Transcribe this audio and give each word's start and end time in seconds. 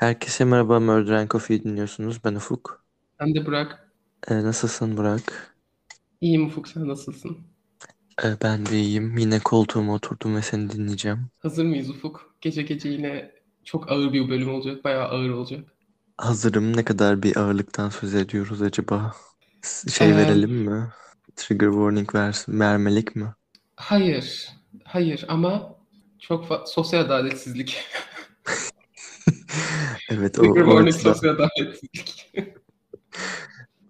Herkese 0.00 0.44
merhaba 0.44 0.80
Murder 0.80 1.12
and 1.14 1.30
Coffee 1.30 1.62
dinliyorsunuz. 1.64 2.24
Ben 2.24 2.34
Ufuk. 2.34 2.84
Ben 3.20 3.34
de 3.34 3.46
Burak. 3.46 3.90
Ee, 4.28 4.42
nasılsın 4.42 4.96
Burak? 4.96 5.54
İyiyim 6.20 6.46
Ufuk 6.46 6.68
sen 6.68 6.88
nasılsın? 6.88 7.38
Ee, 8.24 8.36
ben 8.42 8.66
de 8.66 8.80
iyiyim. 8.80 9.16
Yine 9.18 9.40
koltuğuma 9.40 9.94
oturdum 9.94 10.36
ve 10.36 10.42
seni 10.42 10.70
dinleyeceğim. 10.70 11.30
Hazır 11.38 11.64
mıyız 11.64 11.90
Ufuk? 11.90 12.34
Gece 12.40 12.62
gece 12.62 12.88
yine 12.88 13.32
çok 13.64 13.90
ağır 13.92 14.12
bir 14.12 14.28
bölüm 14.28 14.54
olacak. 14.54 14.84
Bayağı 14.84 15.08
ağır 15.08 15.30
olacak. 15.30 15.76
Hazırım. 16.18 16.76
Ne 16.76 16.84
kadar 16.84 17.22
bir 17.22 17.36
ağırlıktan 17.36 17.88
söz 17.90 18.14
ediyoruz 18.14 18.62
acaba? 18.62 19.12
Şey 19.92 20.16
Ee, 20.16 20.16
verelim 20.16 20.50
mi? 20.50 20.92
Trigger 21.36 21.70
warning 21.70 22.14
ver 22.14 22.44
vermelik 22.48 23.16
mi? 23.16 23.34
hayır. 23.76 24.48
Hayır 24.84 25.24
ama 25.28 25.74
çok 26.18 26.68
sosyal 26.68 27.00
adaletsizlik. 27.00 27.76
Evet 30.10 30.38
o, 30.38 30.42
o. 30.42 30.84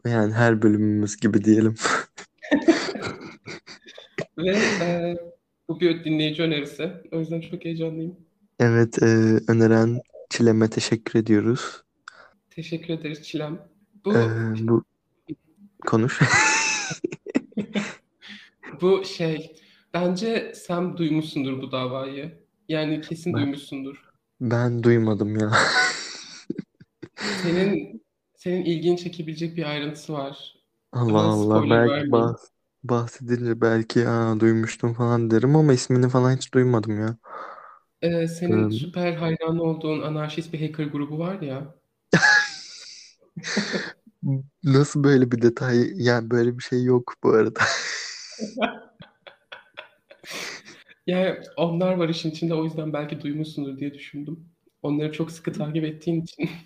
Yani 0.07 0.33
her 0.33 0.63
bölümümüz 0.63 1.17
gibi 1.17 1.45
diyelim. 1.45 1.75
Ve 4.39 4.57
e, 4.83 5.17
bu 5.69 5.81
bir 5.81 6.05
dinleyici 6.05 6.43
önerisi. 6.43 6.93
O 7.13 7.19
yüzden 7.19 7.41
çok 7.41 7.65
heyecanlıyım. 7.65 8.17
Evet 8.59 9.03
e, 9.03 9.07
öneren 9.49 10.01
Çilem'e 10.31 10.71
teşekkür 10.71 11.19
ediyoruz. 11.19 11.83
Teşekkür 12.51 12.95
ederiz 12.95 13.23
Çilem. 13.23 13.59
Ee, 14.07 14.11
Bu 14.59 14.69
bu 14.69 14.85
konuş. 15.87 16.21
bu 18.81 19.05
şey 19.05 19.57
bence 19.95 20.53
sen 20.55 20.97
duymuşsundur 20.97 21.63
bu 21.63 21.73
davayı. 21.73 22.33
Yani 22.69 23.01
kesin 23.01 23.35
Ben, 23.35 23.41
duymuşsundur. 23.43 24.05
ben 24.41 24.83
duymadım 24.83 25.39
ya. 25.39 25.53
Senin 27.43 28.03
senin 28.37 28.65
ilgini 28.65 28.99
çekebilecek 28.99 29.57
bir 29.57 29.65
ayrıntısı 29.71 30.13
var. 30.13 30.55
Allah 30.93 31.19
Daha 31.19 31.33
Allah 31.33 31.33
spoiler 31.33 31.71
belki 31.71 31.87
vermeyeyim. 31.87 32.11
bah 32.11 32.37
bahsedince 32.85 33.61
belki 33.61 34.09
aa, 34.09 34.41
duymuştum 34.41 34.95
falan 34.95 35.31
derim 35.31 35.57
ama 35.57 35.73
ismini 35.73 36.09
falan 36.09 36.37
hiç 36.37 36.55
duymadım 36.55 37.01
ya. 37.01 37.17
Ee, 38.03 38.29
senin 38.29 38.69
Ee, 38.69 38.69
süper 38.69 39.13
hayranı 39.13 39.63
olduğun 39.63 40.03
anarşist 40.03 40.53
bir 40.53 40.61
hacker 40.61 40.85
grubu 40.87 41.19
var 41.19 41.41
ya. 41.43 41.75
nasıl 44.65 45.05
böyle 45.05 45.31
bir 45.33 45.43
detay 45.43 45.93
yani 45.97 46.31
böyle 46.31 46.59
bir 46.59 46.63
şey 46.63 46.85
yok 46.85 47.15
bu 47.25 47.31
arada. 47.31 47.61
Yani 51.07 51.39
onlar 51.57 51.95
var 51.97 52.09
işin 52.09 52.31
içinde 52.31 52.55
o 52.55 52.65
yüzden 52.65 52.93
belki 52.93 53.21
duymuşsundur 53.21 53.79
diye 53.79 53.95
düşündüm. 53.95 54.49
Onları 54.83 55.13
çok 55.13 55.31
sıkı 55.31 55.53
takip 55.53 55.85
ettiğin 55.85 56.23
için. 56.23 56.51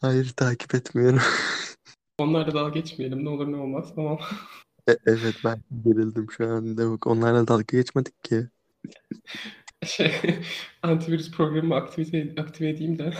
Hayır 0.00 0.32
takip 0.36 0.74
etmiyorum. 0.74 1.20
Onlarla 2.18 2.54
dalga 2.54 2.80
geçmeyelim 2.80 3.24
ne 3.24 3.28
olur 3.28 3.52
ne 3.52 3.56
olmaz 3.56 3.92
tamam. 3.94 4.18
E- 4.88 4.96
evet 5.06 5.34
ben 5.44 5.62
gerildim 5.84 6.26
şu 6.30 6.48
an. 6.48 6.76
Demek 6.76 7.06
onlarla 7.06 7.48
dalga 7.48 7.64
geçmedik 7.70 8.24
ki. 8.24 8.48
Şey, 9.84 10.12
antivirüs 10.82 11.30
programımı 11.30 11.74
aktive, 11.74 12.34
aktive 12.40 12.68
edeyim 12.68 12.98
de. 12.98 13.12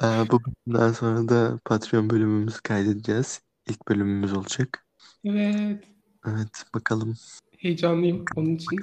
Aa, 0.00 0.30
bu 0.30 0.40
bölümden 0.44 0.92
sonra 0.92 1.28
da 1.28 1.60
Patreon 1.64 2.10
bölümümüzü 2.10 2.62
kaydedeceğiz. 2.62 3.40
İlk 3.68 3.88
bölümümüz 3.88 4.32
olacak. 4.32 4.86
Evet. 5.24 5.84
Evet 6.26 6.64
bakalım 6.74 7.16
Heyecanlıyım 7.60 8.24
onun 8.36 8.54
için. 8.54 8.78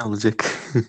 ne 0.00 0.06
olacak. 0.06 0.44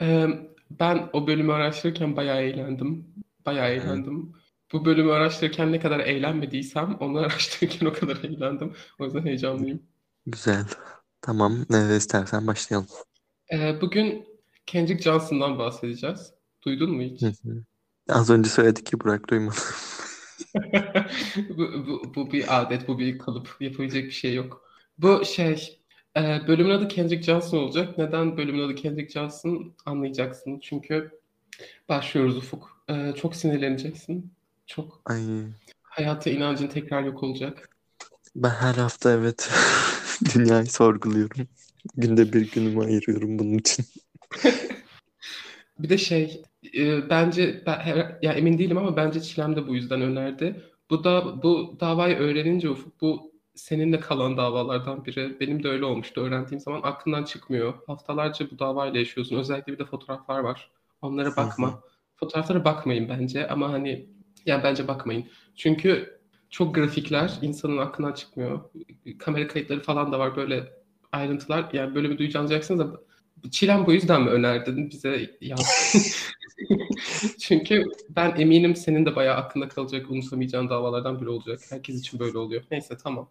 Ee, 0.00 0.26
ben 0.70 1.10
o 1.12 1.26
bölümü 1.26 1.52
araştırırken 1.52 2.16
bayağı 2.16 2.42
eğlendim. 2.42 3.06
Bayağı 3.46 3.68
Evet, 3.68 3.84
eğlendim. 3.84 4.32
Bu 4.72 4.84
bölümü 4.84 5.12
araştırırken 5.12 5.72
ne 5.72 5.80
kadar 5.80 6.00
eğlenmediysem 6.00 6.96
onu 7.00 7.18
araştırırken 7.26 7.86
o 7.86 7.92
kadar 7.92 8.16
eğlendim. 8.16 8.72
O 8.98 9.04
yüzden 9.04 9.24
heyecanlıyım. 9.26 9.82
Güzel. 10.26 10.64
Tamam. 11.20 11.56
Ne 11.70 11.96
istersen 11.96 12.46
başlayalım. 12.46 12.88
Ee, 13.52 13.80
bugün 13.80 14.26
Kendrick 14.66 15.02
Johnson'dan 15.02 15.58
bahsedeceğiz. 15.58 16.32
Duydun 16.62 16.90
mu 16.90 17.02
hiç? 17.02 17.22
Hı 17.22 17.26
hı. 17.26 17.64
Az 18.08 18.30
önce 18.30 18.50
söyledik 18.50 18.86
ki 18.86 19.00
Burak 19.00 19.30
duymadı. 19.30 19.56
Bu, 21.48 21.86
bu, 21.86 22.14
bu 22.14 22.32
bir 22.32 22.60
adet, 22.60 22.88
bu 22.88 22.98
bir 22.98 23.18
kalıp. 23.18 23.56
Yapabilecek 23.60 24.04
bir 24.04 24.10
şey 24.10 24.34
yok. 24.34 24.62
Bu 24.98 25.24
şey, 25.24 25.80
e, 26.16 26.40
bölümün 26.48 26.70
adı 26.70 26.88
Kendrick 26.88 27.22
Johnson 27.22 27.58
olacak. 27.58 27.98
Neden 27.98 28.36
bölümün 28.36 28.62
adı 28.62 28.74
Kendrick 28.74 29.12
Johnson 29.12 29.74
anlayacaksın. 29.86 30.58
Çünkü 30.62 31.10
başlıyoruz 31.88 32.36
Ufuk. 32.36 32.84
E, 32.88 33.12
çok 33.16 33.36
sinirleneceksin. 33.36 34.32
Çok 34.66 35.02
Ay 35.06 35.20
hayata 35.82 36.30
inancın 36.30 36.66
tekrar 36.66 37.02
yok 37.04 37.22
olacak. 37.22 37.68
ben 38.36 38.50
her 38.50 38.74
hafta 38.74 39.12
evet 39.12 39.50
dünyayı 40.34 40.66
sorguluyorum. 40.66 41.48
Günde 41.96 42.32
bir 42.32 42.52
günümü 42.52 42.84
ayırıyorum 42.84 43.38
bunun 43.38 43.58
için. 43.58 43.84
Bir 45.78 45.88
de 45.88 45.98
şey, 45.98 46.42
e, 46.78 47.10
bence 47.10 47.62
ben 47.66 47.78
her- 47.78 48.18
ya 48.22 48.32
emin 48.32 48.58
değilim 48.58 48.78
ama 48.78 48.96
bence 48.96 49.20
Çilem 49.20 49.56
de 49.56 49.68
bu 49.68 49.74
yüzden 49.74 50.00
önerdi. 50.02 50.62
Bu 50.90 51.04
da 51.04 51.42
bu 51.42 51.76
davayı 51.80 52.16
öğrenince 52.16 52.70
Ufuk 52.70 53.00
bu 53.00 53.32
seninle 53.56 54.00
kalan 54.00 54.36
davalardan 54.36 55.04
biri. 55.04 55.40
Benim 55.40 55.62
de 55.62 55.68
öyle 55.68 55.84
olmuştu. 55.84 56.20
Öğrendiğim 56.20 56.60
zaman 56.60 56.80
aklından 56.82 57.24
çıkmıyor. 57.24 57.74
Haftalarca 57.86 58.50
bu 58.50 58.58
davayla 58.58 58.98
yaşıyorsun. 58.98 59.36
Özellikle 59.36 59.72
bir 59.72 59.78
de 59.78 59.84
fotoğraflar 59.84 60.40
var. 60.40 60.70
Onlara 61.02 61.36
bakma. 61.36 61.80
Fotoğraflara 62.16 62.64
bakmayın 62.64 63.08
bence 63.08 63.48
ama 63.48 63.72
hani 63.72 64.06
ya 64.46 64.62
bence 64.64 64.88
bakmayın. 64.88 65.26
Çünkü 65.56 66.20
çok 66.50 66.74
grafikler 66.74 67.32
insanın 67.42 67.78
aklından 67.78 68.12
çıkmıyor. 68.12 68.60
Kamera 69.18 69.48
kayıtları 69.48 69.80
falan 69.82 70.12
da 70.12 70.18
var 70.18 70.36
böyle 70.36 70.72
ayrıntılar. 71.12 71.68
Yani 71.72 71.94
bölümü 71.94 72.18
duyacaksınız 72.18 72.80
da 72.80 73.00
Çilem 73.50 73.86
bu 73.86 73.92
yüzden 73.92 74.22
mi 74.22 74.30
önerdin 74.30 74.90
bize? 74.90 75.38
Çünkü 77.40 77.84
ben 78.10 78.34
eminim 78.36 78.76
senin 78.76 79.06
de 79.06 79.16
bayağı 79.16 79.36
aklında 79.36 79.68
kalacak, 79.68 80.10
unutamayacağın 80.10 80.68
davalardan 80.68 81.20
biri 81.20 81.28
olacak. 81.28 81.60
Herkes 81.70 82.00
için 82.00 82.20
böyle 82.20 82.38
oluyor. 82.38 82.62
Neyse 82.70 82.96
tamam. 83.02 83.28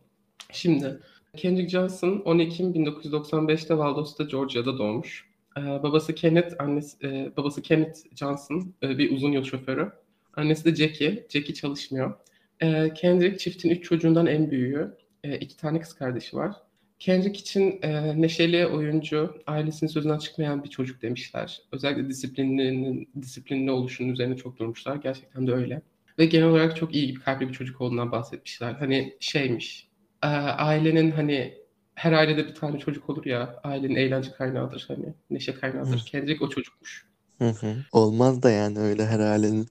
Şimdi 0.56 1.00
Kendrick 1.38 1.70
Johnson 1.70 2.22
10 2.26 2.40
Ekim 2.40 2.74
1995'te 2.74 3.78
Valdos'ta 3.78 4.24
Georgia'da 4.24 4.78
doğmuş. 4.78 5.26
Ee, 5.58 5.62
babası 5.62 6.16
Kenneth, 6.16 6.56
annesi 6.60 7.08
e, 7.08 7.32
babası 7.38 7.62
Kenneth 7.62 8.00
Johnson 8.16 8.74
e, 8.84 8.98
bir 8.98 9.12
uzun 9.16 9.32
yol 9.32 9.44
şoförü. 9.44 9.92
Annesi 10.34 10.66
de 10.66 10.76
Jackie. 10.76 11.28
Jackie 11.30 11.54
çalışmıyor. 11.54 12.14
Ee, 12.62 12.94
Kendrick 12.96 13.38
çiftin 13.38 13.70
üç 13.70 13.84
çocuğundan 13.84 14.26
en 14.26 14.52
büyüğü. 14.52 14.98
Ee, 15.24 15.38
iki 15.38 15.58
tane 15.58 15.80
kız 15.80 15.94
kardeşi 15.94 16.36
var. 16.36 16.56
Kendrick 17.00 17.40
için 17.40 17.80
e, 17.82 18.22
neşeli 18.22 18.68
oyuncu, 18.68 19.42
ailesinin 19.48 19.90
sözünden 19.90 20.18
çıkmayan 20.18 20.64
bir 20.64 20.70
çocuk 20.70 21.02
demişler. 21.02 21.62
Özellikle 21.72 22.10
disiplininin, 22.10 23.10
disiplinli 23.22 23.72
oluşunun 23.72 24.10
üzerine 24.10 24.38
çok 24.38 24.60
durmuşlar. 24.60 24.96
Gerçekten 24.96 25.48
de 25.48 25.52
öyle. 25.52 25.82
Ve 26.20 26.26
genel 26.26 26.48
olarak 26.48 26.76
çok 26.76 26.96
iyi 26.96 27.16
bir 27.16 27.22
kalpli 27.22 27.48
bir 27.48 27.54
çocuk 27.54 27.82
olduğundan 27.82 28.12
bahsetmişler. 28.12 28.74
Hani 28.74 29.18
şeymiş, 29.20 29.88
e, 30.24 30.28
ailenin 30.28 31.12
hani 31.12 31.58
her 31.96 32.12
ailede 32.12 32.48
bir 32.48 32.56
tane 32.56 32.80
çocuk 32.80 33.10
olur 33.10 33.26
ya, 33.26 33.60
ailenin 33.64 33.96
eğlence 33.96 34.32
kaynağıdır 34.32 34.86
hani, 34.88 35.14
neşe 35.30 35.52
Hı 35.52 35.60
kaynağıdır. 35.60 36.06
Kendrick 36.06 36.46
o 36.46 36.50
çocukmuş. 36.50 37.06
hı. 37.40 37.50
hı. 37.50 37.76
Olmaz 37.92 38.44
da 38.44 38.52
yani 38.52 38.80
öyle 38.80 39.06
her 39.06 39.20
halenin. 39.20 39.68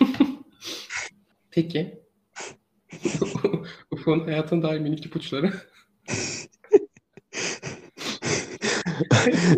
Peki, 1.50 2.02
Ufuk'un 3.90 4.20
hayatın 4.20 4.62
dair 4.62 4.80
minik 4.80 5.06
ipuçları. 5.06 5.52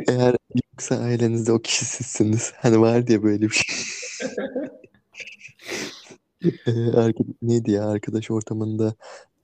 Eğer 0.09 0.37
yoksa 0.73 0.99
ailenizde 0.99 1.53
o 1.53 1.63
kişi 1.63 1.85
sizsiniz. 1.85 2.53
Hani 2.57 2.81
var 2.81 3.07
diye 3.07 3.23
böyle 3.23 3.43
bir 3.43 3.55
şey. 3.55 3.77
Neydi 7.43 7.71
ya 7.71 7.89
arkadaş 7.89 8.31
ortamında 8.31 8.95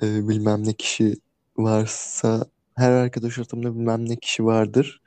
e, 0.03 0.29
bilmem 0.29 0.67
ne 0.67 0.73
kişi 0.73 1.15
varsa 1.57 2.45
her 2.77 2.91
arkadaş 2.93 3.39
ortamında 3.39 3.75
bilmem 3.75 4.09
ne 4.09 4.17
kişi 4.17 4.45
vardır. 4.45 5.01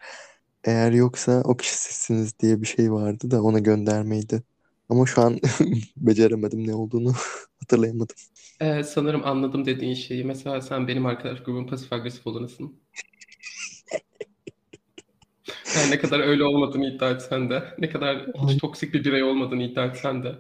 Eğer 0.64 0.92
yoksa 0.92 1.42
o 1.46 1.58
kişi 1.58 1.78
sizsiniz 1.78 2.40
diye 2.40 2.62
bir 2.62 2.68
şey 2.68 2.92
vardı 2.92 3.32
da 3.32 3.44
ona 3.44 3.60
göndermeydi. 3.60 4.44
Ama 4.90 5.06
şu 5.06 5.22
an 5.22 5.40
beceremedim 5.98 6.68
ne 6.68 6.76
olduğunu 6.76 7.14
hatırlayamadım. 7.60 8.16
Ee, 8.62 8.84
sanırım 8.84 9.22
anladım 9.26 9.66
dediğin 9.66 9.94
şeyi. 9.94 10.24
Mesela 10.24 10.62
sen 10.62 10.88
benim 10.88 11.06
arkadaş 11.06 11.44
grubum 11.44 11.68
pasif 11.68 11.94
agresif 11.94 12.28
olanısın. 12.28 12.80
Her 15.66 15.92
ne 15.92 16.00
kadar 16.00 16.20
öyle 16.20 16.44
olmadığını 16.44 16.96
iddia 16.96 17.10
etsen 17.10 17.50
de, 17.50 17.64
ne 17.80 17.90
kadar 17.90 18.28
hiç 18.48 18.62
toksik 18.62 18.94
bir 18.94 19.06
birey 19.06 19.24
olmadığını 19.24 19.64
iddia 19.64 19.86
etsen 19.86 20.24
de. 20.24 20.36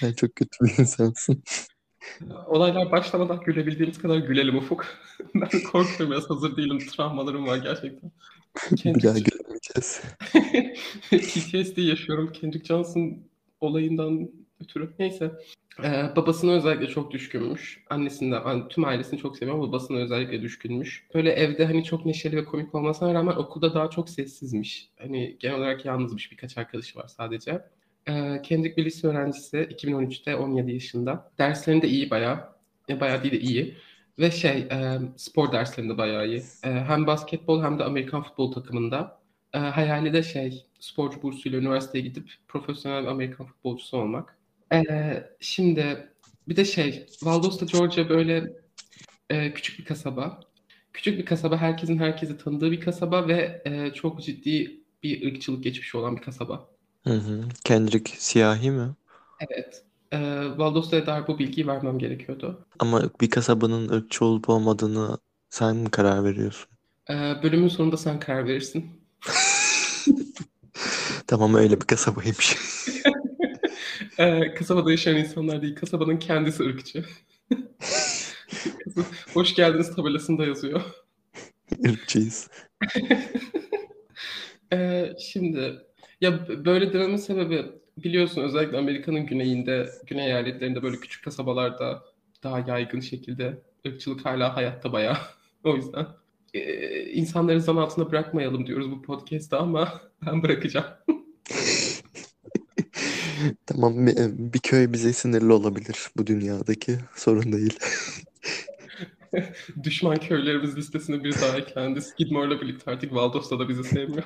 sen 0.00 0.12
çok 0.12 0.36
kötü 0.36 0.64
bir 0.64 0.78
insansın. 0.78 1.42
Olaylar 2.46 2.92
başlamadan 2.92 3.40
gülebildiğimiz 3.40 3.98
kadar 3.98 4.18
gülelim 4.18 4.56
Ufuk. 4.56 4.86
ben 5.34 5.62
korkuyorum 5.72 6.10
biraz 6.10 6.30
hazır 6.30 6.56
değilim. 6.56 6.78
Travmalarım 6.78 7.46
var 7.46 7.56
gerçekten. 7.56 8.10
Bir 8.84 9.02
daha 9.02 9.18
gülemeyeceğiz. 9.18 10.02
PTSD 11.10 11.78
yaşıyorum 11.78 12.32
Kendrick 12.32 12.64
Johnson 12.66 13.18
olayından 13.60 14.30
ötürü. 14.60 14.90
Neyse. 14.98 15.32
Ee, 15.84 16.16
babasına 16.16 16.52
özellikle 16.52 16.86
çok 16.86 17.10
düşkünmüş. 17.10 17.84
Annesinden, 17.90 18.42
yani 18.46 18.68
tüm 18.68 18.84
ailesini 18.84 19.20
çok 19.20 19.36
seviyor 19.36 19.56
ama 19.56 19.68
babasına 19.68 19.98
özellikle 19.98 20.42
düşkünmüş. 20.42 21.06
Böyle 21.14 21.32
evde 21.32 21.66
hani 21.66 21.84
çok 21.84 22.06
neşeli 22.06 22.36
ve 22.36 22.44
komik 22.44 22.74
olmasına 22.74 23.14
rağmen 23.14 23.36
okulda 23.36 23.74
daha 23.74 23.90
çok 23.90 24.08
sessizmiş. 24.10 24.88
Hani 24.98 25.36
genel 25.40 25.56
olarak 25.56 25.84
yalnızmış 25.84 26.32
birkaç 26.32 26.58
arkadaşı 26.58 26.98
var 26.98 27.08
sadece. 27.08 27.60
Ee, 28.08 28.42
Kendrick 28.42 28.76
bir 28.76 28.84
lise 28.84 29.06
öğrencisi 29.06 29.56
2013'te 29.56 30.36
17 30.36 30.72
yaşında. 30.72 31.30
Derslerinde 31.38 31.88
iyi 31.88 32.10
bayağı. 32.10 32.54
E, 32.88 33.00
bayağı 33.00 33.22
değil 33.22 33.34
de 33.34 33.40
iyi. 33.40 33.76
Ve 34.18 34.30
şey 34.30 34.58
e, 34.58 34.98
spor 35.16 35.52
derslerinde 35.52 35.98
bayağı 35.98 36.28
iyi. 36.28 36.42
E, 36.64 36.70
hem 36.70 37.06
basketbol 37.06 37.62
hem 37.62 37.78
de 37.78 37.84
Amerikan 37.84 38.22
futbol 38.22 38.52
takımında. 38.52 39.20
E, 39.52 39.58
hayali 39.58 40.12
de 40.12 40.22
şey 40.22 40.66
sporcu 40.80 41.22
bursuyla 41.22 41.58
üniversiteye 41.58 42.04
gidip 42.04 42.30
profesyonel 42.48 43.02
bir 43.02 43.08
Amerikan 43.08 43.46
futbolcusu 43.46 43.96
olmak. 43.96 44.38
E, 44.72 44.82
şimdi 45.40 46.08
bir 46.48 46.56
de 46.56 46.64
şey 46.64 47.06
Valdosta 47.22 47.66
Georgia 47.66 48.08
böyle 48.08 48.52
e, 49.30 49.52
küçük 49.54 49.78
bir 49.78 49.84
kasaba. 49.84 50.40
Küçük 50.92 51.18
bir 51.18 51.24
kasaba 51.26 51.56
herkesin 51.56 51.98
herkesi 51.98 52.38
tanıdığı 52.38 52.70
bir 52.70 52.80
kasaba 52.80 53.28
ve 53.28 53.62
e, 53.64 53.92
çok 53.92 54.22
ciddi 54.22 54.80
bir 55.02 55.32
ırkçılık 55.32 55.64
geçmişi 55.64 55.96
olan 55.96 56.16
bir 56.16 56.22
kasaba. 56.22 56.73
Hı 57.06 57.14
hı. 57.14 57.40
Kendrick 57.64 58.12
siyahi 58.18 58.70
mi? 58.70 58.88
Evet. 59.40 59.82
E, 60.12 60.18
Valdosta'ya 60.56 61.06
dair 61.06 61.26
bu 61.26 61.38
bilgiyi 61.38 61.66
vermem 61.66 61.98
gerekiyordu. 61.98 62.66
Ama 62.78 63.02
bir 63.20 63.30
kasabanın 63.30 63.88
ırkçı 63.88 64.24
olup 64.24 64.48
olmadığını 64.48 65.18
sen 65.50 65.76
mi 65.76 65.90
karar 65.90 66.24
veriyorsun? 66.24 66.68
E, 67.10 67.14
bölümün 67.42 67.68
sonunda 67.68 67.96
sen 67.96 68.20
karar 68.20 68.46
verirsin. 68.46 68.90
Tamam 71.26 71.54
öyle 71.54 71.80
bir 71.80 71.86
kasabaymış. 71.86 72.56
e, 74.18 74.54
kasabada 74.54 74.90
yaşayan 74.90 75.16
insanlar 75.16 75.62
değil, 75.62 75.76
kasabanın 75.76 76.16
kendisi 76.16 76.62
ırkçı. 76.62 77.04
Hoş 79.34 79.54
geldiniz 79.54 79.96
tabelasında 79.96 80.46
yazıyor. 80.46 80.80
Irkçıyız. 81.78 82.48
e, 84.72 85.10
şimdi 85.18 85.80
ya 86.24 86.48
böyle 86.64 86.92
dememin 86.92 87.16
sebebi 87.16 87.64
biliyorsun 87.96 88.42
özellikle 88.42 88.78
Amerika'nın 88.78 89.26
güneyinde, 89.26 89.90
güney 90.06 90.26
eyaletlerinde 90.26 90.82
böyle 90.82 90.96
küçük 90.96 91.24
kasabalarda 91.24 92.02
daha 92.42 92.58
yaygın 92.58 93.00
şekilde 93.00 93.62
ırkçılık 93.86 94.24
hala 94.26 94.56
hayatta 94.56 94.92
bayağı. 94.92 95.16
o 95.64 95.76
yüzden 95.76 96.06
e, 96.54 97.02
insanları 97.12 97.60
zan 97.60 97.76
altında 97.76 98.10
bırakmayalım 98.10 98.66
diyoruz 98.66 98.90
bu 98.90 99.02
podcast'ta 99.02 99.58
ama 99.58 100.00
ben 100.26 100.42
bırakacağım. 100.42 100.86
Tamam 103.66 104.06
bir, 104.06 104.16
bir 104.52 104.58
köy 104.58 104.92
bize 104.92 105.12
sinirli 105.12 105.52
olabilir 105.52 106.08
bu 106.16 106.26
dünyadaki 106.26 106.98
sorun 107.16 107.52
değil. 107.52 107.78
Düşman 109.82 110.16
köylerimiz 110.16 110.76
listesine 110.76 111.24
bir 111.24 111.34
daha 111.40 111.58
eklendi. 111.58 112.02
Skidmore'la 112.02 112.60
birlikte 112.60 112.90
artık 112.90 113.14
Valdos'ta 113.14 113.58
da 113.58 113.68
bizi 113.68 113.84
sevmiyor. 113.84 114.24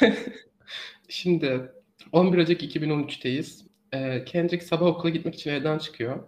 Şimdi 1.08 1.72
11 2.12 2.38
Ocak 2.38 2.62
2013'teyiz. 2.62 3.64
Ee, 3.92 4.24
Kendrick 4.24 4.66
sabah 4.66 4.86
okula 4.86 5.10
gitmek 5.10 5.34
için 5.34 5.50
evden 5.50 5.78
çıkıyor. 5.78 6.22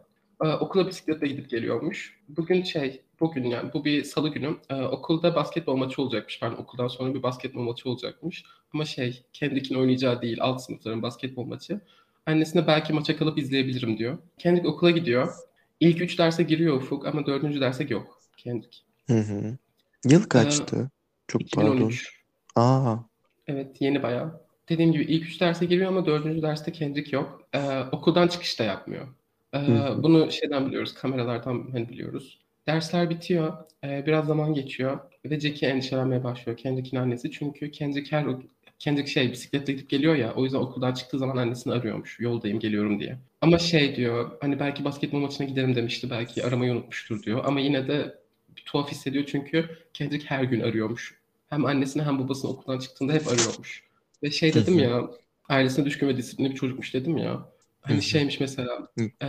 Ee, 0.44 0.48
okula 0.48 0.86
bisikletle 0.86 1.28
gidip 1.28 1.50
geliyormuş. 1.50 2.20
Bugün 2.28 2.62
şey, 2.62 3.02
bugün 3.20 3.44
yani 3.44 3.72
bu 3.72 3.84
bir 3.84 4.04
salı 4.04 4.28
günü. 4.28 4.56
Ee, 4.70 4.74
okulda 4.74 5.34
basketbol 5.34 5.76
maçı 5.76 6.02
olacakmış. 6.02 6.42
Ben 6.42 6.50
okuldan 6.50 6.88
sonra 6.88 7.14
bir 7.14 7.22
basketbol 7.22 7.62
maçı 7.62 7.90
olacakmış. 7.90 8.44
Ama 8.74 8.84
şey, 8.84 9.22
Kendrick'in 9.32 9.74
oynayacağı 9.74 10.22
değil, 10.22 10.38
alt 10.40 10.62
sınıfların 10.62 11.02
basketbol 11.02 11.44
maçı. 11.44 11.80
Annesine 12.26 12.66
belki 12.66 12.92
maça 12.92 13.16
kalıp 13.16 13.38
izleyebilirim 13.38 13.98
diyor. 13.98 14.19
Kendrick 14.38 14.69
okula 14.69 14.90
gidiyor. 14.90 15.34
İlk 15.80 16.00
üç 16.00 16.19
derse 16.19 16.42
giriyor 16.42 16.76
Ufuk 16.76 17.06
ama 17.06 17.26
dördüncü 17.26 17.60
derse 17.60 17.86
yok 17.88 18.20
Kendrick. 18.36 18.78
Hı 19.06 19.19
hı. 19.19 19.56
Yıl 20.04 20.22
kaçtı? 20.24 20.90
Çok 21.28 21.42
pardon. 21.54 21.76
2013. 21.76 22.22
Aa, 22.56 22.96
Evet 23.48 23.81
yeni 23.81 24.02
bayağı. 24.02 24.40
Dediğim 24.69 24.93
gibi 24.93 25.04
ilk 25.04 25.26
üç 25.26 25.40
derse 25.40 25.66
giriyor 25.66 25.88
ama 25.88 26.06
dördüncü 26.06 26.43
derste 26.43 26.72
Kendrick 26.72 27.16
yok. 27.16 27.48
Ee, 27.54 27.81
okuldan 27.93 28.28
çıkış 28.28 28.58
da 28.58 28.64
yapmıyor. 28.64 29.06
Ee, 29.52 29.58
Hı. 29.58 30.02
bunu 30.02 30.32
şeyden 30.32 30.66
biliyoruz, 30.66 30.94
kameralardan 30.94 31.69
hani 31.72 31.88
biliyoruz. 31.88 32.38
Dersler 32.66 33.10
bitiyor, 33.10 33.52
ee, 33.84 34.06
biraz 34.06 34.26
zaman 34.26 34.54
geçiyor 34.54 34.98
ve 35.25 35.40
Jackie 35.40 35.69
endişelenmeye 35.69 36.25
başlıyor 36.25 36.58
Kendrick'in 36.58 36.96
annesi. 36.96 37.31
Çünkü 37.31 37.70
Kendrick 37.70 38.16
her 38.16 38.26
Kendrick 38.78 39.10
şey 39.10 39.32
bisikletle 39.32 39.72
gidip 39.72 39.90
geliyor 39.90 40.14
ya 40.14 40.34
o 40.34 40.44
yüzden 40.44 40.58
okuldan 40.58 40.94
çıktığı 40.94 41.19
zaman 41.19 41.37
annesini 41.37 41.72
arıyormuş. 41.72 42.20
Yoldayım 42.20 42.58
geliyorum 42.58 43.00
diye. 43.00 43.19
Ama 43.40 43.58
şey 43.58 43.96
diyor 43.96 44.31
hani 44.40 44.60
belki 44.60 44.84
basketbol 44.84 45.19
maçına 45.19 45.46
giderim 45.46 45.76
demişti 45.76 46.10
belki 46.10 46.44
aramayı 46.44 46.72
unutmuştur 46.72 47.22
diyor. 47.22 47.44
Ama 47.44 47.60
yine 47.60 47.88
de 47.88 48.14
bir 48.56 48.62
tuhaf 48.62 48.90
hissediyor 48.90 49.25
çünkü 49.26 49.69
Kendrick 49.94 50.26
her 50.31 50.44
gün 50.44 50.60
arıyormuş. 50.60 51.14
Hem 51.48 51.66
annesini 51.66 52.02
hem 52.02 52.19
babasını 52.19 52.50
okuldan 52.50 52.78
çıktığında 52.78 53.12
hep 53.12 53.28
arıyormuş. 53.28 53.84
Ve 54.22 54.31
şey 54.31 54.54
dedim 54.54 54.78
ya 54.78 55.10
ailesine 55.48 55.84
düşkün 55.84 56.08
ve 56.08 56.16
disiplinli 56.16 56.50
bir 56.50 56.54
çocukmuş 56.54 56.94
dedim 56.94 57.16
ya. 57.16 57.48
Hani 57.81 58.02
şeymiş 58.02 58.40
mesela 58.40 58.88
e, 59.22 59.26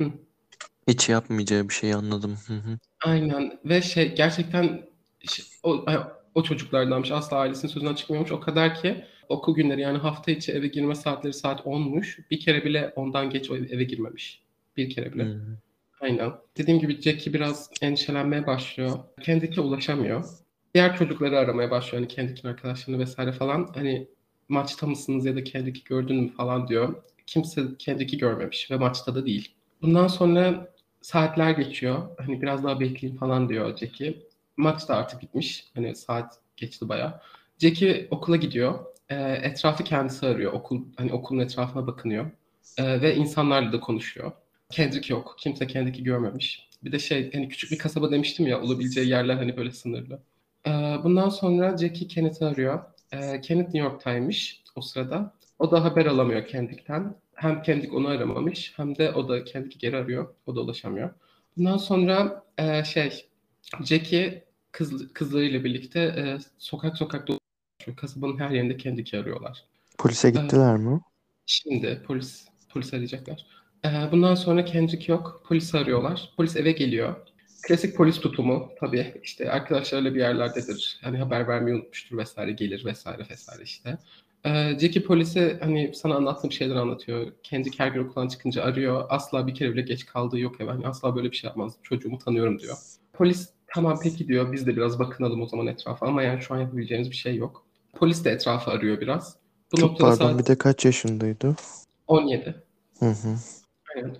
hı, 0.00 0.12
Hiç 0.88 1.08
yapmayacağı 1.08 1.68
bir 1.68 1.74
şey 1.74 1.94
anladım. 1.94 2.38
Hı 2.46 2.54
hı. 2.54 2.78
aynen 3.04 3.60
ve 3.64 3.82
şey 3.82 4.14
gerçekten 4.14 4.82
o, 5.62 5.84
o 6.34 6.42
çocuklardanmış 6.42 7.10
asla 7.10 7.36
ailesinin 7.36 7.72
sözünden 7.72 7.94
çıkmıyormuş 7.94 8.32
o 8.32 8.40
kadar 8.40 8.74
ki 8.74 9.04
okul 9.28 9.54
günleri 9.54 9.80
yani 9.80 9.98
hafta 9.98 10.30
içi 10.30 10.52
eve 10.52 10.66
girme 10.66 10.94
saatleri 10.94 11.32
saat 11.32 11.60
10'muş. 11.60 12.30
Bir 12.30 12.40
kere 12.40 12.64
bile 12.64 12.92
ondan 12.96 13.30
geç 13.30 13.50
eve 13.50 13.84
girmemiş. 13.84 14.42
Bir 14.76 14.90
kere 14.90 15.12
bile. 15.12 15.24
Hı. 15.24 15.58
Aynen. 16.00 16.32
Dediğim 16.56 16.80
gibi 16.80 17.00
Jackie 17.00 17.32
biraz 17.32 17.70
endişelenmeye 17.82 18.46
başlıyor. 18.46 18.98
Kendrick'e 19.22 19.60
ulaşamıyor. 19.60 20.24
Diğer 20.74 20.96
çocukları 20.96 21.38
aramaya 21.38 21.70
başlıyor. 21.70 22.02
Hani 22.02 22.08
Kendrick'in 22.14 22.48
arkadaşlarını 22.48 23.00
vesaire 23.02 23.32
falan. 23.32 23.72
Hani 23.74 24.08
maçta 24.48 24.86
mısınız 24.86 25.26
ya 25.26 25.36
da 25.36 25.44
Kendrick'i 25.44 25.84
gördün 25.84 26.16
mü 26.16 26.32
falan 26.32 26.68
diyor. 26.68 27.02
Kimse 27.26 27.62
Kendrick'i 27.78 28.18
görmemiş 28.18 28.70
ve 28.70 28.76
maçta 28.76 29.14
da 29.14 29.26
değil. 29.26 29.54
Bundan 29.82 30.06
sonra 30.06 30.74
saatler 31.00 31.50
geçiyor. 31.50 32.08
Hani 32.18 32.42
biraz 32.42 32.64
daha 32.64 32.80
bekleyin 32.80 33.16
falan 33.16 33.48
diyor 33.48 33.76
Jackie. 33.76 34.22
Maç 34.56 34.88
da 34.88 34.96
artık 34.96 35.22
bitmiş. 35.22 35.64
Hani 35.74 35.96
saat 35.96 36.38
geçti 36.56 36.88
bayağı. 36.88 37.20
Jackie 37.58 38.08
okula 38.10 38.36
gidiyor. 38.36 38.78
Ee, 39.08 39.14
etrafı 39.42 39.84
kendisi 39.84 40.26
arıyor. 40.26 40.52
Okul 40.52 40.82
hani 40.96 41.12
okulun 41.12 41.40
etrafına 41.40 41.86
bakınıyor. 41.86 42.30
Ee, 42.78 43.02
ve 43.02 43.16
insanlarla 43.16 43.72
da 43.72 43.80
konuşuyor. 43.80 44.32
Kendrick 44.70 45.14
yok. 45.14 45.36
Kimse 45.38 45.66
Kendrick'i 45.66 46.04
görmemiş. 46.04 46.68
Bir 46.84 46.92
de 46.92 46.98
şey 46.98 47.32
hani 47.32 47.48
küçük 47.48 47.70
bir 47.70 47.78
kasaba 47.78 48.10
demiştim 48.10 48.46
ya 48.46 48.60
olabileceği 48.60 49.08
yerler 49.08 49.34
hani 49.34 49.56
böyle 49.56 49.70
sınırlı. 49.70 50.22
Ee, 50.66 50.70
bundan 51.04 51.28
sonra 51.28 51.76
Jackie 51.76 52.08
Kenneth'i 52.08 52.44
arıyor. 52.44 52.80
Ee, 53.12 53.40
Kenneth 53.40 53.74
New 53.74 53.78
York'taymış 53.78 54.62
o 54.76 54.80
sırada. 54.80 55.34
O 55.58 55.70
da 55.70 55.84
haber 55.84 56.06
alamıyor 56.06 56.46
Kendrick'ten. 56.46 57.14
Hem 57.34 57.62
Kendrick 57.62 57.96
onu 57.96 58.08
aramamış 58.08 58.72
hem 58.76 58.96
de 58.96 59.12
o 59.12 59.28
da 59.28 59.44
Kendrick'i 59.44 59.78
geri 59.78 59.96
arıyor. 59.96 60.34
O 60.46 60.56
da 60.56 60.60
ulaşamıyor. 60.60 61.10
Bundan 61.56 61.76
sonra 61.76 62.44
e, 62.58 62.84
şey 62.84 63.26
Jackie 63.84 64.44
kız, 64.72 65.12
kızlarıyla 65.12 65.64
birlikte 65.64 66.00
e, 66.00 66.38
sokak 66.58 66.96
sokak 66.96 67.28
dolaşıyor. 67.28 67.96
Kasabanın 67.96 68.38
her 68.38 68.50
yerinde 68.50 68.76
Kendrick'i 68.76 69.18
arıyorlar. 69.18 69.64
Polise 69.98 70.30
gittiler 70.30 70.76
mi? 70.76 71.00
Şimdi 71.46 72.02
polis 72.06 72.48
polis 72.68 72.94
arayacaklar. 72.94 73.46
Ee, 73.84 73.88
bundan 74.12 74.34
sonra 74.34 74.64
Kendrick 74.64 75.12
yok. 75.12 75.42
Polisi 75.46 75.78
arıyorlar. 75.78 76.32
Polis 76.36 76.56
eve 76.56 76.72
geliyor. 76.72 77.16
Klasik 77.62 77.96
polis 77.96 78.20
tutumu 78.20 78.70
tabii 78.80 79.20
işte 79.22 79.50
arkadaşlarıyla 79.50 80.14
bir 80.14 80.20
yerlerdedir. 80.20 80.98
Hani 81.02 81.18
haber 81.18 81.48
vermeyi 81.48 81.76
unutmuştur 81.76 82.18
vesaire 82.18 82.52
gelir 82.52 82.84
vesaire 82.84 83.26
vesaire 83.30 83.62
işte. 83.62 83.98
Ee, 84.44 84.78
Jackie 84.80 85.02
polise 85.02 85.58
hani 85.62 85.92
sana 85.94 86.14
anlattığım 86.14 86.52
şeyler 86.52 86.76
anlatıyor. 86.76 87.32
Kendrick 87.42 87.84
her 87.84 87.88
gün 87.88 88.04
okuldan 88.04 88.28
çıkınca 88.28 88.62
arıyor. 88.62 89.04
Asla 89.08 89.46
bir 89.46 89.54
kere 89.54 89.72
bile 89.72 89.82
geç 89.82 90.06
kaldığı 90.06 90.38
yok 90.38 90.60
eve. 90.60 90.70
Hani 90.70 90.86
asla 90.86 91.16
böyle 91.16 91.30
bir 91.30 91.36
şey 91.36 91.48
yapmaz. 91.48 91.72
Çocuğumu 91.82 92.18
tanıyorum 92.18 92.58
diyor. 92.58 92.76
Polis 93.12 93.48
tamam 93.74 94.00
peki 94.02 94.28
diyor. 94.28 94.52
Biz 94.52 94.66
de 94.66 94.76
biraz 94.76 94.98
bakınalım 94.98 95.42
o 95.42 95.46
zaman 95.46 95.66
etrafa. 95.66 96.06
Ama 96.06 96.22
yani 96.22 96.42
şu 96.42 96.54
an 96.54 96.58
yapabileceğimiz 96.60 97.10
bir 97.10 97.16
şey 97.16 97.36
yok. 97.36 97.64
Polis 97.92 98.24
de 98.24 98.30
etrafı 98.30 98.70
arıyor 98.70 99.00
biraz. 99.00 99.36
Bu 99.72 99.76
Çok 99.76 99.90
noktada 99.90 100.08
pardon 100.08 100.24
saat 100.24 100.38
bir 100.38 100.46
de 100.46 100.58
kaç 100.58 100.84
yaşındaydı? 100.84 101.56
17. 102.06 102.54
Hı 102.98 103.06
hı. 103.06 103.36
Aynen. 103.96 104.16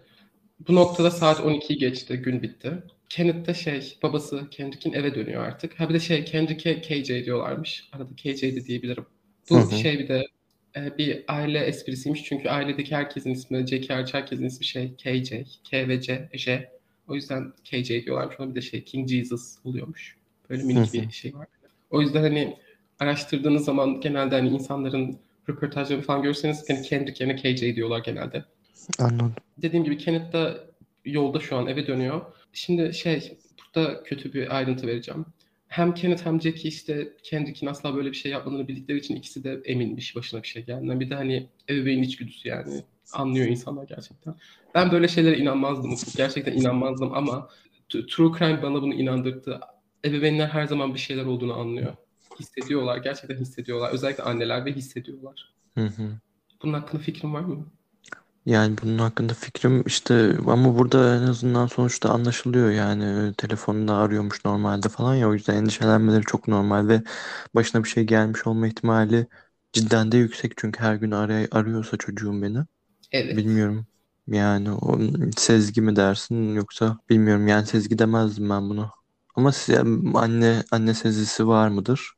Bu 0.68 0.74
noktada 0.74 1.10
saat 1.10 1.40
12'yi 1.40 1.78
geçti, 1.78 2.16
gün 2.16 2.42
bitti. 2.42 2.82
Kenneth 3.10 3.46
de 3.46 3.54
şey, 3.54 3.98
babası 4.02 4.50
Kendrick'in 4.50 4.92
eve 4.92 5.14
dönüyor 5.14 5.44
artık. 5.44 5.80
Ha 5.80 5.88
bir 5.88 5.94
de 5.94 6.00
şey, 6.00 6.24
Kendrick'e 6.24 6.80
KJ 6.80 7.08
diyorlarmış. 7.08 7.88
Arada 7.92 8.10
KJ 8.16 8.42
de 8.42 8.64
diyebilirim. 8.64 9.06
Bu 9.50 9.56
Hı 9.56 9.60
hı. 9.60 9.78
şey 9.78 9.98
bir 9.98 10.08
de 10.08 10.26
e, 10.76 10.98
bir 10.98 11.24
aile 11.28 11.58
esprisiymiş. 11.58 12.24
Çünkü 12.24 12.48
ailedeki 12.48 12.96
herkesin 12.96 13.30
ismi, 13.30 13.66
Jackie 13.66 13.94
hariç 13.94 14.14
herkesin 14.14 14.44
ismi 14.44 14.64
şey 14.64 14.94
KJ, 14.96 15.32
K 15.70 15.88
ve 15.88 16.00
C, 16.00 16.28
J. 16.32 16.70
O 17.08 17.14
yüzden 17.14 17.52
KJ 17.64 17.88
diyorlarmış. 17.88 18.40
Ona 18.40 18.50
bir 18.50 18.54
de 18.54 18.60
şey 18.60 18.84
King 18.84 19.08
Jesus 19.08 19.56
oluyormuş. 19.64 20.16
Böyle 20.50 20.62
minik 20.62 20.92
bir 20.92 21.10
şey 21.10 21.34
var. 21.34 21.46
O 21.90 22.00
yüzden 22.00 22.22
hani 22.22 22.56
araştırdığınız 22.98 23.64
zaman 23.64 24.00
genelde 24.00 24.34
hani 24.34 24.48
insanların 24.48 25.18
röportajlarını 25.48 26.02
falan 26.02 26.22
görürseniz 26.22 26.64
hani 26.68 26.82
Kendrick 26.82 27.24
yerine 27.24 27.36
KJ 27.36 27.76
diyorlar 27.76 27.98
genelde. 27.98 28.44
Anladım. 28.98 29.34
Dediğim 29.58 29.84
gibi 29.84 29.98
Kenneth 29.98 30.32
da 30.32 30.64
yolda 31.04 31.40
şu 31.40 31.56
an 31.56 31.66
eve 31.66 31.86
dönüyor. 31.86 32.20
Şimdi 32.52 32.94
şey 32.94 33.38
burada 33.58 34.02
kötü 34.02 34.32
bir 34.32 34.56
ayrıntı 34.56 34.86
vereceğim. 34.86 35.26
Hem 35.68 35.94
Kenneth 35.94 36.26
hem 36.26 36.40
Jackie 36.40 36.68
işte 36.68 37.12
Kendrick'in 37.22 37.66
asla 37.66 37.96
böyle 37.96 38.10
bir 38.10 38.16
şey 38.16 38.32
yapmadığını 38.32 38.68
bildikleri 38.68 38.98
için 38.98 39.16
ikisi 39.16 39.44
de 39.44 39.60
eminmiş 39.64 40.16
başına 40.16 40.42
bir 40.42 40.48
şey 40.48 40.64
geldiğinden. 40.64 41.00
Bir 41.00 41.10
de 41.10 41.14
hani 41.14 41.48
ebeveyn 41.68 42.02
içgüdüsü 42.02 42.48
yani 42.48 42.82
anlıyor 43.12 43.46
insanlar 43.46 43.84
gerçekten. 43.84 44.34
Ben 44.74 44.92
böyle 44.92 45.08
şeylere 45.08 45.38
inanmazdım. 45.38 45.94
Gerçekten 46.16 46.52
inanmazdım 46.52 47.14
ama 47.14 47.48
True 47.88 48.38
Crime 48.38 48.62
bana 48.62 48.82
bunu 48.82 48.94
inandırdı. 48.94 49.60
Ebeveynler 50.04 50.48
her 50.48 50.66
zaman 50.66 50.94
bir 50.94 50.98
şeyler 50.98 51.24
olduğunu 51.24 51.54
anlıyor. 51.54 51.94
Hissediyorlar. 52.40 52.96
Gerçekten 52.96 53.36
hissediyorlar. 53.36 53.92
Özellikle 53.92 54.22
anneler 54.22 54.64
ve 54.64 54.72
hissediyorlar. 54.72 55.54
Hı 55.74 55.84
hı. 55.84 56.02
Bunun 56.62 56.72
hakkında 56.72 57.02
fikrin 57.02 57.34
var 57.34 57.40
mı? 57.40 57.66
Yani 58.46 58.76
bunun 58.82 58.98
hakkında 58.98 59.34
fikrim 59.34 59.82
işte 59.86 60.36
ama 60.46 60.78
burada 60.78 61.16
en 61.16 61.22
azından 61.22 61.66
sonuçta 61.66 62.10
anlaşılıyor 62.10 62.70
yani 62.70 63.34
telefonunda 63.34 63.94
arıyormuş 63.94 64.44
normalde 64.44 64.88
falan 64.88 65.14
ya 65.14 65.28
o 65.28 65.34
yüzden 65.34 65.54
endişelenmeleri 65.54 66.22
çok 66.22 66.48
normal 66.48 66.88
ve 66.88 67.02
başına 67.54 67.84
bir 67.84 67.88
şey 67.88 68.04
gelmiş 68.04 68.46
olma 68.46 68.66
ihtimali 68.66 69.26
cidden 69.72 70.12
de 70.12 70.16
yüksek 70.18 70.52
çünkü 70.56 70.80
her 70.80 70.94
gün 70.94 71.10
aray 71.10 71.48
arıyorsa 71.50 71.96
çocuğum 71.96 72.42
beni. 72.42 72.58
Evet. 73.12 73.36
Bilmiyorum. 73.36 73.86
Yani 74.26 74.72
o 74.72 74.98
sezgi 75.36 75.80
mi 75.82 75.96
dersin 75.96 76.54
yoksa 76.54 76.98
bilmiyorum 77.08 77.48
yani 77.48 77.66
sezgi 77.66 77.98
demezdim 77.98 78.50
ben 78.50 78.70
bunu. 78.70 78.90
Ama 79.34 79.52
siz, 79.52 79.78
anne 80.14 80.62
anne 80.70 80.94
sezgisi 80.94 81.46
var 81.46 81.68
mıdır? 81.68 82.12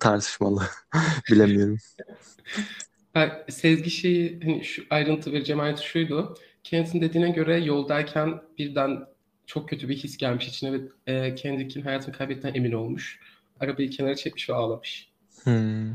Tartışmalı. 0.00 0.62
Bilemiyorum. 1.30 1.78
Ben 3.14 3.44
Sezgi 3.48 3.90
şeyi 3.90 4.40
hani 4.42 4.64
şu 4.64 4.82
ayrıntı 4.90 5.32
vereceğim 5.32 5.60
ayrıntı 5.60 5.84
şuydu. 5.84 6.34
Kendisinin 6.64 7.02
dediğine 7.02 7.30
göre 7.30 7.60
yoldayken 7.60 8.40
birden 8.58 9.06
çok 9.46 9.68
kötü 9.68 9.88
bir 9.88 9.96
his 9.96 10.16
gelmiş 10.16 10.48
içine 10.48 10.72
ve 10.72 10.78
e, 11.06 11.34
Kendrick'in 11.34 11.82
hayatını 11.82 12.14
kaybettiğinden 12.14 12.58
emin 12.58 12.72
olmuş. 12.72 13.20
Arabayı 13.60 13.90
kenara 13.90 14.14
çekmiş 14.14 14.50
ve 14.50 14.54
ağlamış. 14.54 15.08
Hmm. 15.44 15.90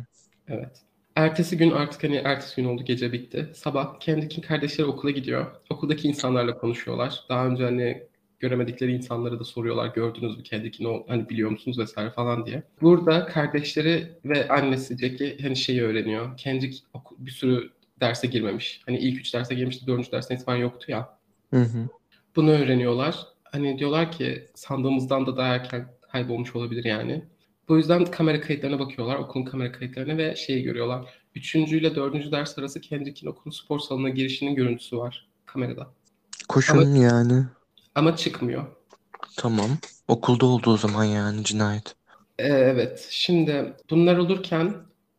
Evet. 0.48 0.82
Ertesi 1.16 1.58
gün 1.58 1.72
artık 1.72 2.04
hani 2.04 2.16
ertesi 2.16 2.56
gün 2.56 2.66
oldu 2.66 2.84
gece 2.86 3.12
bitti. 3.12 3.50
Sabah 3.54 4.00
Kendrick'in 4.00 4.42
kardeşleri 4.42 4.88
okula 4.88 5.12
gidiyor. 5.12 5.46
Okuldaki 5.70 6.08
insanlarla 6.08 6.58
konuşuyorlar. 6.58 7.24
Daha 7.30 7.48
önce 7.48 7.64
hani 7.64 8.04
göremedikleri 8.40 8.92
insanlara 8.92 9.40
da 9.40 9.44
soruyorlar 9.44 9.88
gördünüz 9.88 10.38
mü 10.38 10.44
Kendrick'i 10.44 10.84
ne 10.84 11.04
hani 11.08 11.30
biliyor 11.30 11.52
musunuz 11.52 11.80
vesaire 11.80 12.10
falan 12.10 12.46
diye. 12.46 12.64
Burada 12.82 13.26
kardeşleri 13.26 14.08
ve 14.26 14.48
annesi 14.48 14.98
Jackie 14.98 15.38
hani 15.42 15.56
şeyi 15.56 15.82
öğreniyor. 15.82 16.38
Kendrick 16.38 16.78
bir 17.18 17.32
sürü 17.32 17.70
derse 18.00 18.28
girmemiş. 18.28 18.82
Hani 18.86 18.98
ilk 18.98 19.20
üç 19.20 19.34
derse 19.34 19.56
girmişti, 19.56 19.88
dördüncü 19.88 20.12
derste 20.12 20.36
itibaren 20.36 20.60
yoktu 20.60 20.92
ya. 20.92 21.18
Hı 21.54 21.62
hı. 21.62 21.90
Bunu 22.36 22.52
öğreniyorlar. 22.52 23.16
Hani 23.44 23.80
diyorlar 23.80 24.12
ki 24.12 24.48
sandığımızdan 24.56 25.26
da 25.26 25.38
daha 25.38 25.56
erken 25.56 25.88
kaybolmuş 26.12 26.56
olabilir 26.56 26.84
yani. 26.84 27.26
Bu 27.70 27.78
yüzden 27.78 28.06
kamera 28.06 28.42
kayıtlarına 28.42 28.80
bakıyorlar, 28.80 29.16
okulun 29.16 29.46
kamera 29.46 29.72
kayıtlarına 29.72 30.18
ve 30.18 30.36
şeyi 30.36 30.64
görüyorlar. 30.64 31.06
Üçüncü 31.36 31.78
ile 31.78 31.96
dördüncü 31.96 32.32
ders 32.32 32.60
arası 32.60 32.82
Kendrick'in 32.82 33.28
okulun 33.28 33.52
spor 33.52 33.80
salonuna 33.80 34.10
girişinin 34.10 34.56
görüntüsü 34.56 34.98
var 34.98 35.28
kamerada. 35.46 35.88
Koşun 36.50 36.78
Ama, 36.78 36.98
yani. 36.98 37.44
Ama 37.96 38.16
çıkmıyor. 38.16 38.66
Tamam. 39.38 39.70
Okulda 40.08 40.46
oldu 40.46 40.72
o 40.72 40.78
zaman 40.78 41.04
yani 41.04 41.44
cinayet. 41.44 41.96
Ee, 42.40 42.48
evet. 42.48 43.08
Şimdi 43.10 43.74
bunlar 43.90 44.18
olurken 44.18 44.76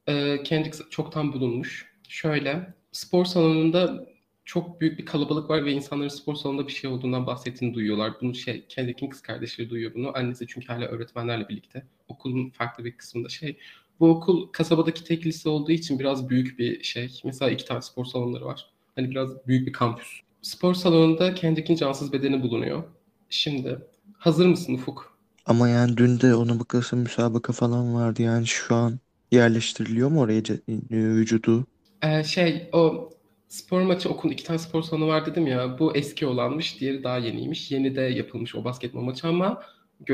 e, 0.06 0.42
Kendrick 0.42 0.78
çoktan 0.90 1.32
bulunmuş. 1.32 1.90
Şöyle 2.08 2.74
spor 2.92 3.24
salonunda 3.24 4.06
çok 4.44 4.80
büyük 4.80 4.98
bir 4.98 5.06
kalabalık 5.06 5.50
var 5.50 5.64
ve 5.64 5.72
insanların 5.72 6.08
spor 6.08 6.34
salonunda 6.34 6.66
bir 6.66 6.72
şey 6.72 6.90
olduğundan 6.90 7.26
bahsettiğini 7.26 7.74
duyuyorlar. 7.74 8.12
Bunu 8.20 8.34
şey 8.34 8.66
Kendrick'in 8.68 9.10
kız 9.10 9.22
kardeşleri 9.22 9.70
duyuyor 9.70 9.94
bunu. 9.94 10.16
Annesi 10.16 10.46
çünkü 10.46 10.66
hala 10.66 10.84
öğretmenlerle 10.84 11.48
birlikte. 11.48 11.86
Okulun 12.08 12.50
farklı 12.50 12.84
bir 12.84 12.96
kısmında 12.96 13.28
şey. 13.28 13.58
Bu 14.00 14.08
okul 14.08 14.48
kasabadaki 14.52 15.04
tek 15.04 15.26
lise 15.26 15.48
olduğu 15.48 15.72
için 15.72 15.98
biraz 15.98 16.28
büyük 16.28 16.58
bir 16.58 16.82
şey. 16.82 17.20
Mesela 17.24 17.50
iki 17.50 17.64
tane 17.64 17.82
spor 17.82 18.04
salonları 18.04 18.44
var. 18.44 18.70
Hani 18.96 19.10
biraz 19.10 19.46
büyük 19.46 19.66
bir 19.66 19.72
kampüs. 19.72 20.20
Spor 20.42 20.74
salonunda 20.74 21.34
Kendrick'in 21.34 21.76
cansız 21.76 22.12
bedeni 22.12 22.42
bulunuyor. 22.42 22.82
Şimdi 23.30 23.78
hazır 24.18 24.46
mısın 24.46 24.74
Ufuk? 24.74 25.18
Ama 25.46 25.68
yani 25.68 25.96
dün 25.96 26.20
de 26.20 26.34
ona 26.34 26.60
bakılırsa 26.60 26.96
müsabaka 26.96 27.52
falan 27.52 27.94
vardı. 27.94 28.22
Yani 28.22 28.46
şu 28.46 28.74
an 28.74 28.98
yerleştiriliyor 29.32 30.08
mu 30.08 30.20
oraya 30.20 30.42
vücudu? 30.90 31.66
Ee, 32.02 32.24
şey 32.24 32.68
o 32.72 33.10
spor 33.48 33.82
maçı 33.82 34.08
okulun 34.08 34.32
iki 34.32 34.44
tane 34.44 34.58
spor 34.58 34.82
salonu 34.82 35.08
var 35.08 35.26
dedim 35.26 35.46
ya. 35.46 35.78
Bu 35.78 35.96
eski 35.96 36.26
olanmış. 36.26 36.80
Diğeri 36.80 37.04
daha 37.04 37.18
yeniymiş. 37.18 37.70
Yeni 37.70 37.96
de 37.96 38.00
yapılmış 38.00 38.54
o 38.54 38.64
basketbol 38.64 39.00
maçı 39.00 39.28
ama 39.28 39.62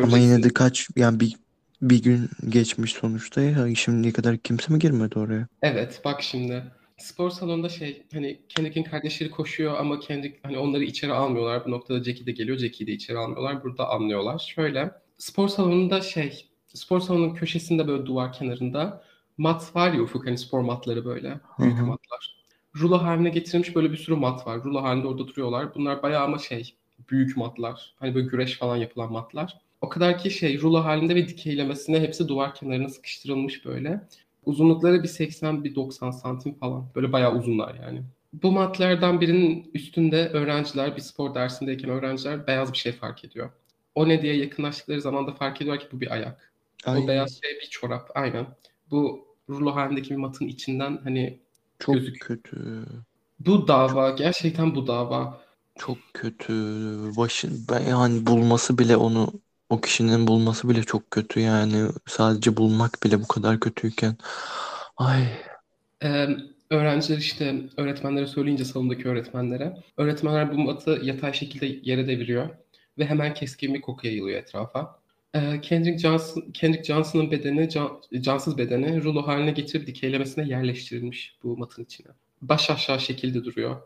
Ama 0.02 0.18
yine 0.18 0.42
de 0.42 0.48
kaç 0.48 0.88
yani 0.96 1.20
bir 1.20 1.36
bir 1.82 2.02
gün 2.02 2.30
geçmiş 2.48 2.92
sonuçta 2.92 3.40
ya. 3.40 3.74
Şimdiye 3.74 4.12
kadar 4.12 4.38
kimse 4.38 4.72
mi 4.72 4.78
girmedi 4.78 5.18
oraya? 5.18 5.48
Evet 5.62 6.00
bak 6.04 6.22
şimdi. 6.22 6.64
Spor 6.98 7.30
salonunda 7.30 7.68
şey 7.68 8.02
hani 8.12 8.40
Kendrick'in 8.48 8.82
kardeşleri 8.82 9.30
koşuyor 9.30 9.78
ama 9.78 10.00
Kendrick 10.00 10.38
hani 10.42 10.58
onları 10.58 10.84
içeri 10.84 11.12
almıyorlar. 11.12 11.64
Bu 11.64 11.70
noktada 11.70 12.04
Jackie 12.04 12.26
de 12.26 12.32
geliyor. 12.32 12.58
Jackie'yi 12.58 12.86
de 12.86 12.92
içeri 12.92 13.18
almıyorlar. 13.18 13.64
Burada 13.64 13.88
anlıyorlar. 13.88 14.38
Şöyle 14.38 14.90
spor 15.18 15.48
salonunda 15.48 16.00
şey 16.00 16.46
spor 16.66 17.00
salonunun 17.00 17.34
köşesinde 17.34 17.88
böyle 17.88 18.06
duvar 18.06 18.32
kenarında 18.32 19.04
mat 19.38 19.76
var 19.76 19.92
ya 19.92 20.02
Ufuk 20.02 20.26
hani 20.26 20.38
spor 20.38 20.60
matları 20.60 21.04
böyle. 21.04 21.40
Büyük 21.58 21.76
Hı-hı. 21.76 21.86
matlar. 21.86 22.36
Rulo 22.80 22.98
haline 23.02 23.28
getirilmiş 23.30 23.76
böyle 23.76 23.92
bir 23.92 23.96
sürü 23.96 24.16
mat 24.16 24.46
var. 24.46 24.64
Rulo 24.64 24.82
halinde 24.82 25.06
orada 25.06 25.28
duruyorlar. 25.28 25.74
Bunlar 25.74 26.02
bayağı 26.02 26.24
ama 26.24 26.38
şey 26.38 26.74
büyük 27.10 27.36
matlar. 27.36 27.94
Hani 27.98 28.14
böyle 28.14 28.28
güreş 28.28 28.58
falan 28.58 28.76
yapılan 28.76 29.12
matlar. 29.12 29.60
O 29.80 29.88
kadar 29.88 30.18
ki 30.18 30.30
şey 30.30 30.60
rulo 30.60 30.84
halinde 30.84 31.14
ve 31.14 31.28
dikeylemesine 31.28 32.00
hepsi 32.00 32.28
duvar 32.28 32.54
kenarına 32.54 32.88
sıkıştırılmış 32.88 33.64
böyle. 33.64 34.00
Uzunlukları 34.46 35.02
bir 35.02 35.08
80 35.08 35.64
bir 35.64 35.74
90 35.74 36.10
santim 36.10 36.54
falan. 36.54 36.88
Böyle 36.94 37.12
bayağı 37.12 37.34
uzunlar 37.38 37.74
yani. 37.74 38.02
Bu 38.32 38.52
matlardan 38.52 39.20
birinin 39.20 39.70
üstünde 39.74 40.28
öğrenciler 40.28 40.96
bir 40.96 41.00
spor 41.00 41.34
dersindeyken 41.34 41.90
öğrenciler 41.90 42.46
beyaz 42.46 42.72
bir 42.72 42.78
şey 42.78 42.92
fark 42.92 43.24
ediyor. 43.24 43.50
O 43.94 44.08
ne 44.08 44.22
diye 44.22 44.36
yakınlaştıkları 44.36 45.00
zaman 45.00 45.26
da 45.26 45.32
fark 45.32 45.62
ediyor 45.62 45.78
ki 45.78 45.86
bu 45.92 46.00
bir 46.00 46.12
ayak. 46.12 46.52
Ay. 46.84 47.04
O 47.04 47.08
beyaz 47.08 47.40
şey 47.42 47.50
bir 47.62 47.66
çorap 47.70 48.10
aynen. 48.14 48.46
Bu 48.90 49.26
rulo 49.50 49.74
halindeki 49.74 50.10
bir 50.10 50.16
matın 50.16 50.46
içinden 50.46 50.98
hani 51.04 51.38
çok 51.78 51.94
gözüküyor. 51.94 52.42
kötü. 52.42 52.84
Bu 53.40 53.68
dava 53.68 54.10
gerçekten 54.10 54.74
bu 54.74 54.86
dava. 54.86 55.40
Çok 55.78 55.98
kötü. 56.14 56.52
Başın 57.16 57.66
ben 57.70 57.80
yani 57.80 58.26
bulması 58.26 58.78
bile 58.78 58.96
onu 58.96 59.32
o 59.68 59.80
kişinin 59.80 60.26
bulması 60.26 60.68
bile 60.68 60.82
çok 60.82 61.10
kötü 61.10 61.40
yani. 61.40 61.88
Sadece 62.06 62.56
bulmak 62.56 63.02
bile 63.04 63.22
bu 63.22 63.28
kadar 63.28 63.60
kötüyken. 63.60 64.16
Ay. 64.96 65.22
Ee, 66.02 66.28
öğrenciler 66.70 67.18
işte 67.18 67.54
öğretmenlere 67.76 68.26
söyleyince 68.26 68.64
salondaki 68.64 69.08
öğretmenlere. 69.08 69.76
Öğretmenler 69.96 70.52
bu 70.52 70.58
matı 70.58 71.00
yatay 71.02 71.32
şekilde 71.32 71.66
yere 71.90 72.08
deviriyor. 72.08 72.48
Ve 72.98 73.06
hemen 73.06 73.34
keskin 73.34 73.74
bir 73.74 73.80
koku 73.80 74.06
yayılıyor 74.06 74.38
etrafa. 74.38 75.00
Ee, 75.34 75.60
Kendrick, 75.60 75.98
Johnson, 75.98 76.44
Kendrick 76.54 76.84
Johnson'ın 76.84 77.30
bedeni, 77.30 77.70
can, 77.70 78.02
cansız 78.20 78.58
bedeni 78.58 79.02
rulo 79.02 79.26
haline 79.26 79.50
getirip 79.50 79.86
dikeylemesine 79.86 80.48
yerleştirilmiş 80.48 81.36
bu 81.42 81.56
matın 81.56 81.84
içine. 81.84 82.08
Baş 82.42 82.70
aşağı 82.70 83.00
şekilde 83.00 83.44
duruyor. 83.44 83.76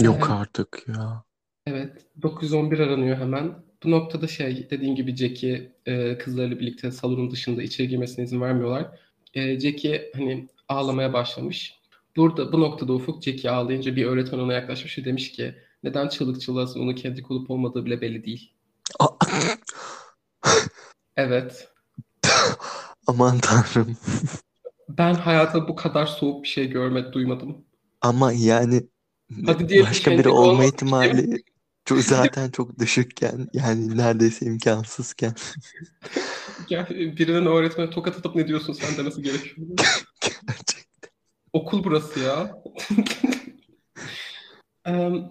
Yok 0.00 0.26
ee, 0.30 0.32
artık 0.32 0.84
ya. 0.88 1.22
Evet. 1.66 2.06
911 2.22 2.78
aranıyor 2.78 3.16
hemen. 3.18 3.54
Bu 3.84 3.90
noktada 3.90 4.28
şey 4.28 4.70
dediğin 4.70 4.94
gibi 4.94 5.16
Jackie 5.16 5.72
e, 5.86 6.18
kızlarıyla 6.18 6.60
birlikte 6.60 6.90
salonun 6.90 7.30
dışında 7.30 7.62
içeri 7.62 7.88
girmesine 7.88 8.24
izin 8.24 8.40
vermiyorlar. 8.40 9.00
E, 9.34 9.60
Jackie 9.60 10.10
hani 10.16 10.48
ağlamaya 10.68 11.12
başlamış. 11.12 11.80
Burada 12.16 12.52
bu 12.52 12.60
noktada 12.60 12.92
Ufuk 12.92 13.22
Jackie 13.22 13.50
ağlayınca 13.50 13.96
bir 13.96 14.04
öğretmen 14.04 14.38
ona 14.38 14.52
yaklaşmış 14.52 14.98
ve 14.98 15.04
demiş 15.04 15.32
ki 15.32 15.54
neden 15.84 16.08
çığlık 16.08 16.40
çığlığa 16.40 16.66
onun 16.76 16.94
kendi 16.94 17.24
olup 17.28 17.50
olmadığı 17.50 17.84
bile 17.84 18.00
belli 18.00 18.24
değil. 18.24 18.52
evet. 21.16 21.68
Aman 23.06 23.38
tanrım. 23.38 23.96
Ben 24.88 25.14
hayata 25.14 25.68
bu 25.68 25.76
kadar 25.76 26.06
soğuk 26.06 26.42
bir 26.42 26.48
şey 26.48 26.70
görmedim, 26.70 27.12
duymadım. 27.12 27.64
Ama 28.00 28.32
yani 28.32 28.82
Hadi 29.46 29.82
başka 29.82 30.18
biri 30.18 30.28
olma 30.28 30.64
ihtimali 30.64 31.42
çok, 31.96 32.04
zaten 32.04 32.50
çok 32.50 32.78
düşükken 32.78 33.48
yani 33.52 33.96
neredeyse 33.96 34.46
imkansızken. 34.46 35.34
Yani 36.70 36.88
birinin 37.16 37.46
öğretmene 37.46 37.90
tokat 37.90 38.16
atıp 38.18 38.34
ne 38.34 38.48
diyorsun 38.48 38.72
sen 38.72 38.96
demesi 38.96 39.22
gerekiyor. 39.22 39.66
Gerçekten. 40.20 41.10
Okul 41.52 41.84
burası 41.84 42.20
ya. 42.20 42.54
Em, 44.86 45.30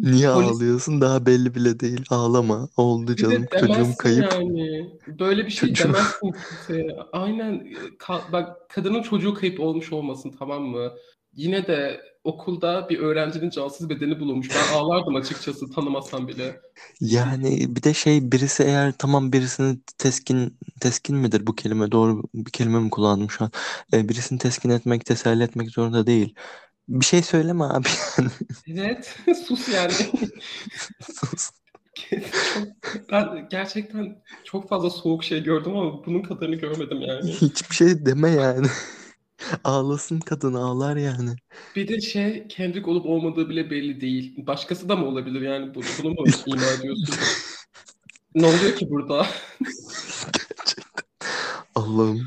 Niye 0.00 0.32
polis 0.32 0.50
ağlıyorsun? 0.50 1.00
Daha 1.00 1.26
belli 1.26 1.54
bile 1.54 1.80
değil. 1.80 2.04
Ağlama. 2.10 2.68
Oldu 2.76 3.16
canım. 3.16 3.42
de 3.42 3.60
Çocuğum 3.60 3.96
kayıp. 3.98 4.32
yani. 4.32 4.90
Böyle 5.06 5.46
bir 5.46 5.50
şey 5.50 5.68
Çocuğum. 5.68 5.84
demezsin 5.94 6.32
kimseye. 6.48 6.96
Aynen. 7.12 7.66
Ka- 7.98 8.32
bak 8.32 8.70
kadının 8.70 9.02
çocuğu 9.02 9.34
kayıp 9.34 9.60
olmuş 9.60 9.92
olmasın 9.92 10.34
tamam 10.38 10.62
mı? 10.62 10.92
Yine 11.34 11.66
de 11.66 12.00
okulda 12.24 12.88
bir 12.88 12.98
öğrencinin 12.98 13.50
cansız 13.50 13.88
bedeni 13.90 14.20
bulunmuş. 14.20 14.48
Ben 14.50 14.74
ağlardım 14.74 15.16
açıkçası 15.16 15.70
tanımasam 15.70 16.28
bile. 16.28 16.60
Yani 17.00 17.76
bir 17.76 17.82
de 17.82 17.94
şey 17.94 18.32
birisi 18.32 18.62
eğer 18.62 18.92
tamam 18.98 19.32
birisini 19.32 19.78
teskin 19.98 20.58
teskin 20.80 21.16
midir 21.16 21.46
bu 21.46 21.54
kelime 21.54 21.92
doğru 21.92 22.22
bir 22.34 22.50
kelime 22.52 22.80
mi 22.80 22.90
kullandım 22.90 23.30
şu 23.30 23.44
an 23.44 23.50
E, 23.92 24.08
birisini 24.08 24.38
teskin 24.38 24.70
etmek 24.70 25.06
teselli 25.06 25.42
etmek 25.42 25.70
zorunda 25.70 26.06
değil 26.06 26.34
bir 26.88 27.04
şey 27.04 27.22
söyleme 27.22 27.64
abi 27.64 27.88
yani 28.18 28.30
Evet. 28.66 29.16
Sus 29.46 29.68
yani. 29.68 29.92
Sus. 31.00 31.50
Ben 33.12 33.48
gerçekten 33.50 34.22
çok 34.44 34.68
fazla 34.68 34.90
soğuk 34.90 35.24
şey 35.24 35.42
gördüm 35.42 35.76
ama 35.76 36.06
bunun 36.06 36.22
kadarını 36.22 36.56
görmedim 36.56 37.00
yani. 37.00 37.30
hiçbir 37.32 37.74
şey 37.74 38.06
deme 38.06 38.30
yani 38.30 38.66
ağlasın 39.64 40.20
kadın 40.20 40.54
ağlar 40.54 40.96
yani 40.96 41.30
Bir 41.76 41.88
de 41.88 42.00
şey 42.00 42.48
Kendrick 42.48 42.90
olup 42.90 43.06
olmadığı 43.06 43.48
bile 43.48 43.70
belli 43.70 44.00
değil. 44.00 44.46
Başkası 44.46 44.88
da 44.88 44.96
mı 44.96 45.06
olabilir 45.06 45.40
yani 45.40 45.74
bunu, 45.74 45.84
bunu 46.02 46.10
mu 46.10 46.24
ima 46.46 46.66
ediyorsun? 46.78 47.14
Ne 48.34 48.46
oluyor 48.46 48.76
ki 48.76 48.90
burada? 48.90 49.26
gerçekten 50.32 51.04
Allah'ım 51.74 52.26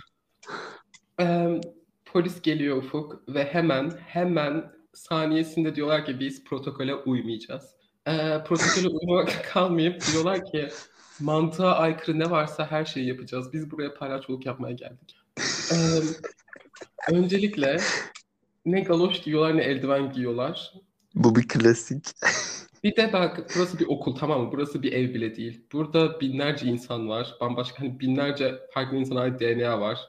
Em, 1.19 1.61
polis 2.05 2.41
geliyor 2.41 2.77
Ufuk 2.77 3.23
ve 3.29 3.45
hemen 3.45 3.91
hemen 4.07 4.71
saniyesinde 4.93 5.75
diyorlar 5.75 6.05
ki 6.05 6.19
biz 6.19 6.43
protokole 6.43 6.95
uymayacağız. 6.95 7.63
Ee, 8.07 8.43
protokole 8.47 8.87
uymak 8.87 9.43
kalmayıp 9.53 10.01
diyorlar 10.11 10.45
ki 10.45 10.69
mantığa 11.19 11.75
aykırı 11.75 12.19
ne 12.19 12.29
varsa 12.31 12.71
her 12.71 12.85
şeyi 12.85 13.07
yapacağız. 13.07 13.53
Biz 13.53 13.71
buraya 13.71 13.93
palyaçoluk 13.93 14.45
yapmaya 14.45 14.73
geldik. 14.75 15.17
Em, 15.71 16.03
öncelikle 17.11 17.77
ne 18.65 18.81
galoş 18.81 19.21
giyiyorlar 19.21 19.57
ne 19.57 19.61
eldiven 19.61 20.11
giyiyorlar. 20.11 20.73
bu 21.15 21.35
bir 21.35 21.47
klasik 21.47 22.05
Bir 22.83 22.95
de 22.95 23.13
bak 23.13 23.51
burası 23.55 23.79
bir 23.79 23.87
okul 23.87 24.15
tamam 24.15 24.41
mı? 24.41 24.49
Burası 24.51 24.83
bir 24.83 24.91
ev 24.91 25.13
bile 25.13 25.35
değil. 25.35 25.61
Burada 25.73 26.19
binlerce 26.19 26.65
insan 26.67 27.09
var. 27.09 27.35
Bambaşka 27.41 27.79
hani 27.79 27.99
binlerce 27.99 28.59
farklı 28.73 28.97
insana 28.97 29.19
ait 29.19 29.39
DNA 29.39 29.81
var. 29.81 29.99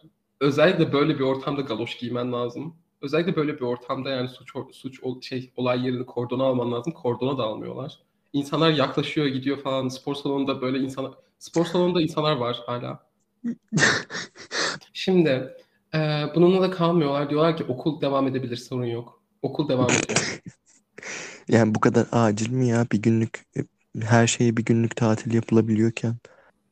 Özellikle 0.41 0.93
böyle 0.93 1.15
bir 1.19 1.25
ortamda 1.25 1.61
galoş 1.61 1.97
giymen 1.97 2.33
lazım. 2.33 2.77
Özellikle 3.03 3.37
böyle 3.37 3.55
bir 3.57 3.61
ortamda 3.61 4.11
yani 4.11 4.29
suç 4.29 4.51
suç 4.73 5.01
şey 5.27 5.53
olay 5.57 5.87
yerini 5.87 6.07
kordona 6.07 6.45
alman 6.45 6.73
lazım. 6.73 6.93
Kordona 6.93 7.39
da 7.39 7.43
almıyorlar. 7.43 7.99
İnsanlar 8.33 8.71
yaklaşıyor, 8.71 9.27
gidiyor 9.27 9.59
falan. 9.63 9.89
Spor 9.89 10.15
salonunda 10.15 10.61
böyle 10.61 10.79
insanlar 10.79 11.15
spor 11.39 11.65
salonunda 11.65 12.03
insanlar 12.03 12.37
var 12.37 12.61
hala. 12.67 13.07
Şimdi 14.93 15.55
e, 15.95 15.99
bununla 16.35 16.63
da 16.63 16.71
kalmıyorlar. 16.71 17.31
Diyorlar 17.31 17.57
ki 17.57 17.65
okul 17.65 18.01
devam 18.01 18.27
edebilir, 18.29 18.57
sorun 18.57 18.85
yok. 18.87 19.23
Okul 19.43 19.69
devam 19.69 19.97
ediyor. 19.97 20.43
yani 21.49 21.75
bu 21.75 21.81
kadar 21.81 22.07
acil 22.13 22.51
mi 22.51 22.69
ya 22.69 22.87
bir 22.93 23.03
günlük 23.03 23.47
e, 23.57 23.61
her 24.03 24.27
şeye 24.27 24.57
bir 24.57 24.65
günlük 24.65 24.97
tatil 24.97 25.35
yapılabiliyorken 25.35 26.17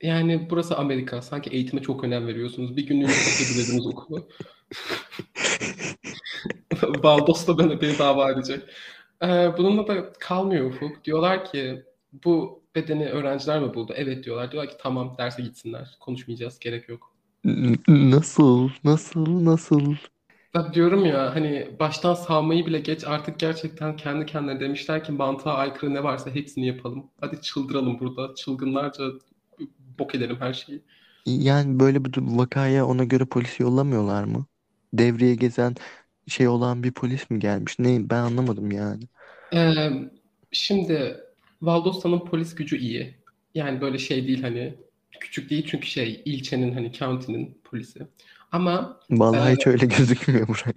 Yani 0.02 0.50
burası 0.50 0.76
Amerika. 0.78 1.22
Sanki 1.22 1.50
eğitime 1.50 1.82
çok 1.82 2.04
önem 2.04 2.26
veriyorsunuz. 2.26 2.76
Bir 2.76 2.86
günlüğüne 2.86 3.16
kapatabilirdiniz 3.16 3.86
okulu. 3.86 4.28
Baldos 7.02 7.46
da 7.46 7.58
beni, 7.58 7.80
beni 7.80 7.98
dava 7.98 8.32
edecek. 8.32 8.62
Ee, 9.22 9.52
bununla 9.58 9.86
da 9.88 10.12
kalmıyor 10.12 10.66
Ufuk. 10.66 11.04
Diyorlar 11.04 11.44
ki 11.44 11.84
bu 12.12 12.62
bedeni 12.74 13.08
öğrenciler 13.08 13.60
mi 13.60 13.74
buldu? 13.74 13.92
Evet 13.96 14.24
diyorlar. 14.24 14.52
Diyorlar 14.52 14.70
ki 14.72 14.76
tamam 14.82 15.14
derse 15.18 15.42
gitsinler. 15.42 15.96
Konuşmayacağız. 16.00 16.58
Gerek 16.58 16.88
yok. 16.88 17.11
Nasıl 17.88 18.70
nasıl 18.84 19.44
nasıl 19.44 19.96
Bak 20.54 20.74
diyorum 20.74 21.04
ya 21.04 21.34
hani 21.34 21.76
baştan 21.80 22.14
savmayı 22.14 22.66
bile 22.66 22.80
geç 22.80 23.04
artık 23.04 23.38
gerçekten 23.40 23.96
kendi 23.96 24.26
kendine 24.26 24.60
demişler 24.60 25.04
ki 25.04 25.12
mantığa 25.12 25.54
aykırı 25.54 25.94
ne 25.94 26.04
varsa 26.04 26.30
hepsini 26.30 26.66
yapalım. 26.66 27.10
Hadi 27.20 27.40
çıldıralım 27.40 28.00
burada. 28.00 28.34
Çılgınlarca 28.34 29.04
bok 29.98 30.14
edelim 30.14 30.36
her 30.40 30.52
şeyi. 30.52 30.82
Yani 31.26 31.80
böyle 31.80 32.04
bir 32.04 32.12
vakaya 32.18 32.86
ona 32.86 33.04
göre 33.04 33.24
polis 33.24 33.60
yollamıyorlar 33.60 34.24
mı? 34.24 34.46
Devreye 34.92 35.34
gezen 35.34 35.74
şey 36.28 36.48
olan 36.48 36.82
bir 36.82 36.92
polis 36.94 37.30
mi 37.30 37.38
gelmiş? 37.38 37.78
Ne 37.78 38.10
ben 38.10 38.18
anlamadım 38.22 38.70
yani. 38.70 39.08
Ee, 39.54 39.90
şimdi 40.52 41.20
Valdosta'nın 41.62 42.20
polis 42.24 42.54
gücü 42.54 42.76
iyi. 42.78 43.14
Yani 43.54 43.80
böyle 43.80 43.98
şey 43.98 44.26
değil 44.28 44.42
hani 44.42 44.74
küçük 45.22 45.50
değil 45.50 45.66
çünkü 45.70 45.86
şey 45.86 46.22
ilçenin 46.24 46.72
hani 46.72 46.92
county'nin 46.92 47.58
polisi. 47.64 48.06
Ama 48.52 49.00
Vallahi 49.10 49.50
e, 49.50 49.54
hiç 49.54 49.66
öyle 49.66 49.86
gözükmüyor 49.86 50.48
Burak. 50.48 50.76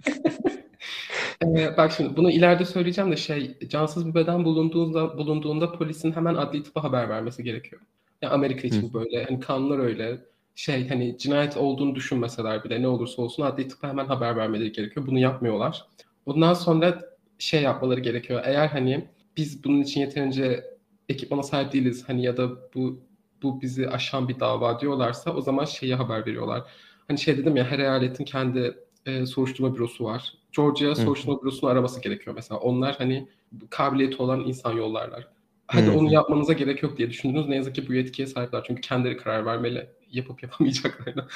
e, 1.58 1.76
bak 1.76 1.92
şimdi 1.92 2.16
bunu 2.16 2.30
ileride 2.30 2.64
söyleyeceğim 2.64 3.12
de 3.12 3.16
şey 3.16 3.58
cansız 3.68 4.06
bir 4.06 4.14
beden 4.14 4.44
bulunduğunda 4.44 5.18
bulunduğunda 5.18 5.72
polisin 5.72 6.12
hemen 6.12 6.34
adli 6.34 6.62
tıpa 6.62 6.84
haber 6.84 7.08
vermesi 7.08 7.44
gerekiyor. 7.44 7.82
Ya 8.22 8.30
Amerika 8.30 8.62
Hı. 8.62 8.66
için 8.66 8.82
bu 8.82 8.94
böyle. 8.94 9.24
Hani 9.24 9.40
kanunlar 9.40 9.78
öyle. 9.78 10.18
Şey 10.54 10.88
hani 10.88 11.18
cinayet 11.18 11.56
olduğunu 11.56 11.94
düşünmeseler 11.94 12.64
bile 12.64 12.82
ne 12.82 12.88
olursa 12.88 13.22
olsun 13.22 13.42
adli 13.42 13.68
tıpa 13.68 13.88
hemen 13.88 14.06
haber 14.06 14.36
vermeleri 14.36 14.72
gerekiyor. 14.72 15.06
Bunu 15.06 15.18
yapmıyorlar. 15.18 15.84
Ondan 16.26 16.54
sonra 16.54 17.00
şey 17.38 17.62
yapmaları 17.62 18.00
gerekiyor. 18.00 18.42
Eğer 18.44 18.68
hani 18.68 19.08
biz 19.36 19.64
bunun 19.64 19.80
için 19.80 20.00
yeterince 20.00 20.64
ekipmana 21.08 21.42
sahip 21.42 21.72
değiliz 21.72 22.04
hani 22.06 22.22
ya 22.22 22.36
da 22.36 22.50
bu 22.74 23.00
bu 23.46 23.60
bizi 23.62 23.88
aşan 23.88 24.28
bir 24.28 24.40
dava 24.40 24.80
diyorlarsa 24.80 25.30
o 25.30 25.40
zaman 25.40 25.64
şeyi 25.64 25.94
haber 25.94 26.26
veriyorlar. 26.26 26.62
Hani 27.08 27.18
şey 27.18 27.38
dedim 27.38 27.56
ya 27.56 27.64
her 27.64 27.78
eyaletin 27.78 28.24
kendi 28.24 28.78
e, 29.06 29.26
soruşturma 29.26 29.74
bürosu 29.74 30.04
var. 30.04 30.32
Georgia 30.56 30.94
soruşturma 30.94 31.42
bürosunu 31.42 31.70
araması 31.70 32.00
gerekiyor 32.00 32.36
mesela. 32.36 32.60
Onlar 32.60 32.94
hani 32.98 33.28
kabiliyeti 33.70 34.16
olan 34.22 34.40
insan 34.40 34.72
yollarlar. 34.72 35.28
Hadi 35.66 35.90
onu 35.90 36.12
yapmanıza 36.12 36.52
gerek 36.52 36.82
yok 36.82 36.98
diye 36.98 37.10
düşündünüz. 37.10 37.48
Ne 37.48 37.56
yazık 37.56 37.74
ki 37.74 37.88
bu 37.88 37.94
yetkiye 37.94 38.28
sahipler. 38.28 38.64
Çünkü 38.66 38.80
kendileri 38.80 39.16
karar 39.16 39.46
vermeli. 39.46 39.90
Yapıp 40.10 40.42
yapamayacaklarına. 40.42 41.26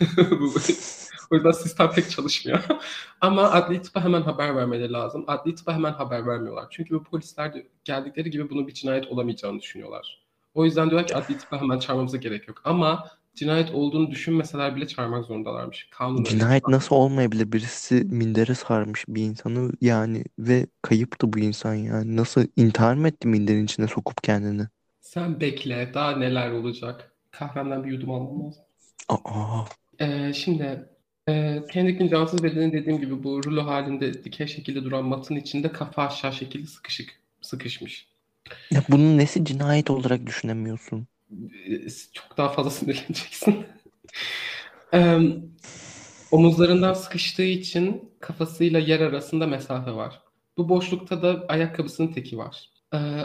O 1.30 1.34
yüzden 1.34 1.50
sistem 1.50 1.90
pek 1.90 2.10
çalışmıyor. 2.10 2.60
Ama 3.20 3.50
adli 3.50 3.82
tıpa 3.82 4.04
hemen 4.04 4.22
haber 4.22 4.56
vermeleri 4.56 4.92
lazım. 4.92 5.24
Adli 5.26 5.54
tıpa 5.54 5.74
hemen 5.74 5.92
haber 5.92 6.26
vermiyorlar. 6.26 6.66
Çünkü 6.70 6.94
bu 6.94 7.04
polisler 7.04 7.54
de 7.54 7.66
geldikleri 7.84 8.30
gibi 8.30 8.50
bunun 8.50 8.66
bir 8.66 8.74
cinayet 8.74 9.06
olamayacağını 9.06 9.60
düşünüyorlar. 9.60 10.25
O 10.56 10.64
yüzden 10.64 10.90
diyorlar 10.90 11.06
ki 11.08 11.14
adli 11.16 11.38
tıpa 11.38 11.60
hemen 11.60 11.78
çağırmamıza 11.78 12.16
gerek 12.16 12.48
yok. 12.48 12.62
Ama 12.64 13.08
cinayet 13.34 13.70
olduğunu 13.70 14.10
düşünmeseler 14.10 14.76
bile 14.76 14.86
çağırmak 14.88 15.24
zorundalarmış. 15.26 15.88
Kanun 15.90 16.24
öyle. 16.26 16.30
Cinayet 16.30 16.68
nasıl 16.68 16.96
olmayabilir? 16.96 17.52
Birisi 17.52 17.94
mindere 17.94 18.54
sarmış 18.54 19.04
bir 19.08 19.22
insanı 19.22 19.72
yani 19.80 20.24
ve 20.38 20.66
kayıptı 20.82 21.32
bu 21.32 21.38
insan 21.38 21.74
yani. 21.74 22.16
Nasıl 22.16 22.46
intihar 22.56 22.94
mı 22.94 23.08
etti 23.08 23.28
minderin 23.28 23.64
içine 23.64 23.88
sokup 23.88 24.22
kendini? 24.22 24.66
Sen 25.00 25.40
bekle. 25.40 25.94
Daha 25.94 26.16
neler 26.16 26.50
olacak? 26.50 27.12
Kahvemden 27.30 27.84
bir 27.84 27.90
yudum 27.92 28.10
almam 28.10 28.46
lazım. 28.46 28.64
Aa, 29.08 29.64
Ee, 30.00 30.32
şimdi 30.32 30.88
e, 31.28 31.62
Kendrick'in 31.72 32.08
cansız 32.08 32.42
bedeni 32.42 32.72
dediğim 32.72 33.00
gibi 33.00 33.22
bu 33.24 33.44
rulo 33.44 33.66
halinde 33.66 34.24
dikey 34.24 34.46
şekilde 34.46 34.84
duran 34.84 35.04
matın 35.04 35.36
içinde 35.36 35.72
kafa 35.72 36.02
aşağı 36.06 36.32
şekilde 36.32 36.66
sıkışık 36.66 37.20
sıkışmış. 37.40 38.08
Ya 38.70 38.82
bunun 38.88 39.18
nesi 39.18 39.44
cinayet 39.44 39.90
olarak 39.90 40.26
düşünemiyorsun? 40.26 41.06
Çok 42.12 42.36
daha 42.36 42.48
fazla 42.48 42.70
sinirleneceksin. 42.70 43.66
Omuzlarından 46.30 46.92
sıkıştığı 46.92 47.42
için 47.42 48.12
kafasıyla 48.20 48.78
yer 48.78 49.00
arasında 49.00 49.46
mesafe 49.46 49.92
var. 49.92 50.22
Bu 50.58 50.68
boşlukta 50.68 51.22
da 51.22 51.44
ayakkabısının 51.48 52.12
teki 52.12 52.38
var. 52.38 52.70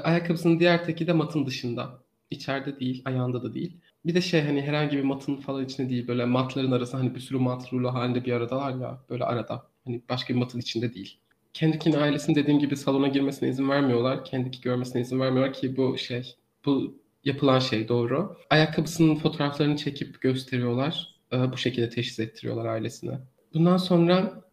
Ayakkabısının 0.03 0.59
diğer 0.59 0.85
teki 0.85 1.07
de 1.07 1.13
matın 1.13 1.45
dışında. 1.45 2.01
İçeride 2.31 2.79
değil, 2.79 3.01
ayağında 3.05 3.43
da 3.43 3.53
değil. 3.53 3.77
Bir 4.05 4.15
de 4.15 4.21
şey 4.21 4.41
hani 4.41 4.61
herhangi 4.61 4.97
bir 4.97 5.03
matın 5.03 5.35
falan 5.35 5.65
içinde 5.65 5.89
değil 5.89 6.07
böyle 6.07 6.25
matların 6.25 6.71
arasında 6.71 7.01
hani 7.01 7.15
bir 7.15 7.19
sürü 7.19 7.37
mat 7.37 7.73
rulo 7.73 7.93
halinde 7.93 8.25
bir 8.25 8.31
aradalar 8.31 8.75
ya 8.75 8.99
böyle 9.09 9.23
arada. 9.23 9.67
Hani 9.85 10.01
başka 10.09 10.33
bir 10.33 10.39
matın 10.39 10.59
içinde 10.59 10.93
değil. 10.93 11.19
Kendik'in 11.53 11.93
ailesinin 11.93 12.35
dediğim 12.35 12.59
gibi 12.59 12.77
salona 12.77 13.07
girmesine 13.07 13.49
izin 13.49 13.69
vermiyorlar. 13.69 14.25
Kendiki 14.25 14.61
görmesine 14.61 15.01
izin 15.01 15.19
vermiyorlar 15.19 15.53
ki 15.53 15.77
bu 15.77 15.97
şey 15.97 16.35
bu 16.65 16.97
yapılan 17.23 17.59
şey 17.59 17.87
doğru. 17.87 18.37
Ayakkabısının 18.49 19.15
fotoğraflarını 19.15 19.77
çekip 19.77 20.21
gösteriyorlar. 20.21 21.15
Ee, 21.33 21.51
bu 21.51 21.57
şekilde 21.57 21.89
teşhis 21.89 22.19
ettiriyorlar 22.19 22.65
ailesine. 22.65 23.19
Bundan 23.53 23.77
sonra 23.77 24.43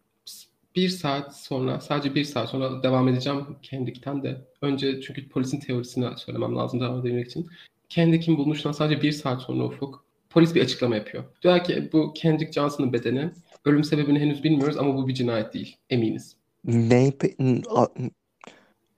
bir 0.75 0.89
saat 0.89 1.37
sonra, 1.37 1.79
sadece 1.79 2.15
bir 2.15 2.23
saat 2.23 2.49
sonra 2.49 2.83
devam 2.83 3.07
edeceğim 3.07 3.45
Kendrick'ten 3.61 4.23
de. 4.23 4.41
Önce 4.61 5.01
çünkü 5.01 5.29
polisin 5.29 5.59
teorisini 5.59 6.17
söylemem 6.17 6.55
lazım 6.55 6.81
devam 6.81 6.99
edebilmek 6.99 7.27
için. 7.27 7.49
Kendrick'in 7.89 8.37
bulunuşundan 8.37 8.71
sadece 8.71 9.01
bir 9.01 9.11
saat 9.11 9.41
sonra 9.41 9.63
Ufuk, 9.63 10.05
polis 10.29 10.55
bir 10.55 10.61
açıklama 10.61 10.95
yapıyor. 10.95 11.23
Diyor 11.41 11.63
ki 11.63 11.89
bu 11.93 12.13
Kendrick 12.13 12.51
Johnson'ın 12.51 12.93
bedeni 12.93 13.31
Ölüm 13.65 13.83
sebebini 13.83 14.19
henüz 14.19 14.43
bilmiyoruz 14.43 14.77
ama 14.77 14.95
bu 14.95 15.07
bir 15.07 15.13
cinayet 15.13 15.53
değil. 15.53 15.77
Eminiz. 15.89 16.38
Ne 16.63 17.11
pe- 17.19 17.35
a- 17.69 17.93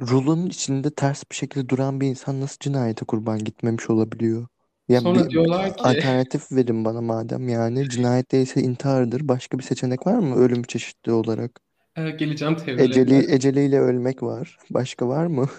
rulonun 0.02 0.48
içinde 0.48 0.92
ters 0.96 1.24
bir 1.32 1.36
şekilde 1.36 1.70
duran 1.70 2.02
bir 2.02 2.08
insan 2.08 2.42
nasıl 2.42 2.58
cinayete 2.60 3.06
kurban 3.06 3.40
gitmemiş 3.44 3.90
olabiliyor? 3.90 4.48
Ya 4.90 5.02
Sonra 5.02 5.14
bir 5.14 5.30
diyorlar 5.30 5.78
ki 5.78 5.90
alternatif 5.90 6.52
verin 6.52 6.86
bana 6.86 7.02
madem 7.02 7.50
yani 7.50 7.90
cinayet 7.90 8.32
değilse 8.32 8.62
intihardır. 8.62 9.28
Başka 9.28 9.58
bir 9.60 9.64
seçenek 9.64 10.08
var 10.08 10.20
mı 10.20 10.36
ölüm 10.36 10.64
çeşitli 10.64 11.12
olarak? 11.12 11.62
e, 11.96 12.10
geleceğim 12.12 12.56
teorilerine. 12.56 13.10
Eceli, 13.10 13.32
eceliyle 13.34 13.80
ölmek 13.80 14.24
var. 14.24 14.62
Başka 14.70 15.08
var 15.08 15.26
mı? 15.26 15.50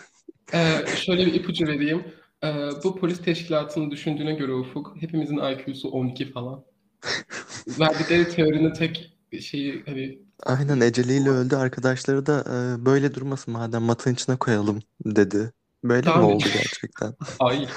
Ee, 0.54 0.94
şöyle 0.94 1.26
bir 1.26 1.34
ipucu 1.34 1.66
vereyim. 1.66 2.04
Ee, 2.44 2.48
bu 2.84 2.96
polis 2.96 3.22
teşkilatının 3.22 3.90
düşündüğüne 3.90 4.34
göre 4.34 4.52
Ufuk, 4.52 4.96
hepimizin 5.02 5.36
IQ'su 5.38 5.88
12 5.88 6.32
falan. 6.32 6.64
Verdikleri 7.78 8.28
teorinin 8.28 8.72
tek 8.72 9.18
şeyi 9.40 9.82
hani 9.86 10.18
Aynen 10.46 10.80
eceliyle 10.80 11.30
öldü. 11.30 11.56
Arkadaşları 11.56 12.26
da 12.26 12.44
e, 12.80 12.86
böyle 12.86 13.14
durmasın 13.14 13.52
madem 13.52 13.82
matın 13.82 14.12
içine 14.14 14.36
koyalım 14.36 14.80
dedi. 15.04 15.52
Böyle 15.84 16.00
mi 16.00 16.06
Daha 16.06 16.18
ne- 16.22 16.24
oldu 16.24 16.44
gerçekten? 16.52 17.14
ay 17.40 17.68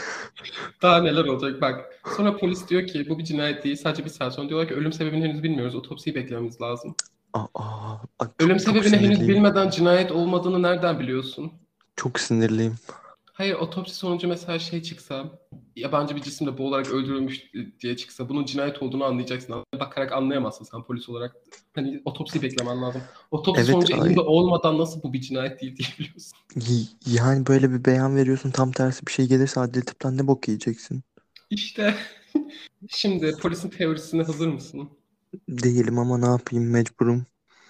daha 0.81 1.01
neler 1.01 1.25
olacak 1.25 1.61
bak. 1.61 1.85
Sonra 2.17 2.37
polis 2.37 2.67
diyor 2.69 2.87
ki 2.87 3.05
bu 3.09 3.19
bir 3.19 3.23
cinayet 3.23 3.63
değil 3.63 3.75
sadece 3.75 4.05
bir 4.05 4.09
saat 4.09 4.33
sonra 4.33 4.49
diyorlar 4.49 4.67
ki 4.67 4.73
ölüm 4.75 4.93
sebebini 4.93 5.23
henüz 5.25 5.43
bilmiyoruz 5.43 5.75
otopsiyi 5.75 6.15
beklememiz 6.15 6.61
lazım. 6.61 6.95
Aa, 7.33 7.45
aa, 7.55 7.97
çok, 8.21 8.33
Ölüm 8.39 8.57
çok 8.57 8.65
sebebini 8.65 8.97
henüz 8.97 9.17
sinirliyim. 9.17 9.27
bilmeden 9.27 9.69
cinayet 9.69 10.11
olmadığını 10.11 10.61
nereden 10.63 10.99
biliyorsun? 10.99 11.51
Çok 11.95 12.19
sinirliyim. 12.19 12.75
Hayır 13.35 13.53
otopsi 13.55 13.95
sonucu 13.95 14.27
mesela 14.27 14.59
şey 14.59 14.81
çıksa 14.81 15.39
yabancı 15.75 16.15
bir 16.15 16.21
cisimle 16.21 16.57
boğularak 16.57 16.91
öldürülmüş 16.91 17.51
diye 17.81 17.97
çıksa 17.97 18.29
bunun 18.29 18.45
cinayet 18.45 18.81
olduğunu 18.81 19.03
anlayacaksın. 19.03 19.63
Bakarak 19.79 20.11
anlayamazsın 20.11 20.65
sen 20.65 20.83
polis 20.83 21.09
olarak. 21.09 21.35
Hani 21.75 22.01
otopsi 22.05 22.41
beklemen 22.41 22.81
lazım. 22.81 23.01
Otopsi 23.31 23.61
Evet, 23.61 23.71
sonucu 23.71 23.95
ay- 23.95 24.07
elinde 24.07 24.21
olmadan 24.21 24.77
nasıl 24.77 25.03
bu 25.03 25.13
bir 25.13 25.21
cinayet 25.21 25.61
değil 25.61 25.77
diyebiliyorsun. 25.77 26.37
Yani 27.05 27.47
böyle 27.47 27.71
bir 27.71 27.85
beyan 27.85 28.15
veriyorsun 28.15 28.51
tam 28.51 28.71
tersi 28.71 29.07
bir 29.07 29.11
şey 29.11 29.27
gelirse 29.27 29.59
adli 29.59 29.81
tıptan 29.85 30.17
ne 30.17 30.27
bok 30.27 30.47
yiyeceksin? 30.47 31.03
İşte 31.49 31.95
şimdi 32.89 33.31
polisin 33.37 33.69
teorisine 33.69 34.23
hazır 34.23 34.47
mısın? 34.47 34.89
Değilim 35.49 35.99
ama 35.99 36.17
ne 36.17 36.25
yapayım 36.25 36.69
mecburum. 36.69 37.25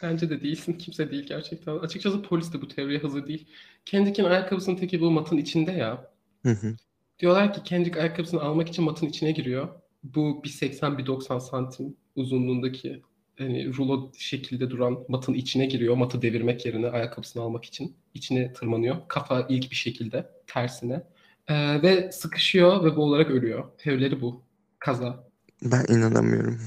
Bence 0.05 0.29
de 0.29 0.41
değilsin. 0.41 0.73
Kimse 0.77 1.11
değil 1.11 1.23
gerçekten. 1.23 1.77
Açıkçası 1.77 2.21
polis 2.21 2.53
de 2.53 2.61
bu 2.61 2.67
teoriye 2.67 2.99
hazır 2.99 3.27
değil. 3.27 3.47
Kendrick'in 3.85 4.23
ayakkabısının 4.23 4.75
teki 4.75 5.01
bu 5.01 5.11
matın 5.11 5.37
içinde 5.37 5.71
ya. 5.71 6.11
Hı 6.43 6.49
hı. 6.49 6.75
Diyorlar 7.19 7.53
ki 7.53 7.63
Kendrick 7.63 7.99
ayakkabısını 7.99 8.41
almak 8.41 8.69
için 8.69 8.85
matın 8.85 9.07
içine 9.07 9.31
giriyor. 9.31 9.67
Bu 10.03 10.43
bir 10.43 10.49
80 10.49 10.97
bir 10.97 11.05
90 11.05 11.39
santim 11.39 11.95
uzunluğundaki 12.15 13.01
hani 13.37 13.73
rulo 13.77 14.11
şekilde 14.17 14.69
duran 14.69 14.97
matın 15.07 15.33
içine 15.33 15.65
giriyor. 15.65 15.95
Matı 15.95 16.21
devirmek 16.21 16.65
yerine 16.65 16.87
ayakkabısını 16.87 17.43
almak 17.43 17.65
için. 17.65 17.95
içine 18.13 18.53
tırmanıyor. 18.53 18.95
Kafa 19.07 19.45
ilk 19.49 19.71
bir 19.71 19.75
şekilde 19.75 20.29
tersine. 20.47 21.03
Ee, 21.47 21.81
ve 21.81 22.11
sıkışıyor 22.11 22.83
ve 22.83 22.95
boğularak 22.95 23.31
ölüyor. 23.31 23.65
Teorileri 23.77 24.21
bu. 24.21 24.41
Kaza. 24.79 25.23
Ben 25.63 25.85
inanamıyorum. 25.89 26.59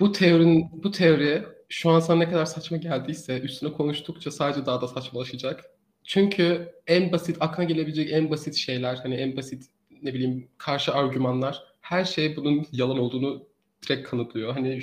Bu 0.00 0.12
teorinin 0.12 0.70
bu 0.82 0.90
teori 0.90 1.53
şu 1.68 1.90
an 1.90 2.00
sana 2.00 2.18
ne 2.18 2.30
kadar 2.30 2.46
saçma 2.46 2.76
geldiyse 2.76 3.40
üstüne 3.40 3.72
konuştukça 3.72 4.30
sadece 4.30 4.66
daha 4.66 4.80
da 4.80 4.88
saçmalaşacak. 4.88 5.64
Çünkü 6.04 6.72
en 6.86 7.12
basit 7.12 7.36
aklına 7.40 7.64
gelebilecek 7.64 8.12
en 8.12 8.30
basit 8.30 8.54
şeyler 8.54 8.96
hani 8.96 9.14
en 9.14 9.36
basit 9.36 9.64
ne 10.02 10.14
bileyim 10.14 10.48
karşı 10.58 10.94
argümanlar 10.94 11.62
her 11.80 12.04
şey 12.04 12.36
bunun 12.36 12.66
yalan 12.72 12.98
olduğunu 12.98 13.46
direkt 13.82 14.08
kanıtlıyor. 14.08 14.52
Hani 14.52 14.80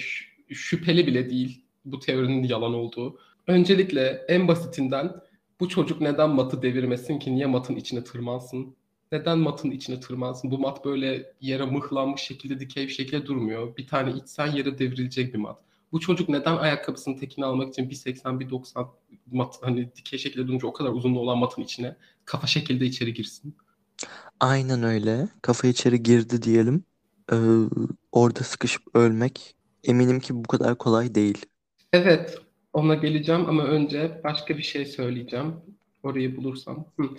şüpheli 0.50 1.08
bile 1.08 1.30
değil 1.30 1.66
bu 1.86 2.00
teorinin 2.00 2.44
yalan 2.44 2.74
olduğu. 2.74 3.20
Öncelikle 3.48 4.26
en 4.28 4.48
basitinden 4.48 5.16
bu 5.60 5.70
çocuk 5.70 6.02
neden 6.02 6.30
matı 6.30 6.62
devirmesin 6.62 7.20
ki? 7.20 7.36
Niye 7.36 7.46
matın 7.46 7.76
içine 7.76 8.04
tırmansın? 8.04 8.76
Neden 9.12 9.38
matın 9.38 9.72
içine 9.72 10.00
tırmansın? 10.00 10.52
Bu 10.52 10.60
mat 10.60 10.86
böyle 10.86 11.34
yere 11.42 11.66
mıhlanmış 11.66 12.22
şekilde 12.22 12.60
dikey 12.60 12.88
bir 12.88 12.92
şekilde 12.94 13.26
durmuyor. 13.26 13.78
Bir 13.78 13.88
tane 13.88 14.12
içsen 14.12 14.48
yere 14.48 14.80
devrilecek 14.80 15.34
bir 15.34 15.40
mat. 15.40 15.60
Bu 15.92 16.00
çocuk 16.00 16.30
neden 16.30 16.58
ayakkabısının 16.58 17.18
tekini 17.18 17.46
almak 17.46 17.70
için 17.70 17.90
1.80 17.90 18.40
1.90 18.40 18.88
mat 19.32 19.56
hani 19.62 19.96
dikey 19.96 20.20
şekilde 20.20 20.48
durunca 20.48 20.68
o 20.68 20.74
kadar 20.74 20.90
uzunluğu 20.90 21.20
olan 21.20 21.38
matın 21.38 21.62
içine 21.62 21.96
kafa 22.26 22.48
şekilde 22.48 22.86
içeri 22.86 23.14
girsin? 23.14 23.56
Aynen 24.40 24.84
öyle. 24.84 25.28
Kafa 25.42 25.68
içeri 25.68 26.04
girdi 26.04 26.42
diyelim. 26.42 26.84
Ee, 27.32 27.36
orada 28.12 28.40
sıkışıp 28.40 28.84
ölmek 28.94 29.56
eminim 29.84 30.20
ki 30.20 30.36
bu 30.36 30.44
kadar 30.44 30.78
kolay 30.78 31.16
değil. 31.16 31.46
Evet, 31.94 32.38
ona 32.74 32.96
geleceğim 32.96 33.46
ama 33.50 33.64
önce 33.64 34.22
başka 34.24 34.58
bir 34.58 34.64
şey 34.64 34.86
söyleyeceğim. 34.86 35.56
Orayı 36.04 36.38
bulursam. 36.38 36.86
Hı. 37.00 37.10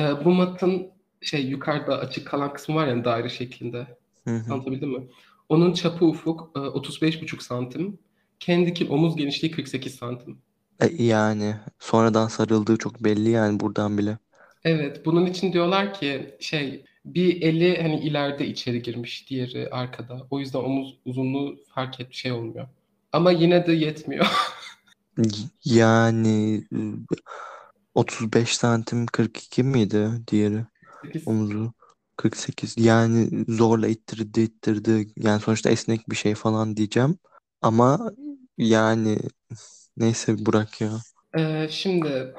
Ee, 0.00 0.24
bu 0.24 0.30
matın 0.30 0.90
şey 1.20 1.46
yukarıda 1.46 1.98
açık 1.98 2.26
kalan 2.26 2.52
kısmı 2.52 2.74
var 2.74 2.86
ya 2.86 3.04
daire 3.04 3.28
şeklinde. 3.28 3.86
Hı 4.24 4.30
hı. 4.30 4.52
Anlatabildim 4.52 4.90
mi? 4.90 5.06
Onun 5.48 5.72
çapı 5.72 6.04
ufuk 6.04 6.50
e, 6.56 6.58
35,5 6.58 7.42
santim. 7.42 7.98
Kendikin 8.40 8.88
omuz 8.88 9.16
genişliği 9.16 9.52
48 9.52 9.94
santim. 9.94 10.38
E, 10.80 11.02
yani 11.02 11.56
sonradan 11.78 12.28
sarıldığı 12.28 12.76
çok 12.76 13.04
belli 13.04 13.30
yani 13.30 13.60
buradan 13.60 13.98
bile. 13.98 14.18
Evet, 14.64 15.06
bunun 15.06 15.26
için 15.26 15.52
diyorlar 15.52 15.94
ki 15.94 16.36
şey 16.40 16.84
bir 17.04 17.42
eli 17.42 17.82
hani 17.82 18.00
ileride 18.00 18.46
içeri 18.46 18.82
girmiş, 18.82 19.30
diğeri 19.30 19.70
arkada. 19.70 20.26
O 20.30 20.40
yüzden 20.40 20.58
omuz 20.58 20.98
uzunluğu 21.04 21.56
fark 21.74 22.00
et 22.00 22.12
şey 22.12 22.32
olmuyor. 22.32 22.68
Ama 23.12 23.30
yine 23.30 23.66
de 23.66 23.72
yetmiyor. 23.72 24.26
Yani 25.64 26.64
e, 26.72 26.78
35 27.94 28.56
santim 28.56 29.06
42 29.06 29.62
miydi 29.62 30.10
diğeri 30.28 30.64
omuzu? 31.26 31.72
48 32.16 32.74
yani 32.78 33.44
zorla 33.48 33.88
ittirdi 33.88 34.40
ittirdi 34.40 35.06
yani 35.16 35.40
sonuçta 35.40 35.70
esnek 35.70 36.10
bir 36.10 36.16
şey 36.16 36.34
falan 36.34 36.76
diyeceğim 36.76 37.18
ama 37.62 38.10
yani 38.58 39.18
neyse 39.96 40.46
Burak 40.46 40.80
ya. 40.80 40.90
Ee, 41.38 41.68
şimdi 41.70 42.34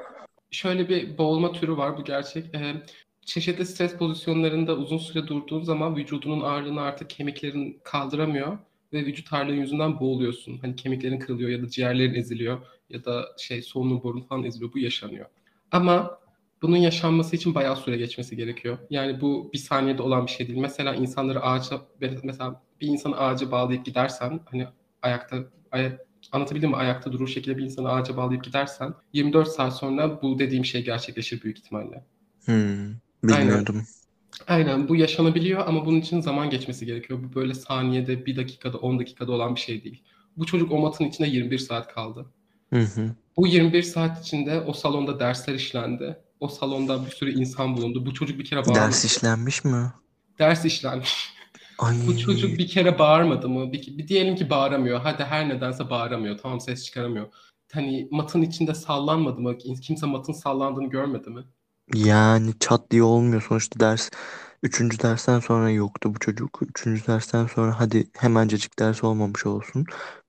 şöyle 0.50 0.88
bir 0.88 1.18
boğulma 1.18 1.52
türü 1.52 1.76
var 1.76 1.96
bu 1.98 2.04
gerçek. 2.04 2.54
Ee, 2.54 2.82
çeşitli 3.26 3.66
stres 3.66 3.96
pozisyonlarında 3.96 4.76
uzun 4.76 4.98
süre 4.98 5.26
durduğun 5.26 5.62
zaman 5.62 5.96
vücudunun 5.96 6.40
ağırlığını 6.40 6.80
artık 6.80 7.10
kemiklerin 7.10 7.80
kaldıramıyor 7.84 8.58
ve 8.92 9.06
vücut 9.06 9.32
ağırlığı 9.32 9.52
yüzünden 9.54 10.00
boğuluyorsun. 10.00 10.58
Hani 10.58 10.76
kemiklerin 10.76 11.18
kırılıyor 11.18 11.50
ya 11.50 11.62
da 11.62 11.68
ciğerlerin 11.68 12.14
eziliyor 12.14 12.58
ya 12.90 13.04
da 13.04 13.26
şey 13.38 13.62
solunum 13.62 14.02
borun 14.02 14.20
falan 14.20 14.44
eziliyor. 14.44 14.72
Bu 14.72 14.78
yaşanıyor. 14.78 15.26
Ama 15.72 16.18
bunun 16.62 16.76
yaşanması 16.76 17.36
için 17.36 17.54
bayağı 17.54 17.76
süre 17.76 17.96
geçmesi 17.96 18.36
gerekiyor. 18.36 18.78
Yani 18.90 19.20
bu 19.20 19.50
bir 19.52 19.58
saniyede 19.58 20.02
olan 20.02 20.26
bir 20.26 20.30
şey 20.30 20.48
değil. 20.48 20.58
Mesela 20.58 20.94
insanları 20.94 21.42
ağaca 21.42 21.80
mesela 22.22 22.62
bir 22.80 22.86
insanı 22.86 23.16
ağaca 23.18 23.50
bağlayıp 23.50 23.84
gidersen 23.84 24.40
hani 24.50 24.66
ayakta 25.02 25.36
aya- 25.72 26.05
anlatabildim 26.32 26.70
mi? 26.70 26.76
Ayakta 26.76 27.12
durur 27.12 27.28
şekilde 27.28 27.56
bir 27.56 27.62
insanı 27.62 27.92
ağaca 27.92 28.16
bağlayıp 28.16 28.44
gidersen 28.44 28.94
24 29.12 29.48
saat 29.48 29.76
sonra 29.76 30.22
bu 30.22 30.38
dediğim 30.38 30.64
şey 30.64 30.84
gerçekleşir 30.84 31.42
büyük 31.42 31.58
ihtimalle. 31.58 32.04
Hmm, 32.44 32.94
bilmiyordum. 33.22 33.86
Aynen 34.46 34.88
bu 34.88 34.96
yaşanabiliyor 34.96 35.66
ama 35.66 35.86
bunun 35.86 36.00
için 36.00 36.20
zaman 36.20 36.50
geçmesi 36.50 36.86
gerekiyor. 36.86 37.18
Bu 37.22 37.34
böyle 37.34 37.54
saniyede, 37.54 38.26
bir 38.26 38.36
dakikada, 38.36 38.78
10 38.78 38.98
dakikada 38.98 39.32
olan 39.32 39.54
bir 39.54 39.60
şey 39.60 39.84
değil. 39.84 40.02
Bu 40.36 40.46
çocuk 40.46 40.72
o 40.72 40.78
matın 40.78 41.04
içinde 41.04 41.28
21 41.28 41.58
saat 41.58 41.94
kaldı. 41.94 42.26
Hı 42.70 42.80
hı. 42.80 43.14
Bu 43.36 43.46
21 43.46 43.82
saat 43.82 44.26
içinde 44.26 44.60
o 44.60 44.72
salonda 44.72 45.20
dersler 45.20 45.54
işlendi. 45.54 46.16
O 46.40 46.48
salonda 46.48 47.06
bir 47.06 47.10
sürü 47.10 47.32
insan 47.32 47.76
bulundu. 47.76 48.06
Bu 48.06 48.14
çocuk 48.14 48.38
bir 48.38 48.44
kere 48.44 48.60
bağırmadı. 48.60 48.80
Ders 48.80 49.04
işlenmiş 49.04 49.64
mi? 49.64 49.92
Ders 50.38 50.64
işlenmiş. 50.64 51.35
Ay 51.78 51.96
Bu 52.06 52.16
çocuk 52.18 52.58
bir 52.58 52.68
kere 52.68 52.98
bağırmadı 52.98 53.48
mı? 53.48 53.72
Bir, 53.72 53.98
bir 53.98 54.08
diyelim 54.08 54.36
ki 54.36 54.50
bağıramıyor. 54.50 55.00
Hadi 55.00 55.24
her 55.24 55.48
nedense 55.48 55.90
bağıramıyor. 55.90 56.38
Tamam 56.38 56.60
ses 56.60 56.84
çıkaramıyor. 56.84 57.32
Hani 57.72 58.08
matın 58.10 58.42
içinde 58.42 58.74
sallanmadı 58.74 59.40
mı? 59.40 59.58
Kimse 59.58 60.06
matın 60.06 60.32
sallandığını 60.32 60.90
görmedi 60.90 61.30
mi? 61.30 61.44
yani 61.94 62.54
çat 62.60 62.90
diye 62.90 63.02
olmuyor 63.02 63.42
sonuçta 63.48 63.80
ders. 63.80 64.10
Üçüncü 64.62 64.98
dersten 65.00 65.40
sonra 65.40 65.70
yoktu 65.70 66.14
bu 66.14 66.18
çocuk. 66.18 66.60
Üçüncü 66.62 67.06
dersten 67.06 67.46
sonra 67.46 67.80
hadi 67.80 68.10
hemencecik 68.16 68.78
ders 68.78 69.04
olmamış 69.04 69.46
olsun. 69.46 69.84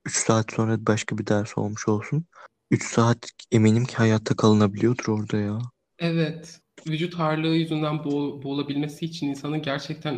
Üç 0.06 0.16
saat 0.16 0.52
sonra 0.52 0.86
başka 0.88 1.18
bir 1.18 1.28
ders 1.28 1.58
olmuş 1.58 1.88
olsun. 1.88 2.26
Üç 2.72 2.84
saat 2.86 3.18
eminim 3.52 3.86
ki 3.86 3.96
hayatta 3.96 4.36
kalınabiliyordur 4.36 5.08
orada 5.08 5.38
ya. 5.38 5.60
Evet. 6.00 6.62
Vücut 6.88 7.20
ağırlığı 7.20 7.56
yüzünden 7.56 7.96
boğ- 7.96 8.44
boğulabilmesi 8.44 9.06
için 9.06 9.28
insanın 9.30 9.62
gerçekten 9.62 10.18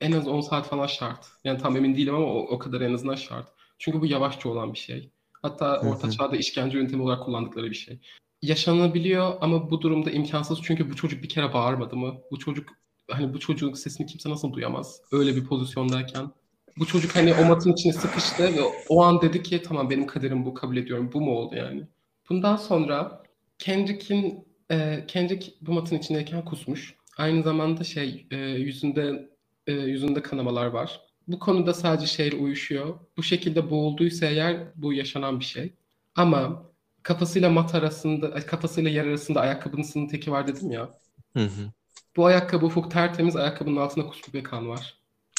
en 0.00 0.12
az 0.12 0.28
10 0.28 0.40
saat 0.40 0.68
falan 0.68 0.86
şart. 0.86 1.26
Yani 1.44 1.58
tam 1.58 1.76
emin 1.76 1.96
değilim 1.96 2.14
ama 2.14 2.26
o, 2.26 2.38
o 2.38 2.58
kadar 2.58 2.80
en 2.80 2.94
azından 2.94 3.14
şart. 3.14 3.48
Çünkü 3.78 4.00
bu 4.00 4.06
yavaşça 4.06 4.48
olan 4.48 4.72
bir 4.72 4.78
şey. 4.78 5.10
Hatta 5.42 5.80
orta 5.80 6.10
çağda 6.10 6.36
işkence 6.36 6.78
yöntemi 6.78 7.02
olarak 7.02 7.24
kullandıkları 7.24 7.70
bir 7.70 7.74
şey. 7.74 8.00
Yaşanabiliyor 8.42 9.36
ama 9.40 9.70
bu 9.70 9.80
durumda 9.80 10.10
imkansız 10.10 10.58
çünkü 10.62 10.90
bu 10.90 10.96
çocuk 10.96 11.22
bir 11.22 11.28
kere 11.28 11.52
bağırmadı 11.52 11.96
mı? 11.96 12.14
Bu 12.30 12.38
çocuk 12.38 12.68
hani 13.10 13.34
bu 13.34 13.40
çocuğun 13.40 13.72
sesini 13.72 14.06
kimse 14.06 14.30
nasıl 14.30 14.52
duyamaz? 14.52 15.00
Öyle 15.12 15.36
bir 15.36 15.44
pozisyondayken. 15.44 16.30
Bu 16.78 16.86
çocuk 16.86 17.16
hani 17.16 17.34
o 17.34 17.44
matın 17.44 17.72
içine 17.72 17.92
sıkıştı 17.92 18.42
ve 18.42 18.60
o 18.88 19.02
an 19.02 19.20
dedi 19.20 19.42
ki 19.42 19.62
tamam 19.62 19.90
benim 19.90 20.06
kaderim 20.06 20.44
bu 20.44 20.54
kabul 20.54 20.76
ediyorum. 20.76 21.10
Bu 21.12 21.20
mu 21.20 21.30
oldu 21.30 21.56
yani? 21.56 21.86
Bundan 22.30 22.56
sonra 22.56 23.22
Kendrick'in 23.58 24.46
e, 24.70 25.04
Kendrick 25.08 25.52
bu 25.60 25.72
matın 25.72 25.98
içindeyken 25.98 26.44
kusmuş. 26.44 26.94
Aynı 27.16 27.42
zamanda 27.42 27.84
şey 27.84 28.26
e, 28.30 28.36
yüzünde 28.36 29.28
e, 29.66 29.72
yüzünde 29.72 30.22
kanamalar 30.22 30.66
var. 30.66 31.00
Bu 31.28 31.38
konuda 31.38 31.74
sadece 31.74 32.06
şeyle 32.06 32.36
uyuşuyor. 32.36 32.98
Bu 33.16 33.22
şekilde 33.22 33.70
boğulduysa 33.70 34.26
eğer 34.26 34.56
bu 34.76 34.92
yaşanan 34.92 35.40
bir 35.40 35.44
şey. 35.44 35.72
Ama 36.14 36.62
kafasıyla 37.02 37.50
mat 37.50 37.74
arasında, 37.74 38.46
kafasıyla 38.46 38.90
yer 38.90 39.06
arasında 39.06 39.40
ayakkabının 39.40 40.08
teki 40.08 40.30
var 40.30 40.46
dedim 40.46 40.70
ya. 40.70 40.98
Hı 41.36 41.44
hı. 41.44 41.72
Bu 42.16 42.26
ayakkabı 42.26 42.66
ufuk 42.66 42.90
tertemiz, 42.90 43.36
ayakkabının 43.36 43.76
altında 43.76 44.06
kusmuk 44.06 44.34
ve 44.34 44.42
kan 44.42 44.68
var. 44.68 44.94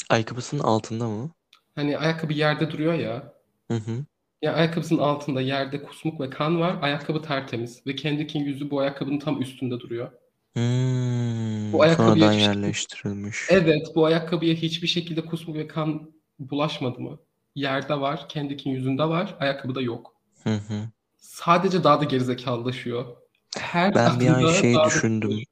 Ayakkabısının 0.08 0.62
altında 0.62 1.08
mı? 1.08 1.30
Hani 1.74 1.98
ayakkabı 1.98 2.32
yerde 2.32 2.70
duruyor 2.70 2.94
ya. 2.94 3.32
Hı 3.70 3.74
hı. 3.74 4.04
Ya 4.42 4.54
ayakkabısının 4.54 5.00
altında 5.00 5.40
yerde 5.40 5.82
kusmuk 5.82 6.20
ve 6.20 6.30
kan 6.30 6.60
var. 6.60 6.78
Ayakkabı 6.82 7.22
tertemiz 7.22 7.86
ve 7.86 7.96
Kendrick'in 7.96 8.44
yüzü 8.44 8.70
bu 8.70 8.80
ayakkabının 8.80 9.18
tam 9.18 9.42
üstünde 9.42 9.80
duruyor. 9.80 10.10
Hmm, 10.58 11.72
Bu 11.72 11.82
ayakkabıya 11.82 12.26
sonradan 12.26 12.32
yerleştirilmiş. 12.32 13.38
Evet, 13.48 13.86
bu 13.94 14.04
ayakkabıya 14.06 14.54
hiçbir 14.54 14.86
şekilde 14.88 15.26
kusmuk 15.26 15.56
ve 15.56 15.66
kan 15.66 16.12
bulaşmadı 16.38 17.00
mı? 17.00 17.18
Yerde 17.54 18.00
var, 18.00 18.28
Kendrick'in 18.28 18.70
yüzünde 18.70 19.04
var, 19.04 19.36
ayakkabıda 19.40 19.80
yok. 19.80 20.14
Hı 20.44 20.50
hı. 20.54 20.90
Sadece 21.18 21.84
daha 21.84 22.00
da 22.00 22.04
gerizekalılaşıyor. 22.04 23.16
Her 23.58 23.92
Ben 23.94 24.20
bir 24.20 24.28
an 24.28 24.44
adımda 24.44 24.46
şey 24.46 24.72
daha 24.72 24.94
da 24.94 25.00
düşündüm. 25.00 25.42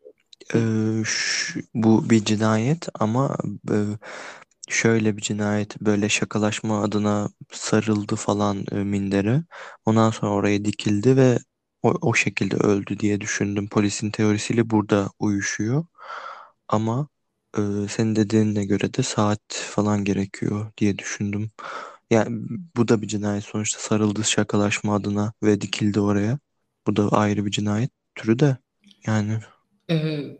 Ee, 0.55 1.03
şu- 1.07 1.61
bu 1.75 2.11
bir 2.11 2.25
cinayet 2.25 2.89
ama 3.01 3.39
e, 3.73 3.77
şöyle 4.69 5.17
bir 5.17 5.23
cinayet 5.23 5.81
böyle 5.81 6.09
şakalaşma 6.09 6.83
adına 6.83 7.31
sarıldı 7.53 8.17
falan 8.17 8.65
e, 8.73 8.77
mindere. 8.77 9.45
Ondan 9.87 10.11
sonra 10.11 10.33
oraya 10.33 10.65
dikildi 10.65 11.17
ve 11.17 11.39
o, 11.87 11.95
o 12.03 12.15
şekilde 12.15 12.57
öldü 12.57 12.99
diye 12.99 13.21
düşündüm. 13.21 13.69
Polisin 13.69 14.11
teorisiyle 14.11 14.71
burada 14.71 15.11
uyuşuyor. 15.19 15.85
Ama 16.69 17.09
e, 17.59 17.61
senin 17.89 18.17
dediğine 18.17 18.65
göre 18.65 18.95
de 18.95 19.03
saat 19.03 19.41
falan 19.51 20.05
gerekiyor 20.05 20.73
diye 20.79 20.99
düşündüm. 20.99 21.51
Yani 22.11 22.49
bu 22.77 22.89
da 22.89 23.03
bir 23.03 23.09
cinayet 23.09 23.45
sonuçta 23.45 23.81
sarıldı 23.81 24.25
şakalaşma 24.25 24.95
adına 24.95 25.33
ve 25.43 25.61
dikildi 25.61 26.01
oraya. 26.01 26.39
Bu 26.87 26.97
da 26.97 27.09
ayrı 27.09 27.47
bir 27.47 27.51
cinayet 27.51 27.91
türü 28.15 28.39
de 28.39 28.57
yani. 29.07 29.39
Ee, 29.91 30.39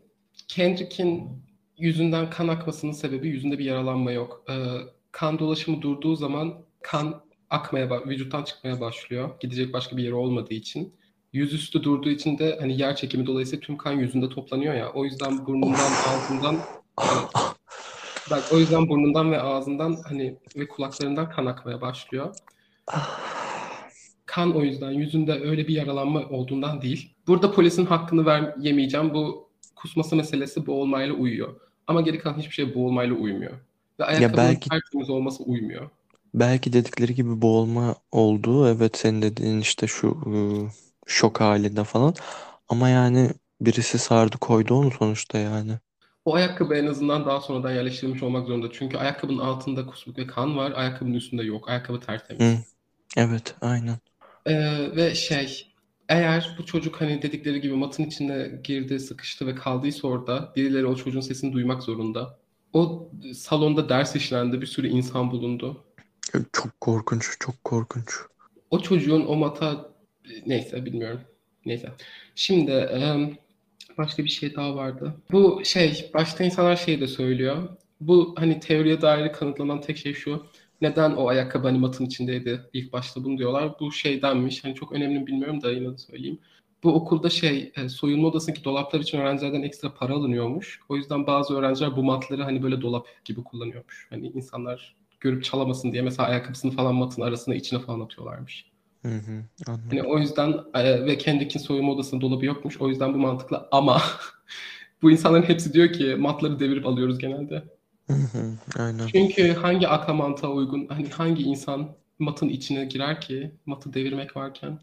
Kendrick'in 0.49 1.43
yüzünden 1.79 2.31
kan 2.31 2.49
akmasının 2.49 2.93
sebebi 2.93 3.29
yüzünde 3.29 3.59
bir 3.59 3.65
yaralanma 3.65 4.13
yok. 4.13 4.45
Ee, 4.51 4.55
kan 5.13 5.39
dolaşımı 5.39 5.83
durduğu 5.83 6.17
zaman 6.17 6.55
kan 6.83 7.25
akmaya, 7.51 8.07
vücuttan 8.09 8.45
çıkmaya 8.45 8.81
başlıyor. 8.81 9.31
Gidecek 9.41 9.73
başka 9.73 9.97
bir 9.97 10.03
yeri 10.03 10.15
olmadığı 10.15 10.55
için. 10.55 10.95
Yüzüstü 11.37 11.83
durduğu 11.83 12.09
için 12.09 12.39
de 12.39 12.57
hani 12.61 12.81
yer 12.81 12.97
çekimi 12.97 13.27
dolayısıyla 13.27 13.61
tüm 13.61 13.77
kan 13.77 13.93
yüzünde 13.93 14.29
toplanıyor 14.29 14.75
ya. 14.75 14.93
O 14.93 15.05
yüzden 15.05 15.47
burnundan, 15.47 15.91
ağzından. 16.09 16.57
Bak 18.31 18.43
o 18.53 18.59
yüzden 18.59 18.89
burnundan 18.89 19.33
ve 19.33 19.41
ağzından 19.41 19.97
hani 20.09 20.37
ve 20.57 20.69
kulaklarından 20.69 21.31
kan 21.31 21.47
akmaya 21.47 21.81
başlıyor. 21.81 22.35
Kan 24.27 24.57
o 24.57 24.63
yüzden 24.63 24.91
yüzünde 24.91 25.33
öyle 25.33 25.69
bir 25.69 25.75
yaralanma 25.75 26.21
olduğundan 26.21 26.83
değil. 26.83 27.15
Burada 27.27 27.53
polisin 27.53 27.87
hakkını 27.87 28.27
ver 28.27 28.55
yemeyeceğim. 28.61 29.15
Bu 29.15 29.49
kusması 29.77 30.17
meselesi 30.17 30.67
boğulmayla 30.67 31.15
uyuyor. 31.15 31.61
Ama 31.87 32.01
geri 32.01 32.19
kalan 32.19 32.39
hiçbir 32.39 32.55
şey 32.55 32.75
boğulmayla 32.75 33.15
uymuyor. 33.15 33.53
Ve 34.01 34.05
ayakkabının 34.05 34.37
belki- 34.37 34.71
tertemiz 34.71 35.11
olması 35.11 35.43
uymuyor. 35.43 35.91
Belki 36.35 36.73
dedikleri 36.73 37.15
gibi 37.15 37.43
boğulma 37.43 37.95
oldu. 38.13 38.69
Evet 38.69 38.97
senin 38.97 39.23
dediğin 39.23 39.61
işte 39.61 39.87
şu 39.87 40.19
ıı, 40.27 40.71
şok 41.07 41.41
halinde 41.41 41.85
falan. 41.85 42.15
Ama 42.69 42.89
yani 42.89 43.31
birisi 43.61 43.99
sardı 43.99 44.39
koydu 44.39 44.75
onu 44.75 44.91
sonuçta 44.91 45.39
yani. 45.39 45.73
O 46.25 46.35
ayakkabı 46.35 46.75
en 46.75 46.87
azından 46.87 47.27
daha 47.27 47.41
sonradan 47.41 47.73
yerleştirilmiş 47.73 48.23
olmak 48.23 48.47
zorunda. 48.47 48.69
Çünkü 48.73 48.97
ayakkabının 48.97 49.39
altında 49.39 49.87
kusmuk 49.87 50.19
ve 50.19 50.27
kan 50.27 50.57
var. 50.57 50.73
Ayakkabının 50.77 51.15
üstünde 51.15 51.43
yok. 51.43 51.69
Ayakkabı 51.69 52.01
tertemiz. 52.01 52.43
Hı. 52.43 52.59
Evet 53.17 53.55
aynen. 53.61 53.99
Ee, 54.47 54.97
ve 54.97 55.15
şey 55.15 55.73
eğer 56.09 56.57
bu 56.59 56.67
çocuk 56.67 57.01
hani 57.01 57.23
dedikleri 57.23 57.61
gibi 57.61 57.75
matın 57.75 58.05
içine 58.05 58.61
girdi, 58.65 59.01
sıkıştı 59.01 59.47
ve 59.47 59.55
kaldıysa 59.55 60.09
orada 60.09 60.53
birileri 60.57 60.87
o 60.87 60.97
çocuğun 60.97 61.21
sesini 61.21 61.53
duymak 61.53 61.83
zorunda. 61.83 62.39
O 62.73 63.11
salonda 63.35 63.89
ders 63.89 64.17
işlendi, 64.17 64.61
bir 64.61 64.67
sürü 64.67 64.89
insan 64.89 65.31
bulundu. 65.31 65.85
Çok 66.53 66.81
korkunç, 66.81 67.37
çok 67.41 67.65
korkunç. 67.65 68.11
O 68.71 68.81
çocuğun 68.81 69.27
o 69.27 69.37
mata 69.37 69.96
neyse 70.47 70.85
bilmiyorum. 70.85 71.21
Neyse. 71.67 71.93
Şimdi 72.35 72.89
başka 73.99 74.25
bir 74.25 74.29
şey 74.29 74.55
daha 74.55 74.77
vardı. 74.77 75.15
Bu 75.33 75.63
şey 75.65 76.11
başta 76.15 76.45
insanlar 76.45 76.77
şey 76.77 77.01
de 77.01 77.07
söylüyor. 77.07 77.69
Bu 78.01 78.35
hani 78.39 78.61
teoriye 78.61 79.03
dair 79.03 79.33
kanıtlanan 79.33 79.81
tek 79.81 79.97
şey 79.97 80.15
şu. 80.15 80.47
Neden 80.81 81.13
o 81.13 81.29
ayakkabı 81.29 81.67
hani 81.67 81.79
matın 81.79 82.05
içindeydi 82.07 82.61
ilk 82.73 82.93
başta 82.93 83.25
bunu 83.25 83.39
diyorlar. 83.39 83.73
Bu 83.81 83.93
şeydenmiş. 83.93 84.65
Hani 84.65 84.75
çok 84.75 84.93
önemli 84.93 85.19
mi 85.19 85.27
bilmiyorum 85.27 85.63
da 85.63 85.73
yine 85.73 85.93
de 85.93 85.99
söyleyeyim. 85.99 86.39
Bu 86.85 86.95
okulda 86.95 87.31
şey 87.31 87.73
e, 87.77 87.89
soyunma 87.89 88.29
odasındaki 88.29 88.65
dolaplar 88.65 89.01
için 89.01 89.19
öğrencilerden 89.19 89.63
ekstra 89.63 89.95
para 89.95 90.13
alınıyormuş. 90.13 90.81
O 90.89 90.97
yüzden 90.97 91.27
bazı 91.27 91.55
öğrenciler 91.57 91.97
bu 91.97 92.03
matları 92.03 92.43
hani 92.43 92.63
böyle 92.63 92.81
dolap 92.81 93.07
gibi 93.25 93.45
kullanıyormuş. 93.45 94.07
Hani 94.11 94.27
insanlar 94.29 94.97
görüp 95.21 95.45
çalamasın 95.45 95.93
diye 95.93 96.03
mesela 96.03 96.29
ayakkabısını 96.29 96.71
falan 96.71 96.95
matın 96.95 97.23
arasına 97.23 97.55
içine 97.55 97.81
falan 97.81 98.01
atıyorlarmış. 98.01 98.65
Hı 99.07 99.15
hı, 99.15 99.45
anladım. 99.67 99.89
Hani 99.91 100.03
o 100.03 100.19
yüzden 100.19 100.55
e, 100.75 101.07
ve 101.07 101.19
Kendrick'in 101.19 101.61
soyunma 101.61 101.93
odasında 101.93 102.21
dolabı 102.21 102.47
yokmuş. 102.47 102.81
O 102.81 102.89
yüzden 102.89 103.15
bu 103.15 103.19
mantıklı 103.19 103.69
ama 103.73 104.03
bu 105.03 105.11
insanların 105.11 105.43
hepsi 105.43 105.73
diyor 105.73 105.93
ki 105.93 106.17
matları 106.19 106.61
devirip 106.61 106.87
alıyoruz 106.87 107.19
genelde. 107.19 107.65
Hı 108.07 108.13
hı, 108.13 108.53
aynen. 108.79 109.07
Çünkü 109.07 109.53
hangi 109.53 109.89
akla 109.89 110.15
mantığa 110.15 110.51
uygun, 110.51 110.87
hani 110.89 111.09
hangi 111.11 111.43
insan 111.43 111.97
matın 112.19 112.49
içine 112.49 112.85
girer 112.85 113.21
ki 113.21 113.55
matı 113.67 113.95
devirmek 113.95 114.37
varken? 114.37 114.79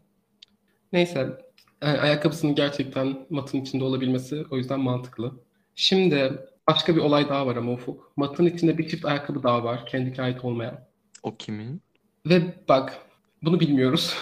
Neyse, 0.92 1.38
e, 1.82 1.86
ayakkabısının 1.86 2.54
gerçekten 2.54 3.26
matın 3.30 3.60
içinde 3.60 3.84
olabilmesi 3.84 4.44
o 4.50 4.56
yüzden 4.56 4.80
mantıklı. 4.80 5.32
Şimdi 5.74 6.38
başka 6.68 6.96
bir 6.96 7.00
olay 7.00 7.28
daha 7.28 7.46
var 7.46 7.56
ama 7.56 7.72
Ufuk. 7.72 8.12
Matın 8.16 8.46
içinde 8.46 8.78
bir 8.78 8.88
çift 8.88 9.04
ayakkabı 9.04 9.42
daha 9.42 9.64
var, 9.64 9.86
kendine 9.86 10.22
ait 10.22 10.44
olmayan. 10.44 10.80
O 11.22 11.36
kimin? 11.36 11.82
Ve 12.26 12.54
bak, 12.68 12.98
bunu 13.46 13.60
bilmiyoruz. 13.60 14.14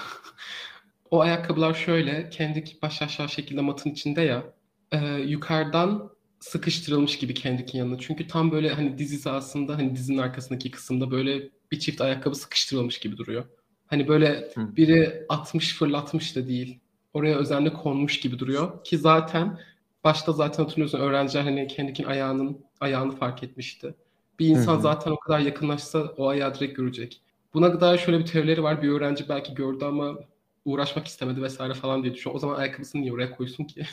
o 1.10 1.20
ayakkabılar 1.20 1.74
şöyle, 1.74 2.30
kendi 2.30 2.64
baş 2.82 3.02
aşağı 3.02 3.28
şekilde 3.28 3.60
matın 3.60 3.90
içinde 3.90 4.20
ya, 4.22 4.44
e, 4.92 5.06
yukarıdan 5.06 6.10
sıkıştırılmış 6.40 7.18
gibi 7.18 7.34
Kendrick'in 7.34 7.78
yanına. 7.78 7.98
Çünkü 7.98 8.26
tam 8.26 8.52
böyle 8.52 8.70
hani 8.70 8.98
diz 8.98 9.12
hizasında, 9.12 9.78
hani 9.78 9.96
dizinin 9.96 10.18
arkasındaki 10.18 10.70
kısımda 10.70 11.10
böyle 11.10 11.50
bir 11.72 11.78
çift 11.78 12.00
ayakkabı 12.00 12.34
sıkıştırılmış 12.34 12.98
gibi 13.00 13.16
duruyor. 13.16 13.44
Hani 13.86 14.08
böyle 14.08 14.50
biri 14.56 15.26
atmış 15.28 15.74
fırlatmış 15.74 16.36
da 16.36 16.48
değil. 16.48 16.80
Oraya 17.14 17.36
özenle 17.36 17.72
konmuş 17.72 18.20
gibi 18.20 18.38
duruyor. 18.38 18.84
Ki 18.84 18.98
zaten 18.98 19.60
başta 20.04 20.32
zaten 20.32 20.62
hatırlıyorsun 20.64 20.98
öğrenciler 21.00 21.42
hani 21.42 21.66
Kendrick'in 21.66 22.08
ayağının 22.08 22.64
ayağını 22.80 23.16
fark 23.16 23.42
etmişti. 23.42 23.94
Bir 24.38 24.46
insan 24.46 24.74
Hı 24.74 24.78
hı. 24.78 24.82
zaten 24.82 25.10
o 25.10 25.18
kadar 25.18 25.38
yakınlaşsa 25.40 26.14
o 26.16 26.28
ayağı 26.28 26.54
direkt 26.54 26.76
görecek. 26.76 27.21
Buna 27.54 27.80
dair 27.80 27.98
şöyle 27.98 28.18
bir 28.18 28.26
teorileri 28.26 28.62
var. 28.62 28.82
Bir 28.82 28.88
öğrenci 28.88 29.28
belki 29.28 29.54
gördü 29.54 29.84
ama 29.84 30.18
uğraşmak 30.64 31.06
istemedi 31.06 31.42
vesaire 31.42 31.74
falan 31.74 32.02
diye 32.02 32.14
düşünüyor. 32.14 32.36
O 32.36 32.38
zaman 32.38 32.54
ayakkabısını 32.54 33.02
niye 33.02 33.12
oraya 33.12 33.36
koysun 33.36 33.64
ki? 33.64 33.86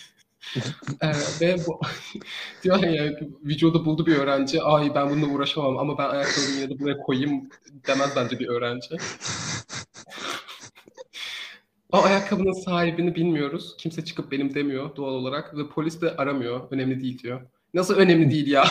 Ee, 1.01 1.11
ve 1.41 1.57
bu 1.67 1.81
diyor 2.63 2.83
ya 2.83 3.19
vücudu 3.43 3.85
buldu 3.85 4.05
bir 4.05 4.15
öğrenci. 4.17 4.61
Ay 4.61 4.95
ben 4.95 5.09
bununla 5.09 5.27
uğraşamam 5.27 5.77
ama 5.77 5.97
ben 5.97 6.09
ayakkabımı 6.09 6.55
yine 6.55 6.69
de 6.69 6.79
buraya 6.79 6.97
koyayım 6.97 7.49
demez 7.87 8.09
bence 8.15 8.39
bir 8.39 8.47
öğrenci. 8.47 8.89
O 11.91 12.03
ayakkabının 12.03 12.51
sahibini 12.65 13.15
bilmiyoruz. 13.15 13.75
Kimse 13.77 14.05
çıkıp 14.05 14.31
benim 14.31 14.53
demiyor 14.55 14.95
doğal 14.95 15.13
olarak 15.13 15.57
ve 15.57 15.67
polis 15.69 16.01
de 16.01 16.15
aramıyor. 16.15 16.67
Önemli 16.71 17.01
değil 17.01 17.19
diyor. 17.23 17.41
Nasıl 17.73 17.95
önemli 17.95 18.31
değil 18.31 18.47
ya? 18.47 18.65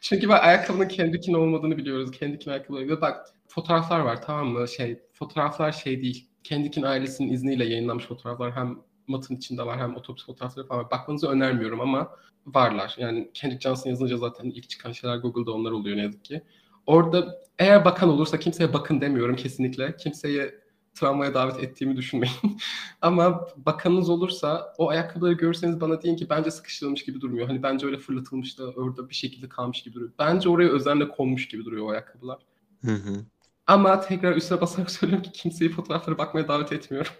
Çünkü 0.00 0.28
ben 0.28 0.38
ayakkabının 0.40 0.88
Kendrick'in 0.88 1.34
olmadığını 1.34 1.76
biliyoruz. 1.76 2.10
Kendrick'in 2.10 2.50
ayakkabıları. 2.50 2.88
Ve 2.88 3.00
bak 3.00 3.26
fotoğraflar 3.54 4.00
var 4.00 4.22
tamam 4.22 4.48
mı? 4.48 4.68
Şey 4.68 5.02
fotoğraflar 5.12 5.72
şey 5.72 6.02
değil. 6.02 6.28
Kendrick'in 6.44 6.82
ailesinin 6.82 7.32
izniyle 7.32 7.64
yayınlanmış 7.64 8.06
fotoğraflar 8.06 8.52
hem 8.52 8.78
matın 9.06 9.36
içinde 9.36 9.66
var 9.66 9.78
hem 9.78 9.96
otopsi 9.96 10.26
fotoğrafları 10.26 10.66
falan. 10.66 10.90
Bakmanızı 10.90 11.28
önermiyorum 11.28 11.80
ama 11.80 12.10
varlar. 12.46 12.94
Yani 12.98 13.30
Kendrick 13.34 13.60
Johnson 13.60 13.90
yazınca 13.90 14.16
zaten 14.16 14.44
ilk 14.44 14.70
çıkan 14.70 14.92
şeyler 14.92 15.16
Google'da 15.16 15.52
onlar 15.52 15.70
oluyor 15.70 15.96
ne 15.96 16.02
yazık 16.02 16.24
ki. 16.24 16.42
Orada 16.86 17.40
eğer 17.58 17.84
bakan 17.84 18.08
olursa 18.08 18.38
kimseye 18.38 18.72
bakın 18.72 19.00
demiyorum 19.00 19.36
kesinlikle. 19.36 19.96
Kimseye 19.96 20.54
travmaya 20.94 21.34
davet 21.34 21.64
ettiğimi 21.64 21.96
düşünmeyin. 21.96 22.36
Ama 23.02 23.48
bakanınız 23.56 24.10
olursa 24.10 24.74
o 24.78 24.88
ayakkabıları 24.88 25.32
görürseniz 25.32 25.80
bana 25.80 26.02
deyin 26.02 26.16
ki 26.16 26.30
bence 26.30 26.50
sıkıştırılmış 26.50 27.04
gibi 27.04 27.20
durmuyor. 27.20 27.46
Hani 27.46 27.62
bence 27.62 27.86
öyle 27.86 27.98
fırlatılmış 27.98 28.58
da 28.58 28.64
orada 28.64 29.08
bir 29.08 29.14
şekilde 29.14 29.48
kalmış 29.48 29.82
gibi 29.82 29.94
duruyor. 29.94 30.12
Bence 30.18 30.48
oraya 30.48 30.68
özenle 30.68 31.08
konmuş 31.08 31.48
gibi 31.48 31.64
duruyor 31.64 31.86
o 31.86 31.90
ayakkabılar. 31.90 32.38
Hı 32.84 32.92
hı. 32.92 33.24
Ama 33.66 34.00
tekrar 34.00 34.36
üstüne 34.36 34.60
basarak 34.60 34.90
söylüyorum 34.90 35.24
ki 35.24 35.32
kimseyi 35.32 35.70
fotoğraflara 35.70 36.18
bakmaya 36.18 36.48
davet 36.48 36.72
etmiyorum. 36.72 37.14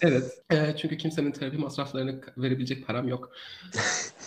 Evet. 0.00 0.42
e, 0.50 0.76
çünkü 0.76 0.96
kimsenin 0.96 1.32
terapi 1.32 1.58
masraflarını 1.58 2.20
verebilecek 2.36 2.86
param 2.86 3.08
yok. 3.08 3.32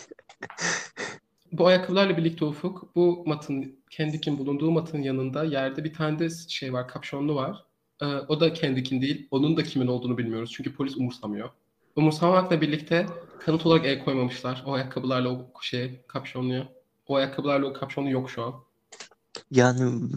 Bu 1.52 1.68
ayakkabılarla 1.68 2.18
birlikte 2.18 2.46
Ufuk, 2.46 2.96
bu 2.96 3.24
matın, 3.26 3.80
Kendikin 3.90 4.38
bulunduğu 4.38 4.72
matın 4.72 5.02
yanında 5.02 5.44
yerde 5.44 5.84
bir 5.84 5.94
tane 5.94 6.20
de 6.20 6.30
şey 6.30 6.74
var, 6.74 6.88
kapşonlu 6.88 7.36
var. 7.36 7.66
Ee, 8.02 8.06
o 8.06 8.40
da 8.40 8.54
Kendikin 8.54 9.02
değil, 9.02 9.28
onun 9.32 9.58
da 9.58 9.64
kimin 9.64 9.88
olduğunu 9.88 10.18
bilmiyoruz. 10.18 10.52
Çünkü 10.54 10.76
polis 10.76 10.98
umursamıyor. 10.98 11.50
Umursamamakla 11.96 12.62
birlikte 12.62 13.06
kanıt 13.40 13.66
olarak 13.66 13.86
el 13.86 14.04
koymamışlar. 14.06 14.64
O 14.66 14.74
ayakkabılarla 14.74 15.30
o 15.30 15.52
şey 15.62 16.02
kapşonluya. 16.08 16.68
O 17.08 17.16
ayakkabılarla 17.16 17.68
o 17.68 17.74
kapşonlu 17.74 18.10
yok 18.10 18.30
şu 18.30 18.44
an. 18.44 18.54
Yani 19.52 20.10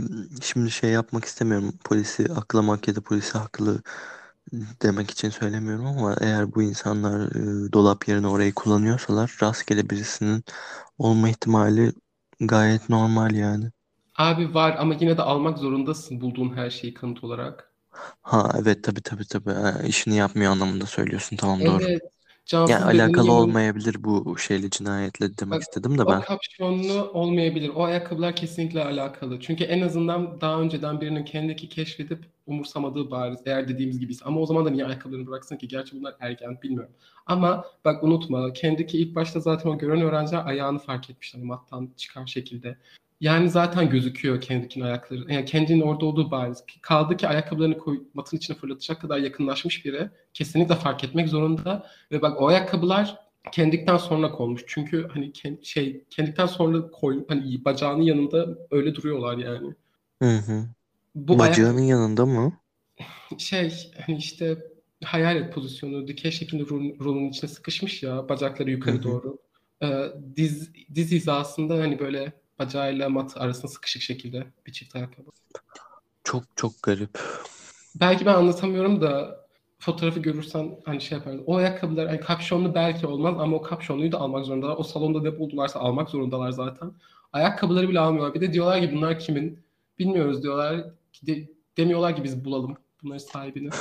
şimdi 0.42 0.70
şey 0.70 0.90
yapmak 0.90 1.24
istemiyorum. 1.24 1.78
Polisi 1.84 2.24
aklamak 2.32 2.88
ya 2.88 2.96
da 2.96 3.00
polisi 3.00 3.38
haklı 3.38 3.82
demek 4.82 5.10
için 5.10 5.30
söylemiyorum 5.30 5.86
ama 5.86 6.16
eğer 6.20 6.54
bu 6.54 6.62
insanlar 6.62 7.20
e, 7.68 7.72
dolap 7.72 8.08
yerine 8.08 8.26
orayı 8.28 8.54
kullanıyorsalar 8.54 9.36
rastgele 9.42 9.90
birisinin 9.90 10.44
olma 10.98 11.28
ihtimali 11.30 11.92
gayet 12.40 12.88
normal 12.90 13.34
yani. 13.34 13.72
Abi 14.18 14.54
var 14.54 14.76
ama 14.78 14.94
yine 14.94 15.16
de 15.16 15.22
almak 15.22 15.58
zorundasın 15.58 16.20
bulduğun 16.20 16.56
her 16.56 16.70
şeyi 16.70 16.94
kanıt 16.94 17.24
olarak. 17.24 17.74
Ha 18.22 18.52
evet 18.60 18.84
tabii 18.84 19.02
tabii 19.02 19.26
tabii. 19.26 19.50
Ha, 19.50 19.82
işini 19.82 20.16
yapmıyor 20.16 20.52
anlamında 20.52 20.86
söylüyorsun. 20.86 21.36
Tamam 21.36 21.66
doğru. 21.66 21.84
Evet. 21.84 22.02
Cansız 22.46 22.76
bedenin 22.76 22.98
alakalı 22.98 23.32
olmayabilir 23.32 23.96
bu 24.04 24.38
şeyle 24.38 24.70
cinayetle 24.70 25.38
demek 25.38 25.54
Bak, 25.54 25.62
istedim 25.62 25.98
de 25.98 26.02
O 26.02 26.10
ben. 26.10 26.20
kapşonlu 26.20 27.10
olmayabilir. 27.12 27.70
O 27.74 27.84
ayakkabılar 27.84 28.36
kesinlikle 28.36 28.84
alakalı. 28.84 29.40
Çünkü 29.40 29.64
en 29.64 29.80
azından 29.80 30.40
daha 30.40 30.60
önceden 30.60 31.00
birinin 31.00 31.24
kendiki 31.24 31.68
keşfedip 31.68 32.24
umursamadığı 32.46 33.10
bariz. 33.10 33.40
Eğer 33.46 33.68
dediğimiz 33.68 34.00
gibiyse. 34.00 34.24
Ama 34.24 34.40
o 34.40 34.46
zaman 34.46 34.66
da 34.66 34.70
niye 34.70 34.86
ayakkabılarını 34.86 35.26
bıraksın 35.26 35.56
ki? 35.56 35.68
Gerçi 35.68 35.98
bunlar 35.98 36.14
ergen 36.20 36.58
bilmiyorum. 36.62 36.92
Ama 37.26 37.64
bak 37.84 38.04
unutma. 38.04 38.52
Kendiki 38.52 38.98
ilk 38.98 39.14
başta 39.14 39.40
zaten 39.40 39.70
o 39.70 39.78
gören 39.78 40.00
öğrenciler 40.00 40.46
ayağını 40.46 40.78
fark 40.78 41.10
etmişler. 41.10 41.42
Mattan 41.42 41.90
çıkar 41.96 42.26
şekilde. 42.26 42.78
Yani 43.22 43.50
zaten 43.50 43.90
gözüküyor 43.90 44.40
kendikinin 44.40 44.84
ayakları. 44.84 45.32
Yani 45.32 45.44
kendinin 45.44 45.80
orada 45.80 46.06
olduğu 46.06 46.30
bariz. 46.30 46.64
Kaldı 46.80 47.16
ki 47.16 47.28
ayakkabılarını 47.28 47.78
koy, 47.78 48.02
matın 48.14 48.36
içine 48.36 48.56
fırlatacak 48.56 49.00
kadar 49.00 49.18
yakınlaşmış 49.18 49.84
biri 49.84 50.10
kesinlikle 50.34 50.74
fark 50.74 51.04
etmek 51.04 51.28
zorunda. 51.28 51.86
Ve 52.12 52.22
bak 52.22 52.42
o 52.42 52.46
ayakkabılar 52.46 53.16
kendikten 53.52 53.96
sonra 53.96 54.32
konmuş. 54.32 54.64
Çünkü 54.66 55.08
hani 55.12 55.26
ken- 55.32 55.64
şey 55.64 56.04
kendikten 56.10 56.46
sonra 56.46 56.90
koy 56.90 57.24
hani 57.28 57.64
bacağının 57.64 58.02
yanında 58.02 58.58
öyle 58.70 58.94
duruyorlar 58.94 59.38
yani. 59.38 59.74
Hı 60.22 60.36
hı. 60.36 60.64
Bu 61.14 61.38
Bacağının 61.38 61.82
yanında 61.82 62.26
mı? 62.26 62.52
ayak 63.00 63.40
şey 63.40 63.90
hani 64.06 64.16
işte 64.16 64.58
hayalet 65.04 65.54
pozisyonu 65.54 66.08
dikey 66.08 66.30
şekilde 66.30 66.62
rulun, 66.62 66.96
rulun 67.00 67.28
içine 67.28 67.50
sıkışmış 67.50 68.02
ya 68.02 68.28
bacakları 68.28 68.70
yukarı 68.70 68.94
Hı 68.94 68.98
hı. 68.98 69.02
doğru. 69.02 69.38
Ee, 69.82 70.12
diz 70.36 70.72
diz 70.94 71.12
hizasında 71.12 71.74
hani 71.74 71.98
böyle 71.98 72.41
bacağıyla 72.58 73.08
mat 73.08 73.36
arasında 73.36 73.68
sıkışık 73.68 74.02
şekilde 74.02 74.46
bir 74.66 74.72
çift 74.72 74.96
ayakkabı. 74.96 75.30
Çok 76.24 76.44
çok 76.56 76.72
garip. 76.82 77.20
Belki 78.00 78.26
ben 78.26 78.34
anlatamıyorum 78.34 79.00
da 79.00 79.42
fotoğrafı 79.78 80.20
görürsen 80.20 80.78
hani 80.84 81.00
şey 81.00 81.18
yaparsın. 81.18 81.44
O 81.46 81.56
ayakkabılar 81.56 82.08
hani 82.08 82.20
kapşonlu 82.20 82.74
belki 82.74 83.06
olmaz 83.06 83.34
ama 83.38 83.56
o 83.56 83.62
kapşonluyu 83.62 84.12
da 84.12 84.18
almak 84.18 84.44
zorundalar. 84.44 84.76
O 84.76 84.82
salonda 84.82 85.22
ne 85.22 85.38
buldularsa 85.38 85.80
almak 85.80 86.10
zorundalar 86.10 86.50
zaten. 86.50 86.92
Ayakkabıları 87.32 87.88
bile 87.88 88.00
almıyorlar. 88.00 88.34
Bir 88.34 88.40
de 88.40 88.52
diyorlar 88.52 88.80
ki 88.80 88.92
bunlar 88.92 89.18
kimin? 89.18 89.60
Bilmiyoruz 89.98 90.42
diyorlar. 90.42 90.84
De- 91.26 91.48
demiyorlar 91.76 92.16
ki 92.16 92.24
biz 92.24 92.44
bulalım 92.44 92.76
bunların 93.02 93.18
sahibini. 93.18 93.70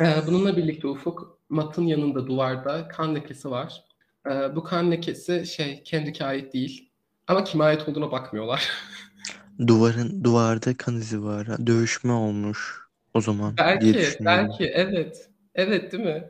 Ee, 0.00 0.22
bununla 0.26 0.56
birlikte 0.56 0.88
Ufuk, 0.88 1.38
matın 1.48 1.86
yanında 1.86 2.26
duvarda 2.26 2.88
kan 2.88 3.14
lekesi 3.14 3.50
var. 3.50 3.84
Ee, 4.30 4.56
bu 4.56 4.64
kan 4.64 4.90
lekesi 4.90 5.46
şey 5.46 5.82
kendine 5.82 6.26
ait 6.26 6.54
değil. 6.54 6.90
Ama 7.26 7.44
kime 7.44 7.64
ait 7.64 7.88
olduğuna 7.88 8.12
bakmıyorlar. 8.12 8.68
Duvarın 9.66 10.24
duvarda 10.24 10.76
kan 10.76 10.96
izi 10.96 11.24
var. 11.24 11.66
Dövüşme 11.66 12.12
olmuş 12.12 12.80
o 13.14 13.20
zaman 13.20 13.56
Belki, 13.58 14.16
belki 14.20 14.64
evet. 14.66 15.30
Evet 15.54 15.92
değil 15.92 16.04
mi? 16.04 16.28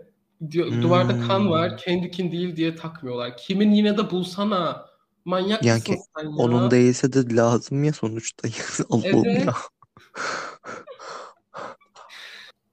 Diyor, 0.50 0.83
duvarda 0.83 1.18
kan 1.20 1.40
Hmm. 1.40 1.50
var, 1.50 1.76
kendikin 1.76 2.33
değil 2.33 2.57
diye 2.57 2.76
takmıyorlar. 2.76 3.37
Kimin 3.37 3.70
yine 3.72 3.98
de 3.98 4.11
bulsana. 4.11 4.87
Manyak 5.24 5.62
Yani 5.62 5.78
mısın 5.78 6.05
sen 6.18 6.24
ya? 6.24 6.31
Onun 6.37 6.70
değilse 6.70 7.12
de 7.12 7.37
lazım 7.37 7.85
ya 7.85 7.92
sonuçta. 7.92 8.48
Allah'ım 8.90 9.24
Evet. 9.26 9.46
ya. 9.46 9.55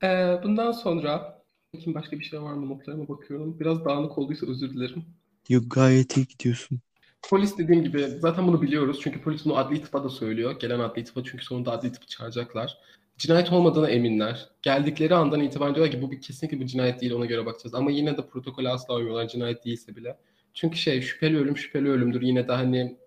Ee, 0.03 0.39
bundan 0.43 0.71
sonra 0.71 1.38
bakayım 1.73 1.93
başka 1.93 2.19
bir 2.19 2.23
şey 2.23 2.41
var 2.41 2.53
mı 2.53 2.69
notlarıma 2.69 3.08
bakıyorum. 3.08 3.60
Biraz 3.60 3.86
dağınık 3.86 4.17
olduysa 4.17 4.47
özür 4.47 4.69
dilerim. 4.69 5.05
Yok 5.49 5.63
gayet 5.69 6.17
iyi 6.17 6.27
gidiyorsun. 6.27 6.79
Polis 7.29 7.58
dediğim 7.58 7.84
gibi 7.84 8.08
zaten 8.19 8.47
bunu 8.47 8.62
biliyoruz. 8.62 8.99
Çünkü 9.01 9.21
polis 9.21 9.45
bunu 9.45 9.58
adli 9.58 9.82
tıpa 9.82 10.03
da 10.03 10.10
söylüyor. 10.10 10.60
Gelen 10.60 10.79
adli 10.79 11.03
tıpa 11.03 11.23
çünkü 11.23 11.45
sonunda 11.45 11.71
adli 11.71 11.91
tıpı 11.91 12.08
çağıracaklar. 12.08 12.77
Cinayet 13.17 13.51
olmadığına 13.51 13.89
eminler. 13.89 14.49
Geldikleri 14.62 15.15
andan 15.15 15.39
itibaren 15.39 15.75
diyorlar 15.75 15.95
ki 15.95 16.01
bu 16.01 16.12
bir 16.12 16.21
kesinlikle 16.21 16.60
bir 16.60 16.65
cinayet 16.65 17.01
değil 17.01 17.13
ona 17.13 17.25
göre 17.25 17.45
bakacağız. 17.45 17.75
Ama 17.75 17.91
yine 17.91 18.17
de 18.17 18.27
protokole 18.27 18.69
asla 18.69 18.95
uymuyorlar 18.95 19.27
cinayet 19.27 19.65
değilse 19.65 19.95
bile. 19.95 20.17
Çünkü 20.53 20.77
şey 20.77 21.01
şüpheli 21.01 21.38
ölüm 21.38 21.58
şüpheli 21.58 21.89
ölümdür. 21.89 22.21
Yine 22.21 22.47
de 22.47 22.51
hani 22.51 22.97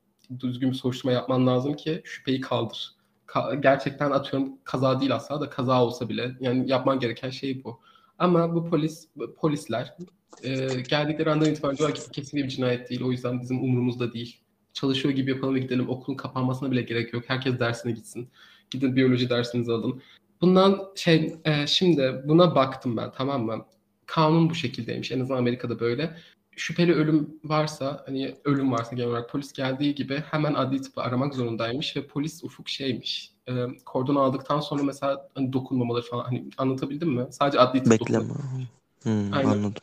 düzgün 0.40 0.70
bir 0.70 0.76
soruşturma 0.76 1.12
yapman 1.12 1.46
lazım 1.46 1.74
ki 1.74 2.02
şüpheyi 2.04 2.40
kaldır. 2.40 2.94
Ka- 3.26 3.60
gerçekten 3.62 4.10
atıyorum 4.10 4.52
kaza 4.64 5.00
değil 5.00 5.14
asla 5.14 5.40
da 5.40 5.50
kaza 5.50 5.84
olsa 5.84 6.08
bile 6.08 6.36
yani 6.40 6.70
yapman 6.70 7.00
gereken 7.00 7.30
şey 7.30 7.64
bu. 7.64 7.80
Ama 8.22 8.54
bu 8.54 8.70
polis 8.70 9.08
polisler 9.36 9.94
e, 10.42 10.66
geldikleri 10.88 11.30
andan 11.30 11.50
itibaren 11.50 11.76
diyorlar 11.76 11.98
ki 11.98 12.10
kesinlikle 12.12 12.46
bir 12.46 12.54
cinayet 12.54 12.90
değil. 12.90 13.02
O 13.02 13.12
yüzden 13.12 13.40
bizim 13.40 13.62
umurumuzda 13.62 14.12
değil. 14.12 14.40
Çalışıyor 14.72 15.14
gibi 15.14 15.30
yapalım 15.30 15.54
ve 15.54 15.58
gidelim. 15.58 15.88
Okulun 15.88 16.16
kapanmasına 16.16 16.70
bile 16.70 16.82
gerek 16.82 17.12
yok. 17.12 17.24
Herkes 17.26 17.58
dersine 17.58 17.92
gitsin. 17.92 18.28
Gidin 18.70 18.96
biyoloji 18.96 19.30
dersinizi 19.30 19.72
alın. 19.72 20.02
Bundan 20.40 20.92
şey 20.96 21.34
e, 21.44 21.66
şimdi 21.66 22.22
buna 22.26 22.54
baktım 22.54 22.96
ben 22.96 23.12
tamam 23.12 23.44
mı? 23.44 23.66
Kanun 24.06 24.50
bu 24.50 24.54
şekildeymiş. 24.54 25.12
En 25.12 25.20
azından 25.20 25.38
Amerika'da 25.38 25.80
böyle. 25.80 26.16
Şüpheli 26.56 26.94
ölüm 26.94 27.40
varsa 27.44 28.02
hani 28.06 28.34
ölüm 28.44 28.72
varsa 28.72 28.96
genel 28.96 29.10
olarak 29.10 29.30
polis 29.30 29.52
geldiği 29.52 29.94
gibi 29.94 30.22
hemen 30.30 30.54
adli 30.54 30.82
tıpı 30.82 31.00
aramak 31.00 31.34
zorundaymış 31.34 31.96
ve 31.96 32.06
polis 32.06 32.44
ufuk 32.44 32.68
şeymiş. 32.68 33.31
E, 33.48 33.52
kordonu 33.84 34.20
aldıktan 34.20 34.60
sonra 34.60 34.82
mesela 34.82 35.28
hani 35.34 35.52
dokunmamaları 35.52 36.02
falan 36.02 36.24
hani 36.24 36.44
anlatabildim 36.58 37.08
mi? 37.08 37.26
Sadece 37.30 37.60
adli 37.60 37.82
tıp 37.82 37.90
Bekleme. 37.90 38.24
Hmm, 39.02 39.32
Aynen. 39.32 39.50
anladım. 39.50 39.74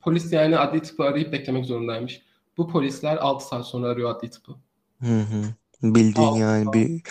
Polis 0.00 0.32
yani 0.32 0.58
adli 0.58 0.82
tıpı 0.82 1.02
arayıp 1.02 1.32
beklemek 1.32 1.66
zorundaymış. 1.66 2.22
Bu 2.56 2.68
polisler 2.68 3.16
6 3.16 3.46
saat 3.46 3.66
sonra 3.66 3.88
arıyor 3.88 4.10
adli 4.16 4.30
tıpı. 4.30 4.52
Hı 5.00 5.20
hı. 5.20 5.44
Bildiğin 5.82 6.26
Al, 6.26 6.38
yani 6.38 6.72
bir 6.72 7.02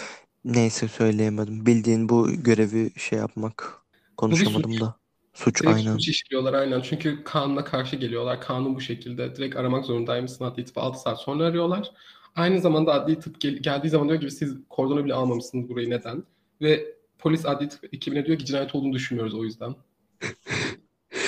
neyse 0.45 0.87
söyleyemedim. 0.87 1.65
Bildiğin 1.65 2.09
bu 2.09 2.31
görevi 2.31 2.91
şey 2.99 3.19
yapmak. 3.19 3.81
Konuşamadım 4.17 4.79
da. 4.79 4.95
Suç 5.33 5.61
Direkt 5.61 5.77
aynen. 5.77 5.93
suç 5.93 6.07
işliyorlar 6.07 6.53
aynen. 6.53 6.81
Çünkü 6.81 7.23
kanuna 7.23 7.63
karşı 7.63 7.95
geliyorlar. 7.95 8.41
Kanun 8.41 8.75
bu 8.75 8.81
şekilde. 8.81 9.35
Direkt 9.35 9.55
aramak 9.55 9.85
zorundaymışsın 9.85 10.45
adli 10.45 10.65
tıpı 10.65 10.79
6 10.79 10.99
saat 10.99 11.21
sonra 11.21 11.45
arıyorlar. 11.45 11.91
Aynı 12.35 12.61
zamanda 12.61 12.93
adli 12.93 13.19
tıp 13.19 13.41
gel- 13.41 13.57
geldiği 13.57 13.89
zaman 13.89 14.09
diyor 14.09 14.21
ki 14.21 14.31
siz 14.31 14.55
kordonu 14.69 15.05
bile 15.05 15.13
almamışsınız 15.13 15.69
burayı 15.69 15.89
neden? 15.89 16.23
Ve 16.61 16.95
polis 17.19 17.45
adli 17.45 17.69
tıp 17.69 17.93
ekibine 17.93 18.25
diyor 18.25 18.37
ki 18.37 18.45
cinayet 18.45 18.75
olduğunu 18.75 18.93
düşünmüyoruz 18.93 19.35
o 19.35 19.43
yüzden. 19.43 19.75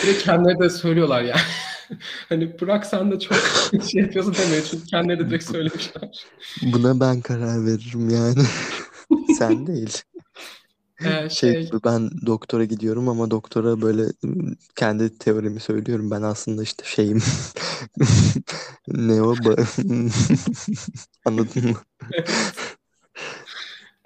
Direkt 0.03 0.23
kendileri 0.23 0.59
de 0.59 0.69
söylüyorlar 0.69 1.21
yani. 1.21 1.41
hani 2.29 2.61
bırak 2.61 2.85
sen 2.85 3.11
de 3.11 3.19
çok 3.19 3.37
şey 3.91 4.01
yapıyorsun 4.01 4.35
demiyor. 4.35 4.63
Çünkü 4.71 4.85
kendileri 4.85 5.19
de 5.19 5.29
direkt 5.29 5.43
söylemişler. 5.43 6.25
Buna 6.61 6.99
ben 6.99 7.21
karar 7.21 7.65
veririm 7.65 8.09
yani. 8.09 8.43
Sen 9.37 9.67
değil. 9.67 10.01
Ee, 11.01 11.29
Şey 11.29 11.53
şey, 11.53 11.69
ben 11.85 12.09
doktora 12.25 12.65
gidiyorum 12.65 13.09
ama 13.09 13.31
doktora 13.31 13.81
böyle 13.81 14.03
kendi 14.75 15.17
teorimi 15.17 15.59
söylüyorum. 15.59 16.11
Ben 16.11 16.21
aslında 16.21 16.63
işte 16.63 16.83
şeyim. 16.85 17.21
Ne 18.87 19.21
o? 19.21 19.35
Anladın 21.25 21.69
mı? 21.69 21.77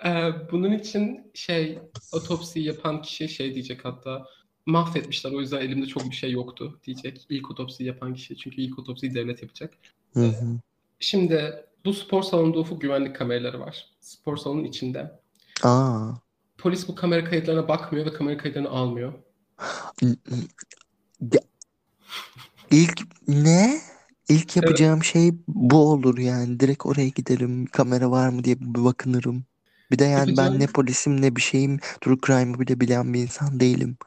Ee, 0.06 0.32
bunun 0.52 0.72
için 0.72 1.32
şey 1.34 1.80
otopsi 2.12 2.60
yapan 2.60 3.02
kişi 3.02 3.30
şey 3.30 3.54
diyecek 3.54 3.86
hatta 3.86 4.26
mahvetmişler 4.66 5.32
o 5.32 5.40
yüzden 5.40 5.62
elimde 5.62 5.86
çok 5.86 6.06
bir 6.12 6.16
şey 6.16 6.32
yoktu 6.32 6.80
diyecek 6.84 7.26
ilk 7.30 7.52
otopsi 7.52 7.84
yapan 7.84 8.14
kişi 8.14 8.38
çünkü 8.38 8.62
ilk 8.62 8.80
otopsiyi 8.80 9.16
devlet 9.16 9.42
yapacak. 9.42 9.74
Hı 10.14 10.26
hı. 10.26 10.60
Şimdi 11.00 11.66
bu 11.86 11.94
spor 11.94 12.24
salonunda 12.24 12.60
ufuk 12.60 12.82
güvenlik 12.82 13.16
kameraları 13.16 13.60
var. 13.60 13.86
Spor 14.02 14.38
salonunun 14.38 14.64
içinde. 14.64 15.20
Aa. 15.64 16.12
Polis 16.58 16.88
bu 16.88 16.96
kamera 16.96 17.24
kayıtlarına 17.24 17.68
bakmıyor 17.68 18.06
ve 18.06 18.14
kamera 18.14 18.38
kayıtlarını 18.38 18.70
almıyor. 18.70 19.14
İlk 22.72 23.02
ne? 23.28 23.82
İlk 24.30 24.56
yapacağım 24.56 25.04
şey 25.04 25.32
bu 25.48 25.92
olur 25.92 26.18
yani. 26.18 26.60
Direkt 26.60 26.86
oraya 26.86 27.10
giderim. 27.10 27.66
Kamera 27.66 28.12
var 28.12 28.30
mı 28.30 28.44
diye 28.44 28.60
bir 28.62 28.84
bakınırım. 28.86 29.46
Bir 29.92 30.00
de 30.00 30.06
yani 30.06 30.38
ben 30.38 30.60
ne 30.60 30.68
polisim 30.68 31.22
ne 31.22 31.36
bir 31.36 31.42
şeyim. 31.42 31.80
True 32.02 32.18
crime'ı 32.26 32.60
bile 32.60 32.80
bilen 32.80 33.14
bir 33.14 33.20
insan 33.22 33.60
değilim. 33.60 33.98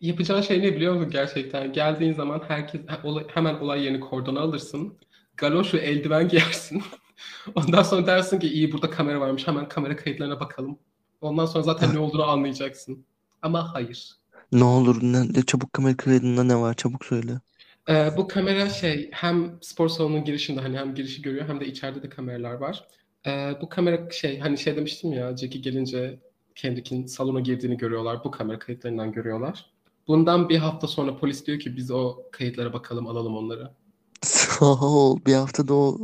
yapacağın 0.00 0.40
şey 0.40 0.62
ne 0.62 0.76
biliyor 0.76 0.94
musun 0.94 1.10
gerçekten? 1.10 1.72
Geldiğin 1.72 2.12
zaman 2.12 2.42
herkes 2.48 2.80
hemen 3.28 3.54
olay 3.54 3.84
yerini 3.84 4.00
kordona 4.00 4.40
alırsın. 4.40 4.98
Galoş 5.36 5.74
ve 5.74 5.78
eldiven 5.78 6.28
giyersin. 6.28 6.82
Ondan 7.54 7.82
sonra 7.82 8.06
dersin 8.06 8.38
ki 8.38 8.48
iyi 8.48 8.72
burada 8.72 8.90
kamera 8.90 9.20
varmış. 9.20 9.46
Hemen 9.46 9.68
kamera 9.68 9.96
kayıtlarına 9.96 10.40
bakalım. 10.40 10.78
Ondan 11.24 11.46
sonra 11.46 11.64
zaten 11.64 11.94
ne 11.94 11.98
olduğunu 11.98 12.24
anlayacaksın. 12.24 13.06
Ama 13.42 13.74
hayır. 13.74 14.12
Ne 14.52 14.64
olur 14.64 15.02
ne, 15.02 15.32
ne 15.32 15.42
çabuk 15.42 15.72
kamera 15.72 15.96
kaydında 15.96 16.44
ne 16.44 16.56
var 16.56 16.74
çabuk 16.74 17.04
söyle. 17.04 17.40
Ee, 17.88 18.16
bu 18.16 18.28
kamera 18.28 18.68
şey 18.70 19.10
hem 19.12 19.58
spor 19.62 19.88
salonunun 19.88 20.24
girişinde 20.24 20.60
hani 20.60 20.78
hem 20.78 20.94
girişi 20.94 21.22
görüyor 21.22 21.48
hem 21.48 21.60
de 21.60 21.66
içeride 21.66 22.02
de 22.02 22.08
kameralar 22.08 22.54
var. 22.54 22.88
Ee, 23.26 23.52
bu 23.60 23.68
kamera 23.68 24.10
şey 24.10 24.38
hani 24.38 24.58
şey 24.58 24.76
demiştim 24.76 25.12
ya 25.12 25.36
Jackie 25.36 25.60
gelince 25.62 26.20
Kendrick'in 26.54 27.06
salona 27.06 27.40
girdiğini 27.40 27.76
görüyorlar. 27.76 28.24
Bu 28.24 28.30
kamera 28.30 28.58
kayıtlarından 28.58 29.12
görüyorlar. 29.12 29.70
Bundan 30.08 30.48
bir 30.48 30.58
hafta 30.58 30.86
sonra 30.86 31.16
polis 31.16 31.46
diyor 31.46 31.58
ki 31.58 31.76
biz 31.76 31.90
o 31.90 32.22
kayıtlara 32.32 32.72
bakalım 32.72 33.06
alalım 33.06 33.36
onları. 33.36 33.70
Sağ 34.22 34.66
ol. 34.66 35.18
Bir 35.26 35.34
haftada 35.34 35.74
o 35.74 35.98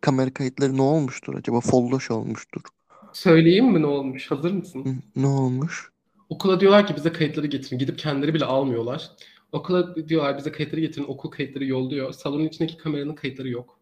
kamera 0.00 0.34
kayıtları 0.34 0.76
ne 0.76 0.82
olmuştur 0.82 1.34
acaba? 1.34 1.60
Folloş 1.60 2.10
olmuştur. 2.10 2.62
Söyleyeyim 3.12 3.72
mi 3.72 3.82
ne 3.82 3.86
olmuş? 3.86 4.30
Hazır 4.30 4.52
mısın? 4.52 5.02
Ne 5.16 5.26
olmuş? 5.26 5.92
Okula 6.28 6.60
diyorlar 6.60 6.86
ki 6.86 6.96
bize 6.96 7.12
kayıtları 7.12 7.46
getirin. 7.46 7.78
Gidip 7.78 7.98
kendileri 7.98 8.34
bile 8.34 8.44
almıyorlar. 8.44 9.10
Okula 9.52 10.08
diyorlar 10.08 10.38
bize 10.38 10.52
kayıtları 10.52 10.80
getirin. 10.80 11.04
Okul 11.04 11.30
kayıtları 11.30 11.64
yolluyor. 11.64 12.12
Salonun 12.12 12.44
içindeki 12.44 12.76
kameranın 12.76 13.14
kayıtları 13.14 13.48
yok. 13.48 13.80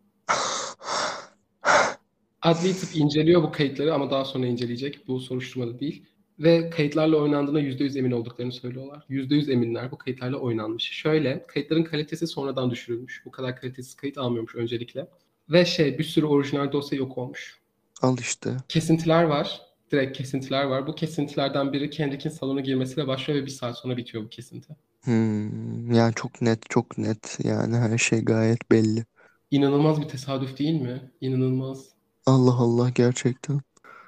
Adli 2.43 2.77
tıp 2.77 2.97
inceliyor 2.97 3.43
bu 3.43 3.53
kayıtları 3.53 3.95
ama 3.95 4.11
daha 4.11 4.25
sonra 4.25 4.47
inceleyecek. 4.47 5.09
Bu 5.09 5.21
soruşturmada 5.21 5.81
değil. 5.81 6.05
Ve 6.39 6.71
kayıtlarla 6.71 7.17
oynandığına 7.17 7.61
%100 7.61 7.99
emin 7.99 8.11
olduklarını 8.11 8.53
söylüyorlar. 8.53 9.05
%100 9.09 9.53
eminler 9.53 9.91
bu 9.91 9.99
kayıtlarla 9.99 10.37
oynanmış. 10.37 10.91
Şöyle, 10.91 11.47
kayıtların 11.47 11.85
kalitesi 11.85 12.27
sonradan 12.27 12.71
düşürülmüş. 12.71 13.23
Bu 13.27 13.31
kadar 13.31 13.57
kalitesiz 13.57 13.95
kayıt 13.95 14.19
almıyormuş 14.19 14.55
öncelikle. 14.55 15.09
Ve 15.51 15.65
şey, 15.65 15.99
bir 15.99 16.05
sürü 16.05 16.27
orijinal 16.27 16.73
dosya 16.73 16.99
yok 16.99 17.19
olmuş. 17.19 17.60
Al 18.03 18.19
işte. 18.19 18.57
Kesintiler 18.69 19.25
var. 19.25 19.61
Direkt 19.93 20.17
kesintiler 20.19 20.65
var. 20.65 20.87
Bu 20.87 20.95
kesintilerden 20.95 21.73
biri 21.73 21.91
Kendrick'in 21.91 22.31
salona 22.31 22.61
girmesiyle 22.61 23.07
başlıyor 23.07 23.41
ve 23.43 23.47
bir 23.47 23.51
saat 23.51 23.79
sonra 23.79 23.97
bitiyor 23.97 24.25
bu 24.25 24.29
kesinti. 24.29 24.77
Hmm, 25.05 25.93
yani 25.93 26.15
çok 26.15 26.43
net 26.43 26.71
çok 26.71 26.99
net 26.99 27.39
yani 27.45 27.77
her 27.77 27.99
şey 27.99 28.25
gayet 28.25 28.71
belli. 28.71 29.05
İnanılmaz 29.51 30.01
bir 30.01 30.09
tesadüf 30.09 30.59
değil 30.59 30.81
mi? 30.81 31.11
İnanılmaz. 31.21 31.89
Allah 32.27 32.55
Allah 32.55 32.91
gerçekten. 32.91 33.61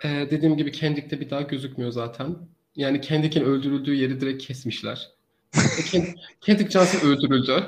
Ee, 0.05 0.29
dediğim 0.31 0.57
gibi 0.57 0.73
Kendrick 0.73 1.11
de 1.11 1.21
bir 1.21 1.31
daha 1.31 1.43
gözükmüyor 1.43 1.91
zaten. 1.93 2.37
Yani 2.77 3.01
Kendrick'in 3.01 3.45
öldürüldüğü 3.45 3.95
yeri 3.95 4.21
direkt 4.21 4.43
kesmişler. 4.47 5.11
E, 5.77 5.83
Kend- 5.83 6.17
Kendrick 6.41 6.71
Johnson 6.71 7.09
öldürüldü. 7.09 7.65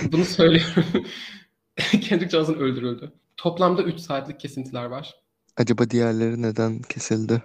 Bunu 0.12 0.24
söylüyorum. 0.24 0.84
Kendrick 1.76 2.28
Johnson 2.30 2.54
öldürüldü. 2.54 3.12
Toplamda 3.38 3.82
3 3.82 4.00
saatlik 4.00 4.40
kesintiler 4.40 4.84
var. 4.84 5.14
Acaba 5.56 5.90
diğerleri 5.90 6.42
neden 6.42 6.82
kesildi? 6.82 7.42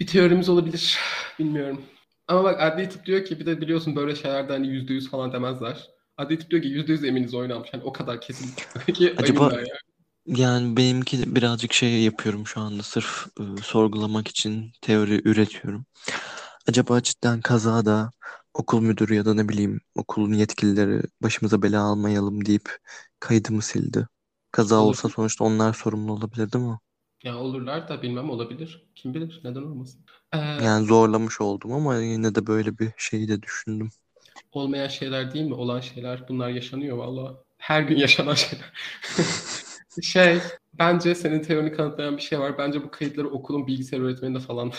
Bir 0.00 0.06
teorimiz 0.06 0.48
olabilir. 0.48 0.98
Bilmiyorum. 1.38 1.82
Ama 2.28 2.44
bak 2.44 2.60
adli 2.60 2.88
tıp 2.88 3.06
diyor 3.06 3.24
ki 3.24 3.40
bir 3.40 3.46
de 3.46 3.60
biliyorsun 3.60 3.96
böyle 3.96 4.16
şeylerde 4.16 4.52
hani 4.52 4.66
%100 4.66 5.10
falan 5.10 5.32
demezler. 5.32 5.90
Adli 6.16 6.38
tıp 6.38 6.50
diyor 6.50 6.62
ki 6.62 6.68
%100 6.68 7.04
eminiz 7.04 7.34
oynanmış. 7.34 7.68
Hani 7.72 7.82
o 7.82 7.92
kadar 7.92 8.20
kesin. 8.20 8.50
Peki 8.86 9.14
Acaba 9.18 9.48
ayımlar 9.48 9.58
ya. 9.58 9.76
yani 10.26 10.76
benimki 10.76 11.36
birazcık 11.36 11.72
şey 11.72 12.02
yapıyorum 12.02 12.46
şu 12.46 12.60
anda 12.60 12.82
sırf 12.82 13.26
e, 13.40 13.62
sorgulamak 13.62 14.28
için 14.28 14.72
teori 14.82 15.28
üretiyorum. 15.28 15.86
Acaba 16.68 17.02
cidden 17.02 17.40
kazada 17.40 18.10
okul 18.54 18.80
müdürü 18.80 19.14
ya 19.14 19.24
da 19.24 19.34
ne 19.34 19.48
bileyim 19.48 19.80
okulun 19.94 20.32
yetkilileri 20.32 21.02
başımıza 21.22 21.62
bela 21.62 21.82
almayalım 21.82 22.46
deyip 22.46 22.78
kaydımı 23.20 23.62
sildi. 23.62 24.08
Kaza 24.56 24.80
olsa 24.82 25.08
Olabilir. 25.08 25.08
sonuçta 25.08 25.44
onlar 25.44 25.72
sorumlu 25.72 26.12
olabilir 26.12 26.52
değil 26.52 26.64
mi? 26.64 26.78
Ya 27.24 27.36
olurlar 27.38 27.88
da 27.88 28.02
bilmem 28.02 28.30
olabilir. 28.30 28.90
Kim 28.94 29.14
bilir 29.14 29.40
neden 29.44 29.62
olmasın. 29.62 30.04
Ee, 30.34 30.38
Yani 30.58 30.86
zorlamış 30.86 31.40
oldum 31.40 31.72
ama 31.72 31.96
yine 31.98 32.34
de 32.34 32.46
böyle 32.46 32.78
bir 32.78 32.92
şeyi 32.96 33.28
de 33.28 33.42
düşündüm. 33.42 33.90
olmayan 34.52 34.88
şeyler 34.88 35.32
değil 35.34 35.44
mi? 35.44 35.54
Olan 35.54 35.80
şeyler 35.80 36.28
bunlar 36.28 36.48
yaşanıyor 36.48 36.96
valla. 36.96 37.44
Her 37.58 37.82
gün 37.82 37.96
yaşanan 37.96 38.34
şeyler. 38.34 38.72
Şey, 40.02 40.38
bence 40.74 41.14
senin 41.14 41.42
teorini 41.42 41.72
kanıtlayan 41.72 42.16
bir 42.16 42.22
şey 42.22 42.40
var. 42.40 42.58
Bence 42.58 42.82
bu 42.82 42.90
kayıtları 42.90 43.28
okulun 43.30 43.66
bilgisayar 43.66 44.00
öğretmeninde 44.00 44.38
falan 44.40 44.72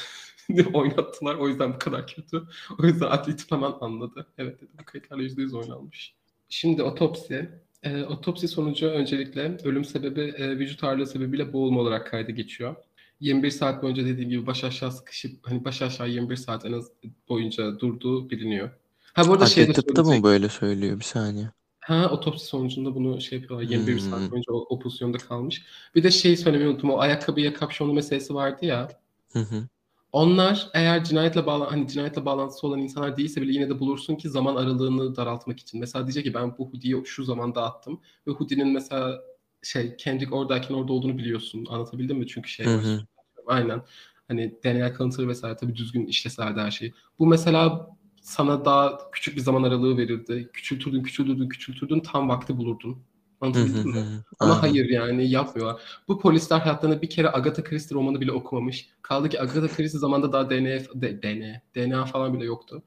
oynattılar. 0.73 1.35
O 1.35 1.47
yüzden 1.47 1.73
bu 1.73 1.79
kadar 1.79 2.07
kötü. 2.07 2.43
O 2.79 2.85
yüzden 2.85 3.05
adli 3.07 3.35
tıp 3.35 3.51
hemen 3.51 3.71
anladı. 3.81 4.27
Evet 4.37 4.61
dedi 4.61 4.71
bu 4.79 4.85
kayıtlarla 4.85 5.23
%100 5.23 5.53
oynanmış. 5.53 6.15
Şimdi 6.49 6.83
otopsi. 6.83 7.61
Ee, 7.83 8.03
otopsi 8.03 8.47
sonucu 8.47 8.87
öncelikle 8.87 9.57
ölüm 9.63 9.85
sebebi 9.85 10.21
e, 10.21 10.59
vücut 10.59 10.83
ağırlığı 10.83 11.07
sebebiyle 11.07 11.53
boğulma 11.53 11.81
olarak 11.81 12.07
kayda 12.07 12.31
geçiyor. 12.31 12.75
21 13.19 13.51
saat 13.51 13.83
boyunca 13.83 14.05
dediğim 14.05 14.29
gibi 14.29 14.47
baş 14.47 14.63
aşağı 14.63 14.91
sıkışıp 14.91 15.47
hani 15.47 15.65
baş 15.65 15.81
aşağı 15.81 16.09
21 16.09 16.35
saat 16.35 16.65
en 16.65 16.71
az 16.73 16.91
boyunca 17.29 17.79
durduğu 17.79 18.29
biliniyor. 18.29 18.69
Ha 19.13 19.27
bu 19.27 19.33
arada 19.33 19.45
şey 19.45 19.67
de 19.67 19.71
Adli 19.71 19.73
tıpta 19.73 20.03
mı 20.03 20.23
böyle 20.23 20.49
söylüyor 20.49 20.99
bir 20.99 21.03
saniye? 21.03 21.49
Ha 21.79 22.09
otopsi 22.11 22.45
sonucunda 22.45 22.95
bunu 22.95 23.21
şey 23.21 23.39
yapıyorlar. 23.39 23.69
21 23.69 23.99
saat 23.99 24.19
Hmm. 24.19 24.31
boyunca 24.31 24.53
o, 24.53 24.65
o 24.69 24.79
pozisyonda 24.79 25.17
kalmış. 25.17 25.63
Bir 25.95 26.03
de 26.03 26.11
şeyi 26.11 26.37
söylemeyi 26.37 26.69
unuttum. 26.69 26.89
O 26.89 26.97
ayakkabıya 26.99 27.53
kapşonlu 27.53 27.93
meselesi 27.93 28.33
vardı 28.33 28.65
ya. 28.65 28.89
Hı 29.33 29.39
hı. 29.39 29.67
Onlar 30.11 30.69
eğer 30.73 31.03
cinayetle 31.03 31.45
bağlan 31.45 31.65
hani 31.69 31.87
cinayetle 31.87 32.25
bağlantısı 32.25 32.67
olan 32.67 32.79
insanlar 32.79 33.17
değilse 33.17 33.41
bile 33.41 33.51
yine 33.53 33.69
de 33.69 33.79
bulursun 33.79 34.15
ki 34.15 34.29
zaman 34.29 34.55
aralığını 34.55 35.15
daraltmak 35.15 35.59
için. 35.59 35.79
Mesela 35.79 36.05
diyecek 36.05 36.23
ki 36.23 36.33
ben 36.33 36.57
bu 36.57 36.69
hoodie'yi 36.69 37.05
şu 37.05 37.23
zamanda 37.23 37.63
attım 37.63 38.01
ve 38.27 38.31
hoodie'nin 38.31 38.67
mesela 38.67 39.21
şey 39.63 39.95
Kendrick 39.97 40.35
oradayken 40.35 40.75
orada 40.75 40.93
olduğunu 40.93 41.17
biliyorsun. 41.17 41.65
Anlatabildim 41.69 42.17
mi? 42.17 42.27
Çünkü 42.27 42.49
şey 42.49 42.65
Hı 42.65 42.77
hı. 42.77 43.01
Aynen. 43.47 43.81
Hani 44.27 44.53
DNA 44.63 44.93
kanıtları 44.93 45.27
vesaire 45.27 45.57
tabii 45.57 45.75
düzgün 45.75 46.05
işleselerdi 46.05 46.59
her 46.59 46.71
şeyi. 46.71 46.93
Bu 47.19 47.27
mesela 47.27 47.87
sana 48.21 48.65
daha 48.65 49.11
küçük 49.11 49.35
bir 49.35 49.41
zaman 49.41 49.63
aralığı 49.63 49.97
verirdi. 49.97 50.49
Küçültürdün, 50.53 51.03
küçültürdün, 51.03 51.49
küçültürdün 51.49 51.99
tam 51.99 52.29
vakti 52.29 52.57
bulurdun. 52.57 52.97
Anlatabildim 53.41 53.89
mi? 53.89 54.23
Ama 54.39 54.51
Aynen. 54.51 54.61
hayır 54.61 54.89
yani 54.89 55.29
yapmıyorlar. 55.29 55.81
Bu 56.07 56.19
polisler 56.19 56.59
hayatlarında 56.59 57.01
bir 57.01 57.09
kere 57.09 57.31
Agatha 57.31 57.63
Christie 57.63 57.95
romanı 57.95 58.21
bile 58.21 58.31
okumamış. 58.31 58.89
Kaldı 59.01 59.29
ki 59.29 59.41
Agatha 59.41 59.67
Christie 59.75 59.99
zamanında 59.99 60.33
daha 60.33 60.49
DNA, 60.49 60.79
DNA, 61.01 61.61
DNA 61.75 62.05
falan 62.05 62.33
bile 62.33 62.45
yoktu. 62.45 62.83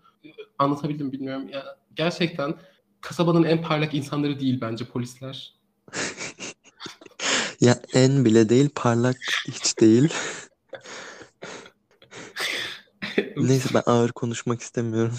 Anlatabildim 0.59 1.07
mi 1.07 1.13
bilmiyorum. 1.13 1.49
Ya, 1.49 1.65
gerçekten 1.97 2.55
kasabanın 3.01 3.45
en 3.45 3.63
parlak 3.63 3.95
insanları 3.95 4.41
değil 4.41 4.61
bence 4.61 4.85
polisler. 4.85 5.55
Ya 7.61 7.83
en 7.95 8.25
bile 8.25 8.49
değil 8.49 8.69
parlak 8.75 9.17
hiç 9.49 9.81
değil. 9.81 10.15
Neyse 13.37 13.69
ben 13.75 13.83
ağır 13.87 14.13
konuşmak 14.13 14.61
istemiyorum. 14.61 15.15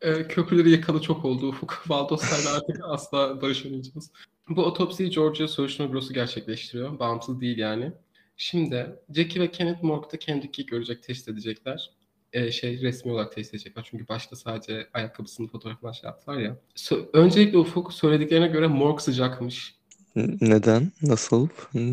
E, 0.00 0.28
köprüleri 0.28 0.70
yakalı 0.70 1.02
çok 1.02 1.24
oldu. 1.24 1.48
Ufuk 1.48 1.84
Valdos'larla 1.88 2.56
artık 2.56 2.80
asla 2.84 3.42
barışamayacağız. 3.42 4.10
Bu 4.48 4.64
otopsiyi 4.64 5.10
Georgia 5.10 5.48
Soruşturma 5.48 5.92
Bürosu 5.92 6.14
gerçekleştiriyor. 6.14 6.98
Bağımsız 6.98 7.40
değil 7.40 7.58
yani. 7.58 7.92
Şimdi 8.36 8.96
Jackie 9.14 9.42
ve 9.42 9.50
Kenneth 9.50 9.82
morgda 9.82 10.16
Kendrick'i 10.18 10.66
görecek, 10.66 11.02
test 11.02 11.28
edecekler. 11.28 11.90
E, 12.32 12.52
şey 12.52 12.80
resmi 12.80 13.12
olarak 13.12 13.32
test 13.34 13.54
edecekler. 13.54 13.86
Çünkü 13.90 14.08
başta 14.08 14.36
sadece 14.36 14.88
ayakkabısının 14.94 15.48
fotoğrafını 15.48 15.94
şey 15.94 16.08
yaptılar 16.08 16.38
ya. 16.38 16.56
Sö- 16.76 17.08
öncelikle 17.12 17.58
Ufuk 17.58 17.92
söylediklerine 17.92 18.48
göre 18.48 18.66
morg 18.66 19.00
sıcakmış. 19.00 19.74
Neden? 20.40 20.92
Nasıl? 21.02 21.48
Hı. 21.72 21.92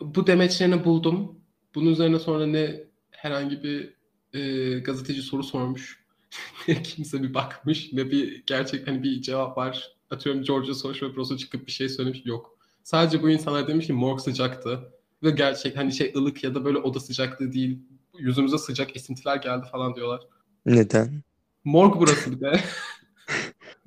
Bu 0.00 0.26
demeçlerini 0.26 0.84
buldum. 0.84 1.40
Bunun 1.74 1.90
üzerine 1.90 2.18
sonra 2.18 2.46
ne 2.46 2.80
herhangi 3.10 3.62
bir 3.62 3.94
e, 4.38 4.78
gazeteci 4.78 5.22
soru 5.22 5.42
sormuş. 5.42 6.01
Kimse 6.84 7.22
bir 7.22 7.34
bakmış. 7.34 7.92
Ne 7.92 8.10
bir 8.10 8.42
gerçek 8.46 8.86
hani 8.86 9.02
bir 9.02 9.22
cevap 9.22 9.56
var. 9.56 9.96
Atıyorum 10.10 10.42
Georgia 10.42 10.74
Social 10.74 11.12
Pro'su 11.12 11.36
çıkıp 11.36 11.66
bir 11.66 11.72
şey 11.72 11.88
söylemiş. 11.88 12.22
Yok. 12.24 12.58
Sadece 12.82 13.22
bu 13.22 13.30
insanlar 13.30 13.68
demiş 13.68 13.86
ki 13.86 13.92
morg 13.92 14.20
sıcaktı. 14.20 14.92
Ve 15.22 15.30
gerçek 15.30 15.76
hani 15.76 15.92
şey 15.92 16.12
ılık 16.16 16.44
ya 16.44 16.54
da 16.54 16.64
böyle 16.64 16.78
oda 16.78 17.00
sıcaklığı 17.00 17.52
değil. 17.52 17.78
Yüzümüze 18.18 18.58
sıcak 18.58 18.96
esintiler 18.96 19.36
geldi 19.36 19.66
falan 19.72 19.94
diyorlar. 19.94 20.20
Neden? 20.66 21.22
Morg 21.64 22.00
burası 22.00 22.32
bir 22.32 22.40
de. 22.40 22.60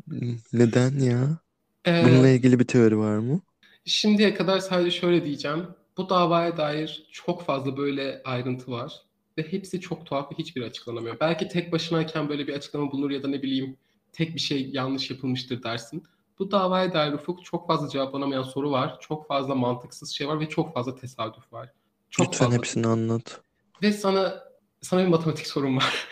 Neden 0.54 1.00
ya? 1.00 1.38
Ee, 1.88 2.04
Bununla 2.06 2.30
ilgili 2.30 2.60
bir 2.60 2.68
teori 2.68 2.98
var 2.98 3.18
mı? 3.18 3.42
Şimdiye 3.86 4.34
kadar 4.34 4.60
sadece 4.60 4.92
şöyle 4.92 5.26
diyeceğim. 5.26 5.68
Bu 5.98 6.10
davaya 6.10 6.58
dair 6.58 7.08
çok 7.12 7.44
fazla 7.44 7.78
böyle 7.78 8.22
ayrıntı 8.26 8.72
var. 8.72 9.02
Ve 9.38 9.52
hepsi 9.52 9.82
çok 9.82 10.06
tuhaf 10.06 10.32
ve 10.32 10.36
hiçbir 10.38 10.62
açıklanamıyor. 10.62 11.20
Belki 11.20 11.48
tek 11.48 11.72
başınayken 11.72 12.30
böyle 12.30 12.48
bir 12.48 12.54
açıklama 12.54 12.92
bulunur 12.92 13.12
ya 13.12 13.24
da 13.24 13.28
ne 13.28 13.42
bileyim 13.42 13.78
tek 14.14 14.36
bir 14.36 14.40
şey 14.40 14.70
yanlış 14.70 15.12
yapılmıştır 15.12 15.64
dersin. 15.64 16.04
Bu 16.40 16.52
davaya 16.52 16.94
dair 16.94 17.14
Ufuk 17.14 17.46
çok 17.46 17.68
fazla 17.68 17.90
cevaplanamayan 17.90 18.44
soru 18.44 18.72
var. 18.72 18.98
Çok 19.00 19.28
fazla 19.28 19.56
mantıksız 19.56 20.12
şey 20.12 20.28
var 20.28 20.40
ve 20.40 20.50
çok 20.50 20.74
fazla 20.74 20.96
tesadüf 20.96 21.54
var. 21.54 21.70
Çok 22.10 22.28
Lütfen 22.28 22.46
fazla. 22.46 22.58
hepsini 22.58 22.88
anlat. 22.88 23.42
Ve 23.82 23.92
sana 23.92 24.44
sana 24.82 25.04
bir 25.04 25.08
matematik 25.08 25.48
sorum 25.48 25.78
var. 25.78 26.08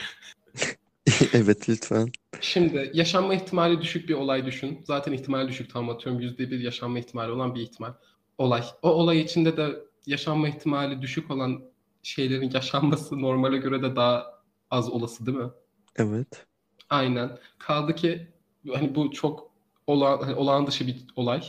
Evet 1.34 1.70
lütfen. 1.70 2.12
Şimdi 2.42 2.92
yaşanma 2.94 3.34
ihtimali 3.34 3.82
düşük 3.82 4.10
bir 4.10 4.14
olay 4.14 4.46
düşün. 4.46 4.82
Zaten 4.84 5.14
ihtimali 5.14 5.48
düşük 5.48 5.74
tam 5.74 5.90
atıyorum. 5.90 6.22
Yüzde 6.22 6.52
bir 6.52 6.60
yaşanma 6.60 7.00
ihtimali 7.00 7.32
olan 7.32 7.56
bir 7.56 7.62
ihtimal. 7.62 7.94
Olay. 8.38 8.64
O 8.82 8.90
olay 8.90 9.20
içinde 9.22 9.58
de 9.58 9.76
yaşanma 10.08 10.50
ihtimali 10.50 11.02
düşük 11.02 11.32
olan 11.32 11.62
şeylerin 12.04 12.52
yaşanması 12.54 13.22
normale 13.22 13.58
göre 13.58 13.84
de 13.84 13.96
daha 13.96 14.42
az 14.72 14.90
olası 14.90 15.26
değil 15.26 15.38
mi? 15.38 15.50
Evet. 15.96 16.46
Aynen. 16.90 17.40
Kaldı 17.60 17.96
ki 17.96 18.28
hani 18.74 18.96
bu 18.96 19.12
çok 19.12 19.52
olağan, 19.88 20.22
hani 20.22 20.36
olağan 20.36 20.68
dışı 20.68 20.88
bir 20.88 21.06
olay. 21.16 21.44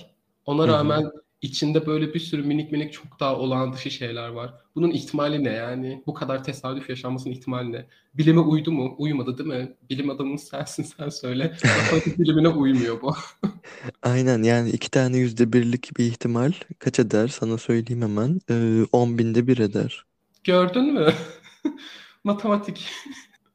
Ona 0.47 0.69
rağmen 0.69 1.11
içinde 1.43 1.87
böyle 1.87 2.15
bir 2.15 2.21
sürü 2.21 2.43
minik 2.43 2.73
minik 2.73 2.93
çok 2.93 3.21
daha 3.21 3.37
olağan 3.37 3.73
dışı 3.73 3.91
şeyler 3.91 4.29
var. 4.29 4.55
Bunun 4.75 4.91
ihtimali 4.91 5.45
ne 5.45 5.53
yani? 5.53 6.03
Bu 6.07 6.15
kadar 6.15 6.45
tesadüf 6.45 6.91
yaşanmasının 6.91 7.35
ihtimali 7.35 7.73
ne? 7.73 7.87
Bilime 8.15 8.41
uydu 8.41 8.73
mu? 8.73 8.95
Uymadı 8.99 9.39
değil 9.39 9.49
mi? 9.49 9.77
Bilim 9.91 10.11
adamımız 10.11 10.45
sensin 10.45 10.83
sen 10.99 11.09
söyle. 11.09 11.57
Matematik 11.77 12.19
bilimine 12.19 12.49
uymuyor 12.49 13.03
bu. 13.03 13.15
Aynen 14.03 14.43
yani 14.43 14.71
iki 14.71 14.91
tane 14.91 15.17
yüzde 15.19 15.53
birlik 15.53 15.99
bir 15.99 16.05
ihtimal 16.05 16.53
kaç 16.79 16.99
eder 16.99 17.29
sana 17.29 17.59
söyleyeyim 17.59 18.03
hemen. 18.03 18.41
Ee, 18.51 18.87
10 18.93 19.19
binde 19.19 19.47
bir 19.47 19.59
eder. 19.59 20.05
Gördün 20.45 20.85
mü? 20.95 21.15
Matematik. 22.25 22.91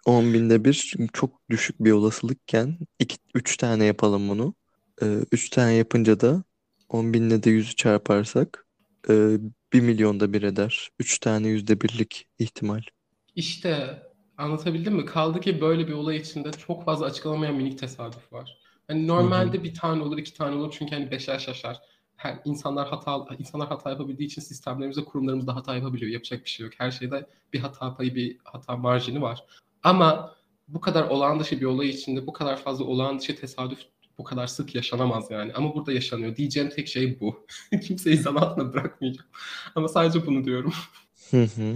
10 0.06 0.34
binde 0.34 0.66
bir 0.66 0.96
çok 1.14 1.50
düşük 1.50 1.80
bir 1.80 1.92
olasılıkken 1.92 2.78
iki, 3.00 3.18
üç 3.36 3.58
tane 3.58 3.86
yapalım 3.86 4.30
bunu. 4.30 4.56
Ee, 5.02 5.20
üç 5.32 5.50
tane 5.50 5.74
yapınca 5.74 6.20
da 6.20 6.44
10 6.90 7.14
binle 7.14 7.44
de 7.44 7.50
yüzü 7.50 7.76
çarparsak 7.76 8.68
e, 9.10 9.38
1 9.74 9.82
milyonda 9.82 10.34
bir 10.34 10.44
eder. 10.44 10.90
Üç 11.00 11.20
tane 11.20 11.48
yüzde 11.48 11.82
birlik 11.82 12.28
ihtimal. 12.40 12.82
İşte 13.36 14.04
anlatabildim 14.38 14.96
mi? 14.96 15.06
Kaldı 15.06 15.40
ki 15.42 15.62
böyle 15.62 15.88
bir 15.88 15.94
olay 15.94 16.18
içinde 16.18 16.52
çok 16.52 16.86
fazla 16.86 17.06
açıklanamayan 17.06 17.56
minik 17.56 17.80
tesadüf 17.80 18.34
var. 18.34 18.58
Hani 18.88 19.08
normalde 19.08 19.64
bir 19.64 19.74
tane 19.74 20.04
olur, 20.04 20.18
iki 20.18 20.34
tane 20.34 20.56
olur 20.56 20.76
çünkü 20.80 20.96
hani 20.96 21.12
beşer 21.12 21.40
şaşar. 21.40 21.78
Her 22.20 22.40
insanlar 22.46 22.88
hata 22.88 23.36
insanlar 23.40 23.68
hata 23.68 23.90
yapabildiği 23.90 24.28
için 24.28 24.42
sistemlerimizde, 24.42 25.06
kurumlarımızda 25.06 25.56
hata 25.56 25.76
yapabiliyor. 25.76 26.12
Yapacak 26.12 26.46
bir 26.46 26.50
şey 26.50 26.66
yok. 26.66 26.74
Her 26.78 26.92
şeyde 26.92 27.26
bir 27.54 27.60
hata 27.60 27.96
payı, 27.96 28.16
bir 28.16 28.38
hata 28.44 28.78
marjini 28.78 29.22
var. 29.22 29.46
Ama 29.84 30.36
bu 30.68 30.82
kadar 30.82 31.04
olağan 31.04 31.40
dışı 31.40 31.62
bir 31.62 31.66
olay 31.66 31.90
içinde 31.90 32.28
bu 32.28 32.34
kadar 32.34 32.58
fazla 32.58 32.86
olağan 32.86 33.20
dışı 33.20 33.36
tesadüf 33.36 33.80
bu 34.18 34.24
kadar 34.24 34.48
sık 34.48 34.76
yaşanamaz 34.76 35.32
yani. 35.32 35.54
Ama 35.54 35.76
burada 35.76 35.92
yaşanıyor. 35.92 36.36
Diyeceğim 36.36 36.70
tek 36.70 36.88
şey 36.88 37.20
bu. 37.20 37.46
Kimseyi 37.84 38.18
zan 38.18 38.74
bırakmayacağım. 38.74 39.30
Ama 39.76 39.88
sadece 39.88 40.26
bunu 40.26 40.46
diyorum. 40.46 40.74
Hı 41.32 41.44
hı. 41.44 41.76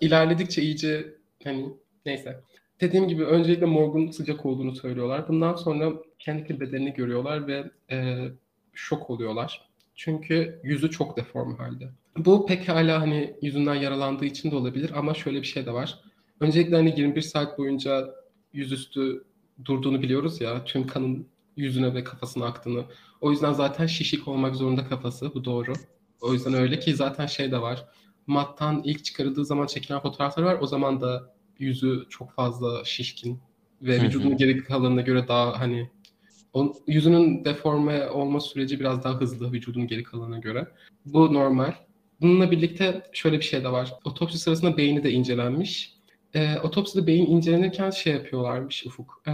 İlerledikçe 0.00 0.62
iyice 0.62 1.14
hani 1.44 1.68
neyse. 2.06 2.40
Dediğim 2.80 3.08
gibi 3.08 3.24
öncelikle 3.24 3.66
morgun 3.66 4.10
sıcak 4.10 4.46
olduğunu 4.46 4.76
söylüyorlar. 4.76 5.28
Bundan 5.28 5.54
sonra 5.54 5.92
kendi 6.18 6.60
bedenini 6.60 6.92
görüyorlar 6.92 7.46
ve 7.46 7.70
e, 7.90 8.28
şok 8.72 9.10
oluyorlar. 9.10 9.69
Çünkü 10.02 10.60
yüzü 10.64 10.90
çok 10.90 11.16
deform 11.16 11.56
halde. 11.56 11.90
Bu 12.16 12.46
pekala 12.46 13.00
hani 13.00 13.36
yüzünden 13.42 13.74
yaralandığı 13.74 14.24
için 14.24 14.50
de 14.50 14.56
olabilir 14.56 14.90
ama 14.94 15.14
şöyle 15.14 15.42
bir 15.42 15.46
şey 15.46 15.66
de 15.66 15.72
var. 15.72 16.00
Öncelikle 16.40 16.76
hani 16.76 17.00
21 17.00 17.20
saat 17.20 17.58
boyunca 17.58 18.14
yüzüstü 18.52 19.24
durduğunu 19.64 20.02
biliyoruz 20.02 20.40
ya. 20.40 20.64
Tüm 20.64 20.86
kanın 20.86 21.26
yüzüne 21.56 21.94
ve 21.94 22.04
kafasına 22.04 22.46
aktığını. 22.46 22.84
O 23.20 23.30
yüzden 23.30 23.52
zaten 23.52 23.86
şişik 23.86 24.28
olmak 24.28 24.56
zorunda 24.56 24.88
kafası. 24.88 25.34
Bu 25.34 25.44
doğru. 25.44 25.72
O 26.20 26.32
yüzden 26.32 26.54
öyle 26.54 26.78
ki 26.78 26.94
zaten 26.94 27.26
şey 27.26 27.52
de 27.52 27.62
var. 27.62 27.86
Matt'tan 28.26 28.82
ilk 28.84 29.04
çıkarıldığı 29.04 29.44
zaman 29.44 29.66
çekilen 29.66 30.00
fotoğraflar 30.00 30.42
var. 30.42 30.58
O 30.60 30.66
zaman 30.66 31.00
da 31.00 31.34
yüzü 31.58 32.06
çok 32.08 32.32
fazla 32.32 32.84
şişkin 32.84 33.40
ve 33.82 34.02
vücudunun 34.02 34.36
geri 34.36 34.64
kalanına 34.64 35.00
göre 35.00 35.28
daha 35.28 35.60
hani 35.60 35.90
yüzünün 36.86 37.44
deforme 37.44 38.10
olma 38.10 38.40
süreci 38.40 38.80
biraz 38.80 39.04
daha 39.04 39.20
hızlı 39.20 39.52
vücudun 39.52 39.86
geri 39.86 40.02
kalanına 40.02 40.38
göre. 40.38 40.68
Bu 41.04 41.34
normal. 41.34 41.72
Bununla 42.20 42.50
birlikte 42.50 43.02
şöyle 43.12 43.38
bir 43.38 43.44
şey 43.44 43.64
de 43.64 43.72
var. 43.72 43.94
Otopsi 44.04 44.38
sırasında 44.38 44.76
beyni 44.76 45.04
de 45.04 45.10
incelenmiş. 45.10 45.94
Ee, 46.34 46.58
otopside 46.62 47.06
beyin 47.06 47.26
incelenirken 47.26 47.90
şey 47.90 48.12
yapıyorlarmış 48.12 48.86
Ufuk. 48.86 49.22
Ee, 49.28 49.32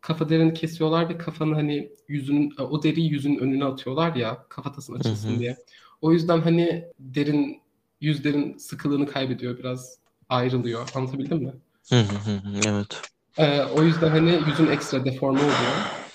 kafa 0.00 0.28
derini 0.28 0.54
kesiyorlar 0.54 1.08
ve 1.08 1.18
kafanı 1.18 1.54
hani 1.54 1.90
yüzünün 2.08 2.52
o 2.58 2.82
deriyi 2.82 3.10
yüzünün 3.12 3.38
önüne 3.38 3.64
atıyorlar 3.64 4.16
ya 4.16 4.44
kafatasın 4.48 4.94
açılsın 4.94 5.30
Hı 5.30 5.34
hı. 5.34 5.38
diye. 5.38 5.56
O 6.00 6.12
yüzden 6.12 6.40
hani 6.40 6.84
derin 6.98 7.60
yüzlerin 8.00 8.56
sıkılığını 8.56 9.06
kaybediyor 9.06 9.58
biraz 9.58 9.98
ayrılıyor. 10.28 10.88
Anlatabildim 10.94 11.38
mi? 11.38 11.52
Hı 11.88 12.00
hı 12.00 12.30
hı 12.30 12.36
hı. 12.36 12.60
Evet. 12.68 13.02
Ee, 13.38 13.62
o 13.62 13.82
yüzden 13.82 14.08
hani 14.08 14.40
yüzün 14.48 14.66
ekstra 14.66 15.04
deforme 15.04 15.38
oluyor. 15.38 16.09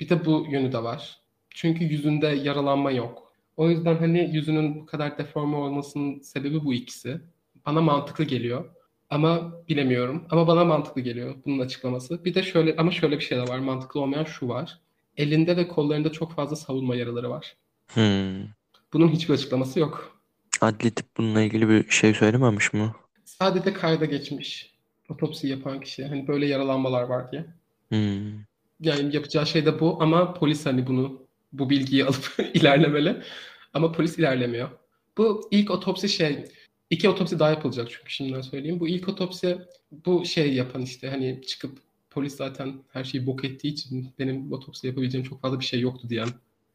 Bir 0.00 0.08
de 0.08 0.24
bu 0.24 0.46
yönü 0.50 0.72
de 0.72 0.82
var. 0.82 1.20
Çünkü 1.50 1.84
yüzünde 1.84 2.26
yaralanma 2.26 2.90
yok. 2.90 3.32
O 3.56 3.70
yüzden 3.70 3.96
hani 3.96 4.30
yüzünün 4.32 4.80
bu 4.80 4.86
kadar 4.86 5.18
deforme 5.18 5.56
olmasının 5.56 6.20
sebebi 6.20 6.64
bu 6.64 6.74
ikisi. 6.74 7.20
Bana 7.66 7.80
mantıklı 7.80 8.24
geliyor. 8.24 8.64
Ama 9.10 9.52
bilemiyorum. 9.68 10.26
Ama 10.30 10.46
bana 10.46 10.64
mantıklı 10.64 11.00
geliyor 11.00 11.34
bunun 11.46 11.58
açıklaması. 11.58 12.24
Bir 12.24 12.34
de 12.34 12.42
şöyle 12.42 12.76
ama 12.76 12.90
şöyle 12.90 13.16
bir 13.16 13.24
şey 13.24 13.38
de 13.38 13.42
var. 13.42 13.58
Mantıklı 13.58 14.00
olmayan 14.00 14.24
şu 14.24 14.48
var. 14.48 14.78
Elinde 15.16 15.56
ve 15.56 15.68
kollarında 15.68 16.12
çok 16.12 16.32
fazla 16.32 16.56
savunma 16.56 16.96
yaraları 16.96 17.30
var. 17.30 17.56
Hmm. 17.88 18.44
Bunun 18.92 19.08
hiçbir 19.08 19.34
açıklaması 19.34 19.80
yok. 19.80 20.20
Adli 20.60 20.90
tıp 20.90 21.06
bununla 21.16 21.42
ilgili 21.42 21.68
bir 21.68 21.90
şey 21.90 22.14
söylememiş 22.14 22.72
mi? 22.72 22.92
Sadece 23.24 23.72
kayda 23.72 24.04
geçmiş. 24.04 24.74
Otopsi 25.08 25.48
yapan 25.48 25.80
kişi. 25.80 26.04
Hani 26.04 26.28
böyle 26.28 26.46
yaralanmalar 26.46 27.02
var 27.02 27.32
diye. 27.32 27.46
Hmm. 27.88 28.32
Yani 28.80 29.16
yapacağı 29.16 29.46
şey 29.46 29.66
de 29.66 29.80
bu 29.80 30.02
ama 30.02 30.34
polis 30.34 30.66
hani 30.66 30.86
bunu 30.86 31.22
bu 31.52 31.70
bilgiyi 31.70 32.04
alıp 32.04 32.36
ilerlemeli. 32.54 33.22
Ama 33.74 33.92
polis 33.92 34.18
ilerlemiyor. 34.18 34.70
Bu 35.16 35.48
ilk 35.50 35.70
otopsi 35.70 36.08
şey 36.08 36.44
iki 36.90 37.08
otopsi 37.08 37.38
daha 37.38 37.50
yapılacak 37.50 37.88
çünkü 37.90 38.10
şimdiden 38.10 38.40
söyleyeyim. 38.40 38.80
Bu 38.80 38.88
ilk 38.88 39.08
otopsi 39.08 39.58
bu 40.06 40.24
şey 40.24 40.54
yapan 40.54 40.82
işte 40.82 41.10
hani 41.10 41.42
çıkıp 41.46 41.78
polis 42.10 42.36
zaten 42.36 42.74
her 42.92 43.04
şeyi 43.04 43.26
bok 43.26 43.44
ettiği 43.44 43.68
için 43.68 44.12
benim 44.18 44.52
otopsi 44.52 44.86
yapabileceğim 44.86 45.26
çok 45.26 45.40
fazla 45.42 45.60
bir 45.60 45.64
şey 45.64 45.80
yoktu 45.80 46.08
diyen 46.08 46.28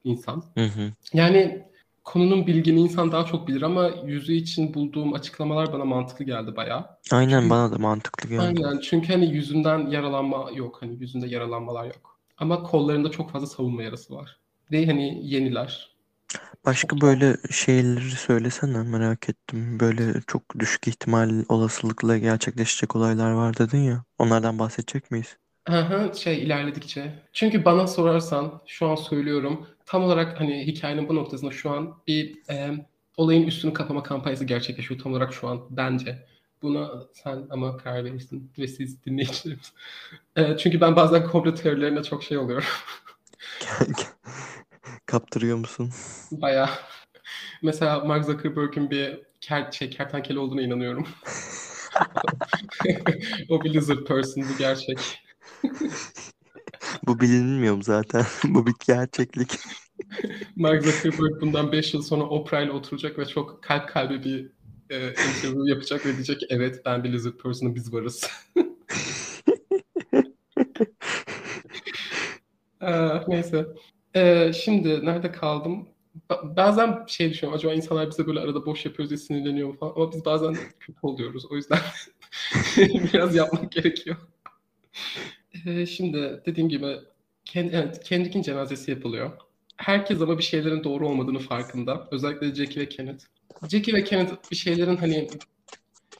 insan. 0.03 0.43
Hı 0.57 0.63
hı. 0.63 0.91
Yani 1.13 1.63
konunun 2.03 2.47
bilgini 2.47 2.79
insan 2.79 3.11
daha 3.11 3.25
çok 3.25 3.47
bilir 3.47 3.61
ama 3.61 3.89
yüzü 4.05 4.33
için 4.33 4.73
bulduğum 4.73 5.13
açıklamalar 5.13 5.73
bana 5.73 5.85
mantıklı 5.85 6.25
geldi 6.25 6.55
bayağı. 6.55 6.85
Aynen 7.11 7.39
Çünkü- 7.39 7.49
bana 7.49 7.71
da 7.71 7.77
mantıklı 7.77 8.29
geldi. 8.29 8.41
Aynen 8.41 8.79
çünkü 8.79 9.13
hani 9.13 9.33
yüzünden 9.33 9.87
yaralanma 9.87 10.51
yok 10.55 10.77
hani 10.81 10.97
yüzünde 10.99 11.27
yaralanmalar 11.27 11.85
yok. 11.85 12.19
Ama 12.37 12.63
kollarında 12.63 13.11
çok 13.11 13.31
fazla 13.31 13.47
savunma 13.47 13.83
yarası 13.83 14.15
var. 14.15 14.39
Ve 14.71 14.85
hani 14.85 15.27
yeniler. 15.27 15.93
Başka 16.65 17.01
böyle 17.01 17.37
şeyleri 17.51 18.11
söylesene 18.11 18.83
merak 18.83 19.29
ettim. 19.29 19.79
Böyle 19.79 20.21
çok 20.27 20.59
düşük 20.59 20.87
ihtimal 20.87 21.43
olasılıkla 21.49 22.17
gerçekleşecek 22.17 22.95
olaylar 22.95 23.31
var 23.31 23.57
dedin 23.57 23.77
ya. 23.83 24.03
Onlardan 24.19 24.59
bahsedecek 24.59 25.11
miyiz? 25.11 25.37
Aha, 25.69 26.13
şey 26.13 26.43
ilerledikçe. 26.43 27.23
Çünkü 27.33 27.65
bana 27.65 27.87
sorarsan 27.87 28.61
şu 28.67 28.87
an 28.87 28.95
söylüyorum 28.95 29.67
tam 29.85 30.03
olarak 30.03 30.39
hani 30.39 30.67
hikayenin 30.67 31.09
bu 31.09 31.15
noktasında 31.15 31.51
şu 31.51 31.71
an 31.71 31.97
bir 32.07 32.37
e, 32.49 32.71
olayın 33.17 33.47
üstünü 33.47 33.73
kapama 33.73 34.03
kampanyası 34.03 34.45
gerçekleşiyor 34.45 34.99
tam 35.01 35.11
olarak 35.13 35.33
şu 35.33 35.47
an 35.47 35.61
bence. 35.69 36.25
Buna 36.61 36.89
sen 37.13 37.47
ama 37.49 37.77
karar 37.77 38.05
verirsin 38.05 38.51
ve 38.57 38.67
siz 38.67 39.05
dinleyicilerimiz. 39.05 39.73
E, 40.35 40.57
çünkü 40.57 40.81
ben 40.81 40.95
bazen 40.95 41.27
komplo 41.27 41.55
teorilerine 41.55 42.03
çok 42.03 42.23
şey 42.23 42.37
oluyorum. 42.37 42.65
Kaptırıyor 45.05 45.57
musun? 45.57 45.89
Bayağı. 46.31 46.69
Mesela 47.61 47.99
Mark 47.99 48.25
Zuckerberg'ün 48.25 48.89
bir 48.89 49.19
ker, 49.41 49.71
şey, 49.71 49.89
kertenkele 49.89 50.39
olduğuna 50.39 50.61
inanıyorum. 50.61 51.07
o 53.49 53.63
bir 53.63 53.73
lizard 53.73 54.05
person, 54.05 54.43
bu 54.43 54.57
gerçek. 54.57 55.22
Bu 57.07 57.19
bilinmiyor 57.19 57.75
mu 57.75 57.83
zaten? 57.83 58.25
Bu 58.43 58.67
bir 58.67 58.73
gerçeklik. 58.87 59.59
Mark 60.55 60.83
Zuckerberg 60.83 61.41
bundan 61.41 61.71
5 61.71 61.93
yıl 61.93 62.01
sonra 62.01 62.23
Oprah 62.23 62.61
ile 62.61 62.71
oturacak 62.71 63.19
ve 63.19 63.25
çok 63.25 63.63
kalp 63.63 63.89
kalbe 63.89 64.23
bir 64.23 64.51
e, 64.89 65.07
interview 65.07 65.69
yapacak 65.69 66.05
ve 66.05 66.13
diyecek 66.13 66.39
ki, 66.39 66.45
evet 66.49 66.81
ben 66.85 67.03
bir 67.03 67.11
lizard 67.11 67.37
person'ım 67.37 67.75
biz 67.75 67.93
varız. 67.93 68.29
Ee, 72.81 73.21
neyse. 73.27 73.65
Ee, 74.15 74.51
şimdi 74.53 75.05
nerede 75.05 75.31
kaldım? 75.31 75.87
Ba- 76.29 76.55
Bazen 76.55 77.05
şey 77.07 77.29
düşünüyorum. 77.29 77.57
Acaba 77.57 77.73
insanlar 77.73 78.09
bize 78.09 78.27
böyle 78.27 78.39
arada 78.39 78.65
boş 78.65 78.85
yapıyoruz 78.85 79.09
diye 79.09 79.17
sinirleniyor 79.17 79.67
mu 79.67 79.77
falan. 79.79 79.93
Ama 79.95 80.11
biz 80.11 80.25
bazen 80.25 80.57
kötü 80.79 80.99
oluyoruz. 81.01 81.45
O 81.51 81.55
yüzden 81.55 81.79
biraz 83.13 83.35
yapmak 83.35 83.71
gerekiyor. 83.71 84.17
Ee, 85.65 85.85
şimdi 85.85 86.41
dediğim 86.45 86.69
gibi 86.69 86.97
Kendi, 87.45 87.75
evet, 87.75 88.03
Kendrick'in 88.03 88.41
cenazesi 88.41 88.91
yapılıyor. 88.91 89.31
Herkes 89.77 90.21
ama 90.21 90.37
bir 90.37 90.43
şeylerin 90.43 90.83
doğru 90.83 91.07
olmadığını 91.09 91.39
farkında. 91.39 92.07
Özellikle 92.11 92.55
Jackie 92.55 92.81
ve 92.81 92.89
Kenneth. 92.89 93.25
Jackie 93.69 93.93
ve 93.93 94.03
Kenneth 94.03 94.51
bir 94.51 94.55
şeylerin 94.55 94.95
hani 94.95 95.27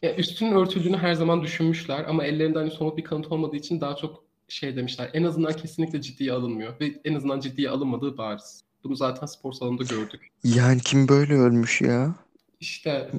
ya 0.01 0.15
üstünün 0.15 0.55
örtüldüğünü 0.55 0.97
her 0.97 1.13
zaman 1.13 1.43
düşünmüşler 1.43 2.03
ama 2.03 2.23
ellerinde 2.23 2.59
hani 2.59 2.71
somut 2.71 2.97
bir 2.97 3.03
kanıt 3.03 3.27
olmadığı 3.27 3.55
için 3.55 3.81
daha 3.81 3.95
çok 3.95 4.23
şey 4.47 4.75
demişler. 4.75 5.09
En 5.13 5.23
azından 5.23 5.53
kesinlikle 5.53 6.01
ciddiye 6.01 6.33
alınmıyor 6.33 6.79
ve 6.79 6.93
en 7.05 7.13
azından 7.13 7.39
ciddiye 7.39 7.69
alınmadığı 7.69 8.17
bariz. 8.17 8.63
Bunu 8.83 8.95
zaten 8.95 9.27
spor 9.27 9.53
salonunda 9.53 9.83
gördük. 9.83 10.31
Yani 10.43 10.81
kim 10.81 11.07
böyle 11.07 11.33
ölmüş 11.33 11.81
ya? 11.81 12.15
İşte 12.59 13.11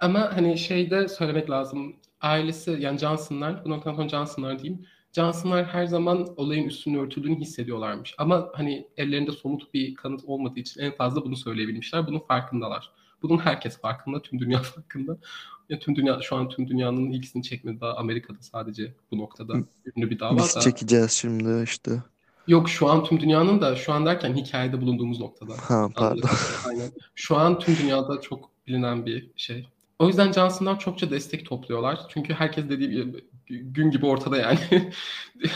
ama 0.00 0.36
hani 0.36 0.58
şeyde 0.58 1.08
söylemek 1.08 1.50
lazım. 1.50 1.96
Ailesi 2.20 2.76
yani 2.80 2.98
Johnson'lar, 2.98 3.64
bu 3.64 3.70
noktadan 3.70 3.94
sonra 3.94 4.08
Johnson'lar 4.08 4.58
diyeyim. 4.58 4.86
Johnson'lar 5.12 5.64
her 5.64 5.86
zaman 5.86 6.28
olayın 6.36 6.64
üstünü 6.68 6.98
örtüldüğünü 7.00 7.40
hissediyorlarmış. 7.40 8.14
Ama 8.18 8.48
hani 8.54 8.86
ellerinde 8.96 9.32
somut 9.32 9.74
bir 9.74 9.94
kanıt 9.94 10.24
olmadığı 10.24 10.60
için 10.60 10.80
en 10.80 10.96
fazla 10.96 11.24
bunu 11.24 11.36
söyleyebilmişler. 11.36 12.06
Bunun 12.06 12.18
farkındalar. 12.18 12.90
Bunun 13.22 13.38
herkes 13.38 13.80
farkında, 13.80 14.22
tüm 14.22 14.38
dünya 14.38 14.58
farkında. 14.62 15.18
Ya 15.68 15.78
tüm 15.78 15.96
dünya 15.96 16.20
şu 16.22 16.36
an 16.36 16.48
tüm 16.48 16.68
dünyanın 16.68 17.10
ilgisini 17.10 17.42
çekmedi 17.42 17.80
daha 17.80 17.96
Amerika'da 17.96 18.38
sadece 18.40 18.94
bu 19.10 19.18
noktada 19.18 19.54
ünlü 19.96 20.10
bir 20.10 20.18
dava 20.18 20.36
Biz 20.36 20.56
da. 20.56 20.60
çekeceğiz 20.60 21.12
şimdi 21.12 21.62
işte. 21.64 22.02
Yok 22.46 22.68
şu 22.68 22.88
an 22.90 23.04
tüm 23.04 23.20
dünyanın 23.20 23.60
da 23.60 23.76
şu 23.76 23.92
an 23.92 24.06
derken 24.06 24.34
hikayede 24.34 24.80
bulunduğumuz 24.80 25.20
noktada. 25.20 25.52
Ha 25.58 25.88
pardon. 25.94 26.28
Aynen. 26.68 26.90
Şu 27.14 27.36
an 27.36 27.58
tüm 27.58 27.76
dünyada 27.76 28.20
çok 28.20 28.50
bilinen 28.66 29.06
bir 29.06 29.30
şey. 29.36 29.68
O 29.98 30.06
yüzden 30.08 30.32
Johnson'lar 30.32 30.78
çokça 30.78 31.10
destek 31.10 31.46
topluyorlar. 31.46 32.00
Çünkü 32.08 32.34
herkes 32.34 32.68
dediği 32.68 32.90
gibi 32.90 33.24
gün 33.52 33.90
gibi 33.90 34.06
ortada 34.06 34.36
yani. 34.36 34.58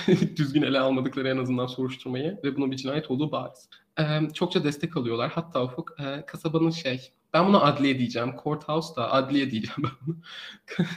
Düzgün 0.37 0.63
ele 0.63 0.81
almadıkları 0.81 1.29
en 1.29 1.37
azından 1.37 1.67
soruşturmayı 1.67 2.39
ve 2.45 2.57
bunun 2.57 2.71
bir 2.71 2.77
cinayet 2.77 3.11
olduğu 3.11 3.33
bariz. 3.33 3.69
Ee, 4.01 4.05
çokça 4.35 4.65
destek 4.65 4.97
alıyorlar. 4.97 5.31
Hatta 5.31 5.65
Ufuk 5.65 5.97
e, 6.01 6.27
kasabanın 6.27 6.71
şey, 6.71 7.13
ben 7.33 7.47
buna 7.47 7.61
adliye 7.61 7.99
diyeceğim. 7.99 8.35
Courthouse 8.45 8.97
da 8.97 9.13
adliye 9.13 9.51
diyeceğim 9.51 9.77
ben 9.79 9.91
bunu. 10.07 10.17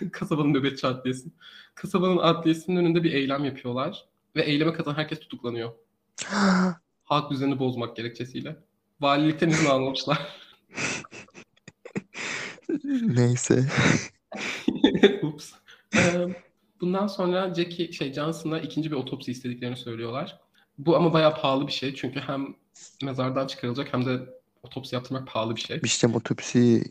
kasabanın 0.11 0.53
nöbetçi 0.53 0.87
adliyesi. 0.87 1.29
Kasabanın 1.75 2.17
adliyesinin 2.17 2.75
önünde 2.75 3.03
bir 3.03 3.13
eylem 3.13 3.45
yapıyorlar. 3.45 4.05
Ve 4.35 4.41
eyleme 4.41 4.73
katılan 4.73 4.95
herkes 4.95 5.19
tutuklanıyor. 5.19 5.71
Halk 7.03 7.31
düzenini 7.31 7.59
bozmak 7.59 7.95
gerekçesiyle. 7.95 8.55
Valilikten 9.01 9.49
izin 9.49 9.69
almamışlar. 9.69 10.19
Neyse. 13.01 13.65
Ups. 15.23 15.53
Bundan 16.81 17.07
sonra 17.07 17.53
Jackie 17.53 17.91
şey 17.91 18.13
Johnson'a 18.13 18.59
ikinci 18.59 18.91
bir 18.91 18.95
otopsi 18.95 19.31
istediklerini 19.31 19.77
söylüyorlar. 19.77 20.39
Bu 20.77 20.95
ama 20.95 21.13
bayağı 21.13 21.35
pahalı 21.35 21.67
bir 21.67 21.71
şey 21.71 21.95
çünkü 21.95 22.19
hem 22.19 22.55
mezardan 23.03 23.47
çıkarılacak 23.47 23.93
hem 23.93 24.05
de 24.05 24.19
otopsi 24.63 24.95
yaptırmak 24.95 25.27
pahalı 25.27 25.55
bir 25.55 25.61
şey. 25.61 25.81
Şey 25.81 26.09
otopsi 26.15 26.83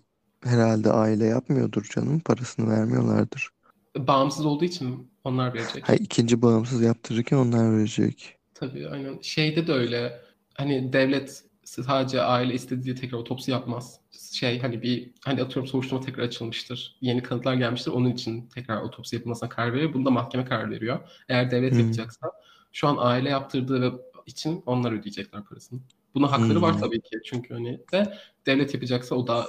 herhalde 0.44 0.90
aile 0.90 1.24
yapmıyordur 1.24 1.88
canım. 1.94 2.20
Parasını 2.20 2.70
vermiyorlardır. 2.70 3.48
Bağımsız 3.96 4.46
olduğu 4.46 4.64
için 4.64 5.10
onlar 5.24 5.54
verecek. 5.54 5.88
Ha 5.88 5.94
ikinci 5.94 6.42
bağımsız 6.42 6.82
yaptırırken 6.82 7.36
onlar 7.36 7.76
verecek. 7.76 8.36
Tabii 8.54 8.88
aynen. 8.88 9.18
Şeyde 9.22 9.66
de 9.66 9.72
öyle. 9.72 10.20
Hani 10.54 10.92
devlet 10.92 11.44
sadece 11.68 12.22
aile 12.22 12.54
istediği 12.54 12.84
diye 12.84 12.94
tekrar 12.94 13.18
otopsi 13.18 13.50
yapmaz. 13.50 14.00
Şey 14.32 14.60
hani 14.60 14.82
bir 14.82 15.10
hani 15.24 15.42
atıyorum 15.42 15.66
soruşturma 15.66 16.02
tekrar 16.02 16.22
açılmıştır. 16.22 16.96
Yeni 17.00 17.22
kanıtlar 17.22 17.54
gelmiştir. 17.54 17.90
Onun 17.90 18.10
için 18.10 18.46
tekrar 18.54 18.82
otopsi 18.82 19.16
yapılmasına 19.16 19.48
karar 19.48 19.72
veriyor. 19.72 19.94
Bunda 19.94 20.10
mahkeme 20.10 20.44
karar 20.44 20.70
veriyor. 20.70 21.00
Eğer 21.28 21.50
devlet 21.50 21.72
Hmm. 21.72 21.80
yapacaksa 21.80 22.32
şu 22.72 22.88
an 22.88 22.96
aile 22.98 23.28
yaptırdığı 23.28 24.00
için 24.26 24.62
onlar 24.66 24.92
ödeyecekler 24.92 25.44
parasını. 25.44 25.80
Buna 26.14 26.32
hakları 26.32 26.62
var 26.62 26.72
Hmm. 26.72 26.80
tabii 26.80 27.00
ki. 27.00 27.18
Çünkü 27.24 27.54
hani 27.54 27.80
de 27.92 28.14
devlet 28.46 28.74
yapacaksa 28.74 29.14
o 29.14 29.26
da 29.26 29.46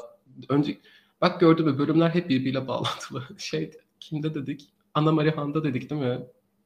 önce 0.49 0.77
bak 1.21 1.39
gördün 1.39 1.65
mü 1.65 1.77
bölümler 1.77 2.09
hep 2.09 2.29
birbiriyle 2.29 2.67
bağlantılı. 2.67 3.23
Şey 3.37 3.71
kimde 3.99 4.33
dedik? 4.33 4.69
Ana 4.93 5.11
Marihan'da 5.11 5.63
dedik 5.63 5.89
değil 5.89 6.01
mi? 6.01 6.19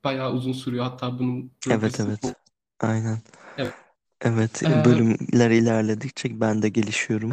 Bayağı 0.03 0.33
uzun 0.33 0.51
sürüyor 0.53 0.83
hatta 0.83 1.19
bunun 1.19 1.51
Evet 1.69 1.99
evet. 1.99 2.33
Aynen. 2.79 3.17
Evet. 3.57 3.73
Evet 4.22 4.64
Ee, 4.64 4.86
bölümler 4.86 5.51
ilerledikçe 5.51 6.39
ben 6.41 6.61
de 6.61 6.70
gelişiyorum. 6.70 7.32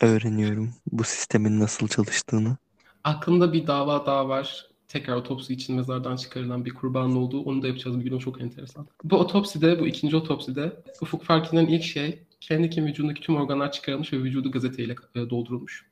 Öğreniyorum 0.00 0.74
bu 0.92 1.04
sistemin 1.04 1.60
nasıl 1.60 1.88
çalıştığını. 1.88 2.56
Aklımda 3.04 3.52
bir 3.52 3.66
dava 3.66 4.06
daha 4.06 4.28
var. 4.28 4.66
Tekrar 4.88 5.16
otopsi 5.16 5.52
için 5.54 5.76
mezardan 5.76 6.16
çıkarılan 6.16 6.64
bir 6.64 6.74
kurbanın 6.74 7.16
olduğu. 7.16 7.42
Onu 7.42 7.62
da 7.62 7.66
yapacağız 7.66 8.00
bir 8.00 8.04
gün. 8.04 8.16
O 8.16 8.18
çok 8.18 8.40
enteresan. 8.40 8.86
Bu 9.04 9.16
otopside, 9.16 9.80
bu 9.80 9.86
ikinci 9.86 10.16
otopside 10.16 10.82
Ufuk 11.00 11.24
fark 11.24 11.54
eden 11.54 11.66
ilk 11.66 11.82
şey 11.82 12.22
kendi 12.40 12.70
kim 12.70 12.86
vücudundaki 12.86 13.20
tüm 13.20 13.36
organlar 13.36 13.72
çıkarılmış 13.72 14.12
ve 14.12 14.18
vücudu 14.18 14.50
gazeteyle 14.50 14.94
e, 15.14 15.30
doldurulmuş. 15.30 15.86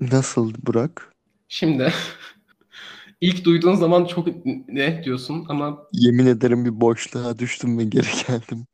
Nasıl 0.00 0.54
Burak? 0.66 1.12
Şimdi 1.48 1.92
ilk 3.24 3.44
duyduğun 3.44 3.74
zaman 3.74 4.04
çok 4.04 4.26
ne 4.68 5.04
diyorsun 5.04 5.46
ama 5.48 5.88
Yemin 5.92 6.26
ederim 6.26 6.64
bir 6.64 6.80
boşluğa 6.80 7.38
düştüm 7.38 7.78
ve 7.78 7.84
geri 7.84 8.06
geldim. 8.28 8.66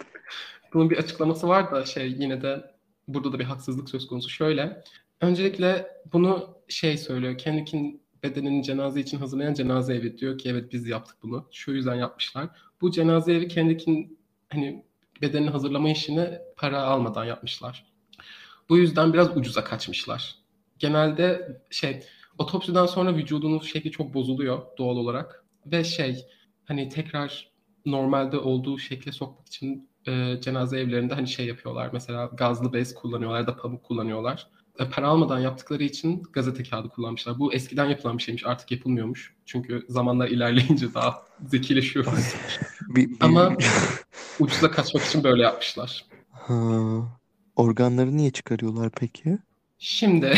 bunun 0.74 0.90
bir 0.90 0.96
açıklaması 0.96 1.48
var 1.48 1.70
da 1.70 1.84
şey 1.84 2.12
yine 2.18 2.42
de 2.42 2.64
burada 3.08 3.32
da 3.32 3.38
bir 3.38 3.44
haksızlık 3.44 3.90
söz 3.90 4.06
konusu. 4.06 4.28
Şöyle. 4.28 4.84
Öncelikle 5.20 5.86
bunu 6.12 6.56
şey 6.68 6.98
söylüyor. 6.98 7.38
Kendik'in 7.38 8.02
bedenini 8.22 8.62
cenaze 8.62 9.00
için 9.00 9.18
hazırlayan 9.18 9.54
cenaze 9.54 9.94
evi 9.94 10.18
diyor 10.18 10.38
ki 10.38 10.48
evet 10.48 10.72
biz 10.72 10.86
yaptık 10.86 11.16
bunu. 11.22 11.48
Şu 11.52 11.72
yüzden 11.72 11.94
yapmışlar. 11.94 12.48
Bu 12.80 12.90
cenaze 12.90 13.32
evi 13.32 13.48
Kendik'in 13.48 14.18
hani 14.48 14.84
bedenini 15.22 15.50
hazırlama 15.50 15.90
işini 15.90 16.28
para 16.56 16.82
almadan 16.82 17.24
yapmışlar. 17.24 17.92
Bu 18.68 18.78
yüzden 18.78 19.12
biraz 19.12 19.36
ucuza 19.36 19.64
kaçmışlar. 19.64 20.34
Genelde 20.78 21.58
şey 21.70 22.02
otopsiden 22.40 22.86
sonra 22.86 23.14
vücudunun 23.16 23.58
şekli 23.58 23.90
çok 23.90 24.14
bozuluyor 24.14 24.62
doğal 24.78 24.96
olarak 24.96 25.44
ve 25.66 25.84
şey 25.84 26.26
hani 26.64 26.88
tekrar 26.88 27.50
normalde 27.86 28.38
olduğu 28.38 28.78
şekle 28.78 29.12
sokmak 29.12 29.46
için 29.46 29.88
e, 30.06 30.40
cenaze 30.40 30.80
evlerinde 30.80 31.14
hani 31.14 31.28
şey 31.28 31.46
yapıyorlar. 31.46 31.90
Mesela 31.92 32.26
gazlı 32.26 32.72
bez 32.72 32.94
kullanıyorlar 32.94 33.46
da 33.46 33.56
pamuk 33.56 33.82
kullanıyorlar. 33.82 34.46
E, 34.78 34.88
para 34.88 35.08
almadan 35.08 35.38
yaptıkları 35.40 35.82
için 35.82 36.22
gazete 36.32 36.62
kağıdı 36.62 36.88
kullanmışlar. 36.88 37.38
Bu 37.38 37.52
eskiden 37.52 37.86
yapılan 37.86 38.18
bir 38.18 38.22
şeymiş 38.22 38.46
artık 38.46 38.70
yapılmıyormuş. 38.70 39.34
Çünkü 39.46 39.84
zamanlar 39.88 40.28
ilerleyince 40.28 40.94
daha 40.94 41.22
zekileşiyoruz. 41.46 42.12
Bir, 42.88 43.08
bir- 43.10 43.16
Ama 43.20 43.56
ucuza 44.40 44.70
kaçmak 44.70 45.04
için 45.04 45.24
böyle 45.24 45.42
yapmışlar. 45.42 46.04
Ha, 46.30 46.56
organları 47.56 48.16
niye 48.16 48.30
çıkarıyorlar 48.30 48.90
peki? 48.96 49.38
Şimdi 49.78 50.34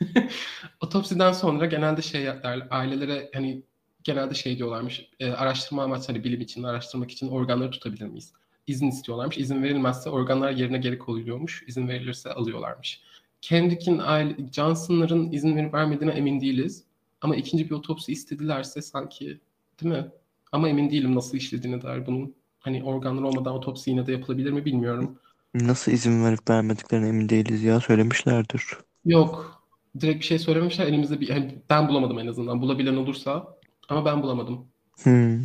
otopsiden 0.80 1.32
sonra 1.32 1.66
genelde 1.66 2.02
şey 2.02 2.26
derler, 2.26 2.68
ailelere 2.70 3.30
hani 3.34 3.62
genelde 4.04 4.34
şey 4.34 4.58
diyorlarmış 4.58 5.08
e, 5.20 5.30
araştırma 5.30 5.82
amaçlı 5.82 6.06
hani 6.06 6.24
bilim 6.24 6.40
için 6.40 6.62
araştırmak 6.62 7.10
için 7.10 7.28
organları 7.28 7.70
tutabilir 7.70 8.06
miyiz? 8.06 8.32
İzin 8.66 8.88
istiyorlarmış. 8.88 9.38
İzin 9.38 9.62
verilmezse 9.62 10.10
organlar 10.10 10.50
yerine 10.50 10.78
geri 10.78 10.98
koyuluyormuş. 10.98 11.64
İzin 11.66 11.88
verilirse 11.88 12.32
alıyorlarmış. 12.32 13.00
Kendrick'in 13.40 13.98
aile, 13.98 14.36
Johnson'ların 14.52 15.32
izin 15.32 15.56
verip 15.56 15.74
vermediğine 15.74 16.12
emin 16.12 16.40
değiliz. 16.40 16.84
Ama 17.20 17.36
ikinci 17.36 17.70
bir 17.70 17.74
otopsi 17.74 18.12
istedilerse 18.12 18.82
sanki 18.82 19.40
değil 19.82 19.94
mi? 19.94 20.06
Ama 20.52 20.68
emin 20.68 20.90
değilim 20.90 21.14
nasıl 21.14 21.36
işlediğine 21.36 21.82
dair 21.82 22.06
bunun. 22.06 22.34
Hani 22.60 22.84
organlar 22.84 23.22
olmadan 23.22 23.54
otopsi 23.54 23.90
yine 23.90 24.06
de 24.06 24.12
yapılabilir 24.12 24.50
mi 24.50 24.64
bilmiyorum. 24.64 25.18
Nasıl 25.54 25.92
izin 25.92 26.24
verip 26.24 26.50
vermediklerine 26.50 27.08
emin 27.08 27.28
değiliz 27.28 27.62
ya 27.62 27.80
söylemişlerdir. 27.80 28.64
Yok. 29.04 29.63
Direkt 30.00 30.20
bir 30.20 30.24
şey 30.24 30.38
söylememişler. 30.38 30.86
Elimizde 30.86 31.20
bir 31.20 31.30
hani 31.30 31.58
ben 31.70 31.88
bulamadım 31.88 32.18
en 32.18 32.26
azından. 32.26 32.62
Bulabilen 32.62 32.96
olursa 32.96 33.56
ama 33.88 34.04
ben 34.04 34.22
bulamadım. 34.22 34.66
Hmm. 35.02 35.40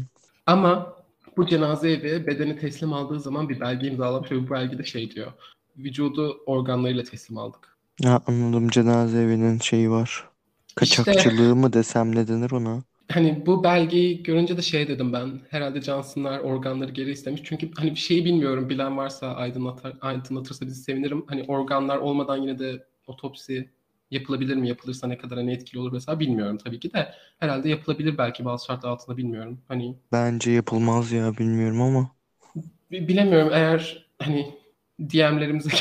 Ama 0.45 0.95
bu 1.37 1.47
cenaze 1.47 1.91
evi 1.91 2.27
bedeni 2.27 2.57
teslim 2.57 2.93
aldığı 2.93 3.19
zaman 3.19 3.49
bir 3.49 3.59
belge 3.59 3.87
imzalamış 3.87 4.31
ve 4.31 4.47
bu 4.47 4.49
belgede 4.49 4.83
şey 4.83 5.11
diyor. 5.11 5.31
Vücudu 5.77 6.43
organlarıyla 6.45 7.03
teslim 7.03 7.37
aldık. 7.37 7.77
Ya 8.01 8.21
anladım 8.27 8.69
cenaze 8.69 9.21
evinin 9.21 9.59
şeyi 9.59 9.91
var. 9.91 10.29
İşte 10.81 11.03
Kaçakçılığı 11.03 11.55
mı 11.55 11.73
desem 11.73 12.15
ne 12.15 12.27
denir 12.27 12.51
ona? 12.51 12.83
hani 13.11 13.45
bu 13.45 13.63
belgeyi 13.63 14.23
görünce 14.23 14.57
de 14.57 14.61
şey 14.61 14.87
dedim 14.87 15.13
ben. 15.13 15.41
Herhalde 15.49 15.81
Johnson'lar 15.81 16.39
organları 16.39 16.91
geri 16.91 17.11
istemiş. 17.11 17.41
Çünkü 17.43 17.71
hani 17.77 17.91
bir 17.91 17.99
şeyi 17.99 18.25
bilmiyorum. 18.25 18.69
Bilen 18.69 18.97
varsa 18.97 19.35
aydınlatar, 19.35 19.93
aydınlatırsa 20.01 20.65
bizi 20.65 20.81
sevinirim. 20.83 21.25
Hani 21.27 21.43
organlar 21.47 21.97
olmadan 21.97 22.37
yine 22.37 22.59
de 22.59 22.85
otopsi 23.07 23.69
yapılabilir 24.11 24.55
mi? 24.55 24.67
Yapılırsa 24.69 25.07
ne 25.07 25.17
kadar 25.17 25.37
hani 25.37 25.51
etkili 25.53 25.79
olur 25.79 25.91
mesela 25.91 26.19
bilmiyorum 26.19 26.57
tabii 26.57 26.79
ki 26.79 26.93
de. 26.93 27.13
Herhalde 27.39 27.69
yapılabilir 27.69 28.17
belki 28.17 28.45
bazı 28.45 28.65
şartlar 28.65 28.89
altında 28.89 29.17
bilmiyorum. 29.17 29.61
Hani 29.67 29.97
Bence 30.11 30.51
yapılmaz 30.51 31.11
ya 31.11 31.37
bilmiyorum 31.37 31.81
ama. 31.81 32.15
bi- 32.91 33.07
bilemiyorum 33.07 33.49
eğer 33.53 34.05
hani 34.19 34.55
DM'lerimize 34.99 35.69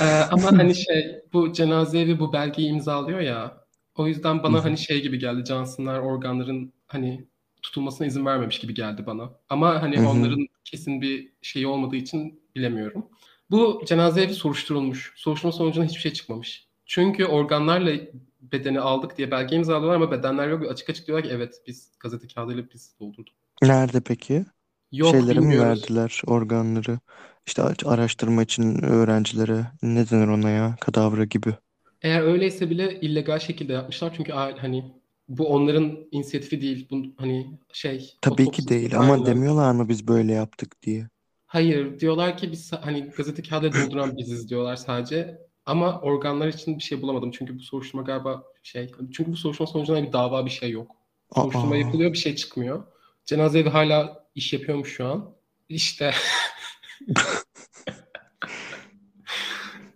Ee, 0.00 0.04
ama 0.04 0.58
hani 0.58 0.74
şey 0.74 1.20
bu 1.32 1.52
cenaze 1.52 2.00
evi 2.00 2.18
bu 2.20 2.32
belgeyi 2.32 2.68
imzalıyor 2.68 3.20
ya. 3.20 3.64
O 3.94 4.06
yüzden 4.06 4.42
Hı 4.46 4.52
bana 4.52 4.56
hı. 4.56 4.64
hani 4.64 4.78
şey 4.78 5.02
gibi 5.02 5.18
geldi. 5.18 5.44
Johnson'lar 5.46 5.98
organların 5.98 6.72
hani 6.86 7.26
tutulmasına 7.62 8.06
izin 8.06 8.26
vermemiş 8.26 8.58
gibi 8.58 8.74
geldi 8.74 9.06
bana. 9.06 9.30
Ama 9.48 9.82
hani 9.82 10.00
hı. 10.00 10.02
onların 10.02 10.46
kesin 10.64 11.02
bir 11.02 11.32
şeyi 11.42 11.66
olmadığı 11.66 11.96
için 11.96 12.42
bilemiyorum. 12.56 13.06
Bu 13.50 13.82
cenaze 13.86 14.22
evi 14.22 14.34
soruşturulmuş. 14.34 15.12
Soruşturma 15.16 15.52
sonucunda 15.52 15.86
hiçbir 15.86 16.00
şey 16.00 16.12
çıkmamış. 16.12 16.68
Çünkü 16.86 17.24
organlarla 17.26 18.00
bedeni 18.40 18.80
aldık 18.80 19.18
diye 19.18 19.30
belge 19.30 19.56
imzalıyorlar 19.56 19.96
ama 19.96 20.10
bedenler 20.10 20.48
yok. 20.48 20.70
Açık 20.70 20.90
açık 20.90 21.06
diyorlar 21.06 21.28
ki 21.28 21.34
evet 21.34 21.62
biz 21.66 21.92
gazete 22.00 22.28
kağıdıyla 22.28 22.64
biz 22.74 22.94
doldurduk. 23.00 23.34
Nerede 23.62 24.00
peki? 24.00 24.46
Yok 24.92 25.30
Şeylere 25.30 25.40
mi 25.40 25.58
bilmiyoruz. 25.58 25.58
verdiler 25.58 26.22
organları? 26.26 26.98
İşte 27.46 27.62
araştırma 27.86 28.42
için 28.42 28.82
öğrencilere 28.84 29.66
ne 29.82 30.10
denir 30.10 30.28
ona 30.28 30.50
ya? 30.50 30.76
Kadavra 30.80 31.24
gibi. 31.24 31.56
Eğer 32.02 32.22
öyleyse 32.22 32.70
bile 32.70 33.00
illegal 33.00 33.38
şekilde 33.38 33.72
yapmışlar 33.72 34.14
çünkü 34.16 34.32
hani 34.32 34.92
bu 35.28 35.48
onların 35.48 36.08
inisiyatifi 36.10 36.60
değil. 36.60 36.88
Bu 36.90 37.02
hani 37.16 37.58
şey 37.72 38.18
Tabii 38.20 38.50
ki 38.50 38.68
değil 38.68 38.98
ama 38.98 39.26
aynen. 39.26 39.26
demiyorlar 39.26 39.72
mı 39.72 39.88
biz 39.88 40.08
böyle 40.08 40.32
yaptık 40.32 40.82
diye. 40.82 41.08
Hayır 41.46 42.00
diyorlar 42.00 42.36
ki 42.38 42.52
biz 42.52 42.72
hani 42.72 43.10
gazete 43.16 43.42
kağıdı 43.42 43.74
dolduran 43.74 44.16
biziz 44.16 44.48
diyorlar 44.50 44.76
sadece. 44.76 45.38
Ama 45.66 46.00
organlar 46.00 46.48
için 46.48 46.78
bir 46.78 46.82
şey 46.82 47.02
bulamadım. 47.02 47.30
Çünkü 47.30 47.58
bu 47.58 47.62
soruşturma 47.62 48.04
galiba 48.04 48.42
şey 48.62 48.90
çünkü 49.12 49.32
bu 49.32 49.36
soruşturma 49.36 49.66
sonucunda 49.72 50.02
bir 50.02 50.12
dava 50.12 50.46
bir 50.46 50.50
şey 50.50 50.70
yok. 50.70 50.90
Soruşturma 51.34 51.74
Aa. 51.74 51.78
yapılıyor 51.78 52.12
bir 52.12 52.18
şey 52.18 52.36
çıkmıyor. 52.36 52.84
Cenaze 53.24 53.58
evi 53.58 53.68
hala 53.68 54.26
iş 54.34 54.52
yapıyormuş 54.52 54.92
şu 54.96 55.06
an. 55.06 55.34
İşte 55.68 56.12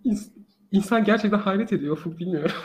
İns- 0.05 0.31
İnsan 0.73 1.05
gerçekten 1.05 1.39
hayret 1.39 1.73
ediyor 1.73 1.97
Ufuk 1.97 2.19
bilmiyorum. 2.19 2.57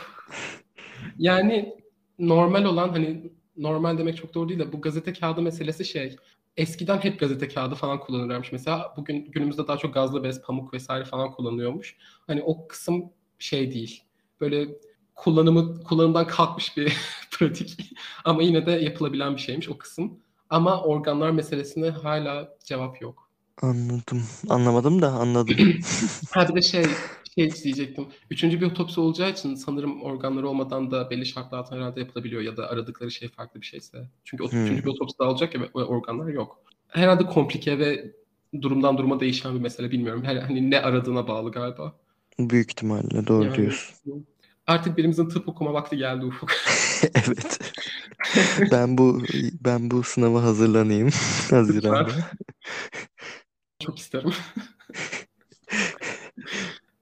Yani 1.18 1.74
normal 2.18 2.64
olan 2.64 2.88
hani 2.88 3.32
normal 3.56 3.98
demek 3.98 4.16
çok 4.16 4.34
doğru 4.34 4.48
değil 4.48 4.60
de 4.60 4.72
bu 4.72 4.80
gazete 4.80 5.12
kağıdı 5.12 5.42
meselesi 5.42 5.84
şey. 5.84 6.16
Eskiden 6.56 6.98
hep 6.98 7.20
gazete 7.20 7.48
kağıdı 7.48 7.74
falan 7.74 8.00
kullanılıyormuş. 8.00 8.52
Mesela 8.52 8.94
bugün 8.96 9.30
günümüzde 9.30 9.68
daha 9.68 9.78
çok 9.78 9.94
gazlı 9.94 10.24
bez, 10.24 10.42
pamuk 10.42 10.74
vesaire 10.74 11.04
falan 11.04 11.32
kullanılıyormuş. 11.32 11.96
Hani 12.26 12.42
o 12.42 12.68
kısım 12.68 13.12
şey 13.38 13.72
değil. 13.72 14.02
Böyle 14.40 14.68
kullanımı 15.14 15.82
kullanımdan 15.82 16.26
kalkmış 16.26 16.76
bir 16.76 16.96
pratik. 17.30 17.92
Ama 18.24 18.42
yine 18.42 18.66
de 18.66 18.70
yapılabilen 18.70 19.36
bir 19.36 19.40
şeymiş 19.40 19.68
o 19.68 19.78
kısım. 19.78 20.20
Ama 20.50 20.82
organlar 20.82 21.30
meselesine 21.30 21.90
hala 21.90 22.56
cevap 22.64 23.02
yok. 23.02 23.30
Anladım. 23.62 24.22
Anlamadım 24.48 25.02
da 25.02 25.08
anladım. 25.12 25.56
Ha 26.30 26.48
bir 26.48 26.54
de 26.54 26.62
şey 26.62 26.84
şey 27.36 27.52
diyecektim. 27.64 28.06
Üçüncü 28.30 28.60
bir 28.60 28.66
otopsi 28.66 29.00
olacağı 29.00 29.30
için 29.30 29.54
sanırım 29.54 30.02
organları 30.02 30.48
olmadan 30.48 30.90
da 30.90 31.10
belli 31.10 31.26
şartlar 31.26 31.58
altında 31.58 31.78
herhalde 31.78 32.00
yapılabiliyor 32.00 32.42
ya 32.42 32.56
da 32.56 32.68
aradıkları 32.70 33.10
şey 33.10 33.28
farklı 33.28 33.60
bir 33.60 33.66
şeyse. 33.66 34.08
Çünkü 34.24 34.44
Hmm. 34.44 34.64
üçüncü 34.64 34.84
bir 34.84 34.88
otopsi 34.88 35.18
daha 35.18 35.28
olacak 35.30 35.54
ya 35.54 35.60
ve 35.60 35.66
organlar 35.84 36.28
yok. 36.28 36.58
Herhalde 36.88 37.26
komplike 37.26 37.78
ve 37.78 38.12
durumdan 38.62 38.98
duruma 38.98 39.20
değişen 39.20 39.54
bir 39.54 39.60
mesele 39.60 39.90
bilmiyorum. 39.90 40.24
Her, 40.24 40.36
hani 40.36 40.70
ne 40.70 40.80
aradığına 40.80 41.28
bağlı 41.28 41.50
galiba. 41.52 41.96
Büyük 42.38 42.70
ihtimalle 42.70 43.26
doğru 43.26 43.44
Yani- 43.44 43.56
diyorsun. 43.56 44.26
Artık 44.66 44.96
birimizin 44.98 45.28
tıp 45.28 45.48
okuma 45.48 45.72
vakti 45.72 45.96
geldi 45.96 46.24
Ufuk. 46.24 46.50
Evet. 47.26 47.72
Ben 48.72 48.98
bu 48.98 49.22
ben 49.60 49.90
bu 49.90 50.02
sınava 50.02 50.42
hazırlanayım 50.42 51.10
Haziran'da. 51.50 52.12
Çok 53.78 53.98
isterim. 53.98 54.32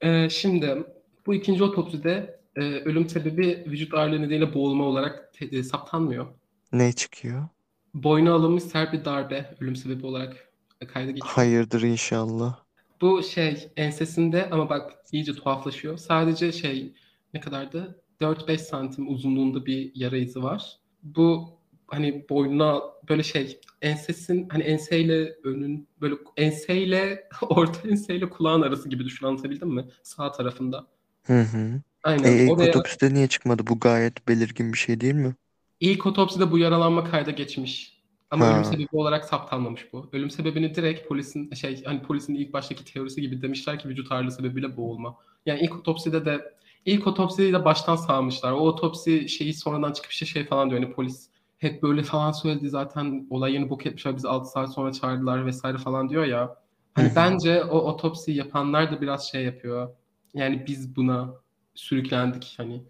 Ee, 0.01 0.29
şimdi 0.29 0.83
bu 1.25 1.33
ikinci 1.33 1.63
otopside 1.63 2.39
e, 2.55 2.61
ölüm 2.61 3.09
sebebi 3.09 3.63
vücut 3.67 3.93
ağırlığı 3.93 4.21
nedeniyle 4.21 4.53
boğulma 4.53 4.83
olarak 4.83 5.33
te- 5.33 5.45
e, 5.57 5.63
saptanmıyor. 5.63 6.27
Ne 6.73 6.93
çıkıyor? 6.93 7.47
Boyna 7.93 8.33
alınmış 8.33 8.63
sert 8.63 8.93
bir 8.93 9.05
darbe 9.05 9.55
ölüm 9.61 9.75
sebebi 9.75 10.05
olarak 10.05 10.49
kayda 10.87 11.11
geçiyor. 11.11 11.33
Hayırdır 11.33 11.81
inşallah. 11.81 12.59
Bu 13.01 13.23
şey 13.23 13.67
ensesinde 13.77 14.49
ama 14.49 14.69
bak 14.69 14.91
iyice 15.11 15.33
tuhaflaşıyor. 15.33 15.97
Sadece 15.97 16.51
şey 16.51 16.93
ne 17.33 17.39
kadardı? 17.39 18.01
4-5 18.21 18.57
santim 18.57 19.13
uzunluğunda 19.13 19.65
bir 19.65 19.91
yara 19.95 20.17
izi 20.17 20.43
var. 20.43 20.79
Bu 21.03 21.49
hani 21.91 22.29
boynuna 22.29 22.81
böyle 23.09 23.23
şey 23.23 23.61
ensesin 23.81 24.49
hani 24.49 24.63
enseyle 24.63 25.35
önün 25.43 25.89
böyle 26.01 26.15
enseyle 26.37 27.29
orta 27.41 27.89
enseyle 27.89 28.29
kulağın 28.29 28.61
arası 28.61 28.89
gibi 28.89 29.05
düşün 29.05 29.25
anlatabildim 29.27 29.69
mi? 29.69 29.85
Sağ 30.03 30.31
tarafında. 30.31 30.87
Hı 31.25 31.41
hı. 31.41 31.81
Aynen 32.03 32.31
E, 32.31 32.45
ilk 32.47 32.47
oraya 32.47 32.63
otopside 32.63 33.13
niye 33.13 33.27
çıkmadı? 33.27 33.67
Bu 33.67 33.79
gayet 33.79 34.27
belirgin 34.27 34.73
bir 34.73 34.77
şey 34.77 35.01
değil 35.01 35.13
mi? 35.13 35.35
ilk 35.79 36.05
otopside 36.05 36.51
bu 36.51 36.57
yaralanma 36.57 37.03
kayda 37.03 37.31
geçmiş. 37.31 38.01
Ama 38.31 38.45
Ha. 38.45 38.47
ölüm 38.47 38.63
sebebi 38.63 38.87
olarak 38.91 39.25
saptanmamış 39.25 39.93
bu. 39.93 40.09
Ölüm 40.13 40.29
sebebini 40.29 40.75
direkt 40.75 41.07
polisin 41.07 41.53
şey 41.53 41.83
hani 41.83 42.01
polisin 42.01 42.35
ilk 42.35 42.53
baştaki 42.53 42.85
teorisi 42.85 43.21
gibi 43.21 43.41
demişler 43.41 43.79
ki 43.79 43.89
vücut 43.89 44.11
ağırlığı 44.11 44.31
sebebiyle 44.31 44.77
boğulma. 44.77 45.17
Yani 45.45 45.59
ilk 45.61 45.75
otopside 45.79 46.25
de 46.25 46.53
ilk 46.85 47.07
otopsiyi 47.07 47.53
de 47.53 47.65
baştan 47.65 47.95
sağmışlar. 47.95 48.51
O 48.51 48.57
otopsi 48.59 49.29
şeyi 49.29 49.53
sonradan 49.53 49.93
çıkıp 49.93 50.11
işte 50.11 50.25
şey 50.25 50.45
falan 50.45 50.69
diyor 50.69 50.81
hani 50.83 50.93
polis 50.93 51.29
hep 51.61 51.83
böyle 51.83 52.03
falan 52.03 52.31
söyledi 52.31 52.69
zaten 52.69 53.27
olay 53.29 53.53
yeni 53.53 53.69
bok 53.69 53.85
etmişler 53.85 54.15
bizi 54.15 54.27
6 54.27 54.49
saat 54.49 54.73
sonra 54.73 54.91
çağırdılar 54.91 55.45
vesaire 55.45 55.77
falan 55.77 56.09
diyor 56.09 56.25
ya. 56.25 56.55
Hani 56.93 57.11
bence 57.15 57.63
o 57.63 57.77
otopsiyi 57.77 58.37
yapanlar 58.37 58.91
da 58.91 59.01
biraz 59.01 59.31
şey 59.31 59.43
yapıyor. 59.43 59.89
Yani 60.33 60.63
biz 60.67 60.95
buna 60.95 61.33
sürüklendik 61.75 62.53
hani. 62.57 62.83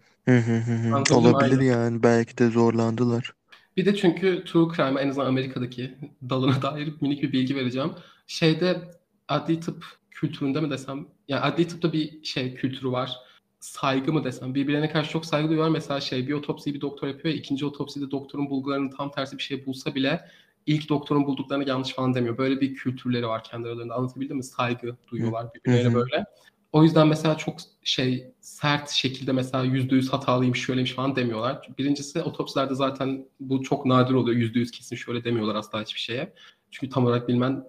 Olabilir 1.10 1.58
aynen. 1.58 1.64
yani. 1.64 2.02
Belki 2.02 2.38
de 2.38 2.50
zorlandılar. 2.50 3.32
Bir 3.76 3.84
de 3.84 3.96
çünkü 3.96 4.44
True 4.44 4.76
Crime 4.76 5.00
en 5.00 5.08
azından 5.08 5.26
Amerika'daki 5.26 5.94
dalına 6.30 6.62
dair 6.62 6.92
minik 7.00 7.22
bir 7.22 7.32
bilgi 7.32 7.56
vereceğim. 7.56 7.90
Şeyde 8.26 8.90
adli 9.28 9.60
tıp 9.60 9.84
kültüründe 10.10 10.60
mi 10.60 10.70
desem, 10.70 11.06
yani 11.28 11.40
adli 11.40 11.68
tıpta 11.68 11.92
bir 11.92 12.24
şey 12.24 12.54
kültürü 12.54 12.92
var. 12.92 13.16
Saygı 13.62 14.12
mı 14.12 14.24
desem, 14.24 14.54
birbirlerine 14.54 14.90
karşı 14.90 15.10
çok 15.10 15.26
saygı 15.26 15.48
duyuyorlar. 15.48 15.72
Mesela 15.72 16.00
şey 16.00 16.28
bir 16.28 16.32
otopsiyi 16.32 16.74
bir 16.74 16.80
doktor 16.80 17.08
yapıyor 17.08 17.34
ya, 17.34 17.40
ikinci 17.40 17.66
otopside 17.66 18.10
doktorun 18.10 18.50
bulgularının 18.50 18.90
tam 18.90 19.10
tersi 19.10 19.38
bir 19.38 19.42
şey 19.42 19.66
bulsa 19.66 19.94
bile 19.94 20.20
ilk 20.66 20.88
doktorun 20.88 21.26
bulduklarını 21.26 21.68
yanlış 21.68 21.94
falan 21.94 22.14
demiyor. 22.14 22.38
Böyle 22.38 22.60
bir 22.60 22.74
kültürleri 22.74 23.26
var 23.26 23.44
kendi 23.44 23.68
aralarında. 23.68 23.94
Anlatabildim 23.94 24.36
mi? 24.36 24.44
Saygı 24.44 24.96
duyuyorlar 25.10 25.46
birbirlerine 25.54 25.94
böyle. 25.94 26.24
O 26.72 26.82
yüzden 26.82 27.08
mesela 27.08 27.36
çok 27.36 27.56
şey 27.82 28.32
sert 28.40 28.90
şekilde 28.90 29.32
mesela 29.32 29.64
yüzde 29.64 29.94
yüz 29.94 30.12
hatalıymış 30.12 30.60
şöyleymiş 30.60 30.92
falan 30.92 31.16
demiyorlar. 31.16 31.68
Birincisi 31.78 32.22
otopsilerde 32.22 32.74
zaten 32.74 33.26
bu 33.40 33.62
çok 33.62 33.86
nadir 33.86 34.14
oluyor. 34.14 34.38
Yüzde 34.38 34.58
yüz 34.58 34.70
kesin 34.70 34.96
şöyle 34.96 35.24
demiyorlar 35.24 35.54
asla 35.54 35.82
hiçbir 35.82 36.00
şeye. 36.00 36.34
Çünkü 36.70 36.92
tam 36.92 37.06
olarak 37.06 37.28
bilmen 37.28 37.64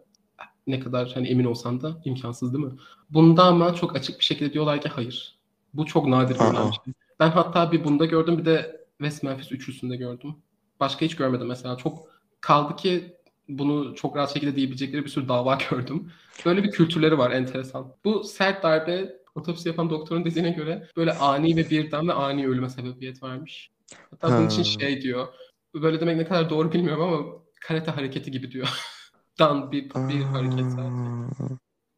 ne 0.67 0.79
kadar 0.79 1.11
hani 1.13 1.27
emin 1.27 1.45
olsan 1.45 1.81
da 1.81 2.01
imkansız 2.05 2.53
değil 2.53 2.65
mi? 2.65 2.71
Bunda 3.09 3.43
ama 3.43 3.75
çok 3.75 3.95
açık 3.95 4.19
bir 4.19 4.25
şekilde 4.25 4.53
diyorlar 4.53 4.81
ki 4.81 4.89
hayır. 4.89 5.32
Bu 5.73 5.85
çok 5.85 6.07
nadir 6.07 6.35
görülen 6.35 6.67
bir 6.67 6.73
şey. 6.85 6.93
Ben 7.19 7.29
hatta 7.31 7.71
bir 7.71 7.83
bunda 7.83 8.05
gördüm 8.05 8.37
bir 8.37 8.45
de 8.45 8.85
West 8.97 9.23
Memphis 9.23 9.51
üçlüsünde 9.51 9.95
gördüm. 9.95 10.35
Başka 10.79 11.05
hiç 11.05 11.15
görmedim 11.15 11.47
mesela. 11.47 11.77
Çok 11.77 12.07
kaldı 12.41 12.75
ki 12.75 13.17
bunu 13.49 13.95
çok 13.95 14.17
rahat 14.17 14.33
şekilde 14.33 14.55
diyebilecekleri 14.55 15.03
bir 15.03 15.09
sürü 15.09 15.27
dava 15.27 15.57
gördüm. 15.69 16.11
Böyle 16.45 16.63
bir 16.63 16.71
kültürleri 16.71 17.17
var 17.17 17.31
enteresan. 17.31 17.93
Bu 18.05 18.23
sert 18.23 18.63
darbe 18.63 19.19
otopsi 19.35 19.69
yapan 19.69 19.89
doktorun 19.89 20.25
dediğine 20.25 20.51
göre 20.51 20.87
böyle 20.97 21.13
ani 21.13 21.55
ve 21.55 21.69
birden 21.69 22.07
ve 22.07 22.13
ani 22.13 22.47
ölüme 22.47 22.69
sebebiyet 22.69 23.23
vermiş. 23.23 23.71
Hatta 24.11 24.37
bunun 24.37 24.47
için 24.47 24.63
şey 24.63 25.01
diyor. 25.01 25.27
Böyle 25.73 25.99
demek 25.99 26.17
ne 26.17 26.25
kadar 26.25 26.49
doğru 26.49 26.71
bilmiyorum 26.71 27.03
ama 27.03 27.25
karate 27.61 27.91
hareketi 27.91 28.31
gibi 28.31 28.51
diyor. 28.51 28.69
Dan 29.39 29.71
bir, 29.71 29.83
bir 29.89 30.21
hareket. 30.21 30.79
Aa, 30.79 31.27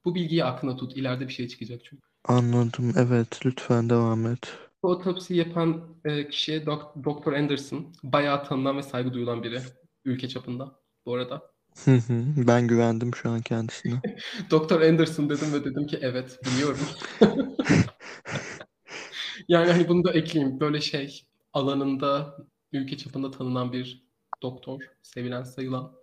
Bu 0.06 0.16
bilgiyi 0.16 0.46
aklına 0.46 0.76
tut. 0.76 0.98
İleride 0.98 1.28
bir 1.28 1.34
şey 1.34 1.48
çıkacak 1.48 1.82
çünkü. 1.84 2.08
Anladım. 2.28 2.94
Evet, 2.98 3.46
lütfen 3.46 3.90
devam 3.90 4.28
et. 4.28 4.58
Bu 4.84 4.90
otopsi 4.90 5.36
yapan 5.36 5.96
e, 6.06 6.30
kişi 6.30 6.52
Dok- 6.54 7.04
Doktor 7.04 7.34
Anderson. 7.34 7.94
Bayağı 8.04 8.44
tanınan 8.44 8.78
ve 8.78 8.84
saygı 8.84 9.14
duyulan 9.14 9.44
biri. 9.44 9.62
Ülke 10.06 10.30
çapında 10.30 10.80
bu 11.06 11.14
arada. 11.14 11.52
Hı 11.86 11.92
hı. 11.92 12.24
Ben 12.38 12.68
güvendim 12.68 13.16
şu 13.16 13.30
an 13.30 13.42
kendisine. 13.42 14.02
Doktor 14.52 14.82
Anderson 14.82 15.30
dedim 15.30 15.54
ve 15.54 15.64
dedim 15.66 15.88
ki 15.88 16.00
evet 16.02 16.40
biliyorum. 16.46 16.80
yani 19.48 19.72
hani 19.72 19.88
bunu 19.88 20.04
da 20.04 20.14
ekleyeyim. 20.14 20.60
Böyle 20.60 20.82
şey 20.82 21.28
alanında 21.54 22.38
ülke 22.72 22.98
çapında 22.98 23.32
tanınan 23.32 23.74
bir 23.74 24.06
doktor. 24.42 24.82
Sevilen 25.04 25.44
sayılan. 25.44 25.96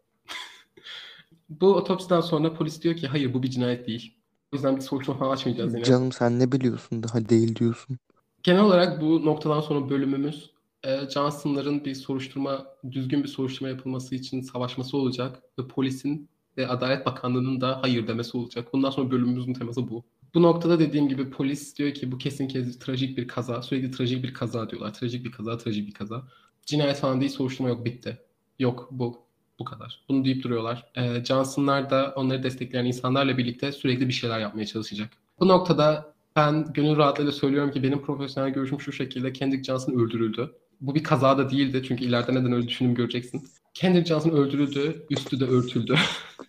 bu 1.48 1.74
otopsiden 1.74 2.20
sonra 2.20 2.54
polis 2.54 2.82
diyor 2.82 2.96
ki 2.96 3.06
hayır 3.06 3.34
bu 3.34 3.42
bir 3.42 3.50
cinayet 3.50 3.86
değil. 3.86 4.21
Yüzden 4.52 4.76
bir 4.76 4.80
soruşturma 4.80 5.18
falan 5.18 5.32
açmayacağız 5.32 5.74
yine. 5.74 5.84
Canım 5.84 6.12
sen 6.12 6.38
ne 6.38 6.52
biliyorsun 6.52 7.02
daha 7.02 7.28
değil 7.28 7.56
diyorsun. 7.56 7.98
Genel 8.42 8.62
olarak 8.62 9.00
bu 9.00 9.24
noktadan 9.24 9.60
sonra 9.60 9.90
bölümümüz 9.90 10.50
e, 10.84 11.10
Johnson'ların 11.10 11.84
bir 11.84 11.94
soruşturma, 11.94 12.66
düzgün 12.90 13.22
bir 13.22 13.28
soruşturma 13.28 13.68
yapılması 13.68 14.14
için 14.14 14.40
savaşması 14.40 14.96
olacak 14.96 15.42
ve 15.58 15.68
polisin 15.68 16.28
ve 16.56 16.68
Adalet 16.68 17.06
Bakanlığı'nın 17.06 17.60
da 17.60 17.78
hayır 17.82 18.06
demesi 18.06 18.36
olacak. 18.36 18.68
Bundan 18.72 18.90
sonra 18.90 19.10
bölümümüzün 19.10 19.54
teması 19.54 19.88
bu. 19.88 20.04
Bu 20.34 20.42
noktada 20.42 20.78
dediğim 20.78 21.08
gibi 21.08 21.30
polis 21.30 21.78
diyor 21.78 21.94
ki 21.94 22.12
bu 22.12 22.18
kesin 22.18 22.48
kez 22.48 22.78
trajik 22.78 23.18
bir 23.18 23.28
kaza. 23.28 23.62
Sürekli 23.62 23.90
trajik 23.90 24.24
bir 24.24 24.34
kaza 24.34 24.70
diyorlar. 24.70 24.94
Trajik 24.94 25.24
bir 25.24 25.32
kaza, 25.32 25.58
trajik 25.58 25.88
bir 25.88 25.94
kaza. 25.94 26.22
Cinayet 26.66 26.96
falan 26.96 27.20
değil, 27.20 27.32
soruşturma 27.32 27.68
yok, 27.68 27.84
bitti. 27.84 28.18
Yok 28.58 28.88
bu 28.90 29.22
Bu 29.62 29.64
kadar. 29.64 30.00
Bunu 30.08 30.24
deyip 30.24 30.44
duruyorlar. 30.44 30.86
Ee, 30.96 31.24
Johnson'lar 31.24 31.90
da 31.90 32.12
onları 32.16 32.42
destekleyen 32.42 32.84
insanlarla 32.84 33.38
birlikte 33.38 33.72
sürekli 33.72 34.08
bir 34.08 34.12
şeyler 34.12 34.40
yapmaya 34.40 34.66
çalışacak. 34.66 35.10
Bu 35.40 35.48
noktada 35.48 36.14
ben 36.36 36.72
gönül 36.72 36.96
rahatlığıyla 36.96 37.32
söylüyorum 37.32 37.70
ki 37.70 37.82
benim 37.82 38.02
profesyonel 38.02 38.52
görüşüm 38.52 38.80
şu 38.80 38.92
şekilde. 38.92 39.32
Kendrick 39.32 39.64
Johnson 39.64 39.92
öldürüldü. 39.92 40.52
Bu 40.80 40.94
bir 40.94 41.02
kaza 41.02 41.38
da 41.38 41.50
değildi 41.50 41.82
çünkü 41.88 42.04
ileride 42.04 42.34
neden 42.34 42.52
öyle 42.52 42.68
düşündüğümü 42.68 42.96
göreceksin. 42.96 43.48
Kendrick 43.74 44.08
Johnson 44.08 44.30
öldürüldü, 44.30 45.06
üstü 45.10 45.40
de 45.40 45.44
örtüldü. 45.44 45.96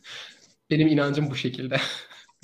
benim 0.70 0.88
inancım 0.88 1.30
bu 1.30 1.36
şekilde. 1.36 1.78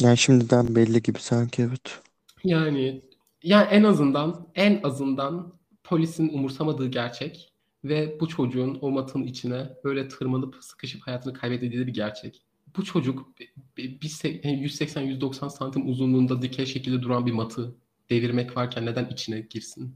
Yani 0.02 0.18
şimdiden 0.18 0.76
belli 0.76 1.02
gibi 1.02 1.20
sanki 1.20 1.62
evet. 1.62 2.02
Yani 2.44 3.02
yani 3.44 3.68
en 3.72 3.84
azından 3.84 4.48
en 4.56 4.80
azından 4.84 5.54
polisin 5.84 6.30
umursamadığı 6.30 6.88
gerçek 6.88 7.49
ve 7.84 8.18
bu 8.20 8.28
çocuğun 8.28 8.78
o 8.82 8.92
matın 8.92 9.24
içine 9.24 9.70
böyle 9.84 10.08
tırmanıp 10.08 10.56
sıkışıp 10.62 11.02
hayatını 11.02 11.34
kaybedildiği 11.34 11.88
bir 11.88 11.94
gerçek. 11.94 12.42
Bu 12.78 12.86
çocuk 12.86 13.28
180-190 13.78 15.50
santim 15.50 15.90
uzunluğunda 15.90 16.42
dikey 16.42 16.66
şekilde 16.66 17.02
duran 17.02 17.26
bir 17.26 17.32
matı 17.32 17.76
devirmek 18.10 18.58
varken 18.58 18.86
neden 18.86 19.06
içine 19.06 19.40
girsin? 19.40 19.96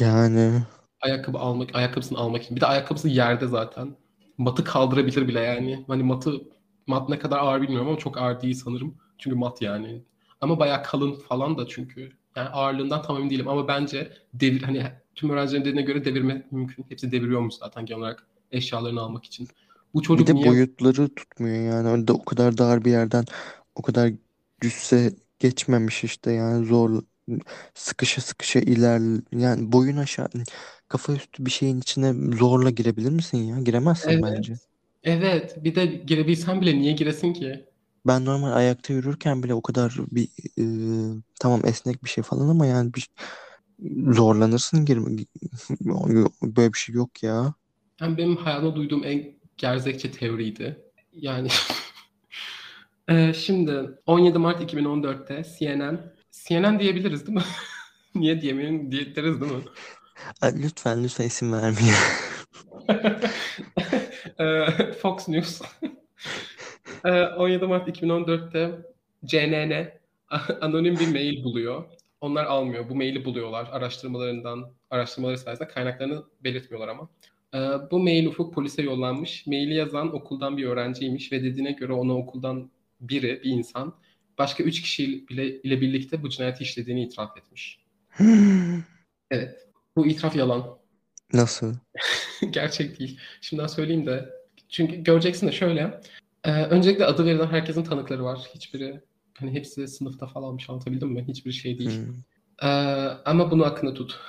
Yani 0.00 0.62
Ayakkabı 1.00 1.38
almak, 1.38 1.74
ayakkabısını 1.74 2.18
almak 2.18 2.42
için. 2.42 2.56
Bir 2.56 2.60
de 2.60 2.66
ayakkabısı 2.66 3.08
yerde 3.08 3.46
zaten. 3.46 3.96
Matı 4.38 4.64
kaldırabilir 4.64 5.28
bile 5.28 5.40
yani. 5.40 5.84
Hani 5.88 6.02
matı 6.02 6.40
mat 6.86 7.08
ne 7.08 7.18
kadar 7.18 7.38
ağır 7.38 7.62
bilmiyorum 7.62 7.88
ama 7.88 7.98
çok 7.98 8.18
ağır 8.18 8.40
değil 8.40 8.54
sanırım. 8.54 8.94
Çünkü 9.18 9.36
mat 9.36 9.62
yani. 9.62 10.04
Ama 10.40 10.58
bayağı 10.58 10.82
kalın 10.82 11.14
falan 11.14 11.58
da 11.58 11.66
çünkü. 11.68 12.12
Yani 12.36 12.48
ağırlığından 12.48 13.02
tam 13.02 13.16
emin 13.16 13.30
değilim 13.30 13.48
ama 13.48 13.68
bence 13.68 14.12
devir 14.34 14.62
hani 14.62 14.82
tüm 15.20 15.30
öğrencilerin 15.30 15.62
dediğine 15.64 15.82
göre 15.82 16.04
devirmek 16.04 16.52
mümkün. 16.52 16.86
Hepsi 16.88 17.12
deviriyormuş 17.12 17.54
zaten 17.54 17.86
genel 17.86 18.00
olarak 18.00 18.26
eşyalarını 18.52 19.00
almak 19.00 19.24
için. 19.24 19.48
Bu 19.94 20.02
bir 20.10 20.26
çocuk 20.26 20.26
de 20.26 20.34
niye 20.34 20.44
boyutları 20.44 21.14
tutmuyor 21.14 21.56
yani. 21.64 21.88
Öyle 21.88 22.12
o 22.12 22.24
kadar 22.24 22.58
dar 22.58 22.84
bir 22.84 22.90
yerden 22.90 23.24
o 23.74 23.82
kadar 23.82 24.12
cüsse 24.60 25.12
geçmemiş 25.38 26.04
işte 26.04 26.32
yani 26.32 26.66
zor 26.66 27.02
sıkışa 27.74 28.20
sıkışa 28.22 28.60
iler 28.60 29.00
yani 29.32 29.72
boyun 29.72 29.96
aşağı 29.96 30.28
kafa 30.88 31.12
üstü 31.12 31.46
bir 31.46 31.50
şeyin 31.50 31.80
içine 31.80 32.36
zorla 32.36 32.70
girebilir 32.70 33.10
misin 33.10 33.38
ya? 33.38 33.60
Giremezsin 33.60 34.22
Evet. 34.22 34.22
bence. 34.22 34.54
Evet, 35.04 35.64
bir 35.64 35.74
de 35.74 35.86
girebilsen 35.86 36.60
bile 36.60 36.78
niye 36.78 36.92
giresin 36.92 37.32
ki? 37.32 37.66
Ben 38.06 38.24
normal 38.24 38.52
ayakta 38.52 38.92
yürürken 38.92 39.42
bile 39.42 39.54
o 39.54 39.62
kadar 39.62 39.94
bir 40.10 40.28
e, 40.58 41.22
tamam 41.40 41.60
esnek 41.66 42.04
bir 42.04 42.08
şey 42.08 42.24
falan 42.24 42.48
ama 42.48 42.66
yani 42.66 42.94
bir 42.94 43.08
zorlanırsın 44.08 44.84
girme 44.84 45.10
böyle 46.42 46.72
bir 46.72 46.78
şey 46.78 46.94
yok 46.94 47.22
ya. 47.22 47.54
Yani 48.00 48.18
benim 48.18 48.36
hayatımda 48.36 48.76
duyduğum 48.76 49.04
en 49.04 49.34
gerzekçe 49.56 50.10
teoriydi. 50.10 50.78
Yani 51.12 51.48
Ee, 53.10 53.32
şimdi 53.34 53.98
17 54.06 54.38
Mart 54.38 54.62
2014'te 54.62 55.44
CNN 55.58 56.14
CNN 56.30 56.78
diyebiliriz 56.80 57.26
değil 57.26 57.38
mi? 57.38 57.44
Niye 58.14 58.40
diyemeyin 58.40 58.92
diye 58.92 59.16
deriz 59.16 59.40
değil 59.40 59.52
mi? 59.52 59.62
Lütfen 60.42 61.04
lütfen 61.04 61.24
isim 61.26 61.52
vermeyin. 61.52 61.94
Ee, 64.38 64.92
Fox 65.02 65.28
News 65.28 65.60
Ee, 67.04 67.10
17 67.26 67.66
Mart 67.66 67.88
2014'te 67.88 68.86
CNN 69.24 69.92
anonim 70.60 70.98
bir 70.98 71.08
mail 71.08 71.44
buluyor. 71.44 71.84
Onlar 72.20 72.44
almıyor. 72.44 72.88
Bu 72.88 72.94
maili 72.94 73.24
buluyorlar 73.24 73.68
araştırmalarından, 73.72 74.72
araştırmaları 74.90 75.38
sayesinde 75.38 75.68
kaynaklarını 75.68 76.24
belirtmiyorlar 76.44 76.88
ama. 76.88 77.08
Ee, 77.54 77.58
bu 77.90 77.98
mail 77.98 78.26
Ufuk 78.26 78.54
polise 78.54 78.82
yollanmış. 78.82 79.46
Maili 79.46 79.74
yazan 79.74 80.14
okuldan 80.14 80.56
bir 80.56 80.64
öğrenciymiş 80.64 81.32
ve 81.32 81.42
dediğine 81.42 81.72
göre 81.72 81.92
ona 81.92 82.16
okuldan 82.16 82.70
biri, 83.00 83.40
bir 83.44 83.50
insan 83.50 83.94
başka 84.38 84.62
üç 84.62 84.82
kişi 84.82 85.04
ile, 85.30 85.62
ile 85.62 85.80
birlikte 85.80 86.22
bu 86.22 86.28
cinayeti 86.28 86.62
işlediğini 86.64 87.04
itiraf 87.04 87.36
etmiş. 87.36 87.78
Evet. 89.32 89.68
Bu 89.96 90.06
itiraf 90.06 90.36
yalan. 90.36 90.78
Nasıl? 91.32 91.74
Gerçek 92.50 92.98
değil. 92.98 93.20
Şimdiden 93.40 93.66
söyleyeyim 93.66 94.06
de. 94.06 94.28
Çünkü 94.68 94.96
göreceksin 95.04 95.46
de 95.46 95.52
şöyle. 95.52 96.00
e, 96.44 96.50
öncelikle 96.52 97.04
adı 97.04 97.24
verilen 97.24 97.46
herkesin 97.46 97.84
tanıkları 97.84 98.24
var. 98.24 98.38
Hiçbiri 98.54 99.00
hani 99.40 99.52
hepsi 99.54 99.88
sınıfta 99.88 100.26
falanmış 100.26 100.70
anlatabildim 100.70 101.08
mi? 101.08 101.24
Hiçbir 101.28 101.52
şey 101.52 101.78
değil. 101.78 102.00
Hmm. 102.00 102.24
E, 102.62 102.66
ama 103.24 103.50
bunu 103.50 103.64
aklında 103.64 103.94
tut. 103.94 104.20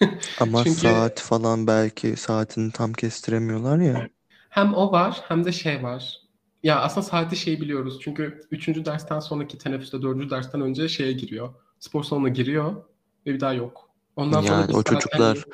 Ama 0.36 0.64
Çünkü 0.64 0.80
saat 0.80 1.20
falan 1.20 1.66
belki 1.66 2.16
saatini 2.16 2.72
tam 2.72 2.92
kestiremiyorlar 2.92 3.78
ya. 3.78 4.08
hem 4.50 4.74
o 4.74 4.92
var 4.92 5.20
hem 5.28 5.44
de 5.44 5.52
şey 5.52 5.82
var. 5.82 6.16
Ya 6.62 6.80
aslında 6.80 7.06
saati 7.06 7.36
şey 7.36 7.60
biliyoruz. 7.60 7.98
Çünkü 8.02 8.40
3. 8.50 8.84
dersten 8.84 9.20
sonraki 9.20 9.58
teneffüste 9.58 10.02
4. 10.02 10.30
dersten 10.30 10.60
önce 10.60 10.88
şeye 10.88 11.12
giriyor. 11.12 11.54
Spor 11.78 12.04
salonuna 12.04 12.28
giriyor 12.28 12.74
ve 13.26 13.34
bir 13.34 13.40
daha 13.40 13.52
yok. 13.52 13.90
Ondan 14.16 14.40
sonra 14.40 14.66
Yani 14.66 14.72
o 14.72 14.82
çocuklar 14.82 15.44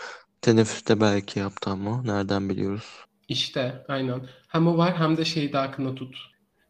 teneffüste 0.40 1.00
belki 1.00 1.38
yaptı 1.38 1.70
ama 1.70 2.02
nereden 2.02 2.48
biliyoruz? 2.48 3.07
İşte 3.28 3.84
aynen. 3.88 4.28
Hem 4.48 4.66
o 4.66 4.76
var 4.76 4.96
hem 4.98 5.16
de 5.16 5.24
şeyi 5.24 5.52
de 5.52 5.59
aklında 5.59 5.94
tut. 5.94 6.16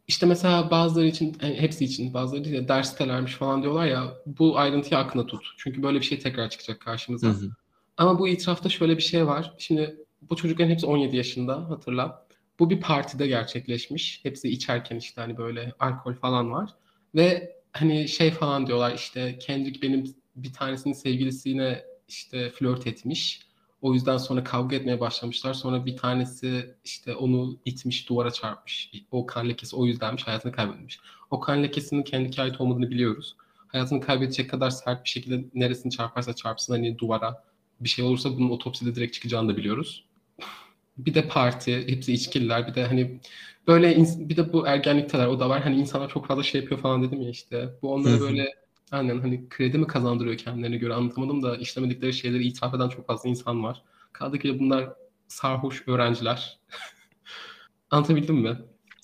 İşte 0.07 0.25
mesela 0.25 0.71
bazıları 0.71 1.07
için, 1.07 1.37
yani 1.41 1.61
hepsi 1.61 1.85
için 1.85 2.13
bazıları 2.13 2.45
de 2.45 2.67
ders 2.67 2.91
sitelermiş 2.91 3.33
falan 3.33 3.61
diyorlar 3.61 3.85
ya 3.85 4.13
bu 4.25 4.57
ayrıntıyı 4.57 4.99
aklında 4.99 5.25
tut. 5.27 5.45
Çünkü 5.57 5.83
böyle 5.83 5.99
bir 5.99 6.05
şey 6.05 6.19
tekrar 6.19 6.49
çıkacak 6.49 6.81
Hı 6.81 6.85
karşımıza. 6.85 7.27
hı. 7.27 7.49
Ama 7.97 8.19
bu 8.19 8.27
itirafta 8.27 8.69
şöyle 8.69 8.97
bir 8.97 9.01
şey 9.01 9.27
var. 9.27 9.53
Şimdi 9.57 9.97
bu 10.29 10.35
çocukların 10.35 10.69
hepsi 10.71 10.85
17 10.85 11.15
yaşında 11.17 11.69
hatırla. 11.69 12.27
Bu 12.59 12.69
bir 12.69 12.81
partide 12.81 13.27
gerçekleşmiş. 13.27 14.19
Hepsi 14.23 14.49
içerken 14.49 14.97
işte 14.97 15.21
hani 15.21 15.37
böyle 15.37 15.73
alkol 15.79 16.13
falan 16.13 16.51
var. 16.51 16.69
Ve 17.15 17.55
hani 17.71 18.07
şey 18.07 18.31
falan 18.31 18.67
diyorlar 18.67 18.93
işte 18.95 19.39
Kendrick 19.39 19.81
benim 19.81 20.15
bir 20.35 20.53
tanesinin 20.53 20.93
sevgilisine 20.93 21.83
işte 22.07 22.49
flört 22.49 22.87
etmiş. 22.87 23.46
O 23.81 23.93
yüzden 23.93 24.17
sonra 24.17 24.43
kavga 24.43 24.75
etmeye 24.75 24.99
başlamışlar. 24.99 25.53
Sonra 25.53 25.85
bir 25.85 25.97
tanesi 25.97 26.75
işte 26.83 27.15
onu 27.15 27.57
itmiş, 27.65 28.09
duvara 28.09 28.31
çarpmış. 28.31 28.91
O 29.11 29.25
kan 29.25 29.49
lekesi 29.49 29.75
o 29.75 29.85
yüzdenmiş, 29.85 30.27
hayatını 30.27 30.51
kaybetmiş. 30.51 30.99
O 31.31 31.39
kan 31.39 31.63
lekesinin 31.63 32.03
kendine 32.03 32.43
ait 32.43 32.61
olmadığını 32.61 32.89
biliyoruz. 32.89 33.35
Hayatını 33.67 34.01
kaybedecek 34.01 34.49
kadar 34.49 34.69
sert 34.69 35.03
bir 35.03 35.09
şekilde 35.09 35.45
neresini 35.53 35.91
çarparsa 35.91 36.33
çarpsın 36.33 36.73
hani 36.73 36.97
duvara 36.97 37.43
bir 37.79 37.89
şey 37.89 38.05
olursa 38.05 38.29
bunun 38.37 38.49
otopside 38.49 38.95
direkt 38.95 39.13
çıkacağını 39.13 39.49
da 39.53 39.57
biliyoruz. 39.57 40.05
Bir 40.97 41.13
de 41.13 41.27
parti, 41.27 41.87
hepsi 41.87 42.13
içkililer. 42.13 42.67
Bir 42.67 42.75
de 42.75 42.85
hani 42.85 43.19
böyle 43.67 43.97
bir 44.17 44.37
de 44.37 44.53
bu 44.53 44.67
ergenlikteler 44.67 45.27
o 45.27 45.39
da 45.39 45.49
var. 45.49 45.61
Hani 45.61 45.75
insanlar 45.75 46.09
çok 46.09 46.27
fazla 46.27 46.43
şey 46.43 46.61
yapıyor 46.61 46.81
falan 46.81 47.03
dedim 47.03 47.21
ya 47.21 47.29
işte. 47.29 47.69
Bu 47.81 48.05
hı. 48.05 48.19
böyle 48.21 48.53
aynen 48.91 49.19
hani 49.19 49.49
kredi 49.49 49.77
mi 49.77 49.87
kazandırıyor 49.87 50.37
kendilerine 50.37 50.77
göre 50.77 50.93
anlatamadım 50.93 51.43
da 51.43 51.57
işlemedikleri 51.57 52.13
şeyleri 52.13 52.43
itiraf 52.43 52.73
eden 52.73 52.89
çok 52.89 53.07
fazla 53.07 53.29
insan 53.29 53.63
var. 53.63 53.83
Kaldı 54.13 54.39
ki 54.39 54.59
bunlar 54.59 54.89
sarhoş 55.27 55.87
öğrenciler. 55.87 56.59
Anlatabildim 57.91 58.35
mi? 58.35 58.57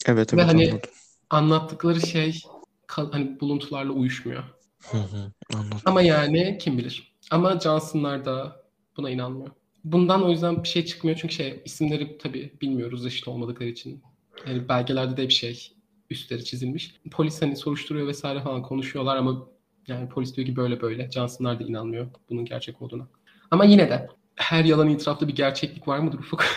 Evet 0.06 0.34
Ve 0.34 0.42
evet 0.42 0.48
hani 0.48 0.64
anladım. 0.64 0.90
anlattıkları 1.30 2.02
şey 2.02 2.42
hani 2.88 3.40
buluntularla 3.40 3.92
uyuşmuyor. 3.92 4.44
Hı 4.92 4.98
hı, 4.98 5.32
anladım. 5.54 5.80
Ama 5.86 6.02
yani 6.02 6.58
kim 6.62 6.78
bilir. 6.78 7.16
Ama 7.32 7.60
Johnson'lar 7.60 8.26
da 8.26 8.64
buna 8.98 9.10
inanmıyor. 9.10 9.52
Bundan 9.84 10.24
o 10.24 10.30
yüzden 10.30 10.64
bir 10.64 10.68
şey 10.68 10.86
çıkmıyor 10.86 11.18
çünkü 11.22 11.34
şey 11.34 11.62
isimleri 11.66 12.18
tabii 12.18 12.54
bilmiyoruz 12.62 13.06
eşit 13.06 13.28
olmadıkları 13.28 13.70
için. 13.70 14.04
Yani 14.48 14.70
belgelerde 14.70 15.18
de 15.18 15.28
bir 15.28 15.34
şey 15.34 15.72
üstleri 16.10 16.46
çizilmiş. 16.46 16.96
Polis 17.12 17.42
hani 17.42 17.56
soruşturuyor 17.58 18.08
vesaire 18.08 18.42
falan 18.44 18.62
konuşuyorlar 18.62 19.18
ama 19.18 19.48
yani 19.88 20.10
polis 20.10 20.36
diyor 20.36 20.48
ki 20.48 20.56
böyle 20.56 20.82
böyle. 20.82 21.12
Johnson'lar 21.12 21.60
da 21.60 21.64
inanmıyor 21.64 22.08
bunun 22.30 22.46
gerçek 22.46 22.82
olduğuna. 22.82 23.08
Ama 23.52 23.66
yine 23.66 23.90
de 23.90 24.08
her 24.36 24.66
yalan 24.66 24.90
itirafta 24.90 25.28
bir 25.28 25.36
gerçeklik 25.36 25.88
var 25.88 26.00
mıdır 26.00 26.20
Ufuk? 26.20 26.46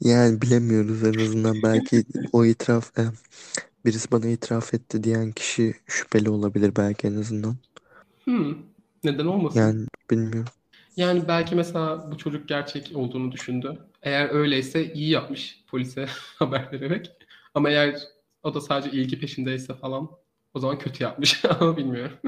Yani 0.00 0.42
bilemiyoruz 0.42 1.04
en 1.04 1.14
azından 1.14 1.62
belki 1.62 2.04
o 2.32 2.44
itiraf 2.44 2.98
e, 2.98 3.02
birisi 3.84 4.12
bana 4.12 4.26
itiraf 4.26 4.74
etti 4.74 5.04
diyen 5.04 5.32
kişi 5.32 5.74
şüpheli 5.86 6.30
olabilir 6.30 6.72
belki 6.76 7.06
en 7.06 7.16
azından. 7.16 7.56
Hmm, 8.24 8.54
neden 9.04 9.26
olmasın? 9.26 9.60
Yani 9.60 9.86
bilmiyorum. 10.10 10.52
Yani 10.96 11.28
belki 11.28 11.54
mesela 11.54 12.10
bu 12.12 12.18
çocuk 12.18 12.48
gerçek 12.48 12.92
olduğunu 12.94 13.32
düşündü. 13.32 13.78
Eğer 14.02 14.30
öyleyse 14.30 14.92
iyi 14.92 15.10
yapmış 15.10 15.64
polise 15.68 16.06
haber 16.38 16.72
vererek. 16.72 17.10
Ama 17.54 17.70
eğer 17.70 17.98
o 18.42 18.54
da 18.54 18.60
sadece 18.60 18.90
ilgi 18.90 19.20
peşindeyse 19.20 19.74
falan 19.74 20.10
o 20.54 20.60
zaman 20.60 20.78
kötü 20.78 21.04
yapmış 21.04 21.44
ama 21.60 21.76
bilmiyorum. 21.76 22.18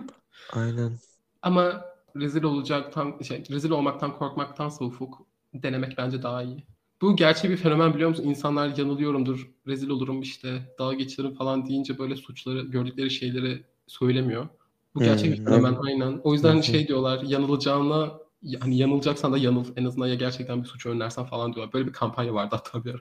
Aynen. 0.48 1.00
Ama 1.42 1.84
rezil 2.16 2.42
olacaktan 2.42 3.18
şey 3.22 3.44
rezil 3.50 3.70
olmaktan 3.70 4.14
korkmaktansa 4.18 4.84
Ufuk 4.84 5.26
denemek 5.54 5.98
bence 5.98 6.22
daha 6.22 6.42
iyi. 6.42 6.66
Bu 7.02 7.16
gerçek 7.16 7.50
bir 7.50 7.56
fenomen 7.56 7.94
biliyor 7.94 8.10
musun? 8.10 8.24
İnsanlar 8.24 8.76
yanılıyorumdur, 8.76 9.50
rezil 9.66 9.88
olurum 9.88 10.22
işte, 10.22 10.74
dalga 10.78 10.94
geçilirim 10.96 11.34
falan 11.34 11.66
deyince 11.66 11.98
böyle 11.98 12.16
suçları, 12.16 12.60
gördükleri 12.62 13.10
şeyleri 13.10 13.64
söylemiyor. 13.86 14.48
Bu 14.94 15.02
gerçek 15.02 15.32
bir 15.32 15.36
Hmm, 15.36 15.48
fenomen 15.48 15.74
evet. 15.74 15.80
aynen. 15.86 16.20
O 16.24 16.32
yüzden 16.32 16.60
şey 16.60 16.88
diyorlar, 16.88 17.22
yanılacağına 17.22 18.18
hani 18.60 18.76
yanılacaksan 18.78 19.32
da 19.32 19.38
yanıl. 19.38 19.64
En 19.76 19.84
azından 19.84 20.06
ya 20.06 20.14
gerçekten 20.14 20.62
bir 20.62 20.68
suç 20.68 20.86
önlersen 20.86 21.24
falan 21.24 21.52
diyorlar. 21.54 21.72
Böyle 21.72 21.86
bir 21.88 21.92
kampanya 21.92 22.34
vardı 22.34 22.56
hatta 22.56 22.84
bir 22.84 22.90
ara. 22.94 23.00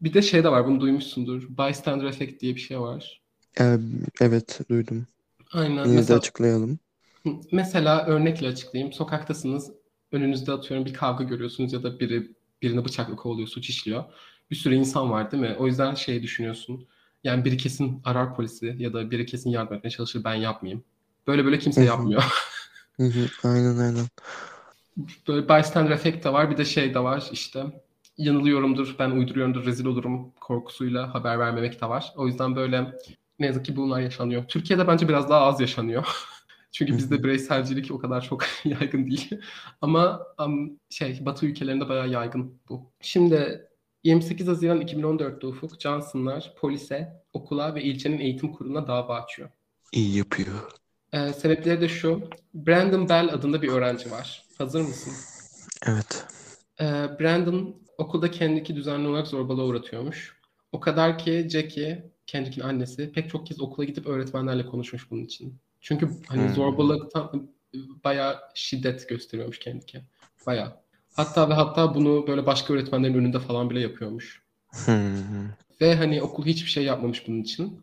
bir 0.00 0.14
de 0.14 0.22
şey 0.22 0.44
de 0.44 0.48
var 0.52 0.66
bunu 0.66 0.80
duymuşsundur. 0.80 1.42
Bystander 1.58 2.04
Effect 2.04 2.40
diye 2.42 2.54
bir 2.54 2.60
şey 2.60 2.80
var. 2.80 3.22
Ee, 3.60 3.78
evet 4.20 4.60
duydum. 4.70 5.06
Aynen. 5.52 5.84
Yine 5.84 5.84
de 5.84 5.88
Mesela 5.88 6.18
açıklayalım. 6.18 6.78
Mesela 7.52 8.06
örnekle 8.06 8.48
açıklayayım. 8.48 8.92
Sokaktasınız. 8.92 9.70
Önünüzde 10.12 10.52
atıyorum 10.52 10.86
bir 10.86 10.94
kavga 10.94 11.24
görüyorsunuz 11.24 11.72
ya 11.72 11.82
da 11.82 12.00
biri 12.00 12.30
birini 12.62 12.84
bıçakla 12.84 13.16
kovalıyor, 13.16 13.48
suç 13.48 13.68
işliyor. 13.68 14.04
Bir 14.50 14.56
sürü 14.56 14.74
insan 14.74 15.10
var 15.10 15.30
değil 15.30 15.42
mi? 15.42 15.56
O 15.58 15.66
yüzden 15.66 15.94
şey 15.94 16.22
düşünüyorsun. 16.22 16.86
Yani 17.24 17.44
biri 17.44 17.56
kesin 17.56 18.00
arar 18.04 18.34
polisi 18.34 18.74
ya 18.78 18.92
da 18.92 19.10
biri 19.10 19.26
kesin 19.26 19.50
yardım 19.50 19.76
etmeye 19.76 19.90
çalışır 19.90 20.24
ben 20.24 20.34
yapmayayım. 20.34 20.84
Böyle 21.26 21.44
böyle 21.44 21.58
kimse 21.58 21.84
yapmıyor. 21.84 22.22
Aynen 23.44 23.78
aynen. 23.78 24.06
Böyle 25.28 25.48
bystander 25.48 25.90
effect 25.90 26.24
de 26.24 26.32
var. 26.32 26.50
Bir 26.50 26.56
de 26.56 26.64
şey 26.64 26.94
de 26.94 26.98
var 26.98 27.28
işte 27.32 27.64
yanılıyorumdur, 28.18 28.96
ben 28.98 29.10
uyduruyorumdur, 29.10 29.66
rezil 29.66 29.86
olurum 29.86 30.32
korkusuyla 30.40 31.14
haber 31.14 31.38
vermemek 31.38 31.80
de 31.80 31.88
var. 31.88 32.12
O 32.16 32.26
yüzden 32.26 32.56
böyle 32.56 32.92
ne 33.38 33.46
yazık 33.46 33.64
ki 33.64 33.76
bunlar 33.76 34.00
yaşanıyor. 34.00 34.44
Türkiye'de 34.48 34.88
bence 34.88 35.08
biraz 35.08 35.30
daha 35.30 35.40
az 35.40 35.60
yaşanıyor. 35.60 36.06
Çünkü 36.72 36.96
bizde 36.96 37.22
bireyselcilik 37.22 37.90
o 37.90 37.98
kadar 37.98 38.20
çok 38.20 38.44
yaygın 38.64 39.06
değil. 39.06 39.40
Ama 39.80 40.22
am, 40.38 40.70
şey 40.90 41.26
Batı 41.26 41.46
ülkelerinde 41.46 41.88
bayağı 41.88 42.08
yaygın 42.08 42.60
bu. 42.68 42.92
Şimdi 43.00 43.68
28 44.04 44.48
Haziran 44.48 44.80
2014'te 44.80 45.46
Ufuk 45.46 45.80
Johnson'lar 45.80 46.54
polise, 46.60 47.22
okula 47.32 47.74
ve 47.74 47.82
ilçenin 47.82 48.18
eğitim 48.18 48.52
kuruluna 48.52 48.86
dava 48.86 49.22
açıyor. 49.22 49.48
İyi 49.92 50.16
yapıyor. 50.16 50.70
Ee, 51.12 51.32
sebepleri 51.32 51.80
de 51.80 51.88
şu. 51.88 52.30
Brandon 52.54 53.08
Bell 53.08 53.34
adında 53.34 53.62
bir 53.62 53.68
öğrenci 53.68 54.10
var. 54.10 54.44
Hazır 54.58 54.80
mısın? 54.80 55.12
Evet. 55.86 56.26
Ee, 56.80 56.84
Brandon 57.20 57.76
okulda 57.98 58.30
Kendrick'i 58.30 58.76
düzenli 58.76 59.08
olarak 59.08 59.26
zorbalığa 59.26 59.64
uğratıyormuş. 59.64 60.36
O 60.72 60.80
kadar 60.80 61.18
ki 61.18 61.48
Jackie, 61.50 62.12
Kendrick'in 62.26 62.62
annesi 62.62 63.12
pek 63.12 63.30
çok 63.30 63.46
kez 63.46 63.60
okula 63.60 63.84
gidip 63.84 64.06
öğretmenlerle 64.06 64.66
konuşmuş 64.66 65.10
bunun 65.10 65.24
için. 65.24 65.58
Çünkü 65.80 66.10
hani 66.28 66.42
Hmm. 66.42 66.54
zorbalıktan 66.54 67.50
bayağı 68.04 68.36
şiddet 68.54 69.08
gösteriyormuş 69.08 69.58
Kendrick'e. 69.58 70.02
Bayağı. 70.46 70.76
Hatta 71.14 71.48
ve 71.48 71.54
hatta 71.54 71.94
bunu 71.94 72.26
böyle 72.26 72.46
başka 72.46 72.74
öğretmenlerin 72.74 73.14
önünde 73.14 73.38
falan 73.38 73.70
bile 73.70 73.80
yapıyormuş. 73.80 74.42
Hı. 74.72 75.12
Ve 75.80 75.94
hani 75.94 76.22
okul 76.22 76.46
hiçbir 76.46 76.70
şey 76.70 76.84
yapmamış 76.84 77.28
bunun 77.28 77.42
için. 77.42 77.80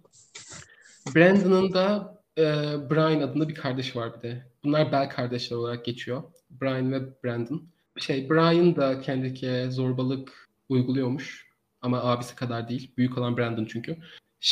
Brandon'ın 1.15 1.73
da 1.73 2.17
e, 2.37 2.43
Brian 2.89 3.21
adında 3.21 3.49
bir 3.49 3.55
kardeşi 3.55 3.99
var 3.99 4.17
bir 4.17 4.21
de. 4.21 4.45
Bunlar 4.63 4.91
Bell 4.91 5.09
kardeşler 5.09 5.57
olarak 5.57 5.85
geçiyor. 5.85 6.23
Brian 6.61 6.91
ve 6.91 7.23
Brandon. 7.23 7.63
Şey 7.97 8.29
Brian 8.29 8.75
da 8.75 9.01
Kendrick'e 9.01 9.71
zorbalık 9.71 10.49
uyguluyormuş. 10.69 11.47
Ama 11.81 12.03
abisi 12.03 12.35
kadar 12.35 12.69
değil. 12.69 12.91
Büyük 12.97 13.17
olan 13.17 13.37
Brandon 13.37 13.65
çünkü. 13.65 13.97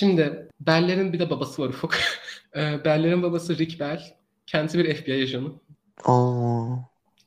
Şimdi 0.02 0.48
Bell'lerin 0.60 1.14
bir 1.14 1.20
de 1.20 1.30
babası 1.30 1.62
var 1.62 1.70
Ufuk. 1.70 1.94
e, 2.56 2.86
Bell'lerin 2.86 3.24
babası 3.24 3.58
Rick 3.58 3.80
Bell. 3.80 4.02
Kendisi 4.48 4.80
bir 4.80 4.96
FBI 4.96 5.24
ajanı. 5.24 5.52
Aa. 6.06 6.76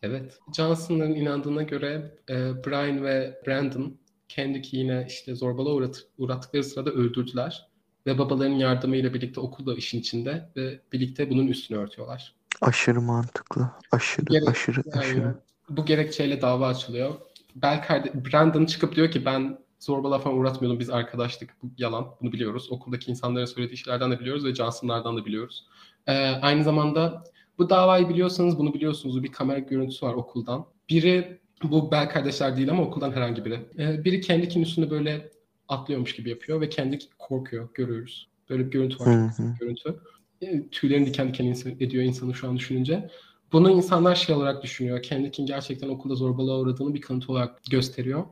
Evet. 0.03 0.39
Johnson'ların 0.57 1.15
inandığına 1.15 1.63
göre 1.63 2.15
e, 2.31 2.35
Brian 2.67 3.05
ve 3.05 3.41
Brandon 3.47 3.97
Kendrick'i 4.29 4.77
yine 4.77 5.05
işte 5.09 5.35
zorbalığa 5.35 5.73
uğrat, 5.75 6.03
uğrattıkları 6.19 6.65
sırada 6.65 6.91
öldürdüler. 6.91 7.69
Ve 8.07 8.19
babalarının 8.19 8.57
yardımıyla 8.57 9.15
birlikte 9.15 9.41
okulda 9.41 9.75
işin 9.75 10.01
içinde 10.01 10.49
ve 10.57 10.81
birlikte 10.93 11.31
bunun 11.31 11.47
üstünü 11.47 11.79
örtüyorlar. 11.79 12.35
Aşırı 12.61 13.01
mantıklı. 13.01 13.71
Aşırı 13.93 14.27
Gere- 14.27 14.51
aşırı 14.51 14.83
Yani 14.87 14.99
aşırı. 15.01 15.35
bu 15.69 15.85
gerekçeyle 15.87 16.43
dava 16.43 16.69
açılıyor. 16.69 17.15
Bel 17.57 17.83
karde- 17.87 18.25
Brandon 18.33 18.67
çıkıp 18.67 18.97
diyor 18.97 19.11
ki 19.11 19.25
ben 19.25 19.59
zorbalığa 19.85 20.19
falan 20.19 20.37
uğratmıyordum 20.39 20.81
biz 20.81 20.91
arkadaştık. 20.91 21.51
Bu 21.63 21.67
yalan. 21.79 22.07
Bunu 22.21 22.33
biliyoruz. 22.33 22.67
Okuldaki 22.71 23.11
insanların 23.11 23.45
söylediği 23.45 23.77
şeylerden 23.77 24.11
de 24.11 24.21
biliyoruz 24.21 24.45
ve 24.45 24.55
Johnson'lardan 24.55 25.17
da 25.17 25.27
biliyoruz. 25.27 25.67
Ee, 26.07 26.13
aynı 26.29 26.65
zamanda 26.65 27.25
bu 27.59 27.71
davayı 27.71 28.09
biliyorsanız 28.09 28.59
bunu 28.59 28.75
biliyorsunuz. 28.75 29.23
Bir 29.23 29.33
kamera 29.33 29.59
görüntüsü 29.59 30.07
var 30.07 30.15
okuldan. 30.15 30.67
Biri 30.89 31.39
bu 31.63 31.91
Bel 31.91 32.09
kardeşler 32.09 32.57
değil 32.57 32.71
ama 32.71 32.83
okuldan 32.83 33.13
herhangi 33.13 33.45
biri. 33.45 33.61
Ee, 33.79 34.05
biri 34.05 34.21
Kendrick'in 34.21 34.63
üstünde 34.63 34.91
böyle 34.91 35.31
atlıyormuş 35.69 36.17
gibi 36.17 36.31
yapıyor 36.31 36.61
ve 36.61 36.69
Kendrick 36.69 37.07
korkuyor. 37.19 37.69
Görüyoruz. 37.75 38.29
Böyle 38.51 38.67
bir 38.67 38.71
görüntü 38.71 38.99
var. 38.99 39.09
Hı 39.09 39.43
hı. 39.43 39.55
görüntü. 39.61 40.01
E, 40.41 40.69
Tüylerini 40.69 41.07
diken 41.07 41.29
diken 41.29 41.55
ediyor 41.81 42.05
insanı 42.05 42.35
şu 42.35 42.49
an 42.49 42.57
düşününce. 42.57 43.11
Bunu 43.53 43.71
insanlar 43.71 44.15
şey 44.15 44.35
olarak 44.37 44.63
düşünüyor. 44.63 45.03
Kendrick'in 45.03 45.47
gerçekten 45.47 45.89
okulda 45.89 46.15
zorbalığa 46.15 46.59
uğradığını 46.59 46.95
bir 46.95 47.01
kanıt 47.01 47.31
olarak 47.31 47.65
gösteriyor. 47.71 48.25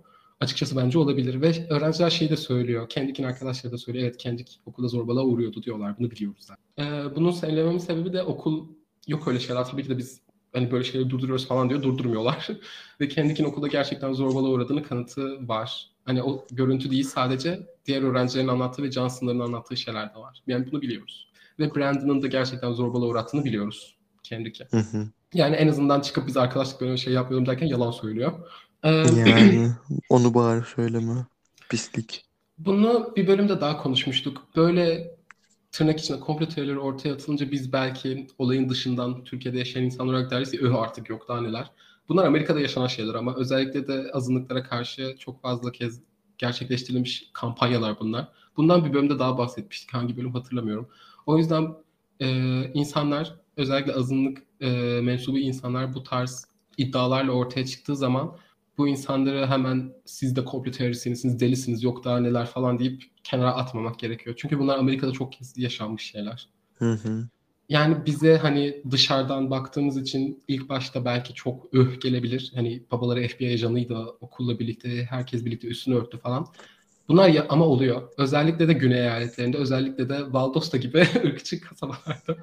Açıkçası 0.42 0.76
bence 0.76 0.98
olabilir. 0.98 1.40
Ve 1.40 1.66
öğrenciler 1.70 2.10
şeyi 2.10 2.30
de 2.30 2.36
söylüyor. 2.36 2.88
Kendrick'in 2.88 3.26
arkadaşları 3.26 3.72
da 3.72 3.78
söylüyor. 3.78 4.04
Evet 4.04 4.16
Kendrick 4.16 4.52
okulda 4.66 4.88
zorbalığa 4.88 5.24
uğruyordu 5.24 5.62
diyorlar. 5.62 5.98
Bunu 5.98 6.10
biliyoruz 6.10 6.40
zaten. 6.40 6.64
Ee, 6.78 7.16
bunun 7.16 7.30
söylememin 7.30 7.78
sebebi 7.78 8.12
de 8.12 8.22
okul 8.22 8.66
yok 9.06 9.28
öyle 9.28 9.40
şeyler. 9.40 9.64
Tabii 9.64 9.82
ki 9.82 9.88
de 9.88 9.98
biz 9.98 10.20
hani 10.52 10.70
böyle 10.70 10.84
şeyleri 10.84 11.10
durduruyoruz 11.10 11.48
falan 11.48 11.68
diyor. 11.68 11.82
Durdurmuyorlar. 11.82 12.48
Ve 13.00 13.08
Kendrick'in 13.08 13.44
okulda 13.44 13.68
gerçekten 13.68 14.12
zorbalığa 14.12 14.50
uğradığını 14.50 14.82
kanıtı 14.82 15.48
var. 15.48 15.90
Hani 16.04 16.22
o 16.22 16.46
görüntü 16.50 16.90
değil 16.90 17.04
sadece 17.04 17.66
diğer 17.86 18.02
öğrencilerin 18.02 18.48
anlattığı 18.48 18.82
ve 18.82 18.92
Johnson'ların 18.92 19.40
anlattığı 19.40 19.76
şeyler 19.76 20.14
de 20.14 20.18
var. 20.18 20.42
Yani 20.46 20.66
bunu 20.72 20.82
biliyoruz. 20.82 21.28
Ve 21.58 21.74
Brandon'ın 21.74 22.22
da 22.22 22.26
gerçekten 22.26 22.72
zorbalığa 22.72 23.08
uğrattığını 23.08 23.44
biliyoruz. 23.44 23.96
Hı 24.70 24.78
hı. 24.78 25.08
Yani 25.34 25.56
en 25.56 25.68
azından 25.68 26.00
çıkıp 26.00 26.26
biz 26.26 26.36
arkadaşlık 26.36 26.80
böyle 26.80 26.96
şey 26.96 27.12
yapmıyordum 27.12 27.46
derken 27.46 27.66
yalan 27.66 27.90
söylüyor. 27.90 28.32
Ee, 28.82 28.90
Yani 28.90 29.72
onu 30.08 30.34
bari 30.34 30.64
söyleme. 30.64 31.26
Pislik. 31.68 32.24
bunu 32.58 33.12
bir 33.16 33.26
bölümde 33.26 33.60
daha 33.60 33.76
konuşmuştuk. 33.82 34.48
Böyle 34.56 35.14
tırnak 35.72 36.00
içinde 36.00 36.20
komplo 36.20 36.46
teorileri 36.48 36.78
ortaya 36.78 37.14
atılınca 37.14 37.50
biz 37.50 37.72
belki 37.72 38.26
olayın 38.38 38.68
dışından 38.68 39.24
Türkiye'de 39.24 39.58
yaşayan 39.58 39.84
insanlar 39.84 40.12
olarak 40.14 40.30
deriz 40.30 40.50
ki 40.50 40.60
öh 40.62 40.74
artık 40.74 41.08
yok 41.10 41.28
daha 41.28 41.40
neler. 41.40 41.70
Bunlar 42.08 42.24
Amerika'da 42.26 42.60
yaşanan 42.60 42.86
şeyler 42.86 43.14
ama 43.14 43.36
özellikle 43.36 43.88
de 43.88 44.10
azınlıklara 44.12 44.62
karşı 44.62 45.16
çok 45.18 45.42
fazla 45.42 45.72
kez 45.72 46.00
gerçekleştirilmiş 46.38 47.30
kampanyalar 47.32 48.00
bunlar. 48.00 48.28
Bundan 48.56 48.84
bir 48.84 48.92
bölümde 48.94 49.18
daha 49.18 49.38
bahsetmiştik. 49.38 49.94
Hangi 49.94 50.16
bölüm 50.16 50.32
hatırlamıyorum. 50.32 50.88
O 51.26 51.38
yüzden 51.38 51.74
e, 52.20 52.28
insanlar 52.74 53.34
özellikle 53.56 53.94
azınlık 53.94 54.42
e, 54.60 54.70
mensubu 55.02 55.38
insanlar 55.38 55.94
bu 55.94 56.02
tarz 56.02 56.46
iddialarla 56.76 57.32
ortaya 57.32 57.66
çıktığı 57.66 57.96
zaman 57.96 58.36
bu 58.78 58.88
insanları 58.88 59.46
hemen 59.46 59.92
siz 60.04 60.36
de 60.36 60.44
komplo 60.44 60.70
teorisyenisiniz, 60.70 61.40
delisiniz, 61.40 61.82
yok 61.82 62.04
daha 62.04 62.20
neler 62.20 62.46
falan 62.46 62.78
deyip 62.78 63.02
kenara 63.24 63.54
atmamak 63.54 63.98
gerekiyor. 63.98 64.36
Çünkü 64.38 64.58
bunlar 64.58 64.78
Amerika'da 64.78 65.12
çok 65.12 65.32
kez 65.32 65.58
yaşanmış 65.58 66.02
şeyler. 66.02 66.48
Hı 66.74 66.92
hı. 66.92 67.28
Yani 67.68 68.06
bize 68.06 68.36
hani 68.36 68.82
dışarıdan 68.90 69.50
baktığımız 69.50 69.96
için 69.96 70.42
ilk 70.48 70.68
başta 70.68 71.04
belki 71.04 71.34
çok 71.34 71.74
öh 71.74 72.00
gelebilir. 72.00 72.52
Hani 72.54 72.82
babaları 72.90 73.28
FBI 73.28 73.54
ajanıydı, 73.54 73.96
okulla 74.20 74.58
birlikte, 74.58 75.04
herkes 75.04 75.44
birlikte 75.44 75.68
üstünü 75.68 75.94
örttü 75.94 76.18
falan. 76.18 76.46
Bunlar 77.08 77.28
ya, 77.28 77.46
ama 77.48 77.64
oluyor. 77.64 78.08
Özellikle 78.18 78.68
de 78.68 78.72
güney 78.72 79.00
eyaletlerinde, 79.00 79.56
özellikle 79.56 80.08
de 80.08 80.32
Valdosta 80.32 80.76
gibi 80.76 80.98
ırkçı 81.24 81.60
kasabalarda 81.60 82.36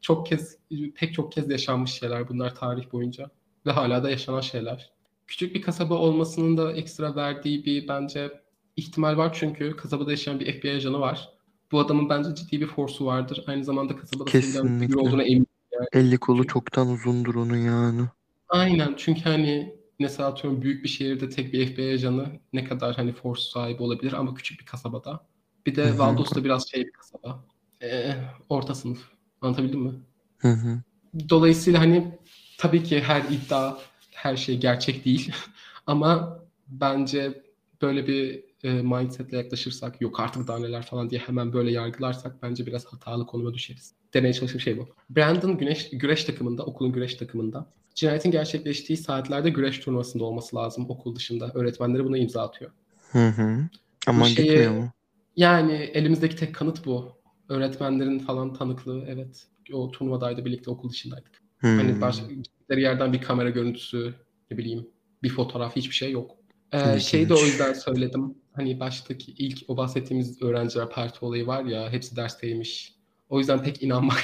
çok 0.00 0.26
kez, 0.26 0.56
pek 0.94 1.14
çok 1.14 1.32
kez 1.32 1.50
yaşanmış 1.50 1.90
şeyler 1.90 2.28
bunlar 2.28 2.54
tarih 2.54 2.92
boyunca. 2.92 3.30
Ve 3.66 3.70
hala 3.70 4.02
da 4.02 4.10
yaşanan 4.10 4.40
şeyler. 4.40 4.90
Küçük 5.30 5.54
bir 5.54 5.62
kasaba 5.62 5.94
olmasının 5.94 6.56
da 6.56 6.72
ekstra 6.72 7.16
verdiği 7.16 7.64
bir 7.64 7.88
bence 7.88 8.30
ihtimal 8.76 9.16
var 9.16 9.34
çünkü 9.34 9.76
kasabada 9.76 10.10
yaşayan 10.10 10.40
bir 10.40 10.52
FBI 10.52 10.72
ajanı 10.72 11.00
var. 11.00 11.28
Bu 11.72 11.80
adamın 11.80 12.08
bence 12.08 12.34
ciddi 12.34 12.60
bir 12.60 12.66
forsu 12.66 13.06
vardır. 13.06 13.44
Aynı 13.46 13.64
zamanda 13.64 13.96
kasabada 13.96 14.30
Kesinlikle. 14.30 14.96
olduğuna 14.96 15.22
eminim. 15.22 15.46
Elli 15.92 16.18
kolu 16.18 16.46
çoktan 16.46 16.88
uzundur 16.88 17.34
onun 17.34 17.56
yani. 17.56 18.02
Aynen 18.48 18.94
çünkü 18.96 19.20
hani 19.20 19.74
mesela 19.98 20.28
atıyorum 20.28 20.62
büyük 20.62 20.84
bir 20.84 20.88
şehirde 20.88 21.28
tek 21.28 21.52
bir 21.52 21.66
FBI 21.66 21.94
ajanı 21.94 22.26
ne 22.52 22.64
kadar 22.64 22.96
hani 22.96 23.12
force 23.12 23.42
sahibi 23.42 23.82
olabilir 23.82 24.12
ama 24.12 24.34
küçük 24.34 24.60
bir 24.60 24.66
kasabada. 24.66 25.26
Bir 25.66 25.76
de. 25.76 25.98
Valdos 25.98 26.34
da 26.34 26.44
biraz 26.44 26.70
şey 26.70 26.86
bir 26.86 26.92
kasaba. 26.92 27.44
Ee, 27.82 28.14
orta 28.48 28.74
sınıf. 28.74 29.00
Anlatabildim 29.40 29.80
mi? 29.80 29.92
Hı 30.38 30.48
hı. 30.48 30.82
Dolayısıyla 31.28 31.80
hani 31.80 32.18
tabii 32.58 32.82
ki 32.82 33.00
her 33.00 33.20
iddia, 33.20 33.78
her 34.22 34.36
şey 34.36 34.58
gerçek 34.58 35.04
değil. 35.04 35.32
Ama 35.86 36.38
bence 36.68 37.42
böyle 37.82 38.06
bir 38.06 38.44
e, 38.64 38.72
mindsetle 38.72 39.36
yaklaşırsak 39.36 40.00
yok 40.00 40.20
artık 40.20 40.48
daha 40.48 40.58
neler 40.58 40.82
falan 40.82 41.10
diye 41.10 41.20
hemen 41.20 41.52
böyle 41.52 41.72
yargılarsak 41.72 42.42
bence 42.42 42.66
biraz 42.66 42.84
hatalı 42.86 43.26
konuma 43.26 43.54
düşeriz. 43.54 43.92
Demeye 44.14 44.32
çalıştığım 44.32 44.60
şey 44.60 44.78
bu. 44.78 44.88
Brandon 45.10 45.58
güneş, 45.58 45.90
güreş 45.90 46.24
takımında, 46.24 46.64
okulun 46.64 46.92
güreş 46.92 47.14
takımında. 47.14 47.66
Cinayetin 47.94 48.30
gerçekleştiği 48.30 48.96
saatlerde 48.96 49.50
güreş 49.50 49.78
turnuvasında 49.78 50.24
olması 50.24 50.56
lazım 50.56 50.90
okul 50.90 51.16
dışında. 51.16 51.50
Öğretmenleri 51.54 52.04
buna 52.04 52.18
imza 52.18 52.42
atıyor. 52.42 52.70
Hı 53.12 53.28
hı. 53.28 53.68
Ama 54.06 54.24
şeye- 54.24 54.42
gitmiyor 54.42 54.72
mu? 54.72 54.92
Yani 55.36 55.72
elimizdeki 55.72 56.36
tek 56.36 56.54
kanıt 56.54 56.86
bu. 56.86 57.12
Öğretmenlerin 57.48 58.18
falan 58.18 58.54
tanıklığı 58.54 59.04
evet. 59.08 59.46
O 59.72 59.90
turnuvadaydı 59.90 60.44
birlikte 60.44 60.70
okul 60.70 60.90
dışındaydık. 60.90 61.42
Hmm. 61.58 61.76
Hani 61.78 62.00
baş, 62.00 62.22
gittikleri 62.70 62.82
yerden 62.82 63.12
bir 63.12 63.20
kamera 63.20 63.50
görüntüsü, 63.50 64.14
ne 64.50 64.58
bileyim 64.58 64.86
bir 65.22 65.28
fotoğraf 65.28 65.76
hiçbir 65.76 65.94
şey 65.94 66.12
yok. 66.12 66.36
Ee, 66.72 67.00
şeyi 67.00 67.28
de 67.28 67.34
o 67.34 67.40
yüzden 67.40 67.72
söyledim. 67.72 68.34
Hani 68.52 68.80
baştaki 68.80 69.32
ilk 69.32 69.58
o 69.68 69.76
bahsettiğimiz 69.76 70.42
öğrenciler 70.42 70.88
parti 70.90 71.24
olayı 71.24 71.46
var 71.46 71.64
ya 71.64 71.90
hepsi 71.90 72.16
dersteymiş. 72.16 72.94
O 73.28 73.38
yüzden 73.38 73.62
pek 73.62 73.82
inanmak. 73.82 74.22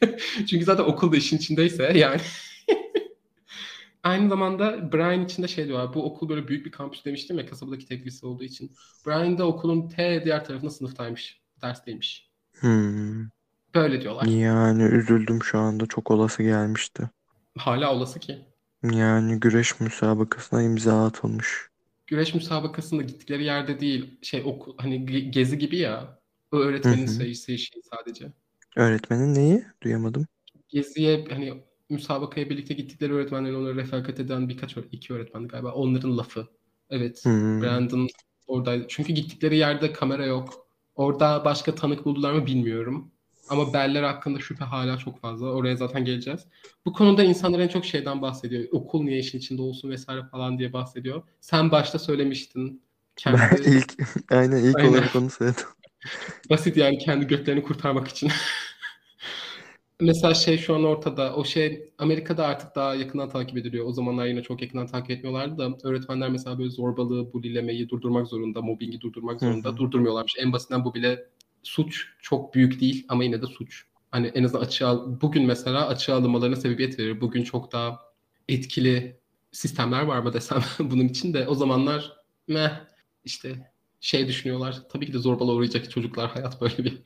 Çünkü 0.46 0.64
zaten 0.64 0.84
okulda 0.84 1.16
işin 1.16 1.36
içindeyse 1.36 1.92
yani. 1.98 2.20
Aynı 4.02 4.28
zamanda 4.28 4.92
Brian 4.92 5.24
için 5.24 5.42
de 5.42 5.48
şey 5.48 5.66
diyorlar. 5.66 5.94
Bu 5.94 6.04
okul 6.04 6.28
böyle 6.28 6.48
büyük 6.48 6.66
bir 6.66 6.70
kampüs 6.70 7.04
demiştim 7.04 7.38
ya 7.38 7.46
kasabadaki 7.46 7.86
tek 7.86 8.06
lise 8.06 8.26
olduğu 8.26 8.44
için. 8.44 8.72
Brian 9.06 9.38
da 9.38 9.46
okulun 9.46 9.88
T 9.88 10.22
diğer 10.24 10.44
tarafında 10.44 10.70
sınıftaymış. 10.70 11.40
Dersteymiş. 11.62 12.30
Hmm. 12.60 13.28
Böyle 13.74 14.00
diyorlar. 14.00 14.24
Yani 14.24 14.82
üzüldüm 14.82 15.42
şu 15.42 15.58
anda. 15.58 15.86
Çok 15.86 16.10
olası 16.10 16.42
gelmişti. 16.42 17.10
Hala 17.58 17.92
olası 17.94 18.20
ki. 18.20 18.44
Yani 18.82 19.40
güreş 19.40 19.80
müsabakasına 19.80 20.62
imza 20.62 21.06
atılmış. 21.06 21.68
Güreş 22.06 22.34
müsabakasında 22.34 23.02
gittikleri 23.02 23.44
yerde 23.44 23.80
değil. 23.80 24.18
Şey 24.22 24.42
okul 24.44 24.74
hani 24.78 24.96
ge- 24.96 25.30
gezi 25.30 25.58
gibi 25.58 25.76
ya. 25.78 26.18
O 26.52 26.56
öğretmenin 26.56 27.06
Hı 27.06 27.10
hı. 27.10 27.14
sayısı 27.14 27.58
şey 27.58 27.82
sadece. 27.82 28.32
Öğretmenin 28.76 29.34
neyi? 29.34 29.64
Duyamadım. 29.82 30.26
Geziye 30.68 31.24
hani 31.30 31.62
müsabakaya 31.90 32.50
birlikte 32.50 32.74
gittikleri 32.74 33.12
öğretmenlerin 33.12 33.54
onları 33.54 33.76
refakat 33.76 34.20
eden 34.20 34.48
birkaç 34.48 34.76
öğ- 34.76 34.88
iki 34.92 35.12
öğretmendi 35.14 35.48
galiba. 35.48 35.72
Onların 35.72 36.18
lafı. 36.18 36.46
Evet. 36.90 37.24
Hmm. 37.24 37.62
Brandon 37.62 38.08
oradaydı. 38.46 38.84
Çünkü 38.88 39.12
gittikleri 39.12 39.56
yerde 39.56 39.92
kamera 39.92 40.26
yok. 40.26 40.66
Orada 40.94 41.44
başka 41.44 41.74
tanık 41.74 42.04
buldular 42.04 42.32
mı 42.32 42.46
bilmiyorum. 42.46 43.12
Ama 43.48 43.72
Beller 43.72 44.02
hakkında 44.02 44.40
şüphe 44.40 44.64
hala 44.64 44.98
çok 44.98 45.20
fazla. 45.20 45.46
Oraya 45.46 45.76
zaten 45.76 46.04
geleceğiz. 46.04 46.46
Bu 46.86 46.92
konuda 46.92 47.24
insanlar 47.24 47.58
en 47.58 47.68
çok 47.68 47.84
şeyden 47.84 48.22
bahsediyor. 48.22 48.64
Okul 48.72 49.02
niye 49.02 49.18
işin 49.18 49.38
içinde 49.38 49.62
olsun 49.62 49.90
vesaire 49.90 50.22
falan 50.30 50.58
diye 50.58 50.72
bahsediyor. 50.72 51.22
Sen 51.40 51.70
başta 51.70 51.98
söylemiştin. 51.98 52.82
Ben 53.26 53.36
Kendi 53.36 53.60
ilk 53.70 53.94
aynen 54.30 54.56
ilk 54.56 54.76
Aynen. 54.76 54.88
olarak 54.88 55.16
onu 55.16 55.30
söyledim. 55.30 55.64
basit 56.50 56.76
yani 56.76 56.98
kendi 56.98 57.26
göklerini 57.26 57.62
kurtarmak 57.62 58.08
için. 58.08 58.30
Mesela 60.00 60.34
şey 60.34 60.58
şu 60.58 60.74
an 60.74 60.84
ortada. 60.84 61.34
O 61.34 61.44
şey 61.44 61.92
Amerika'da 61.98 62.46
artık 62.46 62.74
daha 62.74 62.94
yakından 62.94 63.28
takip 63.28 63.56
ediliyor. 63.58 63.86
O 63.86 63.92
zamanlar 63.92 64.26
yine 64.26 64.42
çok 64.42 64.62
yakından 64.62 64.86
takip 64.86 65.10
etmiyorlardı 65.10 65.58
da 65.58 65.88
öğretmenler 65.88 66.28
mesela 66.28 66.58
böyle 66.58 66.70
zorbalığı, 66.70 67.32
bulilemeyi 67.32 67.88
durdurmak 67.88 68.26
zorunda, 68.26 68.62
mobbingi 68.62 69.00
durdurmak 69.00 69.40
zorunda. 69.40 69.68
hı. 69.68 69.76
Durdurmuyorlarmış. 69.76 70.34
En 70.38 70.52
basitinden 70.52 70.84
bu 70.84 70.94
bile 70.94 71.26
suç. 71.64 72.08
Çok 72.22 72.54
büyük 72.54 72.80
değil 72.80 73.06
ama 73.08 73.24
yine 73.24 73.42
de 73.42 73.46
suç. 73.46 73.84
Hani 74.10 74.26
en 74.26 74.44
azından 74.44 74.64
açığa 74.64 75.20
bugün 75.20 75.46
mesela 75.46 75.88
açığa 75.88 76.16
alınmalarına 76.16 76.56
sebebiyet 76.56 76.98
verir. 76.98 77.20
Bugün 77.20 77.44
çok 77.44 77.72
daha 77.72 78.00
etkili 78.48 79.20
sistemler 79.52 80.02
var 80.02 80.18
mı 80.18 80.32
desem 80.32 80.62
bunun 80.78 81.08
için 81.08 81.34
de 81.34 81.48
o 81.48 81.54
zamanlar 81.54 82.12
meh 82.48 82.80
işte 83.24 83.72
şey 84.00 84.28
düşünüyorlar. 84.28 84.82
Tabii 84.88 85.06
ki 85.06 85.12
de 85.12 85.18
zorbalığa 85.18 85.54
uğrayacak 85.54 85.90
çocuklar 85.90 86.30
hayat 86.30 86.60
böyle 86.60 86.76
bir 86.84 87.02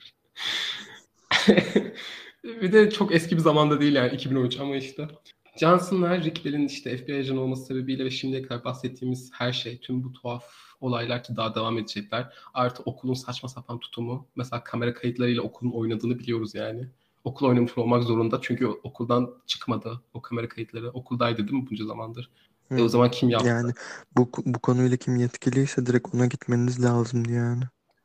bir 2.62 2.72
de 2.72 2.90
çok 2.90 3.14
eski 3.14 3.36
bir 3.36 3.42
zamanda 3.42 3.80
değil 3.80 3.94
yani 3.94 4.14
2013 4.14 4.60
ama 4.60 4.76
işte. 4.76 5.08
Johnson'lar 5.60 6.24
Rick 6.24 6.44
Bell'in 6.44 6.66
işte 6.66 6.96
FBI 6.96 7.14
ajanı 7.14 7.40
olması 7.40 7.66
sebebiyle 7.66 8.04
ve 8.04 8.10
şimdiye 8.10 8.42
kadar 8.42 8.64
bahsettiğimiz 8.64 9.30
her 9.34 9.52
şey, 9.52 9.80
tüm 9.80 10.04
bu 10.04 10.12
tuhaf 10.12 10.44
olaylar 10.80 11.22
ki 11.22 11.36
daha 11.36 11.54
devam 11.54 11.78
edecekler. 11.78 12.32
Artı 12.54 12.82
okulun 12.82 13.14
saçma 13.14 13.48
sapan 13.48 13.78
tutumu. 13.78 14.26
Mesela 14.36 14.64
kamera 14.64 14.94
kayıtlarıyla 14.94 15.42
okulun 15.42 15.72
oynadığını 15.72 16.18
biliyoruz 16.18 16.54
yani. 16.54 16.88
Okul 17.24 17.46
oynamış 17.46 17.78
olmak 17.78 18.02
zorunda 18.02 18.38
çünkü 18.42 18.66
okuldan 18.66 19.30
çıkmadı 19.46 20.00
o 20.14 20.22
kamera 20.22 20.48
kayıtları. 20.48 20.90
Okuldaydı 20.90 21.38
değil 21.38 21.62
mi 21.62 21.66
bunca 21.70 21.84
zamandır? 21.84 22.30
E 22.70 22.74
o 22.74 22.84
Hı. 22.84 22.88
zaman 22.88 23.10
kim 23.10 23.28
yaptı? 23.28 23.48
Yani 23.48 23.72
bu 24.16 24.28
bu 24.44 24.58
konuyla 24.58 24.96
kim 24.96 25.16
yetkiliyse 25.16 25.86
direkt 25.86 26.14
ona 26.14 26.26
gitmeniz 26.26 26.84
lazımdı 26.84 27.32
yani. 27.32 27.62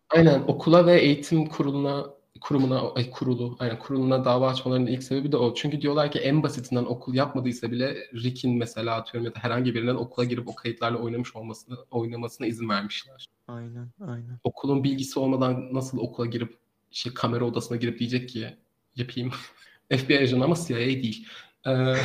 Aynen 0.09 0.43
okula 0.47 0.85
ve 0.85 1.01
eğitim 1.01 1.45
kuruluna 1.45 2.05
kurumuna 2.43 2.93
ay, 2.95 3.09
kurulu 3.09 3.55
aynen 3.59 3.79
kuruluna 3.79 4.25
dava 4.25 4.49
açmalarının 4.49 4.87
ilk 4.87 5.03
sebebi 5.03 5.31
de 5.31 5.37
o. 5.37 5.53
Çünkü 5.53 5.81
diyorlar 5.81 6.11
ki 6.11 6.19
en 6.19 6.43
basitinden 6.43 6.85
okul 6.85 7.13
yapmadıysa 7.13 7.71
bile 7.71 7.97
Rick'in 8.13 8.57
mesela 8.57 8.95
atıyorum 8.95 9.25
ya 9.25 9.35
da 9.35 9.39
herhangi 9.39 9.75
birinin 9.75 9.95
okula 9.95 10.25
girip 10.25 10.47
o 10.47 10.55
kayıtlarla 10.55 10.97
oynamış 10.97 11.35
olmasını 11.35 11.77
oynamasına 11.91 12.47
izin 12.47 12.69
vermişler. 12.69 13.25
Aynen, 13.47 13.89
aynen. 14.07 14.39
Okulun 14.43 14.83
bilgisi 14.83 15.19
olmadan 15.19 15.73
nasıl 15.73 15.97
okula 15.97 16.25
girip 16.25 16.57
şey 16.91 17.13
kamera 17.13 17.45
odasına 17.45 17.77
girip 17.77 17.99
diyecek 17.99 18.29
ki 18.29 18.57
yapayım. 18.95 19.31
FBI 19.97 20.19
ajanı 20.19 20.43
ama 20.43 20.55
CIA 20.55 20.77
değil. 20.77 21.27
Ee, 21.67 21.95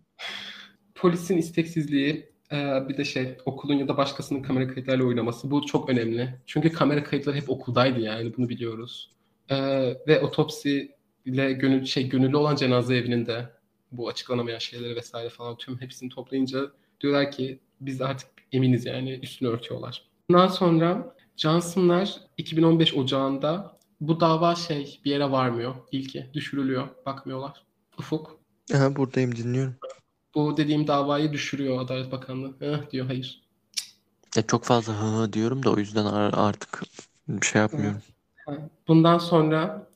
polisin 0.94 1.36
isteksizliği 1.36 2.30
ee, 2.52 2.88
bir 2.88 2.96
de 2.96 3.04
şey 3.04 3.36
okulun 3.44 3.74
ya 3.74 3.88
da 3.88 3.96
başkasının 3.96 4.42
kamera 4.42 4.68
kayıtlarıyla 4.68 5.06
oynaması 5.06 5.50
bu 5.50 5.66
çok 5.66 5.88
önemli. 5.88 6.40
Çünkü 6.46 6.72
kamera 6.72 7.04
kayıtları 7.04 7.36
hep 7.36 7.50
okuldaydı 7.50 8.00
yani 8.00 8.36
bunu 8.36 8.48
biliyoruz. 8.48 9.10
Ee, 9.50 9.96
ve 10.08 10.20
otopsi 10.20 10.94
ile 11.24 11.52
gönül 11.52 11.84
şey 11.84 12.08
gönüllü 12.08 12.36
olan 12.36 12.56
cenaze 12.56 12.96
evinin 12.96 13.26
de 13.26 13.48
bu 13.92 14.08
açıklanamayan 14.08 14.58
şeyleri 14.58 14.96
vesaire 14.96 15.28
falan 15.28 15.56
tüm 15.56 15.80
hepsini 15.80 16.08
toplayınca 16.10 16.60
diyorlar 17.00 17.30
ki 17.30 17.60
biz 17.80 18.00
artık 18.00 18.28
eminiz 18.52 18.86
yani 18.86 19.12
üstünü 19.22 19.48
örtüyorlar. 19.48 20.02
Bundan 20.30 20.48
sonra 20.48 21.14
Johnson'lar 21.36 22.20
2015 22.36 22.94
Ocağı'nda 22.94 23.76
bu 24.00 24.20
dava 24.20 24.54
şey 24.54 25.00
bir 25.04 25.10
yere 25.10 25.30
varmıyor. 25.30 25.74
İlki 25.92 26.26
düşürülüyor. 26.34 26.88
Bakmıyorlar. 27.06 27.64
Ufuk 27.98 28.40
Aha, 28.74 28.96
buradayım 28.96 29.36
dinliyorum. 29.36 29.76
bu 30.34 30.56
dediğim 30.56 30.86
davayı 30.86 31.32
düşürüyor 31.32 31.80
Adalet 31.80 32.12
Bakanlığı. 32.12 32.56
Eh, 32.60 32.90
diyor 32.90 33.06
hayır. 33.06 33.42
Ya 34.36 34.46
çok 34.46 34.64
fazla 34.64 34.92
hı 35.02 35.22
hı 35.22 35.32
diyorum 35.32 35.62
da 35.64 35.70
o 35.72 35.78
yüzden 35.78 36.04
ar- 36.04 36.34
artık 36.36 36.82
bir 37.28 37.46
şey 37.46 37.60
yapmıyorum. 37.62 38.02
Bundan 38.88 39.18
sonra 39.18 39.86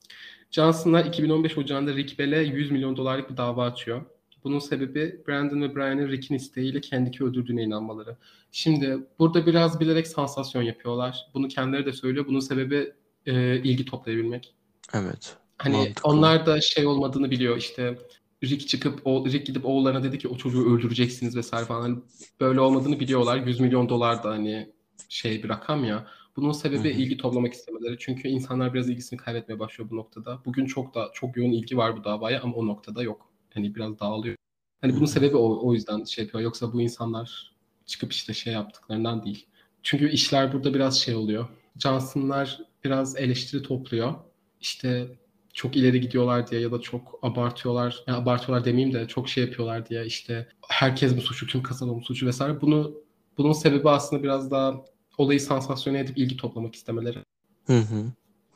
Johnson'lar 0.50 1.04
2015 1.04 1.58
Ocağı'nda 1.58 1.94
Rick 1.94 2.18
Bell'e 2.18 2.42
100 2.42 2.70
milyon 2.70 2.96
dolarlık 2.96 3.30
bir 3.30 3.36
dava 3.36 3.64
açıyor. 3.64 4.02
Bunun 4.44 4.58
sebebi 4.58 5.20
Brandon 5.28 5.62
ve 5.62 5.76
Brian'ın 5.76 6.08
Rick'in 6.08 6.34
isteğiyle 6.34 6.80
kendiki 6.80 7.24
öldürdüğüne 7.24 7.62
inanmaları. 7.62 8.16
Şimdi 8.52 8.98
burada 9.18 9.46
biraz 9.46 9.80
bilerek 9.80 10.06
sansasyon 10.06 10.62
yapıyorlar. 10.62 11.26
Bunu 11.34 11.48
kendileri 11.48 11.86
de 11.86 11.92
söylüyor. 11.92 12.26
Bunun 12.28 12.40
sebebi 12.40 12.92
e, 13.26 13.56
ilgi 13.56 13.84
toplayabilmek. 13.84 14.54
Evet. 14.94 15.36
Hani 15.58 15.76
Mantıklı. 15.76 16.10
onlar 16.10 16.46
da 16.46 16.60
şey 16.60 16.86
olmadığını 16.86 17.30
biliyor 17.30 17.56
işte 17.56 17.98
Rick 18.44 18.68
çıkıp 18.68 19.00
o, 19.04 19.26
Rick 19.26 19.46
gidip 19.46 19.66
oğullarına 19.66 20.02
dedi 20.02 20.18
ki 20.18 20.28
o 20.28 20.36
çocuğu 20.36 20.74
öldüreceksiniz 20.74 21.36
vesaire 21.36 21.64
falan. 21.64 21.82
Hani 21.82 21.98
böyle 22.40 22.60
olmadığını 22.60 23.00
biliyorlar. 23.00 23.36
100 23.36 23.60
milyon 23.60 23.88
dolar 23.88 24.24
da 24.24 24.30
hani 24.30 24.72
şey 25.08 25.42
bir 25.42 25.48
rakam 25.48 25.84
ya. 25.84 26.06
Bunun 26.36 26.52
sebebi 26.52 26.90
Hı 26.90 26.96
hı. 26.96 27.00
ilgi 27.00 27.16
toplamak 27.16 27.52
istemeleri. 27.52 27.96
Çünkü 27.98 28.28
insanlar 28.28 28.74
biraz 28.74 28.88
ilgisini 28.88 29.16
kaybetmeye 29.16 29.58
başlıyor 29.58 29.90
bu 29.90 29.96
noktada. 29.96 30.40
Bugün 30.44 30.66
çok 30.66 30.94
da 30.94 31.10
çok 31.14 31.36
yoğun 31.36 31.50
ilgi 31.52 31.76
var 31.76 31.96
bu 31.96 32.04
davaya 32.04 32.42
ama 32.42 32.54
o 32.54 32.66
noktada 32.66 33.02
yok. 33.02 33.30
Hani 33.54 33.74
biraz 33.74 34.00
dağılıyor. 34.00 34.36
Hani 34.80 34.92
bunun 34.92 35.00
Hı 35.00 35.04
hı. 35.04 35.10
sebebi 35.10 35.36
o, 35.36 35.68
o 35.68 35.74
yüzden 35.74 36.04
şey 36.04 36.24
yapıyor. 36.24 36.44
Yoksa 36.44 36.72
bu 36.72 36.80
insanlar 36.80 37.54
çıkıp 37.86 38.12
işte 38.12 38.34
şey 38.34 38.52
yaptıklarından 38.52 39.24
değil. 39.24 39.46
Çünkü 39.82 40.10
işler 40.10 40.52
burada 40.52 40.74
biraz 40.74 41.00
şey 41.00 41.14
oluyor. 41.14 41.48
Johnson'lar 41.78 42.60
biraz 42.84 43.16
eleştiri 43.16 43.62
topluyor. 43.62 44.14
İşte 44.60 45.08
çok 45.52 45.76
ileri 45.76 46.00
gidiyorlar 46.00 46.50
diye 46.50 46.60
ya 46.60 46.72
da 46.72 46.80
çok 46.80 47.18
abartıyorlar. 47.22 48.04
Ya 48.06 48.16
abartıyorlar 48.16 48.64
demeyeyim 48.64 48.94
de 48.94 49.08
çok 49.08 49.28
şey 49.28 49.44
yapıyorlar 49.44 49.88
diye 49.88 50.06
işte 50.06 50.48
herkes 50.68 51.16
bu 51.16 51.20
suçu, 51.20 51.46
tüm 51.46 51.62
kasaba 51.62 51.94
bu 51.94 52.00
suçu 52.00 52.26
vesaire. 52.26 52.60
Bunu 52.60 52.94
bunun 53.38 53.52
sebebi 53.52 53.88
aslında 53.88 54.22
biraz 54.22 54.50
daha 54.50 54.84
olayı 55.18 55.40
sansasyone 55.40 55.98
edip 55.98 56.18
ilgi 56.18 56.36
toplamak 56.36 56.74
istemeleri. 56.74 57.18
Hı 57.66 57.78
hı. 57.78 58.04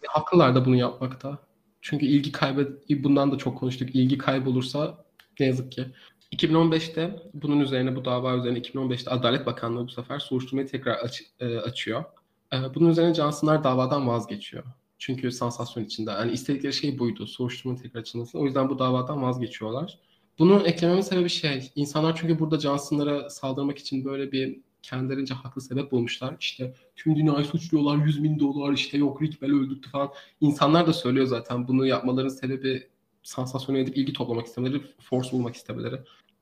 Haklılar 0.07 0.55
da 0.55 0.65
bunu 0.65 0.77
yapmakta. 0.77 1.39
Çünkü 1.81 2.07
ilgi 2.07 2.33
kaybet 2.33 2.91
bundan 3.05 3.33
da 3.33 3.39
çok 3.39 3.59
konuştuk. 3.59 3.95
İlgi 3.95 4.19
kaybolursa 4.19 5.05
ne 5.41 5.47
yazık 5.47 5.73
ki. 5.73 5.87
2015'te 6.33 7.23
bunun 7.35 7.61
üzerine 7.61 7.97
bu 7.97 8.05
dava 8.05 8.37
üzerine 8.37 8.59
2015'te 8.59 9.11
Adalet 9.11 9.47
Bakanlığı 9.47 9.87
bu 9.87 9.91
sefer 9.91 10.19
soruşturmayı 10.19 10.69
tekrar 10.69 10.99
aç- 11.05 11.27
e, 11.41 11.59
açıyor. 11.59 12.05
E, 12.53 12.57
bunun 12.75 12.91
üzerine 12.91 13.15
Johnson'lar 13.15 13.65
davadan 13.65 14.09
vazgeçiyor. 14.09 14.65
Çünkü 14.99 15.33
sansasyon 15.33 15.85
içinde. 15.85 16.11
Yani 16.11 16.33
istedikleri 16.33 16.73
şey 16.73 16.99
buydu. 16.99 17.27
Soruşturmanın 17.27 17.83
tekrar 17.83 18.01
açılması. 18.01 18.39
O 18.39 18.45
yüzden 18.45 18.69
bu 18.69 18.79
davadan 18.79 19.23
vazgeçiyorlar. 19.23 19.99
Bunu 20.39 20.63
eklememin 20.67 21.01
sebebi 21.01 21.29
şey. 21.29 21.71
insanlar 21.77 22.17
çünkü 22.17 22.39
burada 22.39 22.61
Johnson'lara 22.61 23.31
saldırmak 23.31 23.79
için 23.79 24.05
böyle 24.05 24.33
bir 24.33 24.59
kendilerince 24.83 25.35
haklı 25.35 25.61
sebep 25.63 25.93
bulmuşlar. 25.93 26.37
İşte 26.41 26.75
tüm 26.97 27.17
dünyayı 27.17 27.45
suçluyorlar. 27.45 27.97
100 28.07 28.23
bin 28.23 28.39
dolar 28.39 28.73
işte 28.73 28.99
yok 28.99 29.23
Rick 29.23 29.43
Bell 29.43 29.51
öldürttü 29.51 29.91
falan. 29.91 30.11
İnsanlar 30.41 30.87
da 30.87 30.93
söylüyor 30.93 31.27
zaten. 31.27 31.69
Bunu 31.69 31.87
yapmaların 31.87 32.29
sebebi 32.29 32.89
sansasyonu 33.23 33.79
edip 33.79 33.97
ilgi 33.97 34.13
toplamak 34.13 34.47
istemeleri, 34.47 34.83
force 35.01 35.33
bulmak 35.33 35.57
istemeleri. 35.57 35.95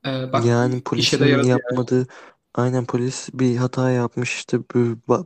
Ee, 0.05 0.33
bak 0.33 0.45
Yani 0.45 0.81
polisin 0.81 1.25
yaradı 1.25 1.47
yani. 1.47 1.49
yapmadığı 1.49 2.07
aynen 2.53 2.85
polis 2.85 3.29
bir 3.33 3.57
hata 3.57 3.91
yapmış 3.91 4.35
işte 4.35 4.59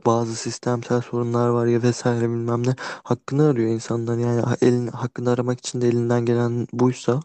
bazı 0.06 0.36
sistemsel 0.36 1.00
sorunlar 1.00 1.48
var 1.48 1.66
ya 1.66 1.82
vesaire 1.82 2.22
bilmem 2.24 2.66
ne 2.66 2.74
hakkını 3.04 3.46
arıyor 3.48 3.70
insanlar 3.70 4.18
yani 4.18 4.42
elin 4.60 4.86
hakkını 4.86 5.30
aramak 5.30 5.58
için 5.58 5.80
de 5.80 5.88
elinden 5.88 6.24
gelen 6.24 6.66
buysa 6.72 7.20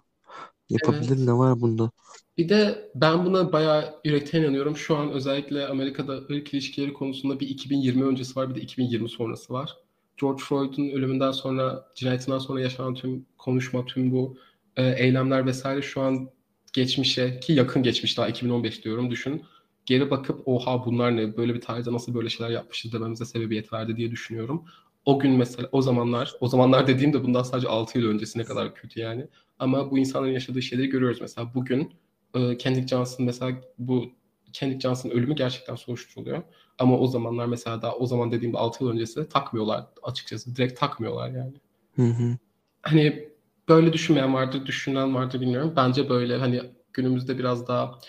Yapabilir 0.69 1.15
Evet. 1.17 1.27
ne 1.27 1.33
var 1.33 1.61
bunda? 1.61 1.91
Bir 2.37 2.49
de 2.49 2.91
ben 2.95 3.25
buna 3.25 3.51
bayağı 3.53 3.95
yürekten 4.05 4.41
inanıyorum. 4.41 4.77
Şu 4.77 4.97
an 4.97 5.11
özellikle 5.11 5.67
Amerika'da 5.67 6.13
ırk 6.13 6.53
ilişkileri 6.53 6.93
konusunda 6.93 7.39
bir 7.39 7.49
2020 7.49 8.03
öncesi 8.03 8.35
var 8.35 8.49
bir 8.49 8.55
de 8.55 8.61
2020 8.61 9.09
sonrası 9.09 9.53
var. 9.53 9.77
George 10.21 10.43
Floyd'un 10.43 10.89
ölümünden 10.89 11.31
sonra, 11.31 11.87
cinayetinden 11.95 12.39
sonra 12.39 12.61
yaşanan 12.61 12.95
tüm 12.95 13.25
konuşma, 13.37 13.85
tüm 13.85 14.11
bu 14.11 14.37
e, 14.77 14.89
eylemler 15.03 15.45
vesaire 15.45 15.81
şu 15.81 16.01
an 16.01 16.29
geçmişe 16.73 17.39
ki 17.39 17.53
yakın 17.53 17.83
geçmiş 17.83 18.17
daha 18.17 18.27
2015 18.27 18.83
diyorum 18.83 19.11
düşün. 19.11 19.43
Geri 19.85 20.11
bakıp 20.11 20.47
oha 20.47 20.85
bunlar 20.85 21.17
ne 21.17 21.37
böyle 21.37 21.53
bir 21.53 21.61
tarihte 21.61 21.93
nasıl 21.93 22.13
böyle 22.13 22.29
şeyler 22.29 22.51
yapmışız 22.51 22.93
dememize 22.93 23.25
sebebiyet 23.25 23.73
verdi 23.73 23.95
diye 23.95 24.11
düşünüyorum. 24.11 24.65
O 25.05 25.19
gün 25.19 25.31
mesela 25.31 25.69
o 25.71 25.81
zamanlar, 25.81 26.33
o 26.39 26.47
zamanlar 26.47 26.87
dediğimde 26.87 27.23
bundan 27.23 27.43
sadece 27.43 27.67
6 27.67 27.99
yıl 27.99 28.09
öncesine 28.09 28.43
kadar 28.43 28.75
kötü 28.75 28.99
yani. 28.99 29.27
Ama 29.59 29.91
bu 29.91 29.97
insanların 29.97 30.33
yaşadığı 30.33 30.61
şeyleri 30.61 30.87
görüyoruz 30.87 31.21
mesela 31.21 31.53
bugün 31.53 31.93
e, 32.33 32.57
Kendrick 32.57 32.87
Johnson 32.87 33.25
mesela 33.25 33.51
bu 33.79 34.11
Kendrick 34.53 34.79
Johnson 34.79 35.09
ölümü 35.09 35.35
gerçekten 35.35 35.75
soruşturuluyor. 35.75 36.43
Ama 36.79 36.97
o 36.99 37.07
zamanlar 37.07 37.45
mesela 37.45 37.81
daha 37.81 37.95
o 37.95 38.05
zaman 38.05 38.31
dediğimde 38.31 38.57
6 38.57 38.83
yıl 38.83 38.91
öncesi 38.91 39.29
takmıyorlar 39.29 39.85
açıkçası. 40.03 40.55
Direkt 40.55 40.79
takmıyorlar 40.79 41.29
yani. 41.29 41.53
Hı 41.95 42.01
hı. 42.01 42.37
Hani 42.81 43.29
böyle 43.69 43.93
düşünmeyen 43.93 44.33
vardır, 44.33 44.65
düşünen 44.65 45.15
vardır 45.15 45.41
bilmiyorum. 45.41 45.73
Bence 45.75 46.09
böyle 46.09 46.37
hani 46.37 46.61
günümüzde 46.93 47.37
biraz 47.37 47.67
daha 47.67 47.99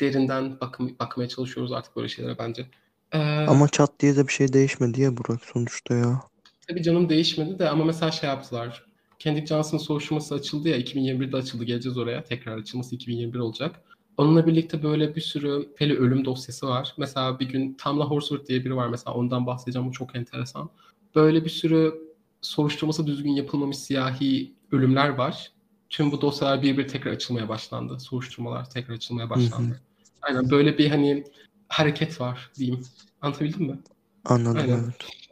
derinden 0.00 0.60
bakım, 0.60 0.96
bakmaya 1.00 1.28
çalışıyoruz 1.28 1.72
artık 1.72 1.96
böyle 1.96 2.08
şeylere 2.08 2.38
bence. 2.38 2.66
Ee, 3.12 3.18
Ama 3.48 3.68
çat 3.68 4.00
diye 4.00 4.16
de 4.16 4.26
bir 4.28 4.32
şey 4.32 4.52
değişmedi 4.52 5.00
ya 5.00 5.16
Burak 5.16 5.44
sonuçta 5.44 5.94
ya. 5.94 6.22
Tabii 6.68 6.82
canım 6.82 7.08
değişmedi 7.08 7.58
de 7.58 7.68
ama 7.68 7.84
mesela 7.84 8.10
şey 8.10 8.28
yaptılar. 8.28 8.83
Kendrick 9.24 9.46
Johnson 9.46 9.78
soruşturması 9.78 10.34
açıldı 10.34 10.68
ya 10.68 10.78
2021'de 10.78 11.36
açıldı 11.36 11.64
geleceğiz 11.64 11.98
oraya. 11.98 12.24
Tekrar 12.24 12.58
açılması 12.58 12.94
2021 12.94 13.38
olacak. 13.38 13.80
Onunla 14.16 14.46
birlikte 14.46 14.82
böyle 14.82 15.16
bir 15.16 15.20
sürü 15.20 15.68
Peli 15.76 15.98
ölüm 15.98 16.24
dosyası 16.24 16.66
var. 16.68 16.94
Mesela 16.98 17.40
bir 17.40 17.48
gün 17.48 17.74
Tamla 17.74 18.04
Horsworth 18.04 18.48
diye 18.48 18.64
biri 18.64 18.76
var 18.76 18.88
mesela 18.88 19.14
ondan 19.14 19.46
bahsedeceğim 19.46 19.88
bu 19.88 19.92
çok 19.92 20.16
enteresan. 20.16 20.70
Böyle 21.14 21.44
bir 21.44 21.50
sürü 21.50 21.94
soruşturması 22.42 23.06
düzgün 23.06 23.30
yapılmamış 23.30 23.76
siyahi 23.76 24.52
ölümler 24.72 25.08
var. 25.08 25.52
Tüm 25.90 26.12
bu 26.12 26.20
dosyalar 26.20 26.62
bir 26.62 26.78
bir 26.78 26.88
tekrar 26.88 27.12
açılmaya 27.12 27.48
başlandı. 27.48 28.00
Soruşturmalar 28.00 28.70
tekrar 28.70 28.94
açılmaya 28.94 29.30
başlandı. 29.30 29.80
Aynen 30.22 30.50
böyle 30.50 30.78
bir 30.78 30.88
hani 30.88 31.24
hareket 31.68 32.20
var 32.20 32.50
diyeyim. 32.58 32.82
Anlatabildim 33.22 33.66
mi? 33.66 33.78
Anladım 34.24 34.60
Aynen. 34.60 34.84
evet. 34.84 35.23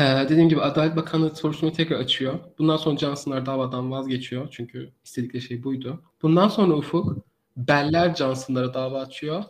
Ee, 0.00 0.02
dediğim 0.02 0.48
gibi 0.48 0.60
Adalet 0.60 0.96
Bakanlığı 0.96 1.36
soruşturmayı 1.36 1.76
tekrar 1.76 2.00
açıyor. 2.00 2.38
Bundan 2.58 2.76
sonra 2.76 2.96
Johnson'lar 2.96 3.46
davadan 3.46 3.90
vazgeçiyor. 3.90 4.48
Çünkü 4.50 4.92
istedikleri 5.04 5.42
şey 5.42 5.62
buydu. 5.64 6.02
Bundan 6.22 6.48
sonra 6.48 6.74
Ufuk 6.74 7.16
Beller 7.56 8.14
Johnson'lara 8.14 8.74
dava 8.74 9.00
açıyor. 9.00 9.44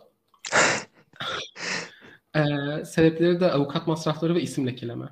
Ee, 2.35 2.85
sebepleri 2.85 3.39
de 3.39 3.51
avukat 3.51 3.87
masrafları 3.87 4.35
ve 4.35 4.41
isim 4.41 4.67
lekeleme. 4.67 5.05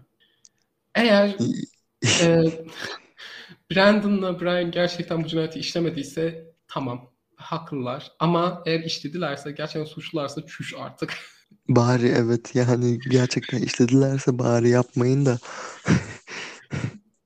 Eğer 0.96 1.28
e, 2.22 2.44
Brandon'la 3.72 4.42
Brian 4.42 4.72
gerçekten 4.72 5.24
bu 5.24 5.28
cinayeti 5.28 5.60
işlemediyse 5.60 6.54
tamam 6.68 7.12
haklılar. 7.36 8.12
Ama 8.20 8.64
eğer 8.66 8.80
işledilerse 8.80 9.52
gerçekten 9.52 9.86
suçlularsa 9.86 10.46
çüş 10.46 10.74
artık. 10.78 11.14
Bari 11.70 12.08
evet 12.08 12.56
yani 12.56 13.00
gerçekten 13.10 13.62
işledilerse 13.62 14.40
bari 14.40 14.70
yapmayın 14.70 15.26
da 15.26 15.40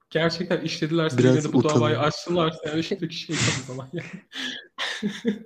gerçekten 0.09 0.61
işledilerse 0.61 1.17
Biraz 1.17 1.35
yine 1.35 1.43
de 1.43 1.53
bu 1.53 1.63
davayı 1.63 1.95
utanın. 1.95 2.07
açtılarsa 2.07 2.69
yani 2.69 2.83
şimdiki 2.83 3.15
şey 3.15 3.35
yani. 3.69 4.03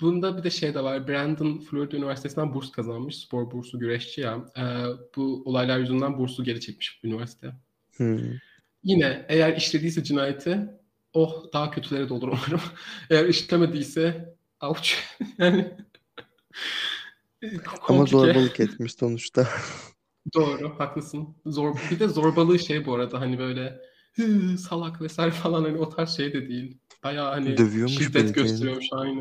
Bunda 0.00 0.38
bir 0.38 0.44
de 0.44 0.50
şey 0.50 0.74
de 0.74 0.84
var. 0.84 1.08
Brandon 1.08 1.58
Florida 1.58 1.96
Üniversitesi'nden 1.96 2.54
burs 2.54 2.72
kazanmış. 2.72 3.16
Spor 3.16 3.50
bursu 3.50 3.78
güreşçi 3.78 4.20
ya. 4.20 4.44
Ee, 4.56 4.62
bu 5.16 5.42
olaylar 5.44 5.78
yüzünden 5.78 6.18
bursu 6.18 6.44
geri 6.44 6.60
çekmiş 6.60 7.00
bu 7.02 7.06
üniversite. 7.06 7.52
Hmm. 7.96 8.18
Yine 8.82 9.26
eğer 9.28 9.56
işlediyse 9.56 10.04
cinayeti 10.04 10.58
oh 11.12 11.52
daha 11.52 11.70
kötüleri 11.70 12.08
de 12.08 12.14
olur 12.14 12.28
umarım. 12.28 12.60
Eğer 13.10 13.24
işlemediyse 13.24 14.34
avuç 14.60 15.04
yani 15.38 15.76
Ama 17.88 18.06
zorbalık 18.06 18.60
etmiş 18.60 18.92
sonuçta. 18.94 19.48
Doğru, 20.34 20.78
haklısın. 20.78 21.28
Zor, 21.46 21.76
bir 21.90 21.98
de 21.98 22.08
zorbalığı 22.08 22.58
şey 22.58 22.86
bu 22.86 22.94
arada 22.94 23.20
hani 23.20 23.38
böyle 23.38 23.80
"Hı, 24.14 24.58
salak 24.58 25.00
vesaire 25.00 25.30
falan 25.30 25.64
hani 25.64 25.78
o 25.78 25.88
tarz 25.88 26.16
şey 26.16 26.32
de 26.32 26.48
değil. 26.48 26.78
Bayağı 27.04 27.30
hani 27.30 27.56
Dövüyormuş 27.56 27.98
şiddet 27.98 28.34
gösteriyormuş 28.34 28.86
aynı. 28.92 29.20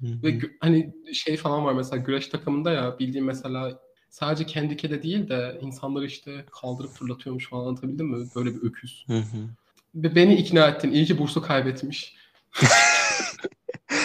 Hı 0.00 0.06
Ve 0.22 0.40
hani 0.60 0.94
şey 1.12 1.36
falan 1.36 1.64
var 1.64 1.72
mesela 1.72 2.02
güreş 2.02 2.26
takımında 2.26 2.72
ya 2.72 2.98
bildiğim 2.98 3.26
mesela 3.26 3.80
sadece 4.10 4.46
kendi 4.46 4.90
de 4.90 5.02
değil 5.02 5.28
de 5.28 5.58
insanları 5.62 6.06
işte 6.06 6.44
kaldırıp 6.60 6.90
fırlatıyormuş 6.90 7.48
falan 7.48 7.66
anlatabildim 7.66 8.06
mi? 8.06 8.28
Böyle 8.36 8.54
bir 8.54 8.62
öküz. 8.62 9.04
Hı 9.06 9.18
hı. 9.18 9.48
Ve 9.94 10.14
beni 10.14 10.34
ikna 10.34 10.68
ettin. 10.68 10.90
İyi 10.90 11.04
ki 11.04 11.18
bursu 11.18 11.42
kaybetmiş. 11.42 12.16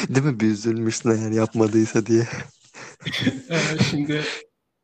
Değil 0.09 0.25
mi? 0.25 0.39
Bir 0.39 0.47
üzülmüşsün 0.47 1.09
eğer 1.11 1.31
yapmadıysa 1.31 2.05
diye. 2.05 2.27
Şimdi 3.89 4.21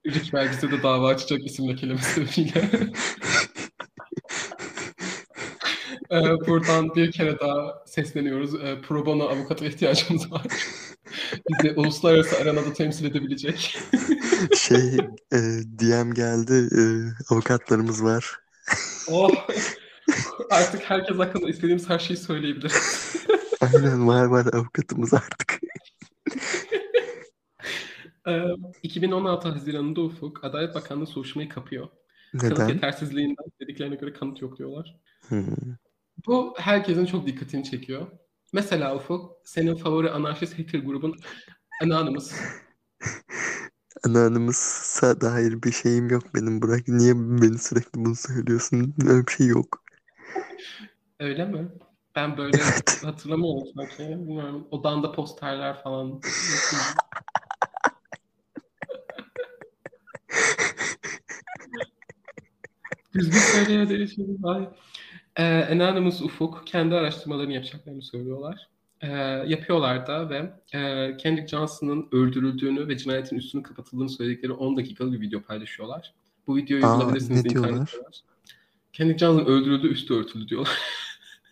Rick 0.07 0.33
Belgis'e 0.33 0.71
de 0.71 0.83
dava 0.83 1.07
açacak 1.07 1.45
isim 1.45 1.69
lekelemesi 1.69 2.13
sebebiyle. 2.13 2.69
Ee, 6.11 6.47
buradan 6.47 6.95
bir 6.95 7.11
kere 7.11 7.39
daha 7.39 7.83
sesleniyoruz. 7.85 8.55
Ee, 8.55 8.81
pro 8.81 9.05
bono 9.05 9.23
avukata 9.23 9.65
ihtiyacımız 9.65 10.31
var. 10.31 10.45
Bizi 11.49 11.73
uluslararası 11.75 12.37
arenada 12.37 12.73
temsil 12.73 13.05
edebilecek. 13.05 13.77
Şey 14.57 14.97
e, 15.33 15.37
DM 15.79 16.13
geldi. 16.13 16.69
e, 16.77 16.81
avukatlarımız 17.33 18.03
var. 18.03 18.39
Oh! 19.07 19.31
Artık 20.49 20.81
herkes 20.81 21.17
hakkında 21.17 21.49
istediğimiz 21.49 21.89
her 21.89 21.99
şeyi 21.99 22.17
söyleyebiliriz. 22.17 23.15
Aynen 23.61 24.07
var 24.07 24.25
var 24.25 24.45
avukatımız 24.53 25.13
artık. 25.13 25.59
Ee, 28.29 28.55
2016 28.83 29.49
Haziran'ında 29.49 30.01
Ufuk, 30.01 30.43
Adalet 30.43 30.75
Bakanlığı 30.75 31.07
soruşturmayı 31.07 31.49
kapıyor. 31.49 31.87
Kanıt 32.31 32.51
Neden? 32.51 32.69
yetersizliğinden 32.69 33.45
dediklerine 33.61 33.95
göre 33.95 34.13
kanıt 34.13 34.41
yok 34.41 34.57
diyorlar. 34.57 34.99
Hı. 35.29 35.43
Bu 36.27 36.53
herkesin 36.57 37.05
çok 37.05 37.27
dikkatini 37.27 37.63
çekiyor. 37.63 38.07
Mesela 38.53 38.95
Ufuk, 38.95 39.31
senin 39.43 39.75
favori 39.75 40.09
anarşist 40.11 40.59
hater 40.59 40.79
grubun 40.79 41.15
Anonymous. 41.83 42.31
Anonymousa 44.05 45.21
dair 45.21 45.63
bir 45.63 45.71
şeyim 45.71 46.09
yok 46.09 46.23
benim 46.35 46.61
Burak. 46.61 46.87
Niye 46.87 47.15
beni 47.15 47.57
sürekli 47.57 48.05
bunu 48.05 48.15
söylüyorsun? 48.15 48.95
Öyle 49.07 49.27
bir 49.27 49.31
şey 49.31 49.47
yok. 49.47 49.83
Öyle 51.19 51.45
mi? 51.45 51.69
Ben 52.15 52.37
böyle 52.37 52.57
Evet. 52.61 53.03
hatırlamıyorum 53.03 53.67
sanki. 53.75 53.99
Bilmiyorum. 53.99 54.67
Odanda 54.71 55.11
posterler 55.11 55.83
falan. 55.83 56.21
Düzgün 63.13 63.39
söyleye 63.39 63.89
değişim. 63.89 64.39
Ay. 64.43 64.69
Ee, 65.35 65.43
Anonymous 65.71 66.21
Ufuk 66.21 66.67
kendi 66.67 66.95
araştırmalarını 66.95 67.53
yapacaklarını 67.53 68.01
söylüyorlar. 68.01 68.67
Ee, 69.01 69.07
yapıyorlar 69.47 70.07
da 70.07 70.29
ve 70.29 70.37
e, 70.73 71.17
Kendrick 71.17 71.47
Johnson'ın 71.47 72.07
öldürüldüğünü 72.11 72.87
ve 72.87 72.97
cinayetin 72.97 73.35
üstünün 73.35 73.63
kapatıldığını 73.63 74.09
söyledikleri 74.09 74.51
10 74.51 74.77
dakikalık 74.77 75.13
bir 75.13 75.21
video 75.21 75.41
paylaşıyorlar. 75.41 76.13
Bu 76.47 76.55
videoyu 76.55 76.85
Aa, 76.85 76.97
bulabilirsiniz 76.97 77.45
ne 77.45 77.49
internette 77.49 77.97
var. 77.97 78.21
Kendrick 78.93 79.19
Johnson 79.19 79.45
öldürüldü, 79.45 79.87
üstü 79.87 80.13
örtüldü 80.13 80.47
diyorlar. 80.47 80.77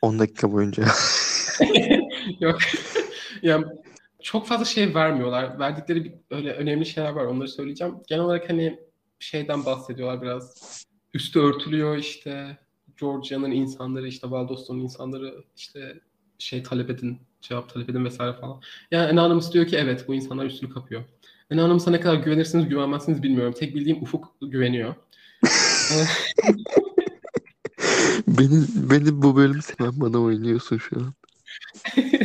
10 0.01 0.19
dakika 0.19 0.51
boyunca. 0.51 0.83
Yok. 2.39 2.59
yani 3.41 3.65
çok 4.27 4.47
fazla 4.47 4.65
şey 4.65 4.95
vermiyorlar. 4.95 5.59
Verdikleri 5.59 6.03
bir, 6.03 6.13
öyle 6.31 6.53
önemli 6.53 6.85
şeyler 6.85 7.09
var. 7.09 7.25
Onları 7.25 7.47
söyleyeceğim. 7.47 7.95
Genel 8.07 8.23
olarak 8.23 8.49
hani 8.49 8.79
şeyden 9.19 9.65
bahsediyorlar 9.65 10.21
biraz. 10.21 10.53
Üstü 11.13 11.39
örtülüyor 11.39 11.97
işte. 11.97 12.57
Georgia'nın 12.99 13.51
insanları 13.51 14.07
işte 14.07 14.31
Valdoston'un 14.31 14.79
insanları 14.79 15.43
işte 15.57 15.99
şey 16.39 16.63
talep 16.63 16.89
edin, 16.89 17.17
cevap 17.41 17.73
talep 17.73 17.89
edin 17.89 18.05
vesaire 18.05 18.33
falan. 18.33 18.61
Yani 18.91 19.19
Anonymous 19.19 19.53
diyor 19.53 19.67
ki 19.67 19.77
evet 19.77 20.07
bu 20.07 20.15
insanlar 20.15 20.45
üstünü 20.45 20.73
kapıyor. 20.73 21.03
Anonymous'a 21.51 21.91
ne 21.91 21.99
kadar 21.99 22.15
güvenirsiniz 22.15 22.69
güvenmezsiniz 22.69 23.23
bilmiyorum. 23.23 23.53
Tek 23.59 23.75
bildiğim 23.75 24.03
Ufuk 24.03 24.35
güveniyor. 24.41 24.95
Beni, 28.27 28.65
beni 28.75 29.21
bu 29.21 29.35
bölüm 29.35 29.61
sen 29.61 29.91
bana 30.01 30.21
oynuyorsun 30.21 30.77
şu 30.77 30.95
an. 30.99 31.13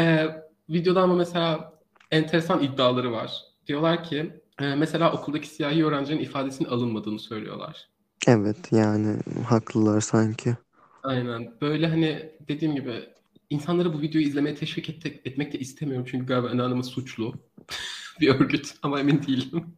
Ee, 0.00 0.26
videoda 0.70 1.02
ama 1.02 1.14
mesela 1.14 1.72
enteresan 2.10 2.62
iddiaları 2.62 3.12
var. 3.12 3.32
Diyorlar 3.66 4.04
ki 4.04 4.32
e, 4.60 4.74
mesela 4.74 5.12
okuldaki 5.12 5.48
siyahi 5.48 5.84
öğrencinin 5.84 6.20
ifadesinin 6.20 6.68
alınmadığını 6.68 7.18
söylüyorlar. 7.18 7.88
Evet 8.26 8.72
yani 8.72 9.16
haklılar 9.48 10.00
sanki. 10.00 10.56
Aynen. 11.02 11.52
Böyle 11.60 11.86
hani 11.86 12.32
dediğim 12.48 12.74
gibi 12.74 13.08
insanları 13.50 13.92
bu 13.94 14.00
videoyu 14.00 14.26
izlemeye 14.26 14.54
teşvik 14.54 14.90
et, 14.90 15.06
etmek 15.06 15.52
de 15.52 15.58
istemiyorum. 15.58 16.06
Çünkü 16.10 16.26
galiba 16.26 16.48
Anonymous 16.48 16.88
suçlu 16.88 17.34
bir 18.20 18.28
örgüt 18.34 18.74
ama 18.82 19.00
emin 19.00 19.22
değilim. 19.22 19.76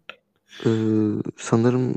Ee, 0.67 0.71
sanırım 1.37 1.95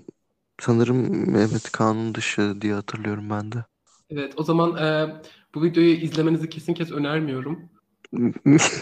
sanırım 0.62 1.36
evet 1.36 1.72
kanun 1.72 2.16
dışı 2.16 2.62
diye 2.62 2.74
hatırlıyorum 2.74 3.30
ben 3.30 3.52
de. 3.52 3.66
Evet 4.10 4.34
o 4.38 4.44
zaman 4.44 4.78
e, 4.78 5.16
bu 5.56 5.64
videoyu 5.64 5.90
izlemenizi 5.90 6.50
kesin 6.50 6.74
kes 6.74 6.92
önermiyorum. 6.92 7.70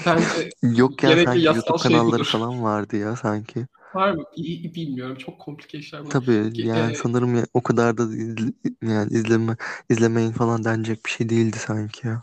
Bence 0.05 0.51
Yok 0.61 1.03
ya 1.03 1.17
sanki 1.17 1.53
YouTube 1.53 1.79
şey 1.79 1.79
kanalları 1.79 2.05
budur. 2.05 2.25
falan 2.25 2.63
vardı 2.63 2.97
ya 2.97 3.15
sanki. 3.15 3.67
Var 3.93 4.11
mı? 4.11 4.23
İyi, 4.35 4.75
bilmiyorum. 4.75 5.15
Çok 5.17 5.41
komplike 5.41 5.77
işler 5.77 6.05
bunlar. 6.05 6.19
Tabii 6.19 6.51
yani 6.55 6.95
e, 6.95 6.95
sanırım 6.95 7.35
ya, 7.35 7.45
o 7.53 7.63
kadar 7.63 7.97
da 7.97 8.03
izle- 8.03 8.53
yani 8.81 9.13
izleme 9.13 9.57
izlemeyin 9.89 10.31
falan 10.31 10.63
denecek 10.63 11.05
bir 11.05 11.11
şey 11.11 11.29
değildi 11.29 11.57
sanki 11.59 12.07
ya. 12.07 12.21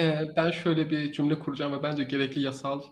e, 0.00 0.36
ben 0.36 0.50
şöyle 0.50 0.90
bir 0.90 1.12
cümle 1.12 1.38
kuracağım 1.38 1.72
ve 1.72 1.82
bence 1.82 2.04
gerekli 2.04 2.40
yasal 2.42 2.82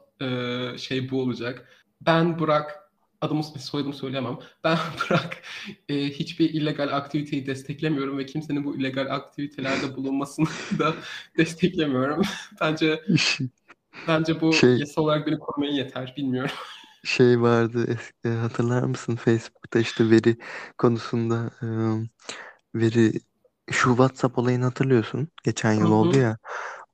e, 0.74 0.78
şey 0.78 1.10
bu 1.10 1.20
olacak. 1.22 1.68
Ben 2.00 2.38
Burak, 2.38 2.83
adımı 3.24 3.44
soyadımı 3.44 3.94
söyleyemem. 3.94 4.38
Ben 4.64 4.78
Burak 5.10 5.42
e, 5.88 5.94
hiçbir 6.10 6.50
illegal 6.50 6.96
aktiviteyi 6.96 7.46
desteklemiyorum 7.46 8.18
ve 8.18 8.26
kimsenin 8.26 8.64
bu 8.64 8.76
illegal 8.76 9.06
aktivitelerde 9.14 9.96
bulunmasını 9.96 10.46
da 10.78 10.94
desteklemiyorum. 11.38 12.22
Bence 12.60 13.00
bence 14.06 14.40
bu 14.40 14.50
Şey 14.50 14.74
yasal 14.76 15.02
olarak 15.02 15.26
beni 15.26 15.38
korumaya 15.38 15.72
yeter. 15.72 16.14
Bilmiyorum. 16.16 16.50
şey 17.04 17.40
vardı 17.40 17.84
es- 17.86 18.12
e, 18.24 18.28
hatırlar 18.38 18.82
mısın 18.82 19.16
Facebook'ta 19.16 19.78
işte 19.78 20.10
veri 20.10 20.36
konusunda 20.78 21.50
e, 21.62 21.66
veri 22.80 23.12
şu 23.70 23.88
WhatsApp 23.90 24.38
olayını 24.38 24.64
hatırlıyorsun. 24.64 25.28
Geçen 25.44 25.72
yıl 25.72 25.90
oldu 25.90 26.16
hı. 26.16 26.18
ya. 26.18 26.38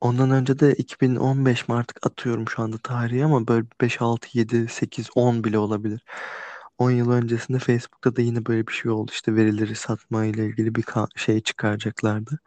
Ondan 0.01 0.31
önce 0.31 0.59
de 0.59 0.73
2015 0.73 1.67
mi 1.69 1.75
artık 1.75 2.05
atıyorum 2.07 2.49
şu 2.49 2.61
anda 2.63 2.77
tarihi 2.77 3.25
ama 3.25 3.47
böyle 3.47 3.65
5, 3.81 4.01
6, 4.01 4.27
7, 4.37 4.67
8, 4.67 5.09
10 5.15 5.43
bile 5.43 5.57
olabilir. 5.59 6.05
10 6.77 6.91
yıl 6.91 7.11
öncesinde 7.11 7.59
Facebook'ta 7.59 8.15
da 8.15 8.21
yine 8.21 8.45
böyle 8.45 8.67
bir 8.67 8.73
şey 8.73 8.91
oldu. 8.91 9.11
İşte 9.13 9.35
verileri 9.35 9.75
satma 9.75 10.25
ile 10.25 10.45
ilgili 10.47 10.75
bir 10.75 10.83
ka- 10.83 11.19
şey 11.19 11.41
çıkaracaklardı. 11.41 12.39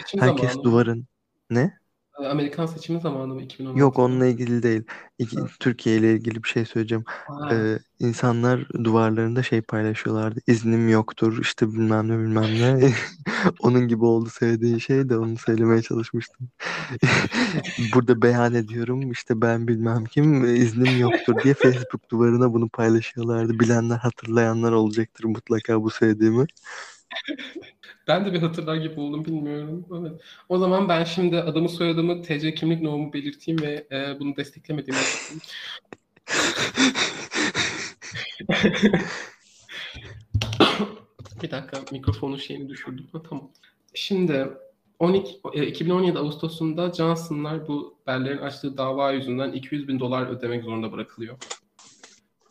Seçim 0.00 0.20
Herkes 0.20 0.22
zamanı 0.22 0.62
duvarın 0.64 1.08
ne? 1.50 1.81
Amerikan 2.18 2.66
seçimi 2.66 3.00
zamanı 3.00 3.34
mı 3.34 3.42
Yok 3.74 3.96
2016'da? 3.96 4.02
onunla 4.02 4.26
ilgili 4.26 4.62
değil. 4.62 4.82
İki-. 5.18 5.36
Türkiye 5.60 5.96
ile 5.96 6.12
ilgili 6.12 6.42
bir 6.42 6.48
şey 6.48 6.64
söyleyeceğim. 6.64 7.04
Ha. 7.06 7.54
Ee, 7.54 7.78
insanlar 7.98 8.68
duvarlarında 8.84 9.42
şey 9.42 9.62
paylaşıyorlardı. 9.62 10.40
İznim 10.46 10.88
yoktur 10.88 11.38
işte 11.42 11.72
bilmem 11.72 12.08
ne 12.08 12.18
bilmem 12.18 12.44
ne. 12.60 12.92
Onun 13.60 13.88
gibi 13.88 14.04
oldu 14.04 14.28
söylediğin 14.30 14.78
şey 14.78 15.08
de 15.08 15.18
onu 15.18 15.38
söylemeye 15.38 15.82
çalışmıştım. 15.82 16.48
Burada 17.94 18.22
beyan 18.22 18.54
ediyorum 18.54 19.12
işte 19.12 19.40
ben 19.42 19.68
bilmem 19.68 20.04
kim 20.04 20.44
iznim 20.56 21.00
yoktur 21.00 21.42
diye 21.44 21.54
Facebook 21.54 22.10
duvarına 22.10 22.52
bunu 22.52 22.68
paylaşıyorlardı. 22.68 23.60
Bilenler 23.60 23.96
hatırlayanlar 23.96 24.72
olacaktır 24.72 25.24
mutlaka 25.24 25.82
bu 25.82 25.90
söylediğimi. 25.90 26.46
Ben 28.08 28.24
de 28.24 28.32
bir 28.32 28.38
hatırlar 28.38 28.76
gibi 28.76 29.00
oldum 29.00 29.24
bilmiyorum. 29.24 29.86
Evet. 30.00 30.20
O 30.48 30.58
zaman 30.58 30.88
ben 30.88 31.04
şimdi 31.04 31.36
adımı 31.38 31.68
soyadımı 31.68 32.22
TC 32.22 32.54
kimlik 32.54 32.82
numaramı 32.82 33.12
belirteyim 33.12 33.62
ve 33.62 33.86
e, 33.92 34.20
bunu 34.20 34.36
desteklemediğimi 34.36 35.00
açıklayayım. 35.00 35.42
Bir 41.42 41.50
dakika 41.50 41.80
mikrofonun 41.92 42.36
şeyini 42.36 42.68
düşürdüm. 42.68 43.06
Ha, 43.12 43.22
tamam. 43.28 43.50
Şimdi 43.94 44.48
12, 44.98 45.40
e, 45.54 45.66
2017 45.66 46.18
Ağustos'unda 46.18 46.92
Johnson'lar 46.92 47.68
bu 47.68 47.98
Beller'in 48.06 48.38
açtığı 48.38 48.76
dava 48.76 49.12
yüzünden 49.12 49.52
200 49.52 49.88
bin 49.88 50.00
dolar 50.00 50.26
ödemek 50.26 50.64
zorunda 50.64 50.92
bırakılıyor. 50.92 51.36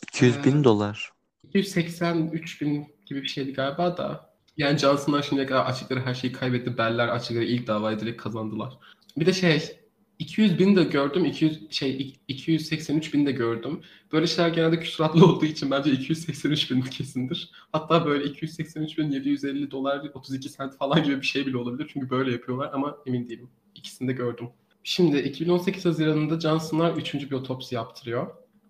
200 0.08 0.44
bin 0.44 0.62
Ee, 0.62 0.64
dolar. 0.64 1.12
283 1.48 2.62
bin 2.62 2.96
gibi 3.06 3.22
bir 3.24 3.28
şeydi 3.28 3.54
galiba 3.54 3.98
da. 3.98 4.31
Yani 4.58 4.78
Johnson'lar 4.78 5.24
şimdiye 5.24 5.48
kadar 5.48 5.66
açıkları 5.66 6.00
her 6.00 6.14
şeyi 6.14 6.34
kaybetti. 6.34 6.78
Beller 6.78 7.08
açıkları 7.08 7.44
ilk 7.44 7.68
davayı 7.68 8.00
direkt 8.00 8.22
kazandılar. 8.22 8.78
Bir 9.18 9.26
de 9.26 9.34
şey 9.34 9.82
200 10.20 10.60
bin 10.60 10.76
de 10.76 10.84
gördüm. 10.84 11.26
200 11.26 11.72
şey 11.72 12.16
283 12.28 13.14
bin 13.14 13.26
de 13.26 13.32
gördüm. 13.32 13.82
Böyle 14.12 14.28
şeyler 14.28 14.50
genelde 14.50 14.80
küsuratlı 14.80 15.26
olduğu 15.32 15.46
için 15.46 15.72
bence 15.72 15.92
283 15.92 16.72
bin 16.72 16.82
kesindir. 16.82 17.52
Hatta 17.72 18.06
böyle 18.06 18.24
283 18.24 18.98
bin 18.98 19.12
750 19.12 19.72
dolar 19.72 20.10
32 20.14 20.50
sent 20.50 20.78
falan 20.78 21.04
gibi 21.04 21.22
bir 21.22 21.26
şey 21.26 21.46
bile 21.46 21.58
olabilir. 21.58 21.90
Çünkü 21.94 22.10
böyle 22.10 22.32
yapıyorlar 22.32 22.70
ama 22.74 22.98
emin 23.06 23.30
değilim. 23.30 23.50
İkisini 23.76 24.08
de 24.08 24.14
gördüm. 24.14 24.50
Şimdi 24.84 25.20
2018 25.20 25.86
Haziran'ında 25.86 26.40
Johnson'lar 26.40 26.98
3. 26.98 27.14
bir 27.14 27.32
otopsi 27.32 27.76
yaptırıyor. 27.76 28.28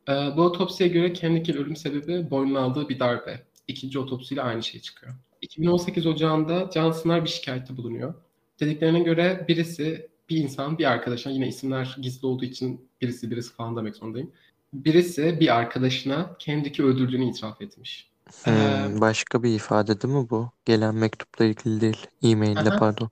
Ee, 0.09 0.11
bu 0.11 0.41
otopsiye 0.41 0.89
göre 0.89 1.13
Kendrick'in 1.13 1.57
ölüm 1.57 1.75
sebebi 1.75 2.31
boynuna 2.31 2.59
aldığı 2.59 2.89
bir 2.89 2.99
darbe. 2.99 3.45
İkinci 3.67 3.99
otopsiyle 3.99 4.41
aynı 4.41 4.63
şey 4.63 4.81
çıkıyor. 4.81 5.13
2018 5.41 6.05
Ocağı'nda 6.07 6.69
Johnson'lar 6.73 7.23
bir 7.23 7.29
şikayette 7.29 7.77
bulunuyor. 7.77 8.13
Dediklerine 8.59 8.99
göre 8.99 9.45
birisi, 9.47 10.09
bir 10.29 10.37
insan, 10.37 10.77
bir 10.77 10.85
arkadaşına, 10.85 11.33
yine 11.33 11.47
isimler 11.47 11.97
gizli 12.01 12.27
olduğu 12.27 12.45
için 12.45 12.89
birisi 13.01 13.31
birisi 13.31 13.53
falan 13.53 13.75
demek 13.77 13.95
zorundayım. 13.95 14.31
Birisi 14.73 15.37
bir 15.39 15.55
arkadaşına 15.57 16.35
Kendrick'i 16.39 16.83
öldürdüğünü 16.83 17.29
itiraf 17.29 17.61
etmiş. 17.61 18.11
Ee, 18.47 18.51
Hmm, 18.51 19.01
başka 19.01 19.43
bir 19.43 19.55
ifade 19.55 20.01
değil 20.01 20.13
mi 20.13 20.29
bu? 20.29 20.51
Gelen 20.65 20.95
mektupla 20.95 21.45
ilgili 21.45 21.81
değil. 21.81 22.07
E-mailde 22.23 22.59
aha, 22.69 22.77
pardon. 22.79 23.09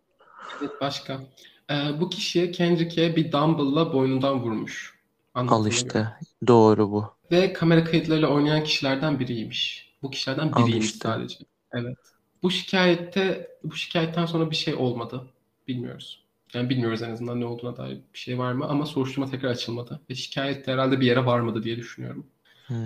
evet 0.62 0.72
başka. 0.82 1.20
Ee, 1.72 1.74
bu 2.00 2.10
kişi 2.10 2.52
Kendrick'e 2.52 3.16
bir 3.16 3.32
dumbbell'la 3.32 3.94
boynundan 3.94 4.42
vurmuş. 4.44 5.00
Al 5.36 5.42
Anlattığına 5.42 5.60
göre. 5.70 5.76
işte. 5.76 6.08
Doğru 6.48 6.92
bu. 6.92 7.06
Ve 7.32 7.54
kamera 7.54 7.84
kayıtlarıyla 7.84 8.28
oynayan 8.28 8.64
kişilerden 8.64 9.20
biriymiş. 9.20 9.90
Bu 10.04 10.10
kişilerden 10.12 10.52
Al 10.52 10.68
biriymiş 10.68 10.86
işte. 10.86 11.00
sadece. 11.00 11.38
Evet. 11.74 11.98
Bu 12.44 12.52
şikayette 12.52 13.48
bu 13.64 13.76
şikayetten 13.76 14.26
sonra 14.26 14.52
bir 14.52 14.56
şey 14.56 14.76
olmadı. 14.76 15.28
Bilmiyoruz. 15.68 16.24
Yani 16.54 16.70
bilmiyoruz 16.70 17.02
en 17.02 17.12
azından 17.12 17.42
ne 17.42 17.46
olduğuna 17.46 17.78
dair 17.78 17.98
bir 18.14 18.20
şey 18.20 18.38
var 18.38 18.54
mı 18.54 18.66
ama 18.66 18.86
soruşturma 18.86 19.30
tekrar 19.30 19.50
açılmadı. 19.50 20.00
Ve 20.10 20.16
şikayet 20.16 20.68
de 20.68 20.74
herhalde 20.74 21.00
bir 21.00 21.06
yere 21.06 21.26
varmadı 21.26 21.64
diye 21.64 21.78
düşünüyorum. 21.78 22.26
Hmm. 22.68 22.78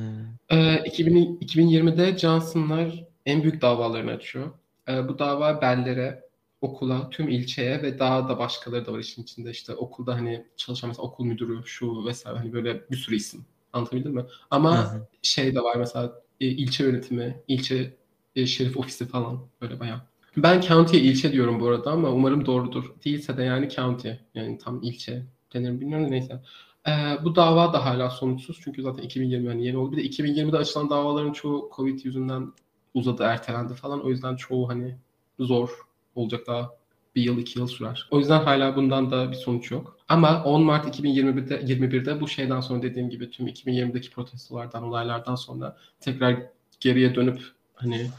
Ee, 0.50 0.84
2000 0.86 1.38
2020'de 1.42 2.18
Johnson'lar 2.18 3.04
en 3.26 3.44
büyük 3.44 3.62
davalarını 3.62 4.12
açıyor. 4.12 4.52
Ee, 4.90 5.08
bu 5.08 5.20
dava 5.20 5.62
Bellere, 5.62 6.24
okula, 6.62 7.10
tüm 7.10 7.30
ilçeye 7.30 7.82
ve 7.82 8.00
daha 8.00 8.30
da 8.30 8.40
başkaları 8.40 8.86
da 8.86 8.94
var 8.94 9.00
işin 9.00 9.24
içinde. 9.24 9.52
İşte 9.52 9.76
okulda 9.76 10.16
hani 10.16 10.46
çalışan 10.58 10.88
mesela 10.88 11.04
okul 11.04 11.26
müdürü, 11.26 11.62
şu 11.66 12.06
vesaire 12.06 12.38
hani 12.38 12.54
böyle 12.54 12.90
bir 12.92 12.98
sürü 12.98 13.16
isim. 13.16 13.46
Anlatabildim 13.74 14.14
mi? 14.14 14.26
Ama 14.52 14.94
hı. 14.94 15.08
şey 15.22 15.56
de 15.56 15.60
var 15.60 15.76
mesela 15.76 16.22
e, 16.42 16.46
ilçe 16.46 16.84
yönetimi, 16.84 17.44
ilçe 17.48 17.94
e, 18.36 18.46
şerif 18.46 18.78
ofisi 18.78 19.08
falan 19.08 19.40
böyle 19.62 19.80
bayağı. 19.80 20.02
Ben 20.38 20.62
county'ye 20.62 21.04
ilçe 21.04 21.32
diyorum 21.32 21.60
bu 21.60 21.68
arada 21.68 21.92
ama 21.92 22.10
umarım 22.10 22.46
doğrudur. 22.46 22.94
Değilse 23.06 23.38
de 23.38 23.44
yani 23.44 23.70
county. 23.70 24.10
Yani 24.36 24.58
tam 24.58 24.84
ilçe 24.84 25.24
denir 25.54 25.70
mi 25.70 25.82
bilmiyorum 25.82 26.12
neyse. 26.12 26.42
Ee, 26.88 26.92
bu 27.24 27.36
dava 27.36 27.74
da 27.74 27.86
hala 27.86 28.10
sonuçsuz 28.10 28.60
çünkü 28.64 28.82
zaten 28.82 29.04
2020 29.04 29.48
yani 29.48 29.66
yeni 29.66 29.78
oldu. 29.78 29.92
Bir 29.92 29.98
de 29.98 30.02
2020'de 30.02 30.58
açılan 30.58 30.90
davaların 30.90 31.34
çoğu 31.34 31.70
Covid 31.76 32.06
yüzünden 32.06 32.54
uzadı, 32.94 33.24
ertelendi 33.24 33.74
falan. 33.74 34.06
O 34.06 34.10
yüzden 34.10 34.36
çoğu 34.36 34.70
hani 34.70 34.98
zor 35.40 35.70
olacak 36.16 36.48
daha 36.48 36.72
bir 37.16 37.24
yıl, 37.24 37.38
iki 37.38 37.60
yıl 37.60 37.68
sürer. 37.68 38.08
O 38.12 38.20
yüzden 38.20 38.44
hala 38.44 38.76
bundan 38.76 39.12
da 39.12 39.32
bir 39.32 39.36
sonuç 39.36 39.72
yok. 39.72 39.98
Ama 40.08 40.44
10 40.44 40.64
Mart 40.64 41.00
2021'de 41.00 41.62
21'de 41.62 42.22
bu 42.22 42.28
şeyden 42.28 42.62
sonra 42.62 42.82
dediğim 42.82 43.10
gibi 43.10 43.30
tüm 43.30 43.48
2020'deki 43.48 44.10
protestolardan, 44.12 44.84
olaylardan 44.84 45.36
sonra 45.36 45.78
tekrar 46.00 46.44
geriye 46.80 47.16
dönüp 47.16 47.42
hani 47.74 48.10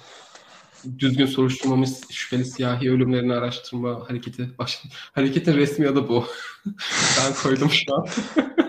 düzgün 0.98 1.26
soruşturmamış 1.26 1.90
şüpheli 2.10 2.44
siyahi 2.44 2.90
ölümlerini 2.90 3.34
araştırma 3.34 4.10
hareketi 4.10 4.58
baş... 4.58 4.82
hareketin 5.12 5.54
resmi 5.54 5.88
adı 5.88 6.08
bu. 6.08 6.24
ben 7.18 7.34
koydum 7.42 7.70
şu 7.70 7.94
an. 7.94 8.06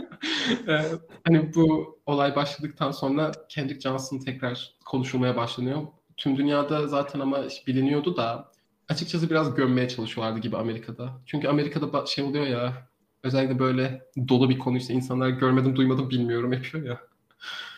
Ee, 0.68 0.86
hani 1.24 1.56
bu 1.56 2.00
olay 2.06 2.36
başladıktan 2.36 2.92
sonra 2.92 3.32
Kendrick 3.50 3.82
Johnson 3.82 4.20
tekrar 4.20 4.74
konuşulmaya 4.86 5.36
başlanıyor. 5.36 5.82
Tüm 6.18 6.38
dünyada 6.38 6.88
zaten 6.88 7.20
ama 7.20 7.44
biliniyordu 7.68 8.18
da 8.18 8.52
açıkçası 8.90 9.30
biraz 9.30 9.56
gömmeye 9.56 9.90
çalışıyorlardı 9.90 10.40
gibi 10.40 10.58
Amerika'da. 10.58 11.22
Çünkü 11.26 11.48
Amerika'da 11.48 12.06
şey 12.06 12.24
oluyor 12.24 12.48
ya 12.48 12.88
özellikle 13.24 13.60
böyle 13.60 14.06
dolu 14.28 14.50
bir 14.50 14.60
konu 14.60 14.78
işte 14.78 14.94
insanlar 14.94 15.30
görmedim 15.30 15.76
duymadım 15.76 16.10
bilmiyorum 16.10 16.54
yapıyor 16.54 16.86
ya. 16.86 17.02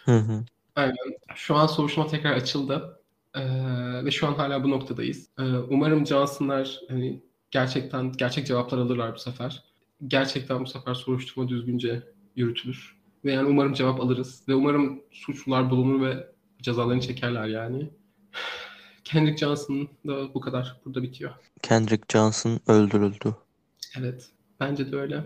Hı 0.05 0.17
hı. 0.17 0.45
Aynen. 0.75 1.17
Şu 1.35 1.55
an 1.55 1.67
soruşturma 1.67 2.07
tekrar 2.07 2.33
açıldı. 2.33 2.96
Ee, 3.37 4.05
ve 4.05 4.11
şu 4.11 4.27
an 4.27 4.33
hala 4.33 4.63
bu 4.63 4.69
noktadayız. 4.69 5.29
Ee, 5.39 5.43
umarım 5.43 6.05
Johnson'lar 6.05 6.79
hani 6.89 7.21
gerçekten 7.51 8.11
gerçek 8.11 8.47
cevaplar 8.47 8.77
alırlar 8.77 9.15
bu 9.15 9.19
sefer. 9.19 9.63
Gerçekten 10.07 10.59
bu 10.59 10.65
sefer 10.65 10.93
soruşturma 10.93 11.49
düzgünce 11.49 12.03
yürütülür. 12.35 12.97
Ve 13.25 13.31
yani 13.31 13.49
umarım 13.49 13.73
cevap 13.73 14.01
alırız. 14.01 14.43
Ve 14.47 14.55
umarım 14.55 15.01
suçlular 15.11 15.69
bulunur 15.69 16.05
ve 16.05 16.27
cezalarını 16.61 17.01
çekerler 17.01 17.47
yani. 17.47 17.89
Kendrick 19.03 19.37
Johnson 19.37 19.89
da 20.07 20.33
bu 20.33 20.41
kadar. 20.41 20.81
Burada 20.85 21.03
bitiyor. 21.03 21.31
Kendrick 21.61 22.03
Johnson 22.09 22.59
öldürüldü. 22.67 23.35
Evet. 23.99 24.29
Bence 24.59 24.91
de 24.91 24.95
öyle. 24.95 25.23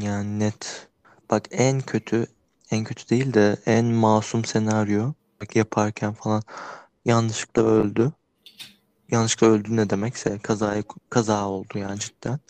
Yani 0.00 0.38
net. 0.38 0.88
Bak 1.30 1.48
en 1.50 1.80
kötü, 1.80 2.26
en 2.70 2.84
kötü 2.84 3.08
değil 3.08 3.34
de 3.34 3.56
en 3.66 3.84
masum 3.86 4.44
senaryo. 4.44 5.12
Bak 5.40 5.56
yaparken 5.56 6.14
falan 6.14 6.42
yanlışlıkla 7.06 7.62
öldü. 7.62 8.12
Yanlışlıkla 9.10 9.46
öldü 9.46 9.76
ne 9.76 9.90
demekse 9.90 10.38
kazaya, 10.38 10.82
kaza 11.10 11.48
oldu 11.48 11.78
yani 11.78 11.98
cidden. 12.00 12.40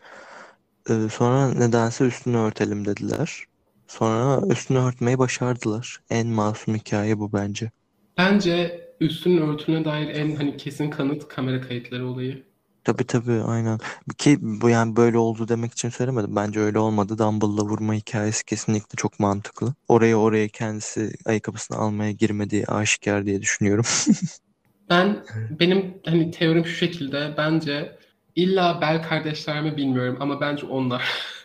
Ee, 0.90 1.08
sonra 1.12 1.48
nedense 1.54 2.04
üstünü 2.04 2.36
örtelim 2.36 2.84
dediler. 2.84 3.44
Sonra 3.88 4.46
üstünü 4.52 4.78
örtmeyi 4.78 5.18
başardılar. 5.18 5.98
En 6.10 6.26
masum 6.26 6.74
hikaye 6.74 7.18
bu 7.18 7.32
bence. 7.32 7.70
Bence 8.18 8.88
üstünün 9.00 9.42
örtüne 9.48 9.84
dair 9.84 10.08
en 10.08 10.36
hani 10.36 10.56
kesin 10.56 10.90
kanıt 10.90 11.28
kamera 11.28 11.60
kayıtları 11.60 12.06
olayı. 12.06 12.46
Tabii 12.84 13.06
tabii 13.06 13.42
aynen. 13.42 13.78
Ki 14.18 14.38
bu 14.40 14.68
yani 14.70 14.96
böyle 14.96 15.18
oldu 15.18 15.48
demek 15.48 15.72
için 15.72 15.88
söylemedim. 15.88 16.36
Bence 16.36 16.60
öyle 16.60 16.78
olmadı. 16.78 17.18
Dumble'la 17.18 17.62
vurma 17.62 17.94
hikayesi 17.94 18.44
kesinlikle 18.44 18.96
çok 18.96 19.20
mantıklı. 19.20 19.74
Oraya 19.88 20.16
oraya 20.18 20.48
kendisi 20.48 21.12
ayakkabısını 21.26 21.78
almaya 21.78 22.12
girmediği 22.12 22.66
aşikar 22.66 23.26
diye 23.26 23.42
düşünüyorum. 23.42 23.84
Ben 24.90 25.24
benim 25.60 25.98
hani 26.06 26.30
teorim 26.30 26.66
şu 26.66 26.74
şekilde 26.76 27.34
bence 27.36 27.98
illa 28.36 28.80
Bell 28.80 29.02
kardeşler 29.02 29.62
mi 29.62 29.76
bilmiyorum 29.76 30.16
ama 30.20 30.40
bence 30.40 30.66
onlar. 30.66 31.02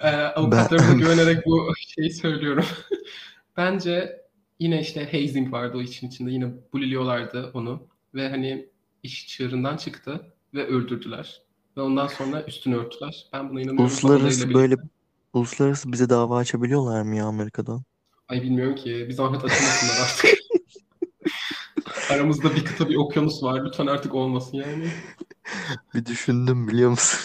Ee, 0.00 0.08
avukatlarıma 0.10 0.88
Ben- 0.88 0.98
güvenerek 0.98 1.46
bu 1.46 1.72
şeyi 1.94 2.10
söylüyorum. 2.12 2.64
Bence 3.56 4.20
yine 4.58 4.80
işte 4.80 5.10
hazing 5.12 5.52
vardı 5.52 5.76
o 5.78 5.82
işin 5.82 6.08
içinde. 6.08 6.30
Yine 6.30 6.46
buliliyorlardı 6.72 7.50
onu. 7.54 7.86
Ve 8.14 8.28
hani 8.28 8.68
iş 9.02 9.28
çığırından 9.28 9.76
çıktı 9.76 10.34
ve 10.54 10.66
öldürdüler. 10.66 11.42
Ve 11.76 11.80
ondan 11.80 12.06
sonra 12.06 12.42
üstünü 12.42 12.76
örttüler. 12.76 13.26
Ben 13.32 13.50
buna 13.50 13.60
inanıyorum. 13.60 13.84
Uluslararası 13.84 14.54
böyle 14.54 14.76
uluslararası 15.32 15.92
bize 15.92 16.08
dava 16.08 16.38
açabiliyorlar 16.38 17.02
mı 17.02 17.16
ya 17.16 17.24
Amerika'dan? 17.24 17.82
Ay 18.28 18.42
bilmiyorum 18.42 18.74
ki. 18.74 19.06
Bir 19.08 19.12
zahmet 19.12 19.44
açılmasınlar 19.44 19.94
artık. 20.06 20.33
Aramızda 22.10 22.54
bir 22.54 22.64
kıta 22.64 22.88
bir 22.88 22.96
okyanus 22.96 23.42
var. 23.42 23.64
Lütfen 23.64 23.86
artık 23.86 24.14
olmasın 24.14 24.56
yani. 24.56 24.88
Bir 25.94 26.06
düşündüm 26.06 26.68
biliyor 26.68 26.90
musun? 26.90 27.20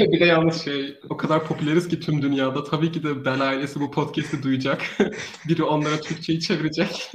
Bir 0.00 0.20
de 0.20 0.24
yalnız 0.24 0.64
şey, 0.64 0.98
o 1.10 1.16
kadar 1.16 1.44
popüleriz 1.44 1.88
ki 1.88 2.00
tüm 2.00 2.22
dünyada. 2.22 2.64
Tabii 2.64 2.92
ki 2.92 3.02
de 3.02 3.24
Bell 3.24 3.40
ailesi 3.40 3.80
bu 3.80 3.90
podcast'i 3.90 4.42
duyacak. 4.42 4.82
Biri 5.48 5.62
onlara 5.62 6.00
Türkçeyi 6.00 6.40
çevirecek. 6.40 7.12